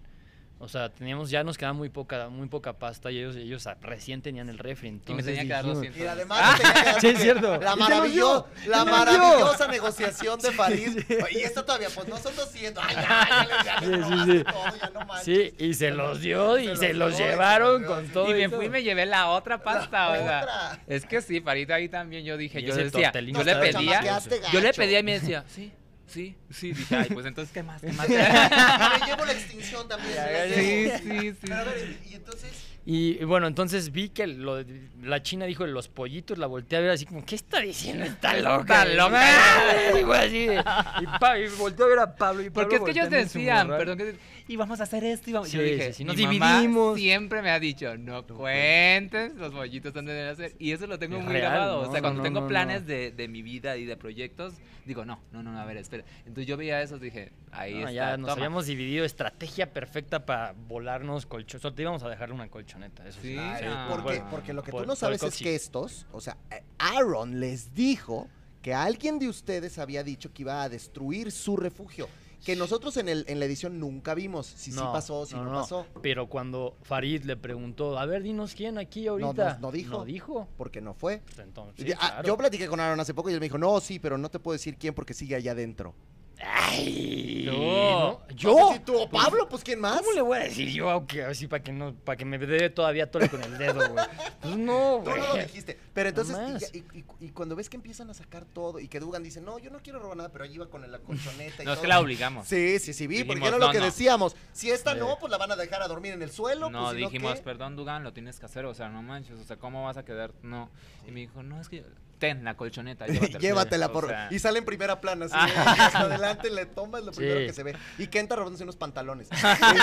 O 0.63 0.69
sea, 0.69 0.91
teníamos, 0.91 1.31
ya 1.31 1.43
nos 1.43 1.57
quedaba 1.57 1.73
muy 1.73 1.89
poca, 1.89 2.29
muy 2.29 2.47
poca 2.47 2.75
pasta 2.75 3.11
y 3.11 3.17
ellos, 3.17 3.35
ellos 3.35 3.67
recién 3.81 4.21
tenían 4.21 4.51
el 4.51 4.59
refri. 4.59 4.89
Y 4.89 4.91
me 4.93 4.99
Entonces 4.99 5.25
tenía 5.25 5.43
que 5.43 5.49
dar 5.49 5.65
dijimos- 5.65 5.77
200. 5.79 6.03
Y 6.03 6.07
además 6.07 6.57
te 6.59 6.63
tenía 6.63 6.75
que 6.75 6.85
dar 6.85 6.95
Ah, 6.97 6.99
Sí, 7.01 7.07
es 7.09 7.19
cierto. 7.19 7.57
La, 7.57 7.77
maravillo- 7.77 8.47
la 8.67 8.85
maravillosa 8.85 9.69
negociación 9.69 10.39
de 10.39 10.53
Farid. 10.53 10.99
Y 11.31 11.39
esto 11.39 11.65
todavía, 11.65 11.89
pues 11.95 12.07
no 12.09 12.19
son 12.19 12.37
200. 12.37 12.85
Ay, 12.87 12.95
ya, 12.95 13.03
ya, 13.49 13.65
ya, 13.65 13.79
Sí, 13.81 13.87
sí, 13.87 14.33
sí. 14.39 14.45
todo, 14.45 14.77
ya 14.79 14.91
no 14.91 15.07
manches. 15.07 15.25
Sí, 15.25 15.55
y 15.65 15.73
se 15.73 15.91
los 15.93 16.21
dio 16.21 16.59
y 16.59 16.67
Se 16.67 16.77
se, 16.77 16.93
los 16.93 17.17
dio, 17.17 17.27
llevaron 17.27 17.85
con 17.85 18.07
todo. 18.09 18.29
Y 18.31 18.35
me 18.35 18.51
fui 18.51 18.67
y 18.67 18.69
me 18.69 18.83
llevé 18.83 19.07
la 19.07 19.29
otra 19.31 19.63
pasta, 19.63 20.11
o 20.11 20.15
sea. 20.15 20.41
otra. 20.43 20.83
Es 20.89 21.07
que 21.07 21.23
sí, 21.23 21.41
Farita 21.41 21.77
ahí 21.77 21.89
también 21.89 22.23
yo 22.23 22.37
dije, 22.37 22.63
yo 22.63 22.77
decía, 22.77 23.05
tortelín 23.13 23.35
yo 23.35 23.45
le 23.45 23.57
pedía, 23.57 24.21
yo 24.53 24.61
le 24.61 24.75
pedía 24.75 24.99
y 24.99 25.03
me 25.05 25.13
decía, 25.19 25.43
sí, 25.49 25.73
sí, 26.11 26.35
sí, 26.51 26.73
dije, 26.73 26.97
ay, 26.97 27.09
pues 27.13 27.25
entonces, 27.27 27.53
¿qué 27.53 27.63
más, 27.63 27.81
qué 27.81 27.93
más? 27.93 28.09
Me 28.09 29.07
llevo 29.07 29.25
la 29.25 29.33
extinción 29.33 29.89
también. 29.89 30.15
Sí, 30.55 30.91
sí, 31.03 31.31
sí. 31.31 31.37
Pero 31.43 31.55
a 31.57 31.65
ver, 31.65 31.97
y 32.11 32.15
entonces. 32.15 32.51
Y, 32.87 33.23
bueno, 33.25 33.47
entonces 33.47 33.93
vi 33.93 34.09
que 34.09 34.27
lo- 34.27 34.65
la 35.03 35.23
china 35.23 35.45
dijo 35.45 35.65
de 35.67 35.71
los 35.71 35.89
pollitos, 35.89 36.39
la 36.39 36.47
volteé 36.47 36.79
a 36.79 36.81
ver 36.81 36.91
así 36.91 37.05
como, 37.05 37.25
¿qué 37.25 37.35
está 37.35 37.61
diciendo? 37.61 38.05
Está 38.05 38.35
loca. 38.41 38.83
Está 38.83 38.85
loca. 38.87 39.21
Ah, 39.23 41.01
y, 41.01 41.07
pa- 41.19 41.39
y 41.39 41.49
volteé 41.49 41.85
a 41.85 41.89
ver 41.89 41.99
a 41.99 42.17
Pablo. 42.17 42.43
Y 42.43 42.51
Porque 42.51 42.77
es 42.77 42.81
Pablo 42.81 42.93
que 42.95 42.99
ellos 42.99 43.11
decían, 43.11 43.69
perdón, 43.69 43.99
que 43.99 44.17
y 44.53 44.57
vamos 44.57 44.81
a 44.81 44.83
hacer 44.83 45.05
esto 45.05 45.31
y 45.31 45.33
vamos. 45.33 45.53
yo 45.53 45.61
Sí, 45.61 45.65
dije, 45.71 45.87
sí, 45.89 45.93
sí, 45.99 46.05
nos 46.05 46.17
mi 46.17 46.25
mamá 46.27 46.57
dividimos. 46.61 46.99
siempre 46.99 47.41
me 47.43 47.51
ha 47.51 47.61
dicho, 47.61 47.97
no 47.97 48.27
cuentes 48.27 49.35
los 49.37 49.53
bollitos 49.53 49.93
donde 49.95 50.13
deben 50.13 50.31
hacer. 50.33 50.55
Y 50.59 50.73
eso 50.73 50.87
lo 50.87 50.99
tengo 50.99 51.19
Es 51.19 51.25
muy 51.25 51.33
real, 51.35 51.53
grabado. 51.53 51.83
no, 51.83 51.89
o 51.89 51.93
sea, 51.93 52.01
cuando 52.01 52.19
no, 52.19 52.25
tengo 52.25 52.41
no, 52.41 52.49
planes 52.49 52.83
no. 52.83 52.89
De, 52.89 53.13
de 53.13 53.29
mi 53.29 53.43
vida 53.43 53.77
y 53.77 53.85
de 53.85 53.97
proyectos, 53.97 54.55
digo, 54.85 55.05
no, 55.05 55.21
no, 55.33 55.43
no, 55.43 55.59
a 55.59 55.65
ver, 55.65 55.77
espera. 55.77 56.05
Entonces 56.21 56.47
yo 56.47 56.57
veía 56.57 56.83
eso, 56.83 56.99
dije, 56.99 57.33
ahí 57.53 57.75
No, 57.75 57.79
está. 57.81 57.93
ya 57.93 58.17
nos 58.17 58.27
toma. 58.29 58.33
habíamos 58.33 58.67
dividido 58.67 59.05
estrategia 59.05 59.73
perfecta 59.73 60.27
para 60.27 60.53
volarnos 60.67 61.27
colchones. 61.27 61.63
Solo 61.63 61.75
te 61.75 61.83
íbamos 61.83 62.03
a 62.03 62.09
dejar 62.09 62.33
una 62.33 62.49
colchoneta, 62.49 63.07
eso 63.07 63.21
sí. 63.23 63.29
Sí, 63.35 63.39
Ay, 63.39 63.65
ah, 63.69 63.87
porque, 63.91 64.03
bueno. 64.19 64.27
porque 64.31 64.53
lo 64.53 64.63
que 64.63 64.73
Por- 64.73 64.83
tú 64.83 64.89
no 64.89 64.97
sabes 64.97 65.23
es 65.23 65.37
que 65.39 65.55
estos, 65.55 66.07
o 66.13 66.21
sea, 66.21 66.37
Aaron 66.79 67.39
les 67.41 67.73
dijo 67.75 68.29
que 68.63 68.75
alguien 68.75 69.19
de 69.19 69.29
ustedes 69.29 69.79
había 69.79 70.03
dicho 70.03 70.33
que 70.33 70.43
iba 70.43 70.63
a 70.63 70.69
destruir 70.69 71.31
su 71.33 71.57
refugio. 71.57 72.09
Que 72.45 72.57
nosotros 72.57 72.97
en, 72.97 73.09
el, 73.09 73.25
en 73.29 73.39
la 73.39 73.45
edición 73.45 73.79
nunca 73.79 74.15
vimos 74.15 74.47
si 74.47 74.73
sí 74.73 74.79
pasó, 74.79 75.27
si 75.27 75.35
no, 75.35 75.53
pasó. 75.53 75.87
Pero 76.03 76.29
cuando 76.29 76.77
Farid 76.83 77.25
le 77.25 77.37
preguntó, 77.37 77.99
a 77.99 78.07
ver, 78.07 78.23
dinos 78.23 78.55
quién 78.55 78.79
aquí 78.79 79.07
ahorita. 79.07 79.55
no, 79.55 79.61
no 79.61 79.73
dijo. 79.73 79.99
No 79.99 80.05
dijo. 80.05 80.49
Porque 80.57 80.81
no 80.81 80.95
fue. 80.95 81.21
Pues 81.25 81.39
entonces, 81.39 81.85
Y- 81.85 81.91
sí, 81.91 81.95
ah, 82.01 82.09
claro. 82.09 82.27
Yo 82.29 82.37
platiqué 82.39 82.67
con 82.67 82.81
Aaron 82.81 82.99
hace 83.01 83.13
poco 83.15 83.29
y 83.31 83.35
él 83.35 83.41
me 83.41 83.47
dijo, 83.47 83.59
no, 83.59 83.79
sí, 83.81 83.99
pero 83.99 84.17
no 84.17 84.31
te 84.31 84.39
puedo 84.39 84.55
decir 84.55 84.77
quién 84.79 84.95
porque 84.95 85.13
sigue 85.15 85.35
allá 85.35 85.53
adentro. 85.53 85.95
Ay, 86.43 87.43
No. 87.47 87.53
¿no? 87.53 88.21
¿Yo? 88.35 88.75
tú 88.87 88.97
o 88.99 89.11
Pablo, 89.11 89.47
pues 89.49 89.63
¿quién 89.63 89.79
más? 89.81 89.99
¿Cómo 90.01 90.13
le 90.13 90.23
voy 90.23 90.39
a 90.39 90.43
decir 90.45 90.69
yo 90.71 90.89
aunque 90.89 91.23
así 91.25 91.47
para 91.47 91.63
que 91.63 91.73
no 91.73 91.95
para 91.95 92.17
que 92.17 92.25
me 92.25 92.39
dé 92.39 92.71
todavía 92.71 93.11
tole 93.11 93.29
con 93.29 93.43
el 93.43 93.59
dedo, 93.59 93.87
güey? 93.93 94.07
Pues 94.41 94.57
no, 94.57 95.03
Tú 95.05 95.11
güey. 95.11 95.21
no 95.21 95.27
lo 95.29 95.35
dijiste. 95.37 95.79
Pero 95.93 96.09
entonces, 96.09 96.35
y, 96.37 96.41
Nomás. 96.41 96.61
ya- 96.73 96.79
y- 96.79 96.85
y- 96.99 97.27
y 97.27 97.29
cuando 97.31 97.55
ves 97.57 97.69
que 97.69 97.77
empiezan 97.77 98.09
a 98.09 98.15
sacar 98.15 98.47
todo 98.47 98.79
y 98.81 98.89
que 98.89 99.01
Dugan 99.01 99.23
dice, 99.23 99.41
no, 99.43 99.59
yo 99.59 99.71
no 99.71 99.81
quiero 99.81 99.99
robar 99.99 100.17
nada, 100.17 100.31
pero 100.31 100.45
ahí 100.45 100.55
iba 100.55 100.67
con 100.71 100.91
la 100.91 100.99
colchoneta 101.01 101.63
y 101.63 101.67
No, 101.67 101.75
es 101.75 101.79
que 101.81 101.87
la 101.89 102.01
obligamos. 102.01 102.49
Sí, 102.49 102.79
sí, 102.79 102.95
sí, 102.95 103.07
vi, 103.07 103.25
porque 103.25 103.47
era 103.47 103.59
lo 103.59 103.71
que 103.71 103.79
no. 103.79 103.85
decíamos. 103.85 104.35
Si 104.53 104.71
esta 104.71 104.95
no, 104.95 105.19
pues 105.19 105.31
la 105.31 105.37
van 105.37 105.53
a 105.53 105.57
dejar 105.57 105.83
a 105.83 105.89
dormir 105.89 106.13
en 106.15 106.23
el 106.23 106.31
suelo. 106.31 106.71
No, 106.71 106.85
pues, 106.87 106.97
dijimos, 106.97 107.35
¿qué? 107.35 107.43
perdón, 107.43 107.77
Dugan, 107.77 108.03
lo 108.03 108.13
tienes 108.15 108.39
que 108.41 108.47
hacer, 108.47 108.65
o 108.65 108.73
sea, 108.75 108.89
no 108.89 109.03
manches, 109.03 109.39
o 109.39 109.45
sea, 109.45 109.57
¿cómo 109.57 109.85
vas 109.85 109.99
a 109.99 110.05
quedar? 110.05 110.33
No. 110.43 110.71
Y 111.07 111.11
me 111.11 111.21
dijo, 111.21 111.43
no, 111.43 111.61
es 111.61 111.69
que 111.69 111.85
ten 112.21 112.45
la 112.45 112.55
colchoneta, 112.57 113.07
llévatela. 113.09 113.39
Llévatela 113.41 113.87
O 113.87 113.93
por. 113.93 114.07
sea, 114.07 114.29
y 114.31 114.39
sale 114.39 114.61
en 114.61 114.65
primera 114.65 115.01
plana, 115.01 115.25
así. 115.25 115.35
Ah. 115.37 115.49
y 115.77 115.81
hasta 115.81 116.01
adelante 116.03 116.51
le 116.51 116.67
tomas 116.67 117.03
lo 117.03 117.13
Sí. 117.13 117.17
primero 117.19 117.41
que 117.41 117.53
se 117.53 117.65
ve. 117.65 117.75
Y 117.99 118.07
Kenta 118.07 118.37
robándose 118.37 118.63
unos 118.63 118.77
pantalones. 118.77 119.29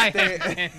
Este, 0.08 0.72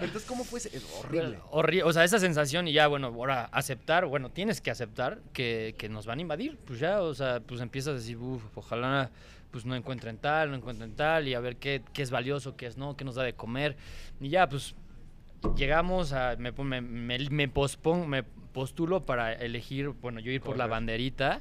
Entonces, 0.00 0.24
¿cómo 0.28 0.44
fue 0.44 0.58
ese? 0.60 0.76
Es 0.76 0.84
horrible. 0.98 1.38
Horri- 1.50 1.82
o 1.84 1.92
sea, 1.92 2.04
esa 2.04 2.18
sensación 2.18 2.68
y 2.68 2.72
ya, 2.72 2.86
bueno, 2.86 3.08
ahora 3.08 3.48
aceptar, 3.52 4.06
bueno, 4.06 4.30
tienes 4.30 4.60
que 4.60 4.70
aceptar 4.70 5.20
que, 5.32 5.74
que 5.78 5.88
nos 5.88 6.06
van 6.06 6.18
a 6.18 6.22
invadir, 6.22 6.58
pues 6.66 6.78
ya, 6.78 7.00
o 7.02 7.14
sea, 7.14 7.40
pues 7.40 7.60
empiezas 7.60 7.90
a 7.94 7.94
decir, 7.96 8.16
uff, 8.18 8.42
ojalá 8.54 9.10
pues 9.50 9.64
no 9.64 9.74
encuentren 9.74 10.16
tal, 10.16 10.50
no 10.50 10.56
encuentren 10.56 10.94
tal, 10.94 11.26
y 11.26 11.34
a 11.34 11.40
ver 11.40 11.56
qué, 11.56 11.82
qué 11.92 12.02
es 12.02 12.10
valioso, 12.12 12.56
qué 12.56 12.66
es 12.66 12.76
no, 12.76 12.96
qué 12.96 13.04
nos 13.04 13.16
da 13.16 13.24
de 13.24 13.32
comer, 13.34 13.76
y 14.20 14.28
ya, 14.28 14.48
pues 14.48 14.76
llegamos 15.56 16.12
a, 16.12 16.36
me, 16.38 16.52
me, 16.52 16.80
me, 16.80 17.18
me 17.18 17.52
pospon- 17.52 18.06
me 18.06 18.22
postulo 18.52 19.04
para 19.06 19.32
elegir, 19.32 19.88
bueno, 19.88 20.20
yo 20.20 20.30
ir 20.32 20.40
por 20.40 20.56
la 20.56 20.64
banderita, 20.70 21.40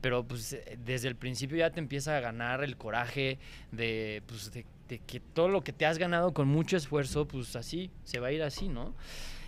pero 0.00 0.24
pues 0.24 0.56
desde 0.84 1.08
el 1.08 1.16
principio 1.16 1.56
ya 1.56 1.70
te 1.70 1.80
empieza 1.80 2.16
a 2.16 2.20
ganar 2.20 2.62
el 2.64 2.76
coraje 2.76 3.38
de, 3.72 4.22
pues, 4.26 4.52
de, 4.52 4.64
de 4.88 4.98
que 5.00 5.20
todo 5.20 5.48
lo 5.48 5.62
que 5.62 5.72
te 5.72 5.86
has 5.86 5.98
ganado 5.98 6.32
con 6.34 6.48
mucho 6.48 6.76
esfuerzo, 6.76 7.26
pues 7.26 7.56
así, 7.56 7.90
se 8.04 8.18
va 8.20 8.28
a 8.28 8.32
ir 8.32 8.42
así, 8.42 8.68
¿no? 8.68 8.94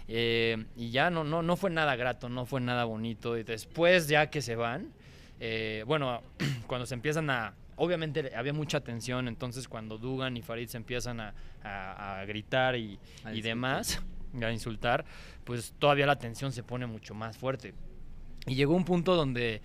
Eh, 0.09 0.65
y 0.77 0.91
ya 0.91 1.11
no, 1.11 1.25
no, 1.25 1.43
no 1.43 1.57
fue 1.57 1.71
nada 1.71 1.97
grato, 1.97 2.29
no 2.29 2.45
fue 2.47 2.61
nada 2.61 2.85
bonito. 2.85 3.37
Y 3.39 3.45
después 3.45 4.09
ya 4.09 4.31
que 4.31 4.43
se 4.43 4.57
van, 4.57 4.93
eh, 5.41 5.85
bueno, 5.87 6.23
cuando 6.67 6.87
se 6.87 6.95
empiezan 6.95 7.31
a... 7.31 7.55
Obviamente 7.77 8.33
había 8.37 8.53
mucha 8.53 8.81
tensión, 8.81 9.29
entonces 9.29 9.67
cuando 9.67 9.97
Dugan 9.99 10.37
y 10.37 10.43
Farid 10.43 10.69
se 10.69 10.77
empiezan 10.77 11.21
a, 11.21 11.35
a- 11.65 12.21
a 12.21 12.25
gritar 12.27 12.77
y, 12.77 12.99
A 13.25 13.33
y 13.35 13.41
demás, 13.41 14.03
a 14.41 14.53
insultar, 14.53 15.05
pues 15.45 15.75
todavía 15.79 16.07
la 16.07 16.17
tensión 16.19 16.53
se 16.53 16.63
pone 16.63 16.87
mucho 16.87 17.15
más 17.15 17.37
fuerte. 17.37 17.75
Y 18.47 18.55
llegó 18.55 18.75
un 18.75 18.85
punto 18.85 19.15
donde 19.15 19.63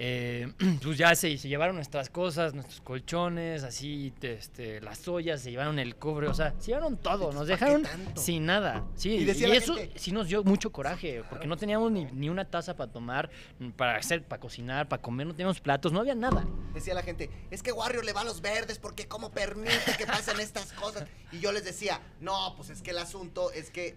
eh, 0.00 0.52
pues 0.82 0.96
ya 0.96 1.12
se, 1.16 1.36
se 1.38 1.48
llevaron 1.48 1.74
nuestras 1.74 2.08
cosas, 2.08 2.54
nuestros 2.54 2.80
colchones, 2.80 3.64
así, 3.64 4.12
te- 4.20 4.34
este, 4.34 4.80
las 4.80 5.06
ollas, 5.08 5.40
se 5.40 5.50
llevaron 5.50 5.78
el 5.80 5.96
cobre, 5.96 6.28
o 6.28 6.34
sea, 6.34 6.54
se 6.60 6.68
llevaron 6.68 6.96
todo, 6.96 7.32
nos 7.32 7.48
¿Para 7.48 7.58
qué 7.58 7.64
dejaron 7.78 8.16
sin 8.16 8.46
nada. 8.46 8.84
Sí, 8.94 9.10
Y 9.16 9.28
eso 9.30 9.74
gente- 9.74 9.98
sí 9.98 10.12
nos 10.12 10.28
dio 10.28 10.44
mucho 10.44 10.70
coraje, 10.70 11.22
porque 11.28 11.48
no 11.48 11.56
teníamos 11.56 11.90
ni, 11.90 12.04
ni 12.06 12.28
una 12.28 12.44
taza 12.44 12.76
para 12.76 12.92
tomar, 12.92 13.28
para 13.76 13.96
hacer, 13.96 14.22
para 14.24 14.38
cocinar, 14.40 14.88
para 14.88 15.02
comer, 15.02 15.26
no 15.26 15.32
teníamos 15.34 15.60
platos, 15.60 15.92
no 15.92 15.98
había 16.00 16.14
nada. 16.14 16.44
Decía 16.74 16.94
la 16.94 17.02
gente, 17.02 17.28
es 17.50 17.62
que 17.64 17.72
Warrior 17.72 18.04
le 18.04 18.12
va 18.12 18.20
a 18.20 18.24
los 18.24 18.40
verdes 18.40 18.78
porque 18.78 19.08
cómo 19.08 19.32
permite 19.32 19.96
que 19.98 20.06
pasen 20.06 20.38
estas 20.38 20.72
cosas. 20.74 21.06
Y 21.32 21.40
yo 21.40 21.50
les 21.50 21.64
decía, 21.64 22.00
no, 22.20 22.54
pues 22.56 22.70
es 22.70 22.82
que 22.82 22.90
el 22.92 22.98
asunto 22.98 23.50
es 23.52 23.70
que 23.70 23.96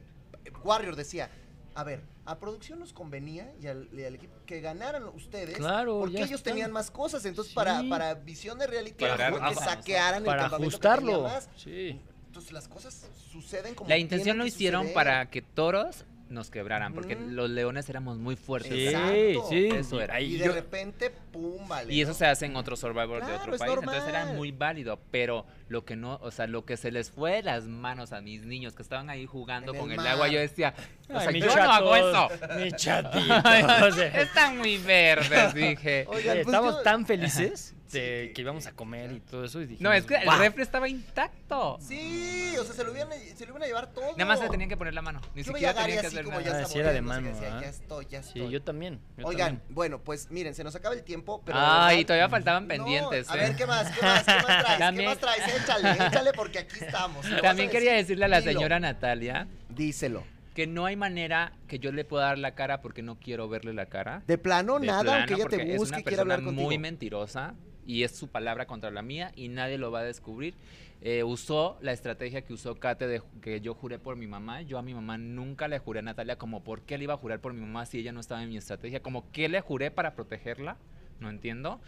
Warrior 0.64 0.96
decía, 0.96 1.30
a 1.76 1.84
ver, 1.84 2.02
a 2.26 2.38
producción 2.40 2.80
nos 2.80 2.94
convenía 2.94 3.52
y 3.62 3.68
al, 3.68 3.90
y 3.94 4.04
al 4.04 4.16
equipo 4.16 4.36
que 4.46 4.62
ganaran 4.62 5.04
ustedes 5.16 5.58
Claro, 5.58 6.00
porque 6.00 6.22
ellos 6.22 6.44
tenían 6.44 6.72
más 6.72 6.92
cosas. 6.92 7.26
Entonces, 7.26 7.54
para, 7.54 7.82
Sí. 7.82 7.90
para 7.90 8.14
visión 8.16 8.60
de 8.60 8.68
reality, 8.68 9.00
Para 9.06 9.16
era 9.16 9.32
mejor 9.32 9.50
que 9.50 9.56
saquearan 9.56 10.24
Para 10.24 10.46
el 10.48 10.54
ajustarlo. 10.54 11.24
más. 11.24 11.50
Sí. 11.56 12.00
Entonces, 12.28 12.52
las 12.54 12.68
cosas 12.68 13.08
suceden 13.32 13.76
como 13.76 13.90
La 13.90 13.98
intención 13.98 14.38
lo 14.38 14.46
hicieron 14.46 14.82
suceder. 14.84 14.94
para 14.96 15.30
que 15.30 15.42
toros 15.42 16.06
nos 16.30 16.50
quebraran, 16.50 16.94
porque 16.94 17.16
los 17.16 17.50
leones 17.50 17.90
éramos 17.90 18.18
muy 18.18 18.38
fuertes. 18.38 18.72
Sí, 18.72 19.36
sí. 19.50 19.66
Eso 19.68 20.00
era. 20.00 20.16
Ahí 20.16 20.36
Y 20.36 20.38
de 20.38 20.46
yo- 20.46 20.54
repente, 20.54 21.12
pum, 21.32 21.68
vale. 21.68 21.94
Y 21.94 22.02
eso 22.02 22.12
¿no? 22.12 22.18
se 22.18 22.26
hace 22.28 22.45
en 22.45 22.56
otro 22.56 22.76
Survivor 22.76 23.20
de 23.20 23.26
Claro, 23.28 23.36
otro 23.41 23.53
es 23.56 23.60
país, 23.60 23.74
entonces 23.80 24.03
era 24.08 24.26
muy 24.26 24.52
válido, 24.52 24.99
pero 25.12 25.45
lo 25.70 25.86
que 25.86 25.95
no, 25.95 26.20
o 26.22 26.32
sea, 26.32 26.48
lo 26.48 26.66
que 26.66 26.78
se 26.78 26.91
les 26.91 27.12
fue 27.12 27.32
de 27.34 27.44
las 27.44 27.64
manos 27.66 28.12
a 28.12 28.22
mis 28.22 28.45
niños 28.45 28.76
que 28.76 28.82
estaban 28.84 29.10
ahí 29.10 29.26
jugando 29.26 29.74
En 29.74 29.80
con 29.80 29.91
el 29.91 29.99
el, 29.99 30.08
agua, 30.08 30.28
yo 30.28 30.40
decía, 30.40 30.74
o 31.10 31.20
sea, 31.20 31.32
yo 31.32 31.45
no 31.56 31.72
hago 31.72 31.95
eso. 31.95 32.30
chatos, 32.40 32.58
Mis 32.58 32.76
chatitos. 32.76 33.38
o 33.84 33.91
sea, 33.95 34.22
Están 34.22 34.58
muy 34.58 34.78
verdes, 34.78 35.53
dije. 35.53 36.06
Oigan, 36.10 36.36
pues 36.38 36.45
estamos 36.48 36.76
yo- 36.76 36.82
tan 36.82 37.06
felices 37.06 37.76
de 37.91 37.99
que- 38.28 38.32
que 38.36 38.41
íbamos 38.41 38.66
a 38.68 38.72
comer 38.72 39.12
y 39.12 39.20
todo 39.20 39.44
eso. 39.44 39.62
y 39.62 39.76
No, 39.82 39.91
es 39.91 40.06
que 40.06 40.16
el 40.16 40.38
refri 40.38 40.62
estaba 40.64 40.88
intacto. 40.88 41.78
Sí, 41.82 42.56
o 42.58 42.64
sea, 42.64 42.74
se 42.74 42.84
lo 42.86 42.95
iban 42.95 43.12
a, 43.12 43.16
se 43.16 43.45
lo 43.45 43.52
iban 43.52 43.64
a 43.64 43.66
llevar 43.66 43.88
todo. 43.91 44.06
Nada 44.12 44.26
más 44.26 44.40
le 44.40 44.48
tenían 44.49 44.70
que 44.70 44.78
poner 44.78 44.94
la 44.94 45.02
mano, 45.02 45.20
ni 45.36 45.44
Yo 45.44 45.52
siquiera 45.52 45.74
tenían 45.74 45.99
que 46.02 46.08
hacer 46.08 46.24
como 46.24 46.40
nada. 46.40 46.60
ya 46.60 46.66
Ah, 46.66 46.66
sí 46.66 46.80
era 46.80 46.94
de 46.94 47.02
mano, 47.02 47.28
decía, 47.28 47.58
¿ah? 47.58 47.62
Ya 47.62 47.68
estoy, 47.70 48.06
ya 48.10 48.20
estoy. 48.20 48.41
Sí, 48.45 48.49
yo 48.49 48.62
también. 48.62 49.02
yo 49.18 49.26
Oigan, 49.28 49.58
también. 49.58 49.76
bueno, 49.76 49.99
pues 49.99 50.32
miren, 50.32 50.56
se 50.56 50.64
nos 50.64 50.74
acaba 50.76 50.95
el 50.95 51.03
tiempo, 51.03 51.20
pero. 51.26 51.57
Ay, 51.60 51.98
verdad- 51.98 52.07
todavía 52.07 52.30
faltaban 52.30 52.64
No, 52.64 52.68
pendientes. 52.69 53.30
a 53.30 53.35
eh. 53.35 53.39
ver, 53.39 53.56
¿qué 53.56 53.65
más? 53.65 53.91
¿Qué 53.91 54.02
más? 54.06 54.23
¿Qué 54.23 54.34
más 54.34 54.45
traes? 54.45 54.65
¿Qué 54.73 54.77
También- 54.80 55.10
más 55.10 55.18
traes? 55.19 55.61
Échale, 55.61 55.91
échale 56.07 56.31
porque 56.34 56.60
aquí 56.60 56.76
estamos. 56.81 57.26
¿Lo 57.27 57.34
vas 57.35 57.41
También 57.41 57.69
quería 57.69 57.91
decir? 57.93 58.02
decirle 58.07 58.26
a 58.26 58.27
la 58.27 58.41
Dilo. 58.41 58.52
señora 58.53 58.80
Natalia 58.80 59.48
Díselo. 59.69 60.23
que 60.56 60.68
no 60.68 60.85
hay 60.85 60.95
manera 60.95 61.53
que 61.68 61.80
yo 61.80 61.91
le 61.91 62.03
pueda 62.06 62.26
dar 62.26 62.38
la 62.38 62.56
cara 62.56 62.81
porque 62.81 63.02
no 63.02 63.15
quiero 63.19 63.48
verle 63.49 63.73
la 63.73 63.85
cara. 63.85 64.23
De 64.27 64.38
plano, 64.38 64.80
De 64.80 64.88
nada, 64.88 65.02
plano, 65.03 65.18
aunque 65.19 65.34
ella 65.35 65.45
te 65.45 65.57
busque 65.77 65.89
una 65.95 65.99
y 65.99 66.03
quiera 66.03 66.22
hablar 66.23 66.38
persona 66.39 66.45
contigo. 66.49 66.68
muy 66.68 66.77
mentirosa 66.77 67.53
y 67.88 68.03
es 68.03 68.15
su 68.15 68.27
palabra 68.27 68.65
contra 68.68 68.91
la 68.91 69.02
mía 69.02 69.31
y 69.35 69.48
nadie 69.48 69.77
lo 69.77 69.91
va 69.91 69.99
a 69.99 70.03
descubrir. 70.03 70.56
Eh, 71.03 71.23
usó 71.23 71.80
la 71.81 71.93
estrategia 71.93 72.43
que 72.43 72.53
usó 72.53 72.76
Kate 72.76 73.07
de 73.07 73.23
que 73.41 73.60
yo 73.60 73.73
juré 73.73 73.98
por 73.98 74.15
mi 74.18 74.27
mamá. 74.27 74.61
Yo 74.61 74.77
a 74.77 74.84
mi 74.84 74.93
mamá 74.93 75.18
nunca 75.18 75.68
le 75.68 75.80
juré 75.80 75.98
a 75.99 76.03
Natalia 76.03 76.35
como 76.38 76.64
por 76.64 76.81
qué 76.84 76.99
le 76.99 77.06
iba 77.06 77.15
a 77.15 77.18
jurar 77.18 77.39
por 77.39 77.53
mi 77.53 77.61
mamá 77.61 77.88
si 77.88 77.98
ella 77.98 78.11
no 78.11 78.19
estaba 78.19 78.43
en 78.43 78.49
mi 78.49 78.57
estrategia, 78.57 79.02
como 79.02 79.31
qué 79.31 79.49
le 79.49 79.61
juré 79.61 79.89
para 79.89 80.14
protegerla, 80.14 80.77
no 81.22 81.30
entiendo. 81.30 81.80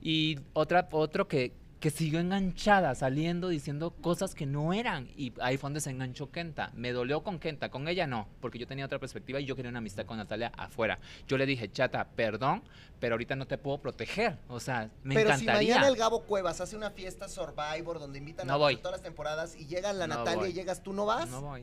Y 0.00 0.38
otra, 0.52 0.88
otro 0.92 1.26
que 1.26 1.52
que 1.80 1.90
siguió 1.90 2.20
enganchada, 2.20 2.94
saliendo, 2.94 3.48
diciendo 3.48 3.90
cosas 3.90 4.34
que 4.34 4.46
no 4.46 4.72
eran. 4.72 5.10
Y 5.14 5.34
ahí 5.42 5.58
fue 5.58 5.68
donde 5.68 5.82
se 5.82 5.90
enganchó 5.90 6.30
Kenta. 6.30 6.72
Me 6.74 6.90
dolió 6.90 7.22
con 7.22 7.38
Kenta, 7.38 7.68
con 7.68 7.86
ella 7.86 8.06
no, 8.06 8.28
porque 8.40 8.58
yo 8.58 8.66
tenía 8.66 8.86
otra 8.86 8.98
perspectiva 8.98 9.40
y 9.40 9.44
yo 9.44 9.54
quería 9.54 9.68
una 9.68 9.80
amistad 9.80 10.06
con 10.06 10.16
Natalia 10.16 10.50
afuera. 10.56 10.98
Yo 11.28 11.36
le 11.36 11.44
dije, 11.44 11.70
chata, 11.70 12.08
perdón, 12.16 12.62
pero 12.98 13.12
ahorita 13.14 13.36
no 13.36 13.46
te 13.46 13.58
puedo 13.58 13.76
proteger. 13.78 14.38
O 14.48 14.58
sea, 14.58 14.90
me 15.02 15.14
Pero 15.16 15.36
si 15.36 15.42
encantaría. 15.44 15.74
mañana 15.74 15.88
el 15.88 15.96
Gabo 15.96 16.22
Cuevas 16.22 16.62
hace 16.62 16.76
una 16.76 16.90
fiesta 16.90 17.28
Survivor 17.28 17.98
donde 18.00 18.18
invitan 18.20 18.46
No 18.46 18.54
a 18.54 18.56
voy. 18.56 18.76
todas 18.78 18.92
las 18.92 19.02
temporadas 19.02 19.54
y 19.54 19.66
llega 19.66 19.92
la 19.92 20.06
No 20.06 20.14
Natalia 20.16 20.40
voy. 20.40 20.50
y 20.50 20.52
llegas 20.54 20.82
tú, 20.82 20.94
¿no 20.94 21.04
vas? 21.04 21.28
No 21.28 21.42
voy. 21.42 21.62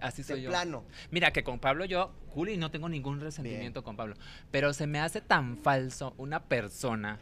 Así 0.00 0.22
de 0.22 0.28
soy 0.28 0.42
yo. 0.42 0.50
plano. 0.50 0.84
Mira, 1.10 1.32
que 1.32 1.44
con 1.44 1.58
Pablo 1.58 1.84
yo, 1.84 2.12
y 2.36 2.56
no 2.56 2.70
tengo 2.70 2.88
ningún 2.88 3.20
resentimiento 3.20 3.84
con 3.84 3.96
Pablo. 3.96 4.16
Pero 4.50 4.72
se 4.72 4.86
me 4.86 4.98
hace 4.98 5.20
tan 5.20 5.56
falso 5.56 6.14
una 6.18 6.42
persona 6.44 7.20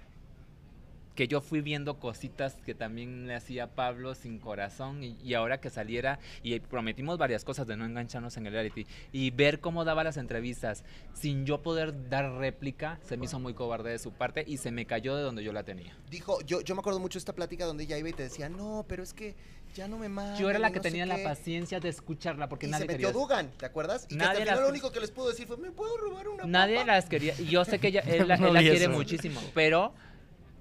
que 1.15 1.29
yo 1.29 1.41
fui 1.41 1.61
viendo 1.61 1.99
cositas 1.99 2.55
que 2.65 2.75
también 2.75 3.27
le 3.27 3.35
hacía 3.35 3.75
Pablo 3.75 4.15
sin 4.15 4.39
corazón 4.39 5.05
y, 5.05 5.19
y 5.23 5.35
ahora 5.35 5.61
que 5.61 5.71
saliera 5.71 6.19
y 6.43 6.59
prometimos 6.61 7.19
varias 7.19 7.45
cosas 7.45 7.67
de 7.67 7.77
no 7.77 7.85
engancharnos 7.85 8.37
en 8.37 8.47
el 8.47 8.53
reality 8.53 8.87
y 9.13 9.31
ver 9.31 9.61
cómo 9.61 9.85
daba 9.85 10.05
las 10.05 10.17
entrevistas 10.17 10.85
sin 11.13 11.45
yo 11.45 11.63
poder 11.63 12.09
dar 12.09 12.33
réplica 12.33 12.99
se 13.03 13.17
me 13.17 13.27
hizo 13.27 13.39
muy 13.39 13.55
cobarde 13.55 13.91
de 13.91 13.99
su 13.99 14.13
parte 14.13 14.45
y 14.47 14.57
se 14.57 14.71
me 14.71 14.87
cayó 14.87 15.17
de 15.17 15.23
donde 15.23 15.45
yo 15.45 15.53
la 15.53 15.65
tenía. 15.65 15.97
Dijo, 16.11 16.41
yo, 16.43 16.61
yo 16.63 16.75
me 16.75 16.81
acuerdo 16.81 16.99
mucho 16.99 17.19
de 17.19 17.21
esta 17.21 17.35
plática 17.35 17.67
donde 17.67 17.85
ella 17.85 17.99
iba 17.99 18.09
y 18.09 18.13
te 18.15 18.23
decía, 18.23 18.49
no, 18.49 18.85
pero 18.89 19.03
es 19.03 19.13
que 19.13 19.37
ya 19.75 19.89
no 19.89 19.99
me 19.99 20.09
mandan. 20.09 20.39
Yo 20.39 20.51
era 20.51 20.59
la 20.59 20.71
que 20.71 20.77
no 20.77 20.83
tenía 20.83 21.07
la 21.07 21.17
qué". 21.17 21.25
paciencia 21.25 21.81
de 21.81 21.89
escucharla 21.89 22.49
porque 22.49 22.67
y 22.67 22.71
nadie 22.71 22.87
se 22.87 22.93
metió 22.93 23.09
quería 23.09 23.21
Dugan, 23.21 23.51
¿te 23.57 23.67
acuerdas? 23.67 24.05
Y 24.07 24.09
que 24.09 24.17
Nadie 24.17 24.41
hasta 24.43 24.55
las- 24.55 24.61
lo 24.61 24.69
único 24.69 24.93
que 24.93 25.01
les 25.01 25.11
pudo 25.11 25.29
decir 25.31 25.47
fue, 25.47 25.57
¿me 25.57 25.71
puedo 25.71 25.97
robar 25.97 26.29
una 26.29 26.45
Nadie 26.45 26.77
papa?" 26.77 26.87
las 26.93 27.07
quería. 27.09 27.35
Y 27.41 27.47
yo 27.47 27.65
sé 27.65 27.79
que 27.79 27.89
ella, 27.89 28.01
él, 28.07 28.29
la- 28.29 28.37
No 28.37 28.49
él 28.49 28.55
la 28.55 28.61
quiere 28.61 28.77
eso. 28.85 28.91
muchísimo. 28.91 29.41
Pero, 29.55 29.95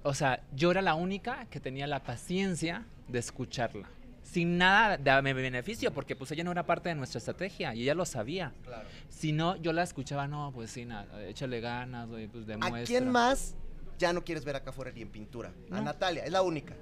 o 0.02 0.14
sea, 0.14 0.42
yo 0.54 0.70
era 0.70 0.82
la 0.82 0.94
única 0.94 1.46
que 1.50 1.60
tenía 1.60 1.86
la 1.86 2.02
paciencia 2.02 2.84
de 3.08 3.18
escucharla. 3.18 3.88
Sin 4.22 4.56
nada 4.56 4.96
de 4.96 5.20
mi 5.22 5.32
beneficio, 5.34 5.92
porque 5.92 6.16
pues 6.16 6.30
ella 6.30 6.42
no 6.44 6.52
era 6.52 6.64
parte 6.64 6.88
de 6.88 6.94
nuestra 6.94 7.18
estrategia 7.18 7.74
y 7.74 7.82
ella 7.82 7.94
lo 7.94 8.06
sabía. 8.06 8.54
Claro. 8.64 8.88
Si 9.10 9.32
no, 9.32 9.56
yo 9.56 9.74
la 9.74 9.82
escuchaba, 9.82 10.26
no, 10.26 10.52
pues 10.54 10.70
sí, 10.70 10.86
nada, 10.86 11.22
échale 11.26 11.60
ganas, 11.60 12.08
güey, 12.08 12.28
pues 12.28 12.46
demuestra. 12.46 12.80
¿A 12.80 12.84
quién 12.86 13.10
más 13.10 13.54
ya 13.98 14.12
no 14.14 14.24
quieres 14.24 14.44
ver 14.46 14.56
acá 14.56 14.70
afuera 14.70 14.90
ni 14.90 15.02
en 15.02 15.10
pintura? 15.10 15.52
A 15.70 15.74
No. 15.76 15.82
Natalia, 15.82 16.24
es 16.24 16.32
la 16.32 16.40
única. 16.40 16.74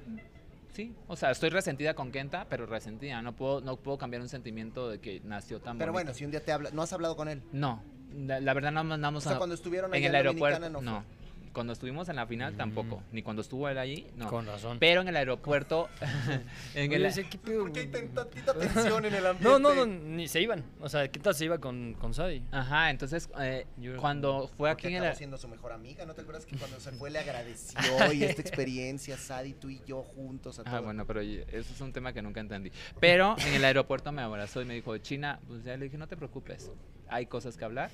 Sí, 0.73 0.95
o 1.09 1.17
sea, 1.17 1.31
estoy 1.31 1.51
resentida 1.51 1.95
con 1.95 2.13
Kenta, 2.13 2.47
pero 2.49 2.67
resentida. 2.67 3.21
No 3.23 3.35
puedo, 3.35 3.61
no 3.61 3.77
puedo 3.77 3.99
cambiar 3.99 4.23
un 4.23 4.29
sentimiento 4.29 4.89
de 4.89 5.01
que 5.01 5.21
nació 5.25 5.61
tan 5.61 5.79
Pero 5.79 5.93
bueno, 5.93 6.15
si 6.15 6.25
un 6.25 6.31
día 6.31 6.45
te 6.45 6.53
habla, 6.53 6.71
¿no 6.73 6.83
has 6.83 6.93
hablado 6.93 7.17
con 7.17 7.29
él? 7.29 7.43
No, 7.53 7.83
la, 8.15 8.41
la 8.41 8.55
verdad 8.55 8.73
no 8.73 8.85
mandamos 8.85 9.27
O 9.27 9.29
sea, 9.29 9.39
cuando 9.39 9.55
estuvieron 9.55 9.95
en 9.95 10.05
el 10.05 10.15
aeropuerto. 10.15 10.69
No 10.71 10.81
No. 10.81 11.20
Cuando 11.53 11.73
estuvimos 11.73 12.09
en 12.09 12.15
la 12.17 12.27
final 12.29 12.55
tampoco, 12.57 13.03
ni 13.11 13.23
cuando 13.23 13.43
estuvo 13.43 13.69
él 13.69 13.77
allí, 13.77 14.07
no. 14.17 14.29
Con 14.29 14.47
razón. 14.47 14.79
Pero 14.79 15.01
en 15.01 15.09
el 15.09 15.17
aeropuerto, 15.17 15.89
en 16.75 16.93
el. 16.93 17.03
¿Por 17.43 17.73
qué 17.73 17.81
hay 17.81 17.87
tan- 17.89 18.09
tantita 18.09 18.55
tensión 18.55 19.05
en 19.05 19.15
el 19.15 19.27
ambiente? 19.27 19.41
No, 19.51 19.59
no, 19.59 19.75
no, 19.75 19.85
ni 19.87 20.29
se 20.29 20.41
iban. 20.41 20.65
O 20.81 20.89
sea, 20.89 21.09
¿qué 21.09 21.19
tal 21.19 21.35
se 21.35 21.47
iba 21.47 21.59
con, 21.59 21.95
con 21.95 22.15
Sadie? 22.15 22.43
Ajá, 22.53 22.91
entonces 22.91 23.29
eh, 23.41 23.67
Yo- 23.79 23.97
cuando 23.97 24.47
fue 24.57 24.71
Porque 24.71 24.87
aquí 24.89 24.97
en 24.97 25.03
el 25.03 25.17
siendo 25.17 25.39
su 25.39 25.49
mejor 25.49 25.73
amiga, 25.73 26.07
¿no 26.07 26.15
te 26.15 26.21
acuerdas 26.21 26.47
que 26.47 26.57
cuando 26.57 26.79
se 26.79 26.93
fue 26.93 27.11
le 27.11 27.19
agradeció 27.19 27.81
y 28.13 28.23
esta 28.23 28.41
experiencia, 28.43 29.17
Sadie, 29.17 29.55
tú 29.55 29.71
y 29.71 29.83
yo 29.87 30.03
juntos 30.05 30.61
a 30.61 30.63
Ah, 30.63 30.71
todo? 30.71 30.83
bueno, 30.85 31.05
pero 31.05 31.21
eso 31.21 31.43
es 31.75 31.81
un 31.81 31.93
tema 31.93 32.13
que 32.13 32.23
nunca 32.23 32.39
entendí. 32.41 32.71
Pero 33.01 33.35
en 33.45 33.55
el 33.55 33.65
aeropuerto 33.65 34.13
me 34.13 34.23
abrazó 34.23 34.63
y 34.63 34.67
me 34.67 34.75
dijo, 34.75 34.97
China, 34.99 35.41
pues 35.49 35.65
ya 35.65 35.77
le 35.77 35.87
dije, 35.87 35.99
no 35.99 36.07
te 36.07 36.17
preocupes, 36.17 36.71
hay 37.09 37.27
cosas 37.27 37.57
que 37.57 37.65
hablar 37.65 37.91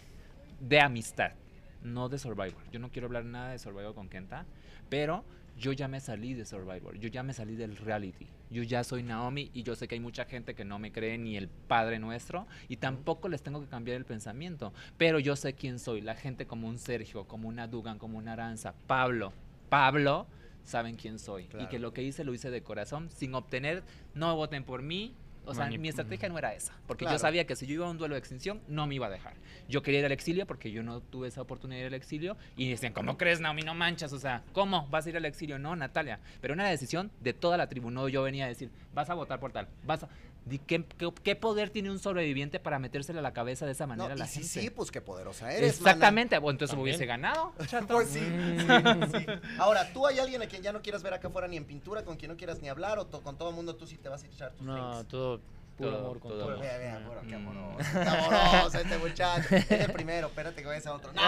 de 0.60 0.80
amistad, 0.80 1.32
no 1.82 2.08
de 2.08 2.18
Survivor. 2.18 2.62
Yo 2.70 2.78
no 2.78 2.90
quiero 2.90 3.06
hablar 3.06 3.24
nada 3.24 3.50
de 3.50 3.58
Survivor 3.58 3.94
con 3.94 4.08
Kenta, 4.08 4.46
pero 4.88 5.24
yo 5.58 5.72
ya 5.72 5.88
me 5.88 6.00
salí 6.00 6.34
de 6.34 6.44
Survivor, 6.44 6.98
yo 6.98 7.08
ya 7.08 7.22
me 7.22 7.32
salí 7.32 7.56
del 7.56 7.76
reality. 7.76 8.26
Yo 8.50 8.62
ya 8.62 8.84
soy 8.84 9.02
Naomi 9.02 9.50
y 9.54 9.62
yo 9.62 9.74
sé 9.74 9.88
que 9.88 9.96
hay 9.96 10.00
mucha 10.00 10.24
gente 10.24 10.54
que 10.54 10.64
no 10.64 10.78
me 10.78 10.92
cree 10.92 11.18
ni 11.18 11.36
el 11.36 11.48
Padre 11.48 11.98
Nuestro 11.98 12.46
y 12.68 12.76
tampoco 12.76 13.28
les 13.28 13.42
tengo 13.42 13.60
que 13.60 13.66
cambiar 13.66 13.96
el 13.96 14.04
pensamiento. 14.04 14.72
Pero 14.96 15.18
yo 15.18 15.34
sé 15.34 15.54
quién 15.54 15.78
soy, 15.78 16.00
la 16.00 16.14
gente 16.14 16.46
como 16.46 16.68
un 16.68 16.78
Sergio, 16.78 17.26
como 17.26 17.48
una 17.48 17.66
Dugan, 17.66 17.98
como 17.98 18.18
una 18.18 18.34
Aranza, 18.34 18.74
Pablo. 18.86 19.32
Pablo 19.68 20.26
saben 20.62 20.96
quién 20.96 21.18
soy 21.18 21.48
y 21.58 21.66
que 21.66 21.78
lo 21.78 21.92
que 21.92 22.02
hice 22.02 22.24
lo 22.24 22.34
hice 22.34 22.50
de 22.50 22.62
corazón 22.62 23.08
sin 23.10 23.34
obtener 23.34 23.84
no 24.14 24.34
voten 24.34 24.64
por 24.64 24.82
mí 24.82 25.14
o 25.46 25.54
sea 25.54 25.66
Manip- 25.66 25.78
mi 25.78 25.88
estrategia 25.88 26.28
no 26.28 26.36
era 26.38 26.52
esa 26.54 26.72
porque 26.86 27.04
Claro. 27.04 27.14
yo 27.16 27.18
sabía 27.20 27.46
que 27.46 27.56
si 27.56 27.66
yo 27.66 27.74
iba 27.74 27.86
a 27.86 27.90
un 27.90 27.96
duelo 27.98 28.14
de 28.14 28.18
extinción 28.18 28.60
no 28.68 28.86
me 28.86 28.94
iba 28.96 29.06
a 29.06 29.10
dejar. 29.10 29.34
Yo 29.68 29.82
quería 29.82 30.00
ir 30.00 30.06
al 30.06 30.12
exilio 30.12 30.46
porque 30.46 30.70
yo 30.70 30.82
no 30.82 31.00
tuve 31.00 31.28
esa 31.28 31.40
oportunidad 31.42 31.78
de 31.80 31.86
ir 31.86 31.88
al 31.88 31.94
exilio 31.94 32.36
y 32.56 32.68
decían 32.70 32.92
cómo 32.92 33.16
crees 33.16 33.40
Naomi 33.40 33.62
no 33.62 33.74
manchas 33.74 34.12
o 34.12 34.18
sea 34.18 34.42
cómo 34.52 34.86
vas 34.88 35.06
a 35.06 35.10
ir 35.10 35.16
al 35.16 35.24
exilio 35.24 35.58
no 35.58 35.74
Natalia 35.76 36.20
pero 36.40 36.54
una 36.54 36.68
decisión 36.68 37.10
de 37.20 37.32
toda 37.32 37.56
la 37.56 37.68
tribu 37.68 37.90
no 37.90 38.08
yo 38.08 38.22
venía 38.22 38.44
a 38.44 38.48
decir 38.48 38.70
vas 38.94 39.08
a 39.10 39.14
votar 39.14 39.40
por 39.40 39.52
tal 39.52 39.68
vas 39.84 40.02
a 40.04 40.08
¿Qué, 40.48 40.84
qué, 40.84 41.12
qué 41.24 41.34
poder 41.34 41.70
tiene 41.70 41.90
un 41.90 41.98
sobreviviente 41.98 42.60
para 42.60 42.78
metérsele 42.78 43.18
a 43.18 43.22
la 43.22 43.32
cabeza 43.32 43.66
de 43.66 43.72
esa 43.72 43.84
No, 43.86 43.96
manera 43.96 44.12
a 44.12 44.16
la 44.16 44.26
y 44.26 44.28
sí, 44.28 44.34
gente? 44.44 44.48
sí, 44.60 44.70
pues 44.70 44.92
qué 44.92 45.00
poderosa 45.00 45.52
eres. 45.52 45.76
Exactamente, 45.76 46.38
bueno, 46.38 46.52
entonces 46.54 46.76
También. 46.76 46.94
hubiese 46.94 47.04
ganado. 47.06 47.52
chato. 47.66 47.88
Pues 47.88 48.08
sí, 48.10 48.20
Mm. 48.20 49.10
sí, 49.10 49.18
sí. 49.18 49.26
Ahora, 49.58 49.92
¿tú 49.92 50.06
hay 50.06 50.20
alguien 50.20 50.42
a 50.42 50.46
quien 50.46 50.62
ya 50.62 50.72
no 50.72 50.82
quieras 50.82 51.02
ver 51.02 51.14
acá 51.14 51.28
afuera 51.28 51.48
ni 51.48 51.56
en 51.56 51.64
pintura, 51.64 52.04
con 52.04 52.16
quien 52.16 52.30
no 52.30 52.36
quieras 52.36 52.60
ni 52.60 52.68
hablar, 52.68 52.98
o 53.00 53.06
to- 53.06 53.22
con 53.22 53.36
todo 53.36 53.48
el 53.50 53.56
mundo 53.56 53.74
tú 53.74 53.86
sí 53.88 53.98
te 53.98 54.08
vas 54.08 54.22
a 54.22 54.26
echar 54.26 54.52
tus 54.52 54.64
No, 54.66 54.74
drinks? 54.92 55.08
todo 55.08 55.40
puro 55.76 55.90
Todo- 55.90 55.98
amor 56.00 56.20
con 56.20 56.30
todo 56.32 56.44
amor. 56.44 56.58
Vea, 56.60 57.02
bueno, 57.06 57.20
qué 57.22 57.36
Mm. 57.36 57.48
amoroso, 57.48 57.90
qué 57.92 58.08
amoroso 58.08 58.78
este 58.78 58.98
muchacho. 58.98 59.56
Es 59.56 59.70
el 59.70 59.92
primero, 59.92 60.26
espérate 60.28 60.60
que 60.62 60.66
vayas 60.68 60.86
a 60.86 60.92
otro. 60.94 61.12
No, 61.16 61.22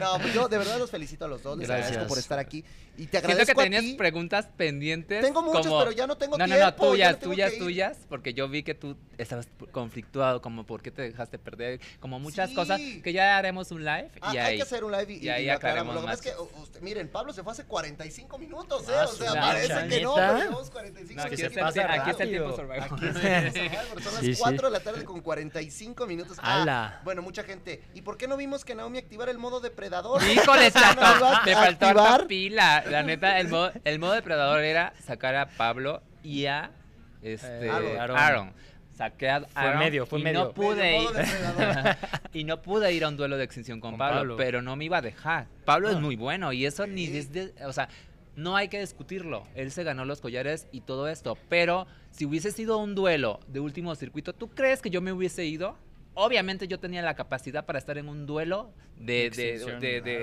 No, 0.00 0.18
pues 0.20 0.32
yo 0.34 0.48
de 0.48 0.58
verdad 0.58 0.78
los 0.78 0.90
felicito 0.90 1.24
a 1.24 1.28
los 1.28 1.42
dos, 1.42 1.58
les 1.58 1.66
Gracias. 1.68 1.88
agradezco 1.88 2.08
por 2.08 2.18
estar 2.18 2.38
aquí. 2.38 2.64
Y 2.96 3.06
te 3.06 3.18
Siento 3.18 3.28
agradezco 3.28 3.54
que 3.56 3.60
a 3.60 3.64
tenías 3.64 3.82
ti. 3.82 3.94
preguntas 3.94 4.48
pendientes. 4.56 5.22
Tengo 5.22 5.42
muchas, 5.42 5.66
como- 5.66 5.80
pero 5.80 5.92
ya 5.92 6.06
no 6.06 6.16
tengo 6.16 6.38
no, 6.38 6.44
tiempo. 6.46 6.58
No, 6.58 6.64
no, 6.64 6.70
ya 6.70 6.76
tuyas, 6.76 7.18
tengo 7.20 7.32
tuyas, 7.34 7.50
que 7.52 7.58
tuyas, 7.58 7.98
porque 8.08 8.32
yo 8.32 8.48
vi 8.48 8.62
que 8.62 8.74
tú 8.74 8.96
estabas 9.18 9.48
conflictuado, 9.72 10.40
como 10.40 10.64
por 10.64 10.80
qué 10.82 10.90
te 10.90 11.02
dejaste 11.02 11.38
perder, 11.38 11.78
como 12.00 12.18
muchas 12.18 12.48
Sí. 12.50 12.54
cosas, 12.56 12.80
que 13.02 13.12
ya 13.12 13.36
haremos 13.36 13.70
un 13.70 13.84
live 13.84 14.10
Ah, 14.22 14.32
y 14.34 14.38
hay 14.38 14.46
ahí. 14.52 14.56
que 14.56 14.62
hacer 14.62 14.82
un 14.84 14.92
live 14.92 15.12
y, 15.12 15.26
y 15.26 15.28
ahí 15.28 15.44
y 15.44 15.48
aclaramos. 15.50 15.92
aclaremos 15.92 15.94
Lo 15.94 16.00
que 16.00 16.06
pasa 16.06 16.30
es 16.30 16.36
más 16.38 16.48
que, 16.54 16.60
usted- 16.62 16.80
miren, 16.80 17.08
Pablo 17.08 17.32
se 17.34 17.42
fue 17.42 17.52
hace 17.52 17.64
45 17.64 18.38
minutos, 18.38 18.88
¿eh? 18.88 18.92
Ah, 18.98 19.04
o 19.04 19.08
sea, 19.12 19.32
parece 19.34 19.88
que 19.88 20.00
no, 20.00 20.14
pero 20.14 20.38
llevamos 20.38 20.70
45 20.70 21.14
No, 21.16 21.22
aquí, 21.26 21.30
que 21.30 21.36
se 21.36 21.46
el, 21.46 21.52
pasa 21.54 21.92
aquí 21.92 22.10
es 22.16 22.20
el 22.22 22.28
tiempo. 22.30 22.50
Aquí 22.50 23.06
son 24.02 24.14
las 24.14 24.20
Sí, 24.20 24.34
sí. 24.34 24.40
4 24.40 24.66
de 24.68 24.72
la 24.72 24.80
tarde 24.80 25.04
con 25.04 25.20
45 25.20 26.06
minutos. 26.06 26.38
Ah, 26.40 26.62
¡Hala! 26.62 27.00
bueno, 27.04 27.22
mucha 27.22 27.42
gente. 27.44 27.82
¿Y 27.94 28.02
por 28.02 28.16
qué 28.16 28.26
no 28.28 28.36
vimos 28.36 28.64
que 28.64 28.74
Naomi 28.74 28.98
activara 28.98 29.30
el 29.30 29.38
modo 29.38 29.60
depredador? 29.60 30.22
Híjole, 30.22 30.70
chato, 30.72 31.00
No 31.00 31.40
me 31.44 31.54
faltó 31.54 31.86
harta 31.86 32.26
pila. 32.26 32.84
La 32.90 33.02
neta, 33.02 33.38
el 33.40 33.48
modo, 33.48 33.72
el 33.84 33.98
modo 33.98 34.12
depredador 34.12 34.60
era 34.64 34.92
sacar 35.04 35.34
a 35.36 35.46
Pablo 35.46 36.02
y 36.22 36.46
a 36.46 36.70
este, 37.22 37.66
Eh, 37.66 37.70
Aaron. 37.98 38.16
Aaron. 38.18 38.52
Saqué 38.96 39.28
a 39.28 39.40
Fue 39.40 39.48
Aaron 39.54 39.78
medio, 39.78 40.06
fue 40.06 40.20
y 40.20 40.22
medio. 40.22 40.44
no 40.44 40.52
pude 40.52 40.76
Medio 40.76 41.10
ir. 41.10 41.96
y 42.32 42.44
no 42.44 42.62
pude 42.62 42.90
ir 42.94 43.04
a 43.04 43.08
un 43.08 43.16
duelo 43.18 43.36
de 43.36 43.44
extinción 43.44 43.78
con, 43.78 43.90
Con 43.92 43.98
Pablo, 43.98 44.16
Pablo. 44.20 44.36
pero 44.38 44.62
no 44.62 44.74
me 44.74 44.86
iba 44.86 44.96
a 44.98 45.02
dejar. 45.02 45.48
Pablo 45.66 45.90
es 45.90 45.96
Ah. 45.96 46.00
muy 46.00 46.16
bueno 46.16 46.50
y 46.54 46.64
eso 46.64 46.86
ni 46.86 47.06
desde, 47.06 47.52
o 47.66 47.72
sea, 47.74 47.88
no 48.36 48.54
hay 48.54 48.68
que 48.68 48.78
discutirlo. 48.78 49.42
Él 49.54 49.72
se 49.72 49.82
ganó 49.82 50.04
los 50.04 50.20
collares 50.20 50.68
y 50.70 50.82
todo 50.82 51.08
esto, 51.08 51.36
pero 51.48 51.86
si 52.10 52.26
hubiese 52.26 52.52
sido 52.52 52.78
un 52.78 52.94
duelo 52.94 53.40
de 53.48 53.60
último 53.60 53.94
circuito, 53.94 54.32
¿tú 54.32 54.48
crees 54.48 54.82
que 54.82 54.90
yo 54.90 55.00
me 55.00 55.12
hubiese 55.12 55.44
ido? 55.46 55.76
Obviamente 56.14 56.68
yo 56.68 56.78
tenía 56.78 57.02
la 57.02 57.14
capacidad 57.14 57.66
para 57.66 57.78
estar 57.78 57.98
en 57.98 58.08
un 58.08 58.26
duelo 58.26 58.70
de, 58.98 59.26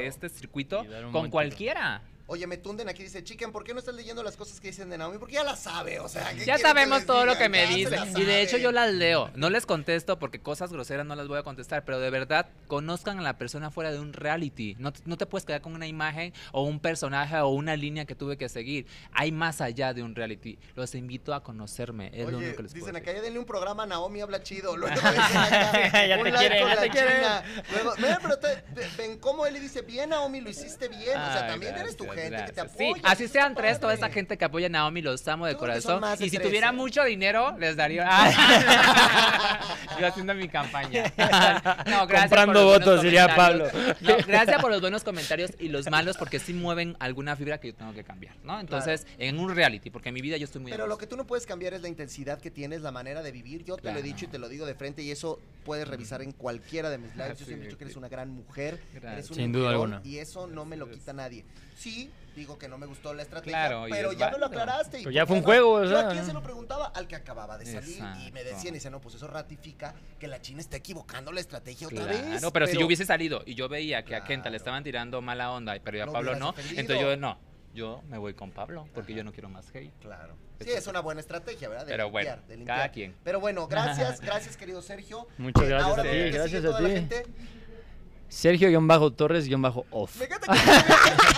este 0.08 0.30
circuito 0.30 0.84
con 1.12 1.30
cualquiera. 1.30 2.02
Oye, 2.26 2.48
me 2.48 2.56
tunden 2.56 2.88
aquí, 2.88 3.04
dice, 3.04 3.22
Chicken, 3.22 3.52
¿por 3.52 3.66
qué 3.66 3.74
no 3.74 3.80
estás 3.80 3.94
leyendo 3.96 4.24
las 4.24 4.38
cosas 4.38 4.60
que 4.62 4.68
dicen 4.70 4.90
de 4.90 4.98
Naomi? 4.98 5.18
Porque 5.18 5.34
ya 5.34 5.44
las 5.44 5.60
sabe, 5.60 6.00
o 6.00 6.08
sea. 6.08 6.34
¿qué 6.34 6.46
Ya 6.46 6.58
sabemos 6.58 7.00
les 7.00 7.06
todo 7.06 7.26
lo 7.26 7.38
que 7.38 7.50
me 7.50 7.68
dice. 7.68 7.98
Y 8.16 8.24
de 8.24 8.42
hecho 8.42 8.58
yo 8.58 8.72
las 8.72 8.94
leo. 8.94 9.30
No 9.36 9.50
les 9.50 9.66
contesto 9.66 10.18
porque 10.20 10.40
cosas 10.40 10.72
groseras 10.72 11.06
no 11.06 11.16
las 11.16 11.28
voy 11.28 11.38
a 11.38 11.44
contestar. 11.44 11.84
Pero 11.84 12.00
de 12.00 12.10
verdad, 12.10 12.48
conozcan 12.68 13.20
a 13.20 13.22
la 13.22 13.38
persona 13.38 13.72
fuera 13.72 13.92
de 13.92 14.00
un 14.00 14.14
reality. 14.14 14.76
No, 14.80 14.94
te- 14.94 15.02
no 15.06 15.18
te 15.18 15.26
puedes 15.26 15.46
quedar 15.46 15.60
con 15.62 15.76
una 15.76 15.86
imagen 15.86 16.34
o 16.54 16.64
un 16.64 16.80
personaje 16.80 17.36
o 17.40 17.50
una 17.50 17.76
línea 17.76 18.06
que 18.06 18.16
tuve 18.16 18.38
que 18.38 18.48
seguir. 18.48 18.88
Hay 19.12 19.34
más 19.34 19.60
allá 19.60 19.94
de 19.94 20.02
un 20.02 20.16
reality. 20.16 20.58
Los 20.76 20.96
invito 20.96 21.34
a 21.34 21.44
conocerme. 21.44 22.08
Es 22.14 22.22
lo 22.22 22.38
Oye, 22.38 22.38
único 22.38 22.56
que 22.58 22.64
les 22.64 22.74
dicen 22.74 22.96
acá, 22.96 23.12
ya 23.12 23.22
denle 23.22 23.38
un 23.40 23.46
programa 23.46 23.86
Naomi 23.86 24.22
habla 24.22 24.42
chido. 24.42 24.78
Luego 24.78 24.96
dicen 24.96 25.12
acá, 25.38 26.08
Ya 26.08 26.18
un 26.18 26.24
te 26.24 26.32
like 26.32 26.38
quieren, 26.38 26.60
con 26.62 26.70
ya 26.70 26.76
la 26.76 26.82
te. 26.82 26.90
China. 26.90 27.44
Luego, 27.74 27.94
ven, 28.00 28.18
pero 28.22 28.40
te- 28.40 28.64
ve- 28.74 28.88
ven 28.98 29.20
cómo 29.20 29.46
él 29.46 29.56
le 29.56 29.60
dice, 29.60 29.82
bien 29.82 30.12
Naomi, 30.12 30.40
lo 30.40 30.50
hiciste 30.50 30.88
bien. 30.88 31.20
o 31.20 31.34
sea, 31.34 31.44
Ay, 31.44 31.50
también 31.52 31.76
eres 31.76 31.98
tu 31.98 32.06
gracias, 32.06 32.13
gente 32.16 32.46
que 32.46 32.52
te 32.54 32.62
apoya. 32.62 32.78
Sí, 32.96 33.02
así 33.04 33.28
sean 33.28 33.56
tres, 33.56 33.80
toda 33.80 33.94
esa 33.94 34.10
gente 34.10 34.38
que 34.38 34.46
apoya 34.46 34.68
a 34.68 34.70
Naomi 34.70 35.02
los 35.02 35.28
amo 35.28 35.46
de 35.46 35.54
Yo 35.54 35.58
corazón. 35.60 36.02
más 36.02 36.20
de 36.20 36.26
Y 36.26 36.30
si 36.30 36.38
tuviera 36.40 36.72
mucho 36.72 37.04
dinero, 37.04 37.56
les 37.60 37.76
daría. 37.76 38.08
Yo 40.00 40.08
haciendo 40.08 40.34
mi 40.36 40.48
campaña. 40.48 41.12
No, 41.86 42.08
gracias 42.08 42.30
Comprando 42.30 42.54
por 42.54 42.56
los 42.56 42.66
buenos 42.66 42.86
votos, 42.86 43.04
diría 43.04 43.28
comentarios. 43.36 44.02
No, 44.02 44.16
gracias 44.28 44.62
por 44.62 44.72
los 44.72 44.82
buenos 44.82 45.04
comentarios 45.04 45.52
y 45.60 45.70
los 45.70 45.90
malos 45.90 46.18
porque 46.18 46.40
sí 46.40 46.54
mueven 46.54 46.96
alguna 47.00 47.36
fibra 47.36 47.60
que 47.60 47.70
yo 47.70 47.76
tengo 47.76 47.94
que 47.94 48.04
cambiar, 48.04 48.36
¿no? 48.44 48.60
Entonces, 48.60 49.06
en 49.18 49.40
un 49.40 49.56
reality, 49.56 49.90
porque 49.90 50.10
en 50.10 50.16
mi 50.16 50.22
vida 50.22 50.38
yo 50.38 50.46
estoy 50.46 50.62
muy 50.62 50.72
a 50.72 50.76
Pero 50.76 50.88
lo 50.88 50.98
que 50.98 51.08
tú 51.08 51.16
no 51.18 51.26
puedes 51.26 51.46
cambiar 51.46 51.74
es 51.74 51.82
la 51.82 51.88
intensidad 51.88 52.40
que 52.40 52.52
tienes, 52.52 52.82
la 52.82 52.92
manera 52.92 53.22
de 53.22 53.32
vivir. 53.32 53.64
Yo 53.64 53.76
te 53.78 53.84
lo 53.84 53.90
he 53.90 53.94
Claro. 53.94 54.06
dicho 54.08 54.26
y 54.26 54.28
te 54.28 54.40
lo 54.40 54.50
digo 54.50 54.66
de 54.66 54.76
frente 54.76 55.02
y 55.04 55.12
eso 55.12 55.40
puedes 55.66 55.88
revisar 55.88 56.22
en 56.22 56.32
cualquiera 56.32 56.90
de 56.90 56.98
mis 56.98 57.16
lives. 57.16 57.40
Yo 57.40 57.46
Sí, 57.46 57.46
siempre 57.46 57.66
he 57.66 57.68
dicho 57.70 57.78
que 57.78 57.84
eres 57.86 57.96
una 57.98 58.10
gran 58.10 58.30
mujer, 58.30 58.80
eres 58.92 59.02
Gracias. 59.02 59.30
un 59.32 59.36
Sin 59.36 59.52
duda 59.52 59.70
alguna. 59.72 60.02
Y 60.04 60.18
eso 60.18 60.48
no 60.48 60.66
me 60.66 60.78
lo 60.78 60.90
quita 60.90 61.14
nadie. 61.14 61.46
Sí, 61.76 62.10
digo 62.36 62.58
que 62.58 62.68
no 62.68 62.78
me 62.78 62.86
gustó 62.86 63.14
la 63.14 63.22
estrategia, 63.24 63.52
Claro, 63.68 63.88
y 63.88 63.92
pero 63.92 64.12
ya 64.14 64.30
me 64.32 64.38
lo 64.38 64.46
aclaraste. 64.48 65.00
y 65.00 65.04
Pero 65.04 65.12
ya 65.12 65.26
pues 65.26 65.28
fue 65.28 65.36
un 65.38 65.42
no, 65.42 65.46
juego, 65.46 65.74
o 65.74 65.86
Yo 65.86 66.00
a 66.00 66.10
quién 66.10 66.26
se 66.26 66.34
lo 66.34 66.42
preguntaba 66.44 66.88
al 66.88 67.08
que 67.08 67.16
acababa 67.16 67.58
de 67.58 67.66
salir 67.66 67.98
y 67.98 68.02
me 68.32 68.42
Exacto. 68.42 68.44
decían, 68.56 68.74
y 68.74 68.78
dice, 68.78 68.90
no, 68.90 69.00
pues 69.02 69.16
eso 69.16 69.28
ratifica 69.28 69.94
que 70.20 70.28
la 70.28 70.42
China 70.42 70.60
está 70.62 70.78
equivocando 70.78 71.32
la 71.32 71.40
estrategia 71.42 71.88
otra 71.88 72.06
Claro, 72.08 72.30
vez. 72.32 72.44
pero, 72.54 72.68
si 72.68 72.78
yo 72.78 72.86
hubiese 72.86 73.06
salido 73.06 73.44
y 73.46 73.56
yo 73.56 73.70
veía 73.70 74.04
que 74.04 74.16
a 74.16 74.24
Kenta 74.24 74.44
Claro. 74.44 74.52
le 74.52 74.58
estaban 74.58 74.84
tirando 74.84 75.22
mala 75.22 75.52
onda, 75.52 75.76
pero 75.84 76.02
a 76.04 76.06
Lo 76.08 76.12
Pablo 76.14 76.36
no, 76.36 76.52
defendido. 76.54 76.82
entonces 76.82 77.06
yo 77.06 77.18
no, 77.18 77.38
yo 77.74 78.02
me 78.08 78.18
voy 78.18 78.34
con 78.34 78.52
Pablo 78.52 78.88
porque 78.94 79.14
yo 79.14 79.24
no 79.24 79.32
quiero 79.32 79.50
más 79.50 79.68
hate. 79.74 79.92
Claro. 80.02 80.36
Sí, 80.60 80.70
es 80.72 80.88
una 80.88 81.02
buena 81.02 81.20
estrategia, 81.20 81.68
¿verdad? 81.68 81.86
De 81.86 81.92
Pero 81.92 82.06
limpiar, 82.06 82.24
bueno, 82.38 82.48
de 82.48 82.56
limpiar. 82.58 82.78
cada 82.78 82.90
quien. 82.92 83.16
Pero 83.24 83.40
bueno, 83.42 83.68
gracias, 83.68 84.22
gracias, 84.22 84.56
querido 84.56 84.82
Sergio. 84.82 85.28
Muchas 85.38 85.68
gracias 85.68 85.90
ahora 85.98 86.04
a 86.04 86.06
ti, 86.06 86.12
que 86.12 86.24
sigue 86.24 86.38
gracias 86.38 86.64
a 86.64 86.68
toda 86.68 86.82
la 86.82 86.90
ti. 86.94 87.08
Sergio-Torres-off. 88.34 90.18
Me 90.18 90.26
encanta 90.26 90.48
que 90.48 90.58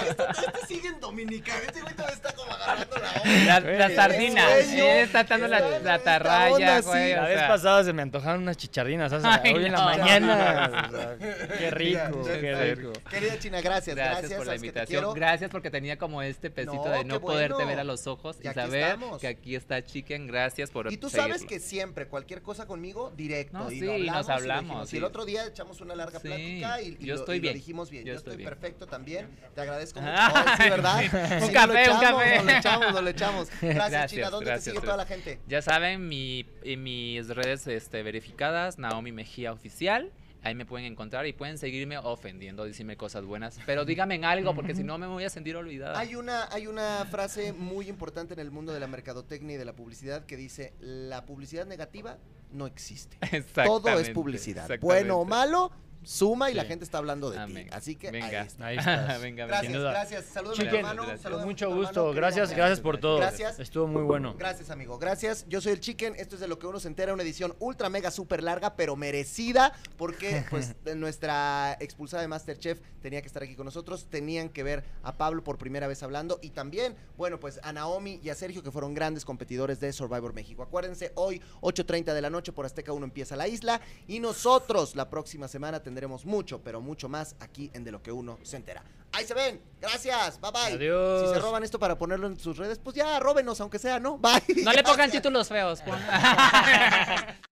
este, 0.10 0.24
este 0.32 0.68
sigue 0.68 0.88
en 0.88 1.00
dominicano. 1.02 1.60
Este 1.68 1.82
güey 1.82 1.94
todavía 1.94 2.16
está 2.16 2.34
como 2.34 2.52
agarrando 2.54 2.98
la 2.98 3.12
onda. 3.12 3.46
La, 3.46 3.60
Güey, 3.62 3.78
la 3.78 3.86
el 3.88 3.96
sardina, 3.96 4.58
está 4.58 5.24
dando 5.26 5.48
la, 5.48 5.58
onda, 5.68 6.82
güey. 6.82 7.14
La 7.14 7.26
vez 7.26 7.38
sea, 7.40 7.48
pasada 7.48 7.84
se 7.84 7.92
me 7.94 8.02
antojaron 8.02 8.44
unas 8.44 8.56
chichardinas, 8.58 9.10
¿sabes? 9.12 9.26
Ay, 9.26 9.54
Hoy 9.54 9.66
en 9.66 9.72
la 9.74 9.84
mañana. 9.84 11.18
qué 11.58 11.72
rico, 11.72 12.22
Mira, 12.24 12.40
qué 12.40 12.76
rico. 12.76 12.94
Querida 13.10 13.40
China, 13.40 13.62
gracias, 13.62 13.96
gracias. 13.96 14.20
Gracias, 14.22 14.38
por 14.38 14.48
la 14.48 14.56
invitación. 14.56 15.14
Gracias 15.14 15.52
porque 15.52 15.70
tenía 15.70 15.98
como 15.98 16.22
este 16.22 16.50
pesito 16.50 16.86
No, 16.86 16.92
de 16.92 17.04
no 17.04 17.20
poderte 17.20 17.56
bueno. 17.56 17.68
ver 17.68 17.80
a 17.80 17.84
los 17.84 18.08
ojos 18.08 18.38
Y 18.42 18.48
saber 18.54 18.84
estamos. 18.84 19.20
que 19.20 19.28
aquí 19.28 19.56
está 19.56 19.84
Chicken. 19.84 20.28
Gracias 20.28 20.72
por 20.72 20.92
Y 20.92 20.98
tú 20.98 21.10
sabes 21.10 21.44
que 21.44 21.60
siempre, 21.60 22.08
cualquier 22.08 22.42
cosa 22.42 22.66
conmigo, 22.66 23.12
directo. 23.16 23.58
No, 23.58 23.72
y 23.72 23.80
sí, 23.80 24.10
nos 24.10 24.30
hablamos, 24.30 24.94
y 24.94 24.98
el 24.98 25.04
otro 25.04 25.26
día 25.26 25.46
echamos 25.46 25.82
una 25.82 25.96
larga 25.96 26.20
plática 26.20 26.82
y, 26.86 26.98
y 27.04 27.06
yo 27.06 27.16
lo, 27.16 27.20
estoy 27.22 27.38
y 27.38 27.40
lo 27.40 27.44
bien. 27.44 27.54
dijimos 27.56 27.90
bien. 27.90 28.06
Yo, 28.06 28.14
Yo 28.14 28.18
estoy, 28.20 28.38
bien. 28.38 28.50
perfecto 28.50 28.86
también. 28.88 29.28
Te 29.54 29.62
agradezco 29.62 30.00
mucho. 30.02 30.14
Ah, 30.16 30.32
Oh, 30.58 30.64
sí, 30.64 30.70
¿verdad? 30.70 31.00
un 31.42 31.48
Sí, 31.48 31.54
café, 31.54 31.68
lo 31.88 31.94
un 31.94 32.00
echamos, 32.00 32.24
café. 32.24 32.36
Nos 32.38 32.46
lo 32.46 32.52
echamos, 32.58 32.94
nos 32.94 33.04
lo 33.04 33.10
echamos. 33.10 33.50
Gracias, 33.62 33.76
Gracias, 33.76 34.12
China. 34.12 34.30
¿Dónde 34.30 34.46
gracias, 34.46 34.64
te 34.66 34.72
sigue 34.72 34.82
toda 34.82 34.98
la 34.98 35.06
gente? 35.06 35.40
Ya 35.48 35.62
saben, 35.62 36.08
mi, 36.08 36.46
en 36.64 36.84
mis 36.84 37.28
redes 37.30 37.68
este, 37.68 38.04
verificadas, 38.04 38.78
Naomi 38.80 39.12
Mejía 39.12 39.52
Oficial. 39.52 40.12
Ahí 40.44 40.54
me 40.54 40.68
pueden 40.68 40.86
encontrar 40.86 41.26
y 41.26 41.34
pueden 41.34 41.58
seguirme 41.58 41.98
ofendiendo, 41.98 42.66
decirme 42.66 42.98
cosas 42.98 43.26
buenas. 43.26 43.58
Pero 43.66 43.84
díganme 43.84 44.24
algo, 44.24 44.54
porque 44.54 44.76
si 44.76 44.84
no 44.84 45.00
me 45.00 45.08
voy 45.08 45.24
a 45.24 45.30
sentir 45.32 45.56
olvidada. 45.56 45.98
Hay 45.98 46.14
una, 46.16 46.48
hay 46.52 46.68
una 46.68 47.04
frase 47.10 47.52
muy 47.52 47.90
importante 47.90 48.36
en 48.36 48.40
el 48.40 48.52
mundo 48.52 48.72
de 48.72 48.80
la 48.80 48.86
mercadotecnia 48.86 49.56
y 49.56 49.58
de 49.58 49.66
la 49.66 49.74
publicidad 49.74 50.28
que 50.28 50.38
dice, 50.38 50.74
la 50.80 51.26
publicidad 51.26 51.66
negativa 51.66 52.20
no 52.52 52.68
existe. 52.68 53.18
Todo 53.56 53.90
es 54.00 54.12
publicidad. 54.12 54.70
Bueno 54.82 55.18
o 55.18 55.26
malo, 55.26 55.72
suma 56.06 56.52
y 56.52 56.54
la 56.54 56.66
gente 56.66 56.86
está 56.86 56.98
hablando 57.00 57.30
de 57.32 57.38
Amén. 57.40 57.68
ti. 57.68 57.74
Así 57.74 57.96
que 57.96 58.08
ahí 58.08 58.14
Venga. 58.14 58.42
está. 58.42 58.66
Ahí 58.68 58.78
estás. 58.78 59.22
Venga, 59.22 59.46
Gracias, 59.46 59.72
Sin 59.72 59.80
duda. 59.82 59.92
gracias. 59.92 60.38
A 60.38 60.44
tu 60.44 60.52
Chiquen, 60.54 60.76
hermano. 60.76 61.04
gracias. 61.06 61.26
a 61.34 61.38
Mucho 61.46 61.66
hermano, 61.66 61.82
gusto. 61.82 61.94
querido 62.02 62.14
Gracias, 62.14 62.52
gracias 62.56 62.80
por 62.80 62.98
todo. 63.00 63.18
Gracias. 63.18 63.60
Estuvo 63.60 63.88
muy 63.88 64.04
bueno. 64.04 64.36
Gracias, 64.38 64.70
amigo. 64.70 64.98
Gracias. 65.00 65.46
Yo 65.50 65.60
soy 65.62 65.74
el 65.74 65.80
Chicken. 65.80 66.16
Esto 66.18 66.36
es 66.36 66.42
de 66.42 66.48
lo 66.48 66.60
que 66.60 66.68
uno 66.68 66.80
se 66.80 66.88
entera, 66.88 67.14
una 67.14 67.24
edición 67.24 67.56
ultra 67.60 67.90
mega 67.90 68.12
super 68.12 68.44
larga, 68.44 68.76
pero 68.76 68.96
merecida, 68.96 69.74
porque 69.98 70.46
pues 70.50 70.76
nuestra 70.96 71.76
expulsada 71.80 72.22
de 72.22 72.28
Masterchef 72.28 72.80
tenía 73.02 73.22
que 73.22 73.28
estar 73.28 73.42
aquí 73.44 73.56
con 73.56 73.66
nosotros. 73.66 74.06
Tenían 74.10 74.50
que 74.50 74.64
ver 74.64 74.84
a 75.04 75.18
Pablo 75.18 75.44
por 75.44 75.58
primera 75.58 75.88
vez 75.88 76.04
hablando 76.04 76.40
y 76.42 76.52
también, 76.52 76.96
bueno, 77.18 77.40
pues 77.40 77.60
a 77.64 77.74
Naomi 77.74 78.20
y 78.24 78.30
a 78.30 78.36
Sergio, 78.36 78.62
que 78.64 78.72
fueron 78.72 78.94
grandes 78.94 79.26
competidores 79.26 79.80
de 79.80 79.92
Survivor 79.92 80.34
México. 80.34 80.64
Acuérdense, 80.64 81.12
hoy 81.16 81.42
8.30 81.62 82.14
de 82.14 82.22
la 82.22 82.30
noche 82.30 82.52
por 82.52 82.66
Azteca 82.66 82.94
1 82.94 83.04
empieza 83.06 83.36
la 83.36 83.48
isla 83.48 83.82
y 84.08 84.20
nosotros 84.20 84.96
la 84.96 85.10
próxima 85.10 85.48
semana 85.48 85.82
tendremos 85.82 85.95
mucho, 86.26 86.62
pero 86.64 86.82
mucho 86.82 87.10
más 87.10 87.36
aquí 87.40 87.72
en 87.74 87.84
De 87.84 87.92
lo 87.92 88.02
que 88.04 88.12
uno 88.12 88.38
se 88.44 88.58
entera. 88.58 88.84
Ahí 89.14 89.26
se 89.26 89.34
ven. 89.34 89.62
Gracias. 89.80 90.40
Bye 90.42 90.52
bye. 90.52 90.74
Adiós. 90.76 91.28
Si 91.30 91.34
se 91.34 91.40
roban 91.40 91.64
esto 91.64 91.80
para 91.80 91.98
ponerlo 91.98 92.28
en 92.28 92.38
sus 92.38 92.58
redes, 92.58 92.80
pues 92.80 92.96
ya 92.96 93.18
róbenos, 93.20 93.62
aunque 93.62 93.80
sea, 93.80 94.00
¿no? 94.00 94.18
Bye. 94.18 94.64
No 94.64 94.74
le 94.74 94.84
pongan 94.84 95.10
títulos 95.12 95.48
feos. 95.48 95.82
pon- 95.82 95.98